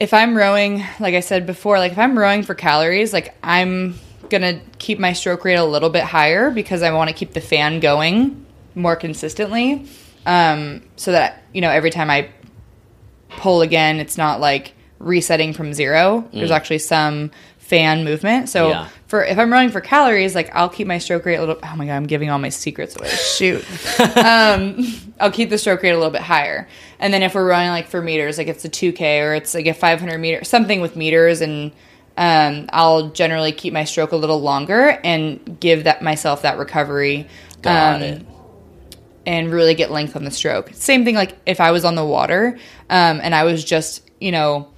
if 0.01 0.13
I'm 0.13 0.37
rowing, 0.37 0.83
like 0.99 1.15
I 1.15 1.21
said 1.21 1.47
before, 1.47 1.79
like 1.79 1.93
if 1.93 1.99
I'm 1.99 2.19
rowing 2.19 2.43
for 2.43 2.57
calories, 2.57 3.13
like 3.13 3.33
I'm 3.45 3.95
gonna 4.31 4.61
keep 4.79 4.99
my 4.99 5.13
stroke 5.13 5.45
rate 5.45 5.55
a 5.57 5.65
little 5.65 5.91
bit 5.91 6.05
higher 6.05 6.51
because 6.51 6.83
I 6.83 6.93
want 6.93 7.09
to 7.11 7.15
keep 7.15 7.33
the 7.33 7.41
fan 7.41 7.81
going 7.81 8.45
more 8.75 8.97
consistently, 8.97 9.87
um, 10.27 10.83
so 10.97 11.13
that 11.13 11.43
you 11.53 11.61
know 11.61 11.71
every 11.71 11.91
time 11.91 12.11
I 12.11 12.29
pull 13.31 13.63
again, 13.63 14.01
it's 14.01 14.17
not 14.17 14.41
like 14.41 14.73
resetting 14.99 15.53
from 15.53 15.73
zero. 15.75 16.29
There's 16.33 16.51
actually 16.51 16.79
some 16.79 17.31
fan 17.59 18.05
movement. 18.05 18.49
So 18.49 18.69
Yeah. 18.71 18.89
for 19.09 19.25
if 19.25 19.39
I'm 19.39 19.53
running 19.53 19.71
for 19.71 19.81
calories, 19.81 20.35
like 20.35 20.55
I'll 20.55 20.69
keep 20.69 20.87
my 20.87 20.99
stroke 20.99 21.27
rate 21.27 21.37
a 21.37 21.41
little. 21.41 21.59
Oh 21.63 21.77
my 21.77 21.87
god, 21.87 21.95
I'm 21.97 22.07
giving 22.07 22.31
all 22.31 22.39
my 22.39 22.49
secrets 22.49 22.97
away. 22.97 23.09
Shoot. 23.09 23.65
um, 24.17 24.87
I'll 25.21 25.33
keep 25.33 25.51
the 25.51 25.59
stroke 25.59 25.83
rate 25.83 25.91
a 25.91 25.97
little 25.97 26.13
bit 26.13 26.23
higher. 26.23 26.69
And 27.01 27.13
then 27.13 27.23
if 27.23 27.35
we're 27.35 27.47
running 27.47 27.71
like 27.71 27.89
for 27.89 28.01
meters, 28.01 28.39
like 28.39 28.47
it's 28.49 28.65
a 28.65 28.69
2K 28.71 29.21
or 29.23 29.35
it's 29.35 29.53
like 29.53 29.67
a 29.67 29.75
500 29.75 30.19
meter, 30.19 30.45
something 30.45 30.81
with 30.81 30.97
meters, 30.97 31.41
and 31.41 31.73
um, 32.17 32.69
I'll 32.73 33.09
generally 33.11 33.53
keep 33.53 33.73
my 33.73 33.85
stroke 33.85 34.13
a 34.13 34.17
little 34.17 34.41
longer 34.41 34.99
and 35.05 35.59
give 35.61 35.85
that 35.85 36.03
myself 36.03 36.43
that 36.43 36.59
recovery. 36.59 37.29
Got 37.63 37.97
um, 37.97 38.03
it. 38.03 38.27
and 39.27 39.51
really 39.51 39.75
get 39.75 39.91
length 39.91 40.15
on 40.17 40.25
the 40.25 40.31
stroke. 40.31 40.71
Same 40.75 41.05
thing 41.05 41.15
like 41.15 41.37
if 41.47 41.61
I 41.61 41.73
was 41.73 41.85
on 41.85 41.95
the 41.95 42.05
water 42.05 42.59
um, 42.89 43.21
and 43.23 43.35
I 43.35 43.45
was 43.45 43.65
just, 43.65 44.09
you 44.21 44.31
know, 44.31 44.69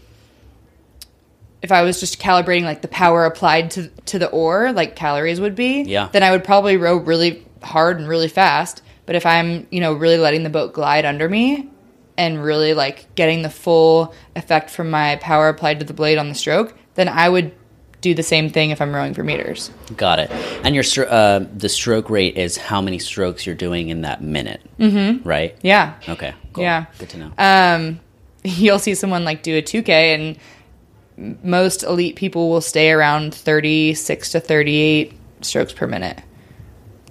if 1.60 1.72
I 1.72 1.82
was 1.82 2.00
just 2.00 2.20
calibrating 2.20 2.62
like 2.62 2.82
the 2.82 2.88
power 2.88 3.24
applied 3.24 3.72
to 3.72 3.88
to 4.06 4.18
the 4.18 4.28
oar, 4.30 4.72
like 4.72 4.96
calories 4.96 5.40
would 5.40 5.54
be, 5.56 5.82
Yeah. 5.82 6.08
then 6.12 6.22
I 6.22 6.30
would 6.30 6.44
probably 6.44 6.76
row 6.76 6.96
really 6.96 7.44
hard 7.62 7.98
and 7.98 8.08
really 8.08 8.28
fast. 8.28 8.80
But 9.06 9.16
if 9.16 9.26
I'm, 9.26 9.66
you 9.70 9.80
know, 9.80 9.92
really 9.92 10.18
letting 10.18 10.44
the 10.44 10.50
boat 10.50 10.72
glide 10.72 11.04
under 11.04 11.28
me 11.28 11.68
and 12.16 12.42
really 12.42 12.74
like 12.74 13.12
getting 13.16 13.42
the 13.42 13.50
full 13.50 14.14
effect 14.36 14.70
from 14.70 14.90
my 14.90 15.16
power 15.16 15.48
applied 15.48 15.80
to 15.80 15.84
the 15.84 15.94
blade 15.94 16.18
on 16.18 16.28
the 16.28 16.34
stroke, 16.34 16.77
then 16.98 17.08
I 17.08 17.28
would 17.28 17.52
do 18.00 18.14
the 18.14 18.22
same 18.22 18.50
thing 18.50 18.70
if 18.70 18.80
I'm 18.80 18.94
rowing 18.94 19.14
for 19.14 19.22
meters. 19.22 19.70
Got 19.96 20.18
it. 20.18 20.30
And 20.64 20.74
your 20.74 20.84
uh, 21.08 21.44
the 21.56 21.68
stroke 21.68 22.10
rate 22.10 22.36
is 22.36 22.56
how 22.56 22.80
many 22.80 22.98
strokes 22.98 23.46
you're 23.46 23.54
doing 23.54 23.88
in 23.88 24.02
that 24.02 24.20
minute, 24.20 24.60
mm-hmm. 24.78 25.26
right? 25.26 25.56
Yeah. 25.62 25.94
Okay. 26.08 26.34
Cool. 26.52 26.64
Yeah. 26.64 26.86
Good 26.98 27.08
to 27.10 27.18
know. 27.18 27.32
um, 27.38 28.00
you'll 28.42 28.78
see 28.78 28.94
someone 28.94 29.24
like 29.24 29.42
do 29.42 29.56
a 29.56 29.62
2K, 29.62 29.88
and 29.88 31.38
most 31.44 31.82
elite 31.82 32.16
people 32.16 32.50
will 32.50 32.60
stay 32.60 32.90
around 32.90 33.34
36 33.34 34.32
to 34.32 34.40
38 34.40 35.14
strokes 35.40 35.72
per 35.72 35.86
minute 35.86 36.22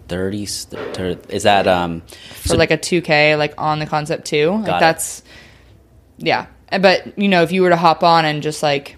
Thirty. 0.07 0.43
Is 0.43 1.43
that 1.43 1.67
um? 1.67 2.01
for 2.31 2.55
like 2.55 2.71
a 2.71 2.77
2K, 2.77 3.37
like 3.37 3.53
on 3.57 3.79
the 3.79 3.85
Concept2. 3.85 4.57
Like 4.57 4.65
Got 4.65 4.77
it. 4.77 4.79
that's 4.79 5.23
yeah. 6.17 6.47
But 6.71 7.17
you 7.17 7.27
know, 7.27 7.43
if 7.43 7.51
you 7.51 7.61
were 7.61 7.69
to 7.69 7.77
hop 7.77 8.03
on 8.03 8.25
and 8.25 8.41
just 8.41 8.63
like 8.63 8.97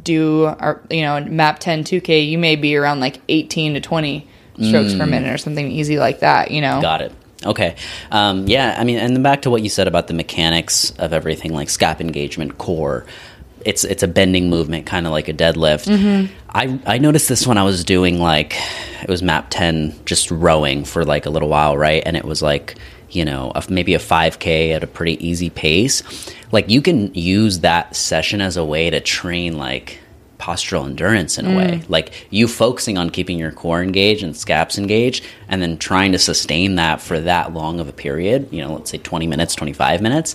do 0.00 0.44
our 0.44 0.82
you 0.90 1.02
know 1.02 1.20
map 1.24 1.58
10 1.58 1.84
2K, 1.84 2.28
you 2.28 2.38
may 2.38 2.56
be 2.56 2.76
around 2.76 3.00
like 3.00 3.20
18 3.28 3.74
to 3.74 3.80
20 3.80 4.28
strokes 4.60 4.94
per 4.94 5.06
minute 5.06 5.32
or 5.32 5.38
something 5.38 5.70
easy 5.70 5.98
like 5.98 6.20
that. 6.20 6.50
You 6.50 6.60
know. 6.60 6.78
Mm. 6.78 6.82
Got 6.82 7.02
it. 7.02 7.12
Okay. 7.44 7.76
Um, 8.10 8.46
yeah, 8.46 8.76
I 8.78 8.84
mean, 8.84 8.98
and 8.98 9.14
then 9.14 9.22
back 9.22 9.42
to 9.42 9.50
what 9.50 9.62
you 9.62 9.68
said 9.68 9.88
about 9.88 10.06
the 10.06 10.14
mechanics 10.14 10.90
of 10.92 11.12
everything, 11.12 11.52
like 11.52 11.68
scap 11.68 12.00
engagement, 12.00 12.58
core. 12.58 13.04
It's 13.64 13.84
it's 13.84 14.02
a 14.02 14.08
bending 14.08 14.50
movement, 14.50 14.86
kind 14.86 15.06
of 15.06 15.12
like 15.12 15.28
a 15.28 15.32
deadlift. 15.32 15.86
Mm-hmm. 15.86 16.32
I 16.50 16.80
I 16.86 16.98
noticed 16.98 17.28
this 17.28 17.46
when 17.46 17.58
I 17.58 17.62
was 17.62 17.84
doing 17.84 18.18
like 18.18 18.56
it 19.02 19.08
was 19.08 19.22
map 19.22 19.48
ten, 19.50 19.98
just 20.04 20.30
rowing 20.30 20.84
for 20.84 21.04
like 21.04 21.26
a 21.26 21.30
little 21.30 21.48
while, 21.48 21.76
right? 21.76 22.02
And 22.04 22.16
it 22.16 22.24
was 22.24 22.42
like 22.42 22.76
you 23.14 23.24
know 23.24 23.52
a, 23.54 23.64
maybe 23.68 23.94
a 23.94 23.98
five 23.98 24.38
k 24.38 24.72
at 24.72 24.82
a 24.82 24.86
pretty 24.86 25.24
easy 25.26 25.50
pace. 25.50 26.02
Like 26.50 26.68
you 26.68 26.82
can 26.82 27.14
use 27.14 27.60
that 27.60 27.96
session 27.96 28.40
as 28.40 28.56
a 28.56 28.64
way 28.64 28.90
to 28.90 29.00
train 29.00 29.56
like 29.56 29.98
postural 30.42 30.84
endurance 30.84 31.38
in 31.38 31.46
a 31.46 31.56
way. 31.56 31.78
Mm. 31.78 31.88
Like 31.88 32.26
you 32.30 32.48
focusing 32.48 32.98
on 32.98 33.10
keeping 33.10 33.38
your 33.38 33.52
core 33.52 33.80
engaged 33.80 34.24
and 34.24 34.36
scaps 34.36 34.76
engaged 34.76 35.24
and 35.48 35.62
then 35.62 35.78
trying 35.78 36.10
to 36.12 36.18
sustain 36.18 36.74
that 36.74 37.00
for 37.00 37.20
that 37.20 37.54
long 37.54 37.78
of 37.78 37.88
a 37.88 37.92
period, 37.92 38.48
you 38.50 38.60
know, 38.60 38.74
let's 38.74 38.90
say 38.90 38.98
20 38.98 39.28
minutes, 39.28 39.54
25 39.54 40.02
minutes. 40.02 40.34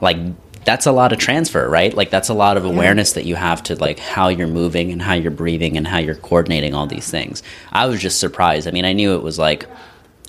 Like 0.00 0.16
that's 0.64 0.86
a 0.86 0.92
lot 0.92 1.12
of 1.12 1.18
transfer, 1.18 1.68
right? 1.68 1.92
Like 1.92 2.10
that's 2.10 2.28
a 2.28 2.34
lot 2.34 2.56
of 2.56 2.64
awareness 2.64 3.14
that 3.14 3.24
you 3.24 3.34
have 3.34 3.62
to 3.64 3.74
like 3.74 3.98
how 3.98 4.28
you're 4.28 4.46
moving 4.46 4.92
and 4.92 5.02
how 5.02 5.14
you're 5.14 5.32
breathing 5.32 5.76
and 5.76 5.88
how 5.88 5.98
you're 5.98 6.14
coordinating 6.14 6.72
all 6.72 6.86
these 6.86 7.10
things. 7.10 7.42
I 7.72 7.86
was 7.86 8.00
just 8.00 8.20
surprised. 8.20 8.68
I 8.68 8.70
mean, 8.70 8.84
I 8.84 8.92
knew 8.92 9.14
it 9.16 9.22
was 9.22 9.40
like 9.40 9.66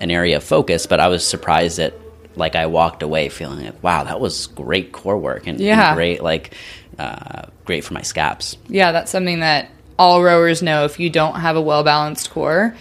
an 0.02 0.12
area 0.12 0.38
of 0.38 0.44
focus, 0.44 0.88
but 0.88 1.00
I 1.00 1.08
was 1.08 1.26
surprised 1.26 1.78
that 1.78 1.94
like 2.36 2.56
I 2.56 2.68
walked 2.68 3.04
away 3.04 3.30
feeling 3.30 3.66
like, 3.66 3.84
wow, 3.84 4.04
that 4.04 4.20
was 4.20 4.48
great 4.48 4.92
core 4.92 5.18
work 5.18 5.48
and, 5.48 5.58
and 5.58 5.60
Yeah. 5.60 5.94
great 5.96 6.24
like 6.24 6.56
uh, 6.98 7.44
great 7.66 7.84
for 7.84 7.94
my 7.94 8.02
scaps. 8.02 8.58
Yeah, 8.68 8.92
that's 8.92 9.12
something 9.12 9.40
that 9.40 9.70
all 9.98 10.22
rowers 10.24 10.62
know. 10.62 10.86
If 10.86 11.00
you 11.00 11.10
don't 11.10 11.36
have 11.36 11.56
a 11.56 11.62
well 11.62 11.84
balanced 11.84 12.30
core, 12.30 12.76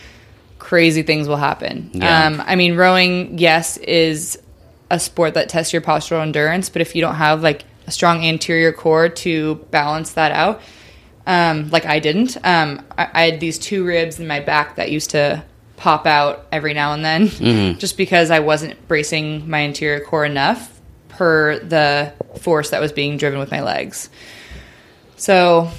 crazy 0.58 1.02
things 1.02 1.28
will 1.28 1.36
happen. 1.36 1.90
Yeah. 1.94 2.26
Um, 2.26 2.42
I 2.46 2.56
mean, 2.56 2.76
rowing, 2.76 3.38
yes, 3.38 3.76
is 3.78 4.38
a 4.90 4.98
sport 4.98 5.34
that 5.34 5.48
tests 5.48 5.72
your 5.72 5.82
postural 5.82 6.22
endurance, 6.22 6.68
but 6.68 6.82
if 6.82 6.94
you 6.96 7.00
don't 7.00 7.16
have 7.16 7.42
like 7.42 7.64
a 7.86 7.90
strong 7.90 8.24
anterior 8.24 8.72
core 8.72 9.08
to 9.08 9.56
balance 9.70 10.12
that 10.12 10.32
out, 10.32 10.60
um, 11.26 11.68
like 11.70 11.84
I 11.86 11.98
didn't, 12.00 12.36
um, 12.44 12.84
I, 12.96 13.08
I 13.12 13.30
had 13.30 13.40
these 13.40 13.58
two 13.58 13.84
ribs 13.84 14.18
in 14.18 14.26
my 14.26 14.40
back 14.40 14.76
that 14.76 14.90
used 14.90 15.10
to 15.10 15.44
pop 15.78 16.06
out 16.06 16.46
every 16.52 16.74
now 16.74 16.92
and 16.92 17.02
then 17.04 17.78
just 17.78 17.96
because 17.96 18.30
I 18.30 18.40
wasn't 18.40 18.86
bracing 18.88 19.48
my 19.48 19.60
anterior 19.60 20.00
core 20.04 20.24
enough 20.26 20.78
per 21.08 21.58
the 21.60 22.12
force 22.40 22.70
that 22.70 22.80
was 22.80 22.92
being 22.92 23.16
driven 23.16 23.38
with 23.38 23.50
my 23.50 23.62
legs. 23.62 24.10
So, 25.16 25.70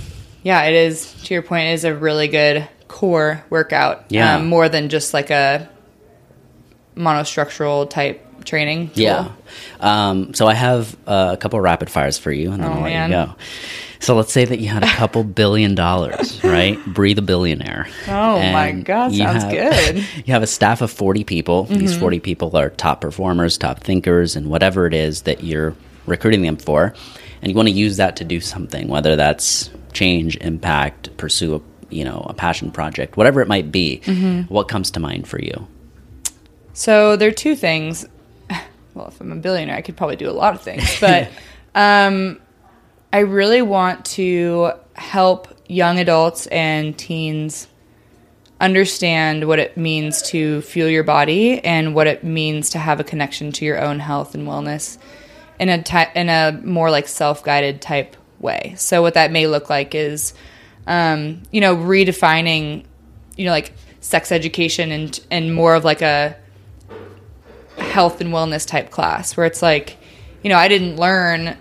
yeah, 0.43 0.63
it 0.63 0.73
is. 0.73 1.13
To 1.25 1.33
your 1.33 1.43
point, 1.43 1.67
it 1.69 1.73
is 1.73 1.83
a 1.85 1.93
really 1.93 2.27
good 2.29 2.67
core 2.87 3.43
workout. 3.49 4.05
Yeah. 4.09 4.35
um, 4.37 4.47
more 4.47 4.67
than 4.69 4.89
just 4.89 5.13
like 5.13 5.29
a 5.29 5.69
monostructural 6.95 7.89
type 7.89 8.25
training. 8.45 8.87
tool. 8.89 8.95
Yeah. 9.03 9.31
Um, 9.79 10.33
so 10.33 10.47
I 10.47 10.53
have 10.53 10.95
uh, 11.07 11.31
a 11.33 11.37
couple 11.37 11.59
rapid 11.61 11.89
fires 11.89 12.17
for 12.17 12.31
you, 12.31 12.51
and 12.51 12.63
then 12.63 12.69
Oh, 12.71 12.75
I'll 12.75 12.81
let 12.81 12.89
man. 12.89 13.09
you 13.09 13.15
go. 13.15 13.35
So 14.01 14.15
let's 14.15 14.31
say 14.31 14.45
that 14.45 14.59
you 14.59 14.69
had 14.69 14.83
a 14.83 14.87
couple 14.87 15.23
billion 15.43 15.75
dollars, 15.75 16.41
right? 16.43 16.77
Breathe 16.85 17.17
a 17.19 17.21
billionaire. 17.21 17.88
Oh, 18.07 18.39
my 18.39 18.71
God, 18.71 19.13
sounds 19.13 19.43
have- 19.43 19.51
good. 19.51 20.05
You 20.26 20.34
have 20.34 20.43
a 20.43 20.47
staff 20.47 20.81
of 20.81 20.89
40 20.91 21.23
people. 21.26 21.65
These 21.65 21.91
Mm-hmm. 21.91 21.99
40 21.99 22.19
people 22.21 22.55
are 22.57 22.69
top 22.69 23.01
performers, 23.01 23.57
top 23.57 23.81
thinkers, 23.81 24.35
and 24.35 24.49
whatever 24.49 24.88
it 24.88 24.93
is 24.93 25.23
that 25.23 25.43
you're 25.43 25.76
recruiting 26.05 26.41
them 26.43 26.55
for. 26.57 26.93
And 27.41 27.49
you 27.51 27.55
want 27.55 27.67
to 27.67 27.73
use 27.73 27.97
that 27.97 28.15
to 28.17 28.23
do 28.26 28.39
something, 28.39 28.88
whether 28.88 29.15
that's 29.15 29.69
change, 29.93 30.38
impact, 30.38 31.15
pursue 31.17 31.55
a, 31.55 31.61
you 31.93 32.03
know, 32.05 32.26
a 32.30 32.34
passion 32.34 32.71
project, 32.71 33.17
whatever 33.17 33.41
it 33.41 33.47
might 33.47 33.71
be. 33.71 34.01
Mm-hmm. 34.05 34.53
What 34.53 34.67
comes 34.69 34.91
to 34.91 34.99
mind 34.99 35.27
for 35.27 35.41
you? 35.41 35.67
So 36.73 37.15
there 37.15 37.27
are 37.30 37.34
two 37.34 37.55
things. 37.55 38.05
Well, 38.95 39.07
if 39.09 39.21
I'm 39.21 39.31
a 39.31 39.35
billionaire, 39.35 39.76
I 39.76 39.81
could 39.81 39.95
probably 39.95 40.15
do 40.15 40.30
a 40.30 40.34
lot 40.34 40.55
of 40.55 40.61
things, 40.61 40.99
but 40.99 41.30
um, 41.76 42.39
I 43.11 43.19
really 43.19 43.61
want 43.61 44.06
to 44.06 44.73
help 44.94 45.48
young 45.68 45.99
adults 45.99 46.45
and 46.48 46.98
teens 46.98 47.68
understand 48.60 49.48
what 49.48 49.57
it 49.57 49.77
means 49.77 50.22
to 50.22 50.61
fuel 50.61 50.90
your 50.90 51.03
body 51.03 51.64
and 51.64 51.95
what 51.95 52.07
it 52.07 52.23
means 52.23 52.69
to 52.72 52.77
have 52.77 52.99
a 52.99 53.03
connection 53.03 53.52
to 53.53 53.65
your 53.65 53.80
own 53.80 53.99
health 53.99 54.36
and 54.36 54.48
wellness 54.48 54.98
in 55.60 55.69
a 55.69 55.81
ty- 55.81 56.11
in 56.14 56.30
a 56.30 56.60
more 56.64 56.91
like 56.91 57.07
self-guided 57.07 57.81
type 57.81 58.15
way. 58.40 58.73
So 58.77 59.02
what 59.02 59.15
that 59.15 59.31
may 59.31 59.48
look 59.48 59.69
like 59.69 59.95
is 59.95 60.34
um, 60.86 61.44
you 61.52 61.61
know 61.61 61.76
redefining 61.76 62.84
you 63.38 63.45
know 63.45 63.52
like 63.52 63.73
sex 64.02 64.31
education 64.31 64.91
and 64.91 65.19
and 65.31 65.53
more 65.53 65.73
of 65.73 65.84
like 65.84 66.02
a 66.02 66.38
health 67.77 68.22
and 68.22 68.31
wellness 68.31 68.68
type 68.68 68.91
class 68.91 69.36
where 69.36 69.45
it's 69.45 69.61
like 69.61 69.98
you 70.44 70.49
know 70.49 70.57
I 70.57 70.68
didn't 70.68 70.98
learn 70.98 71.57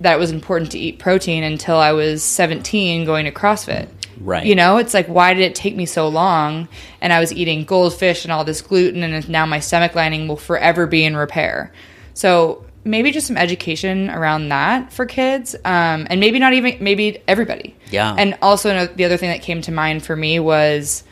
that 0.00 0.14
it 0.14 0.18
was 0.18 0.30
important 0.30 0.70
to 0.72 0.78
eat 0.78 0.98
protein 0.98 1.42
until 1.42 1.76
I 1.76 1.92
was 1.92 2.22
17 2.22 3.04
going 3.04 3.24
to 3.24 3.32
CrossFit. 3.32 3.88
Right. 4.20 4.46
You 4.46 4.54
know, 4.54 4.78
it's 4.78 4.94
like 4.94 5.06
why 5.06 5.34
did 5.34 5.42
it 5.42 5.54
take 5.54 5.76
me 5.76 5.86
so 5.86 6.08
long 6.08 6.68
and 7.00 7.12
I 7.12 7.20
was 7.20 7.32
eating 7.32 7.64
goldfish 7.64 8.24
and 8.24 8.32
all 8.32 8.44
this 8.44 8.62
gluten 8.62 9.02
and 9.02 9.28
now 9.28 9.46
my 9.46 9.60
stomach 9.60 9.94
lining 9.94 10.28
will 10.28 10.36
forever 10.36 10.86
be 10.86 11.04
in 11.04 11.16
repair. 11.16 11.72
So 12.14 12.64
maybe 12.84 13.10
just 13.10 13.26
some 13.26 13.36
education 13.36 14.10
around 14.10 14.48
that 14.48 14.92
for 14.92 15.06
kids 15.06 15.54
um, 15.64 16.06
and 16.10 16.20
maybe 16.20 16.38
not 16.38 16.52
even 16.52 16.76
maybe 16.80 17.22
everybody. 17.28 17.76
Yeah. 17.90 18.14
And 18.16 18.36
also 18.42 18.86
the 18.86 19.04
other 19.04 19.16
thing 19.16 19.30
that 19.30 19.42
came 19.42 19.62
to 19.62 19.72
mind 19.72 20.04
for 20.04 20.16
me 20.16 20.40
was 20.40 21.04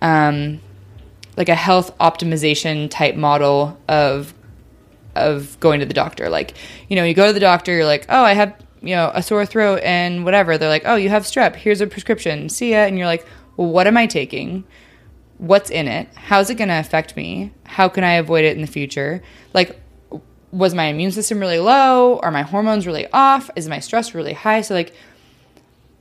um, 0.00 0.60
like 1.36 1.48
a 1.48 1.54
health 1.54 1.96
optimization 1.98 2.90
type 2.90 3.14
model 3.14 3.78
of 3.88 4.34
of 5.14 5.58
going 5.60 5.80
to 5.80 5.86
the 5.86 5.94
doctor. 5.94 6.28
Like, 6.28 6.54
you 6.88 6.96
know, 6.96 7.04
you 7.04 7.14
go 7.14 7.26
to 7.26 7.32
the 7.32 7.40
doctor, 7.40 7.72
you're 7.72 7.84
like, 7.84 8.06
oh, 8.08 8.22
I 8.22 8.32
have, 8.32 8.54
you 8.80 8.94
know, 8.94 9.10
a 9.14 9.22
sore 9.22 9.46
throat 9.46 9.80
and 9.82 10.24
whatever. 10.24 10.58
They're 10.58 10.68
like, 10.68 10.82
oh, 10.84 10.96
you 10.96 11.08
have 11.08 11.24
strep. 11.24 11.56
Here's 11.56 11.80
a 11.80 11.86
prescription. 11.86 12.48
See 12.48 12.72
ya. 12.72 12.78
And 12.78 12.96
you're 12.98 13.06
like, 13.06 13.26
well, 13.56 13.68
what 13.68 13.86
am 13.86 13.96
I 13.96 14.06
taking? 14.06 14.64
What's 15.38 15.70
in 15.70 15.88
it? 15.88 16.08
How's 16.14 16.50
it 16.50 16.54
going 16.54 16.68
to 16.68 16.78
affect 16.78 17.16
me? 17.16 17.52
How 17.64 17.88
can 17.88 18.04
I 18.04 18.14
avoid 18.14 18.44
it 18.44 18.54
in 18.56 18.60
the 18.60 18.66
future? 18.66 19.22
Like, 19.52 19.80
was 20.50 20.74
my 20.74 20.84
immune 20.84 21.12
system 21.12 21.40
really 21.40 21.58
low? 21.58 22.18
Are 22.18 22.30
my 22.30 22.42
hormones 22.42 22.86
really 22.86 23.06
off? 23.12 23.50
Is 23.56 23.68
my 23.68 23.80
stress 23.80 24.14
really 24.14 24.34
high? 24.34 24.60
So, 24.60 24.74
like, 24.74 24.94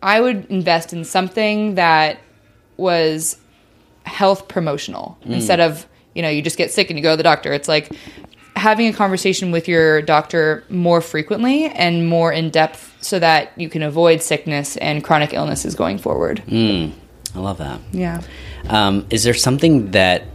I 0.04 0.20
would 0.20 0.46
invest 0.46 0.94
in 0.94 1.04
something 1.06 1.76
that 1.76 2.20
was 2.78 3.38
health 4.04 4.48
promotional 4.48 5.18
mm. 5.24 5.32
instead 5.32 5.60
of, 5.60 5.88
you 6.16 6.22
know, 6.22 6.30
you 6.30 6.42
just 6.42 6.58
get 6.58 6.72
sick 6.72 6.90
and 6.90 6.98
you 6.98 7.04
go 7.04 7.12
to 7.12 7.18
the 7.18 7.24
doctor. 7.24 7.54
It's 7.54 7.68
like 7.68 7.92
having 8.56 8.88
a 8.88 8.94
conversation 8.94 9.52
with 9.52 9.68
your 9.68 10.02
doctor 10.02 10.64
more 10.69 11.02
frequently 11.02 11.65
and 11.65 12.07
more 12.07 12.32
in 12.32 12.49
depth 12.49 12.95
so 13.02 13.18
that 13.18 13.52
you 13.57 13.69
can 13.69 13.82
avoid 13.82 14.22
sickness 14.22 14.78
and 14.78 15.03
chronic 15.03 15.34
illnesses 15.34 15.73
going 15.76 15.98
forward. 15.98 16.44
I 17.34 17.40
love 17.40 17.57
that. 17.60 17.80
Yeah. 17.91 18.22
Um, 18.69 19.07
is 19.10 19.23
there 19.23 19.34
something 19.34 19.91
that 19.91 20.26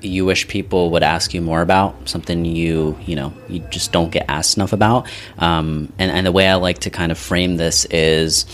you 0.00 0.24
wish 0.24 0.48
people 0.48 0.90
would 0.90 1.02
ask 1.02 1.34
you 1.34 1.40
more 1.40 1.60
about? 1.60 2.08
Something 2.08 2.44
you 2.44 2.98
you 3.06 3.14
know 3.14 3.32
you 3.48 3.60
just 3.70 3.92
don't 3.92 4.10
get 4.10 4.24
asked 4.28 4.56
enough 4.56 4.72
about? 4.72 5.08
Um, 5.38 5.92
and 5.98 6.10
and 6.10 6.26
the 6.26 6.32
way 6.32 6.48
I 6.48 6.54
like 6.54 6.78
to 6.80 6.90
kind 6.90 7.12
of 7.12 7.18
frame 7.18 7.56
this 7.56 7.84
is, 7.86 8.46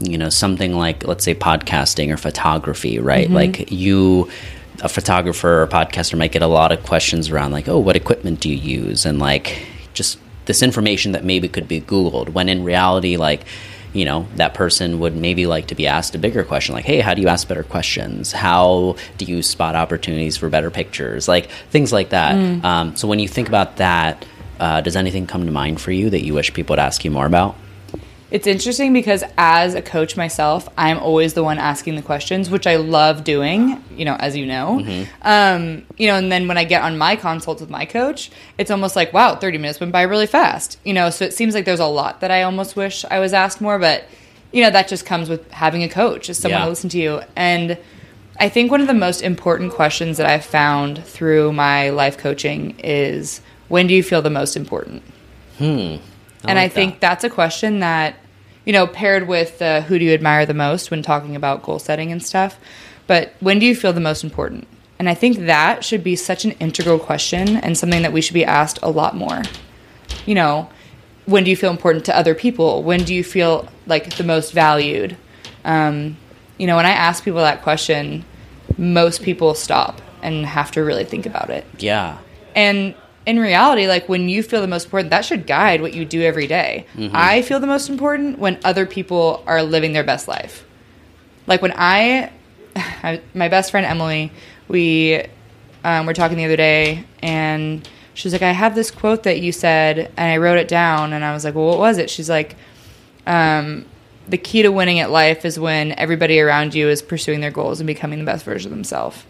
you 0.00 0.18
know, 0.18 0.28
something 0.28 0.74
like 0.74 1.06
let's 1.06 1.24
say 1.24 1.34
podcasting 1.34 2.12
or 2.12 2.16
photography, 2.16 2.98
right? 2.98 3.30
Like 3.30 3.70
you. 3.72 4.30
A 4.82 4.88
photographer 4.88 5.62
or 5.62 5.66
podcaster 5.66 6.16
might 6.16 6.32
get 6.32 6.42
a 6.42 6.46
lot 6.46 6.72
of 6.72 6.82
questions 6.82 7.30
around, 7.30 7.52
like, 7.52 7.68
"Oh, 7.68 7.78
what 7.78 7.96
equipment 7.96 8.40
do 8.40 8.48
you 8.48 8.56
use?" 8.56 9.04
and 9.04 9.18
like, 9.18 9.66
just 9.94 10.18
this 10.46 10.62
information 10.62 11.12
that 11.12 11.24
maybe 11.24 11.48
could 11.48 11.68
be 11.68 11.80
Googled. 11.80 12.30
When 12.30 12.48
in 12.48 12.64
reality, 12.64 13.16
like, 13.16 13.44
you 13.92 14.04
know 14.04 14.26
that 14.36 14.54
person 14.54 15.00
would 15.00 15.16
maybe 15.16 15.46
like 15.46 15.66
to 15.68 15.74
be 15.74 15.86
asked 15.86 16.14
a 16.14 16.18
bigger 16.18 16.44
question 16.44 16.74
like 16.74 16.84
hey 16.84 17.00
how 17.00 17.14
do 17.14 17.22
you 17.22 17.28
ask 17.28 17.48
better 17.48 17.64
questions 17.64 18.32
how 18.32 18.94
do 19.18 19.24
you 19.24 19.42
spot 19.42 19.74
opportunities 19.74 20.36
for 20.36 20.48
better 20.48 20.70
pictures 20.70 21.26
like 21.26 21.50
things 21.70 21.92
like 21.92 22.10
that 22.10 22.64
um, 22.64 22.94
so 22.96 23.08
when 23.08 23.18
you 23.18 23.26
think 23.26 23.48
about 23.48 23.76
that 23.76 24.24
uh, 24.60 24.80
does 24.80 24.94
anything 24.94 25.26
come 25.26 25.44
to 25.46 25.52
mind 25.52 25.80
for 25.80 25.90
you 25.90 26.10
that 26.10 26.24
you 26.24 26.34
wish 26.34 26.52
people 26.52 26.74
would 26.74 26.78
ask 26.78 27.04
you 27.04 27.10
more 27.10 27.26
about 27.26 27.56
It's 28.30 28.46
interesting 28.46 28.92
because 28.92 29.24
as 29.36 29.74
a 29.74 29.82
coach 29.82 30.16
myself, 30.16 30.68
I'm 30.78 30.98
always 30.98 31.34
the 31.34 31.42
one 31.42 31.58
asking 31.58 31.96
the 31.96 32.02
questions, 32.02 32.48
which 32.48 32.66
I 32.66 32.76
love 32.76 33.24
doing, 33.24 33.82
you 33.96 34.04
know, 34.04 34.14
as 34.20 34.36
you 34.36 34.46
know. 34.46 34.78
Um, 35.22 35.84
you 35.98 36.06
know, 36.06 36.14
and 36.16 36.30
then 36.30 36.46
when 36.46 36.56
I 36.56 36.64
get 36.64 36.82
on 36.82 36.96
my 36.96 37.16
consults 37.16 37.60
with 37.60 37.70
my 37.70 37.84
coach, 37.84 38.30
it's 38.56 38.70
almost 38.70 38.94
like, 38.94 39.12
wow, 39.12 39.34
30 39.34 39.58
minutes 39.58 39.80
went 39.80 39.92
by 39.92 40.02
really 40.02 40.26
fast. 40.28 40.78
You 40.84 40.92
know, 40.94 41.10
so 41.10 41.24
it 41.24 41.34
seems 41.34 41.54
like 41.54 41.64
there's 41.64 41.80
a 41.80 41.86
lot 41.86 42.20
that 42.20 42.30
I 42.30 42.42
almost 42.42 42.76
wish 42.76 43.04
I 43.10 43.18
was 43.18 43.32
asked 43.32 43.60
more, 43.60 43.78
but 43.78 44.04
you 44.52 44.62
know, 44.62 44.70
that 44.70 44.88
just 44.88 45.06
comes 45.06 45.28
with 45.28 45.50
having 45.50 45.82
a 45.82 45.88
coach, 45.88 46.28
is 46.30 46.38
someone 46.38 46.60
Yeah. 46.60 46.64
to 46.64 46.70
listen 46.70 46.90
to 46.90 46.98
you. 46.98 47.20
And 47.36 47.78
I 48.38 48.48
think 48.48 48.70
one 48.70 48.80
of 48.80 48.86
the 48.86 48.94
most 48.94 49.22
important 49.22 49.72
questions 49.72 50.16
that 50.18 50.26
I've 50.26 50.44
found 50.44 51.04
through 51.04 51.52
my 51.52 51.90
life 51.90 52.16
coaching 52.18 52.74
is 52.78 53.40
when 53.68 53.86
do 53.86 53.94
you 53.94 54.02
feel 54.02 54.22
the 54.22 54.30
most 54.30 54.56
important? 54.56 55.02
and 55.58 56.00
I 56.44 56.64
like 56.64 56.72
think 56.72 56.94
that. 56.94 57.00
that's 57.00 57.24
a 57.24 57.30
question 57.30 57.80
that, 57.80 58.16
you 58.64 58.72
know, 58.72 58.86
paired 58.86 59.28
with 59.28 59.60
uh, 59.60 59.82
who 59.82 59.98
do 59.98 60.04
you 60.04 60.12
admire 60.12 60.46
the 60.46 60.54
most 60.54 60.90
when 60.90 61.02
talking 61.02 61.36
about 61.36 61.62
goal 61.62 61.78
setting 61.78 62.12
and 62.12 62.22
stuff. 62.22 62.58
But 63.06 63.34
when 63.40 63.58
do 63.58 63.66
you 63.66 63.74
feel 63.74 63.92
the 63.92 64.00
most 64.00 64.24
important? 64.24 64.66
And 64.98 65.08
I 65.08 65.14
think 65.14 65.38
that 65.46 65.84
should 65.84 66.04
be 66.04 66.14
such 66.16 66.44
an 66.44 66.52
integral 66.52 66.98
question 66.98 67.56
and 67.56 67.76
something 67.76 68.02
that 68.02 68.12
we 68.12 68.20
should 68.20 68.34
be 68.34 68.44
asked 68.44 68.78
a 68.82 68.90
lot 68.90 69.16
more. 69.16 69.42
You 70.26 70.34
know, 70.34 70.68
when 71.26 71.44
do 71.44 71.50
you 71.50 71.56
feel 71.56 71.70
important 71.70 72.04
to 72.06 72.16
other 72.16 72.34
people? 72.34 72.82
When 72.82 73.04
do 73.04 73.14
you 73.14 73.24
feel 73.24 73.68
like 73.86 74.16
the 74.16 74.24
most 74.24 74.52
valued? 74.52 75.16
Um, 75.64 76.16
you 76.58 76.66
know, 76.66 76.76
when 76.76 76.86
I 76.86 76.90
ask 76.90 77.24
people 77.24 77.40
that 77.40 77.62
question, 77.62 78.24
most 78.76 79.22
people 79.22 79.54
stop 79.54 80.00
and 80.22 80.44
have 80.44 80.70
to 80.72 80.82
really 80.82 81.04
think 81.04 81.26
about 81.26 81.50
it. 81.50 81.66
yeah 81.78 82.18
And 82.54 82.94
in 83.30 83.38
reality, 83.38 83.86
like 83.86 84.08
when 84.08 84.28
you 84.28 84.42
feel 84.42 84.60
the 84.60 84.66
most 84.66 84.86
important, 84.86 85.10
that 85.10 85.24
should 85.24 85.46
guide 85.46 85.80
what 85.80 85.94
you 85.94 86.04
do 86.04 86.20
every 86.22 86.46
day. 86.46 86.84
I 87.14 87.42
feel 87.42 87.60
the 87.60 87.66
most 87.66 87.88
important 87.88 88.38
when 88.38 88.58
other 88.64 88.84
people 88.86 89.42
are 89.46 89.62
living 89.62 89.92
their 89.92 90.04
best 90.04 90.26
life. 90.28 90.64
Like 91.46 91.62
when 91.62 91.72
I, 91.76 92.32
I 92.76 93.20
my 93.34 93.48
best 93.48 93.70
friend 93.70 93.86
Emily, 93.86 94.32
we 94.68 95.24
um, 95.84 96.06
were 96.06 96.12
talking 96.14 96.36
the 96.36 96.44
other 96.44 96.56
day, 96.56 97.04
and 97.22 97.88
she 98.14 98.26
was 98.26 98.32
like, 98.32 98.42
"I 98.42 98.52
have 98.52 98.74
this 98.74 98.90
quote 98.90 99.22
that 99.22 99.40
you 99.40 99.52
said," 99.52 100.12
and 100.16 100.32
I 100.32 100.36
wrote 100.36 100.58
it 100.58 100.68
down, 100.68 101.12
and 101.12 101.24
I 101.24 101.32
was 101.32 101.44
like, 101.44 101.54
"Well, 101.54 101.66
what 101.66 101.78
was 101.78 101.98
it?" 101.98 102.10
She's 102.10 102.28
like, 102.28 102.56
um, 103.26 103.86
"The 104.28 104.38
key 104.38 104.62
to 104.62 104.70
winning 104.70 104.98
at 104.98 105.10
life 105.10 105.44
is 105.44 105.58
when 105.58 105.92
everybody 105.98 106.40
around 106.40 106.74
you 106.74 106.88
is 106.88 107.00
pursuing 107.00 107.40
their 107.40 107.52
goals 107.52 107.80
and 107.80 107.86
becoming 107.86 108.18
the 108.18 108.24
best 108.24 108.44
version 108.44 108.72
of 108.72 108.76
themselves." 108.76 109.24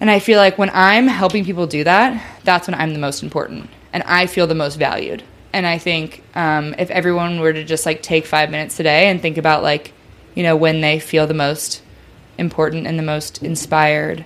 And 0.00 0.10
I 0.10 0.18
feel 0.20 0.38
like 0.38 0.58
when 0.58 0.70
I'm 0.72 1.08
helping 1.08 1.44
people 1.44 1.66
do 1.66 1.84
that, 1.84 2.22
that's 2.44 2.68
when 2.68 2.74
I'm 2.74 2.92
the 2.92 2.98
most 2.98 3.22
important 3.22 3.68
and 3.92 4.02
I 4.04 4.26
feel 4.26 4.46
the 4.46 4.54
most 4.54 4.76
valued. 4.76 5.22
And 5.52 5.66
I 5.66 5.78
think 5.78 6.22
um, 6.34 6.74
if 6.78 6.90
everyone 6.90 7.40
were 7.40 7.52
to 7.52 7.64
just 7.64 7.86
like 7.86 8.02
take 8.02 8.26
five 8.26 8.50
minutes 8.50 8.76
today 8.76 9.08
and 9.08 9.20
think 9.20 9.38
about 9.38 9.62
like, 9.62 9.92
you 10.34 10.42
know, 10.42 10.56
when 10.56 10.80
they 10.82 11.00
feel 11.00 11.26
the 11.26 11.34
most 11.34 11.82
important 12.36 12.86
and 12.86 12.98
the 12.98 13.02
most 13.02 13.42
inspired, 13.42 14.24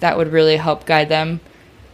that 0.00 0.16
would 0.18 0.30
really 0.32 0.56
help 0.56 0.84
guide 0.84 1.08
them, 1.08 1.40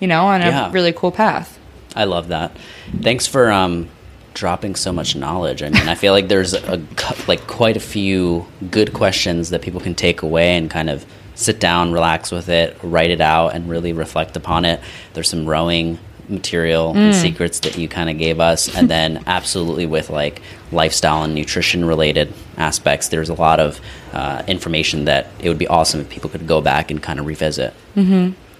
you 0.00 0.08
know, 0.08 0.26
on 0.26 0.40
a 0.40 0.46
Yeah. 0.46 0.72
really 0.72 0.92
cool 0.92 1.12
path. 1.12 1.58
I 1.94 2.04
love 2.04 2.28
that. 2.28 2.56
Thanks 3.02 3.26
for 3.26 3.52
um, 3.52 3.88
dropping 4.32 4.74
so 4.74 4.92
much 4.92 5.14
knowledge. 5.14 5.62
I 5.62 5.68
mean, 5.68 5.88
I 5.88 5.94
feel 5.94 6.12
like 6.12 6.26
there's 6.28 6.54
a, 6.54 6.82
like 7.28 7.46
quite 7.46 7.76
a 7.76 7.80
few 7.80 8.46
good 8.70 8.92
questions 8.92 9.50
that 9.50 9.62
people 9.62 9.80
can 9.80 9.94
take 9.94 10.22
away 10.22 10.56
and 10.56 10.68
kind 10.70 10.90
of 10.90 11.06
sit 11.35 11.61
down, 11.61 11.93
relax 11.93 12.31
with 12.31 12.48
it, 12.48 12.77
write 12.82 13.11
it 13.11 13.20
out, 13.20 13.55
and 13.55 13.69
really 13.69 13.93
reflect 13.93 14.36
upon 14.36 14.65
it. 14.65 14.81
There's 15.12 15.28
some 15.28 15.47
rowing 15.47 15.98
material 16.28 16.97
and 16.97 17.15
secrets 17.15 17.61
that 17.61 17.77
you 17.77 17.86
kind 17.86 18.09
of 18.09 18.16
gave 18.19 18.40
us, 18.40 18.74
and 18.77 18.89
then 18.89 19.23
absolutely 19.27 19.86
with 19.86 20.11
like 20.11 20.40
lifestyle 20.73 21.23
and 21.23 21.35
nutrition 21.35 21.85
related 21.85 22.32
aspects. 22.56 23.09
There's 23.09 23.28
a 23.28 23.35
lot 23.35 23.61
of 23.61 23.81
uh, 24.12 24.43
information 24.47 25.05
that 25.05 25.27
it 25.40 25.48
would 25.48 25.59
be 25.59 25.66
awesome 25.69 26.01
if 26.01 26.09
people 26.09 26.31
could 26.31 26.47
go 26.47 26.61
back 26.61 26.90
and 26.90 27.02
kind 27.02 27.19
of 27.20 27.27
revisit. 27.27 27.74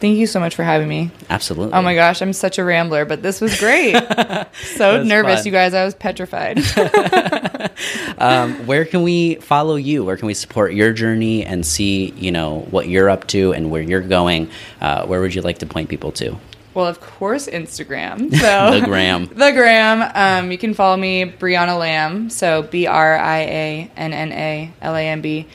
Thank 0.01 0.19
you 0.19 0.27
so 0.27 0.39
much 0.41 0.55
for 0.55 0.65
having 0.65 0.89
me. 0.89 1.11
Absolutely. 1.31 1.73
Oh 1.73 1.81
my 1.81 1.95
gosh, 1.95 2.21
I'm 2.21 2.33
such 2.33 2.59
a 2.59 2.65
rambler, 2.65 3.05
but 3.05 3.23
this 3.23 3.41
was 3.41 3.59
great. 3.59 3.93
so 4.77 4.99
was 4.99 5.07
nervous, 5.07 5.41
fun. 5.41 5.47
you 5.47 5.53
guys. 5.53 5.73
I 5.73 5.85
was 5.85 5.95
petrified. 5.95 6.59
um, 8.19 8.66
where 8.66 8.85
can 8.85 9.03
we 9.03 9.37
follow 9.37 9.77
you? 9.77 10.05
Where 10.05 10.16
can 10.16 10.27
we 10.27 10.35
support 10.35 10.75
your 10.75 10.93
journey 10.93 11.45
and 11.45 11.65
see, 11.65 12.11
you 12.16 12.31
know, 12.33 12.61
what 12.71 12.89
you're 12.89 13.09
up 13.11 13.27
to 13.29 13.53
and 13.53 13.71
where 13.71 13.83
you're 13.83 14.01
going? 14.03 14.51
Uh, 14.81 15.07
where 15.07 15.21
would 15.21 15.35
you 15.35 15.43
like 15.43 15.59
to 15.59 15.66
point 15.66 15.89
people 15.89 16.12
to? 16.12 16.37
Well, 16.75 16.87
of 16.87 17.01
course, 17.01 17.47
Instagram. 17.47 18.35
So 18.41 18.81
The 18.81 18.85
gram. 18.85 19.27
the 19.27 19.53
gram. 19.53 20.11
Um, 20.15 20.51
you 20.51 20.59
can 20.59 20.75
follow 20.75 20.97
me, 20.97 21.25
Brianna 21.25 21.79
Lamb. 21.79 22.31
So 22.31 22.62
B 22.62 22.87
R 22.87 23.16
I 23.16 23.39
A 23.41 23.91
N 23.97 24.12
N 24.12 24.33
A 24.33 24.71
L 24.83 24.97
A 24.97 25.01
M 25.09 25.21
B 25.21 25.47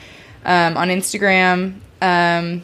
um, 0.44 0.76
on 0.76 0.88
Instagram. 0.88 1.74
Um, 2.02 2.62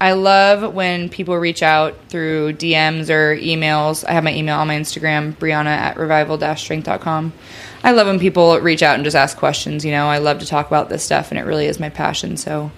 I 0.00 0.12
love 0.12 0.74
when 0.74 1.10
people 1.10 1.36
reach 1.36 1.62
out 1.62 1.94
through 2.08 2.54
DMs 2.54 3.10
or 3.10 3.36
emails. 3.36 4.04
I 4.08 4.12
have 4.12 4.24
my 4.24 4.34
email 4.34 4.58
on 4.58 4.68
my 4.68 4.76
Instagram, 4.76 5.36
Brianna 5.36 5.66
at 5.66 5.98
revival-strength.com. 5.98 7.32
I 7.84 7.92
love 7.92 8.06
when 8.06 8.18
people 8.18 8.58
reach 8.60 8.82
out 8.82 8.94
and 8.94 9.04
just 9.04 9.16
ask 9.16 9.36
questions. 9.36 9.84
You 9.84 9.90
know, 9.90 10.06
I 10.06 10.18
love 10.18 10.38
to 10.38 10.46
talk 10.46 10.66
about 10.66 10.88
this 10.88 11.04
stuff, 11.04 11.30
and 11.30 11.38
it 11.38 11.44
really 11.44 11.66
is 11.66 11.78
my 11.78 11.90
passion. 11.90 12.36
So 12.38 12.70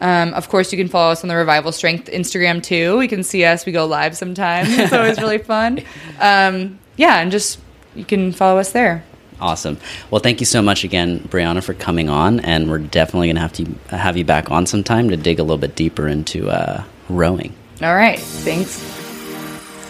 um, 0.00 0.34
of 0.34 0.48
course, 0.50 0.70
you 0.70 0.78
can 0.78 0.88
follow 0.88 1.12
us 1.12 1.22
on 1.22 1.28
the 1.28 1.36
Revival 1.36 1.72
Strength 1.72 2.10
Instagram 2.10 2.62
too. 2.62 3.00
You 3.00 3.08
can 3.08 3.22
see 3.22 3.44
us. 3.44 3.64
We 3.64 3.72
go 3.72 3.86
live 3.86 4.16
sometimes. 4.16 4.68
It's 4.70 4.92
always 4.92 5.18
really 5.18 5.38
fun. 5.38 5.82
Um, 6.20 6.78
yeah, 6.96 7.20
and 7.20 7.32
just 7.32 7.58
you 7.94 8.04
can 8.04 8.32
follow 8.32 8.60
us 8.60 8.70
there. 8.70 9.04
Awesome. 9.44 9.76
Well, 10.10 10.22
thank 10.22 10.40
you 10.40 10.46
so 10.46 10.62
much 10.62 10.84
again, 10.84 11.20
Brianna, 11.20 11.62
for 11.62 11.74
coming 11.74 12.08
on, 12.08 12.40
and 12.40 12.70
we're 12.70 12.78
definitely 12.78 13.26
going 13.26 13.36
to 13.36 13.42
have 13.42 13.52
to 13.52 13.94
have 13.94 14.16
you 14.16 14.24
back 14.24 14.50
on 14.50 14.64
sometime 14.64 15.10
to 15.10 15.18
dig 15.18 15.38
a 15.38 15.42
little 15.42 15.58
bit 15.58 15.76
deeper 15.76 16.08
into 16.08 16.48
uh, 16.48 16.82
rowing. 17.10 17.54
All 17.82 17.94
right. 17.94 18.18
Thanks. 18.18 18.78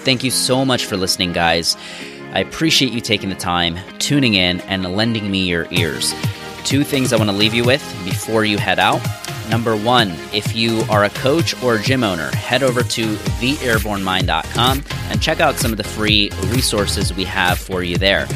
Thank 0.02 0.24
you 0.24 0.32
so 0.32 0.64
much 0.64 0.86
for 0.86 0.96
listening, 0.96 1.32
guys. 1.32 1.76
I 2.32 2.40
appreciate 2.40 2.92
you 2.92 3.00
taking 3.00 3.28
the 3.28 3.36
time, 3.36 3.78
tuning 4.00 4.34
in, 4.34 4.60
and 4.62 4.96
lending 4.96 5.30
me 5.30 5.48
your 5.48 5.68
ears. 5.70 6.12
Two 6.64 6.82
things 6.82 7.12
I 7.12 7.16
want 7.16 7.30
to 7.30 7.36
leave 7.36 7.54
you 7.54 7.62
with 7.62 7.80
before 8.04 8.44
you 8.44 8.58
head 8.58 8.80
out. 8.80 9.00
Number 9.50 9.76
one, 9.76 10.10
if 10.32 10.56
you 10.56 10.82
are 10.90 11.04
a 11.04 11.10
coach 11.10 11.54
or 11.62 11.76
a 11.76 11.80
gym 11.80 12.02
owner, 12.02 12.34
head 12.34 12.64
over 12.64 12.82
to 12.82 13.14
theairbornemind.com 13.14 14.84
and 15.10 15.22
check 15.22 15.38
out 15.38 15.54
some 15.56 15.70
of 15.70 15.76
the 15.76 15.84
free 15.84 16.30
resources 16.46 17.14
we 17.14 17.22
have 17.22 17.56
for 17.56 17.84
you 17.84 17.96
there. 17.98 18.26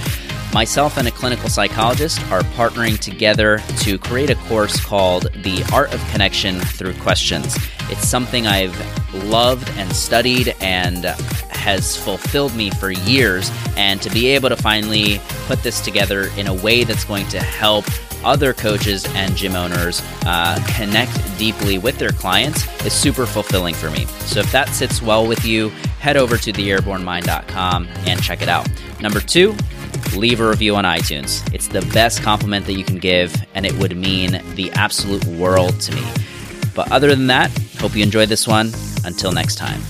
Myself 0.52 0.96
and 0.96 1.06
a 1.06 1.10
clinical 1.10 1.48
psychologist 1.48 2.20
are 2.30 2.40
partnering 2.40 2.98
together 2.98 3.58
to 3.80 3.98
create 3.98 4.30
a 4.30 4.34
course 4.34 4.84
called 4.84 5.32
The 5.42 5.68
Art 5.72 5.92
of 5.92 6.00
Connection 6.10 6.58
Through 6.60 6.94
Questions. 6.94 7.56
It's 7.90 8.08
something 8.08 8.46
I've 8.46 8.74
loved 9.24 9.68
and 9.76 9.94
studied 9.94 10.54
and 10.60 11.04
has 11.50 11.96
fulfilled 11.96 12.54
me 12.54 12.70
for 12.70 12.90
years. 12.90 13.50
And 13.76 14.00
to 14.02 14.10
be 14.10 14.28
able 14.28 14.48
to 14.48 14.56
finally 14.56 15.20
put 15.46 15.62
this 15.62 15.80
together 15.80 16.30
in 16.36 16.46
a 16.46 16.54
way 16.54 16.84
that's 16.84 17.04
going 17.04 17.28
to 17.28 17.40
help 17.40 17.84
other 18.24 18.52
coaches 18.52 19.04
and 19.14 19.36
gym 19.36 19.54
owners 19.54 20.02
uh, 20.24 20.58
connect 20.76 21.12
deeply 21.38 21.78
with 21.78 21.98
their 21.98 22.10
clients 22.10 22.66
is 22.84 22.92
super 22.92 23.26
fulfilling 23.26 23.74
for 23.74 23.90
me. 23.90 24.06
So 24.26 24.40
if 24.40 24.50
that 24.52 24.70
sits 24.70 25.00
well 25.00 25.26
with 25.26 25.44
you, 25.44 25.68
head 26.00 26.16
over 26.16 26.36
to 26.36 26.52
theairbornemind.com 26.52 27.88
and 28.06 28.22
check 28.22 28.42
it 28.42 28.48
out. 28.48 28.68
Number 29.00 29.20
two, 29.20 29.54
leave 30.16 30.40
a 30.40 30.48
review 30.48 30.76
on 30.76 30.84
iTunes. 30.84 31.42
It's 31.54 31.68
the 31.68 31.82
best 31.92 32.22
compliment 32.22 32.66
that 32.66 32.74
you 32.74 32.84
can 32.84 32.98
give, 32.98 33.34
and 33.54 33.66
it 33.66 33.72
would 33.74 33.96
mean 33.96 34.42
the 34.54 34.70
absolute 34.72 35.24
world 35.24 35.80
to 35.80 35.94
me. 35.94 36.04
But 36.74 36.90
other 36.92 37.08
than 37.08 37.26
that, 37.28 37.50
hope 37.78 37.96
you 37.96 38.02
enjoyed 38.02 38.28
this 38.28 38.46
one. 38.46 38.72
Until 39.04 39.32
next 39.32 39.56
time. 39.56 39.80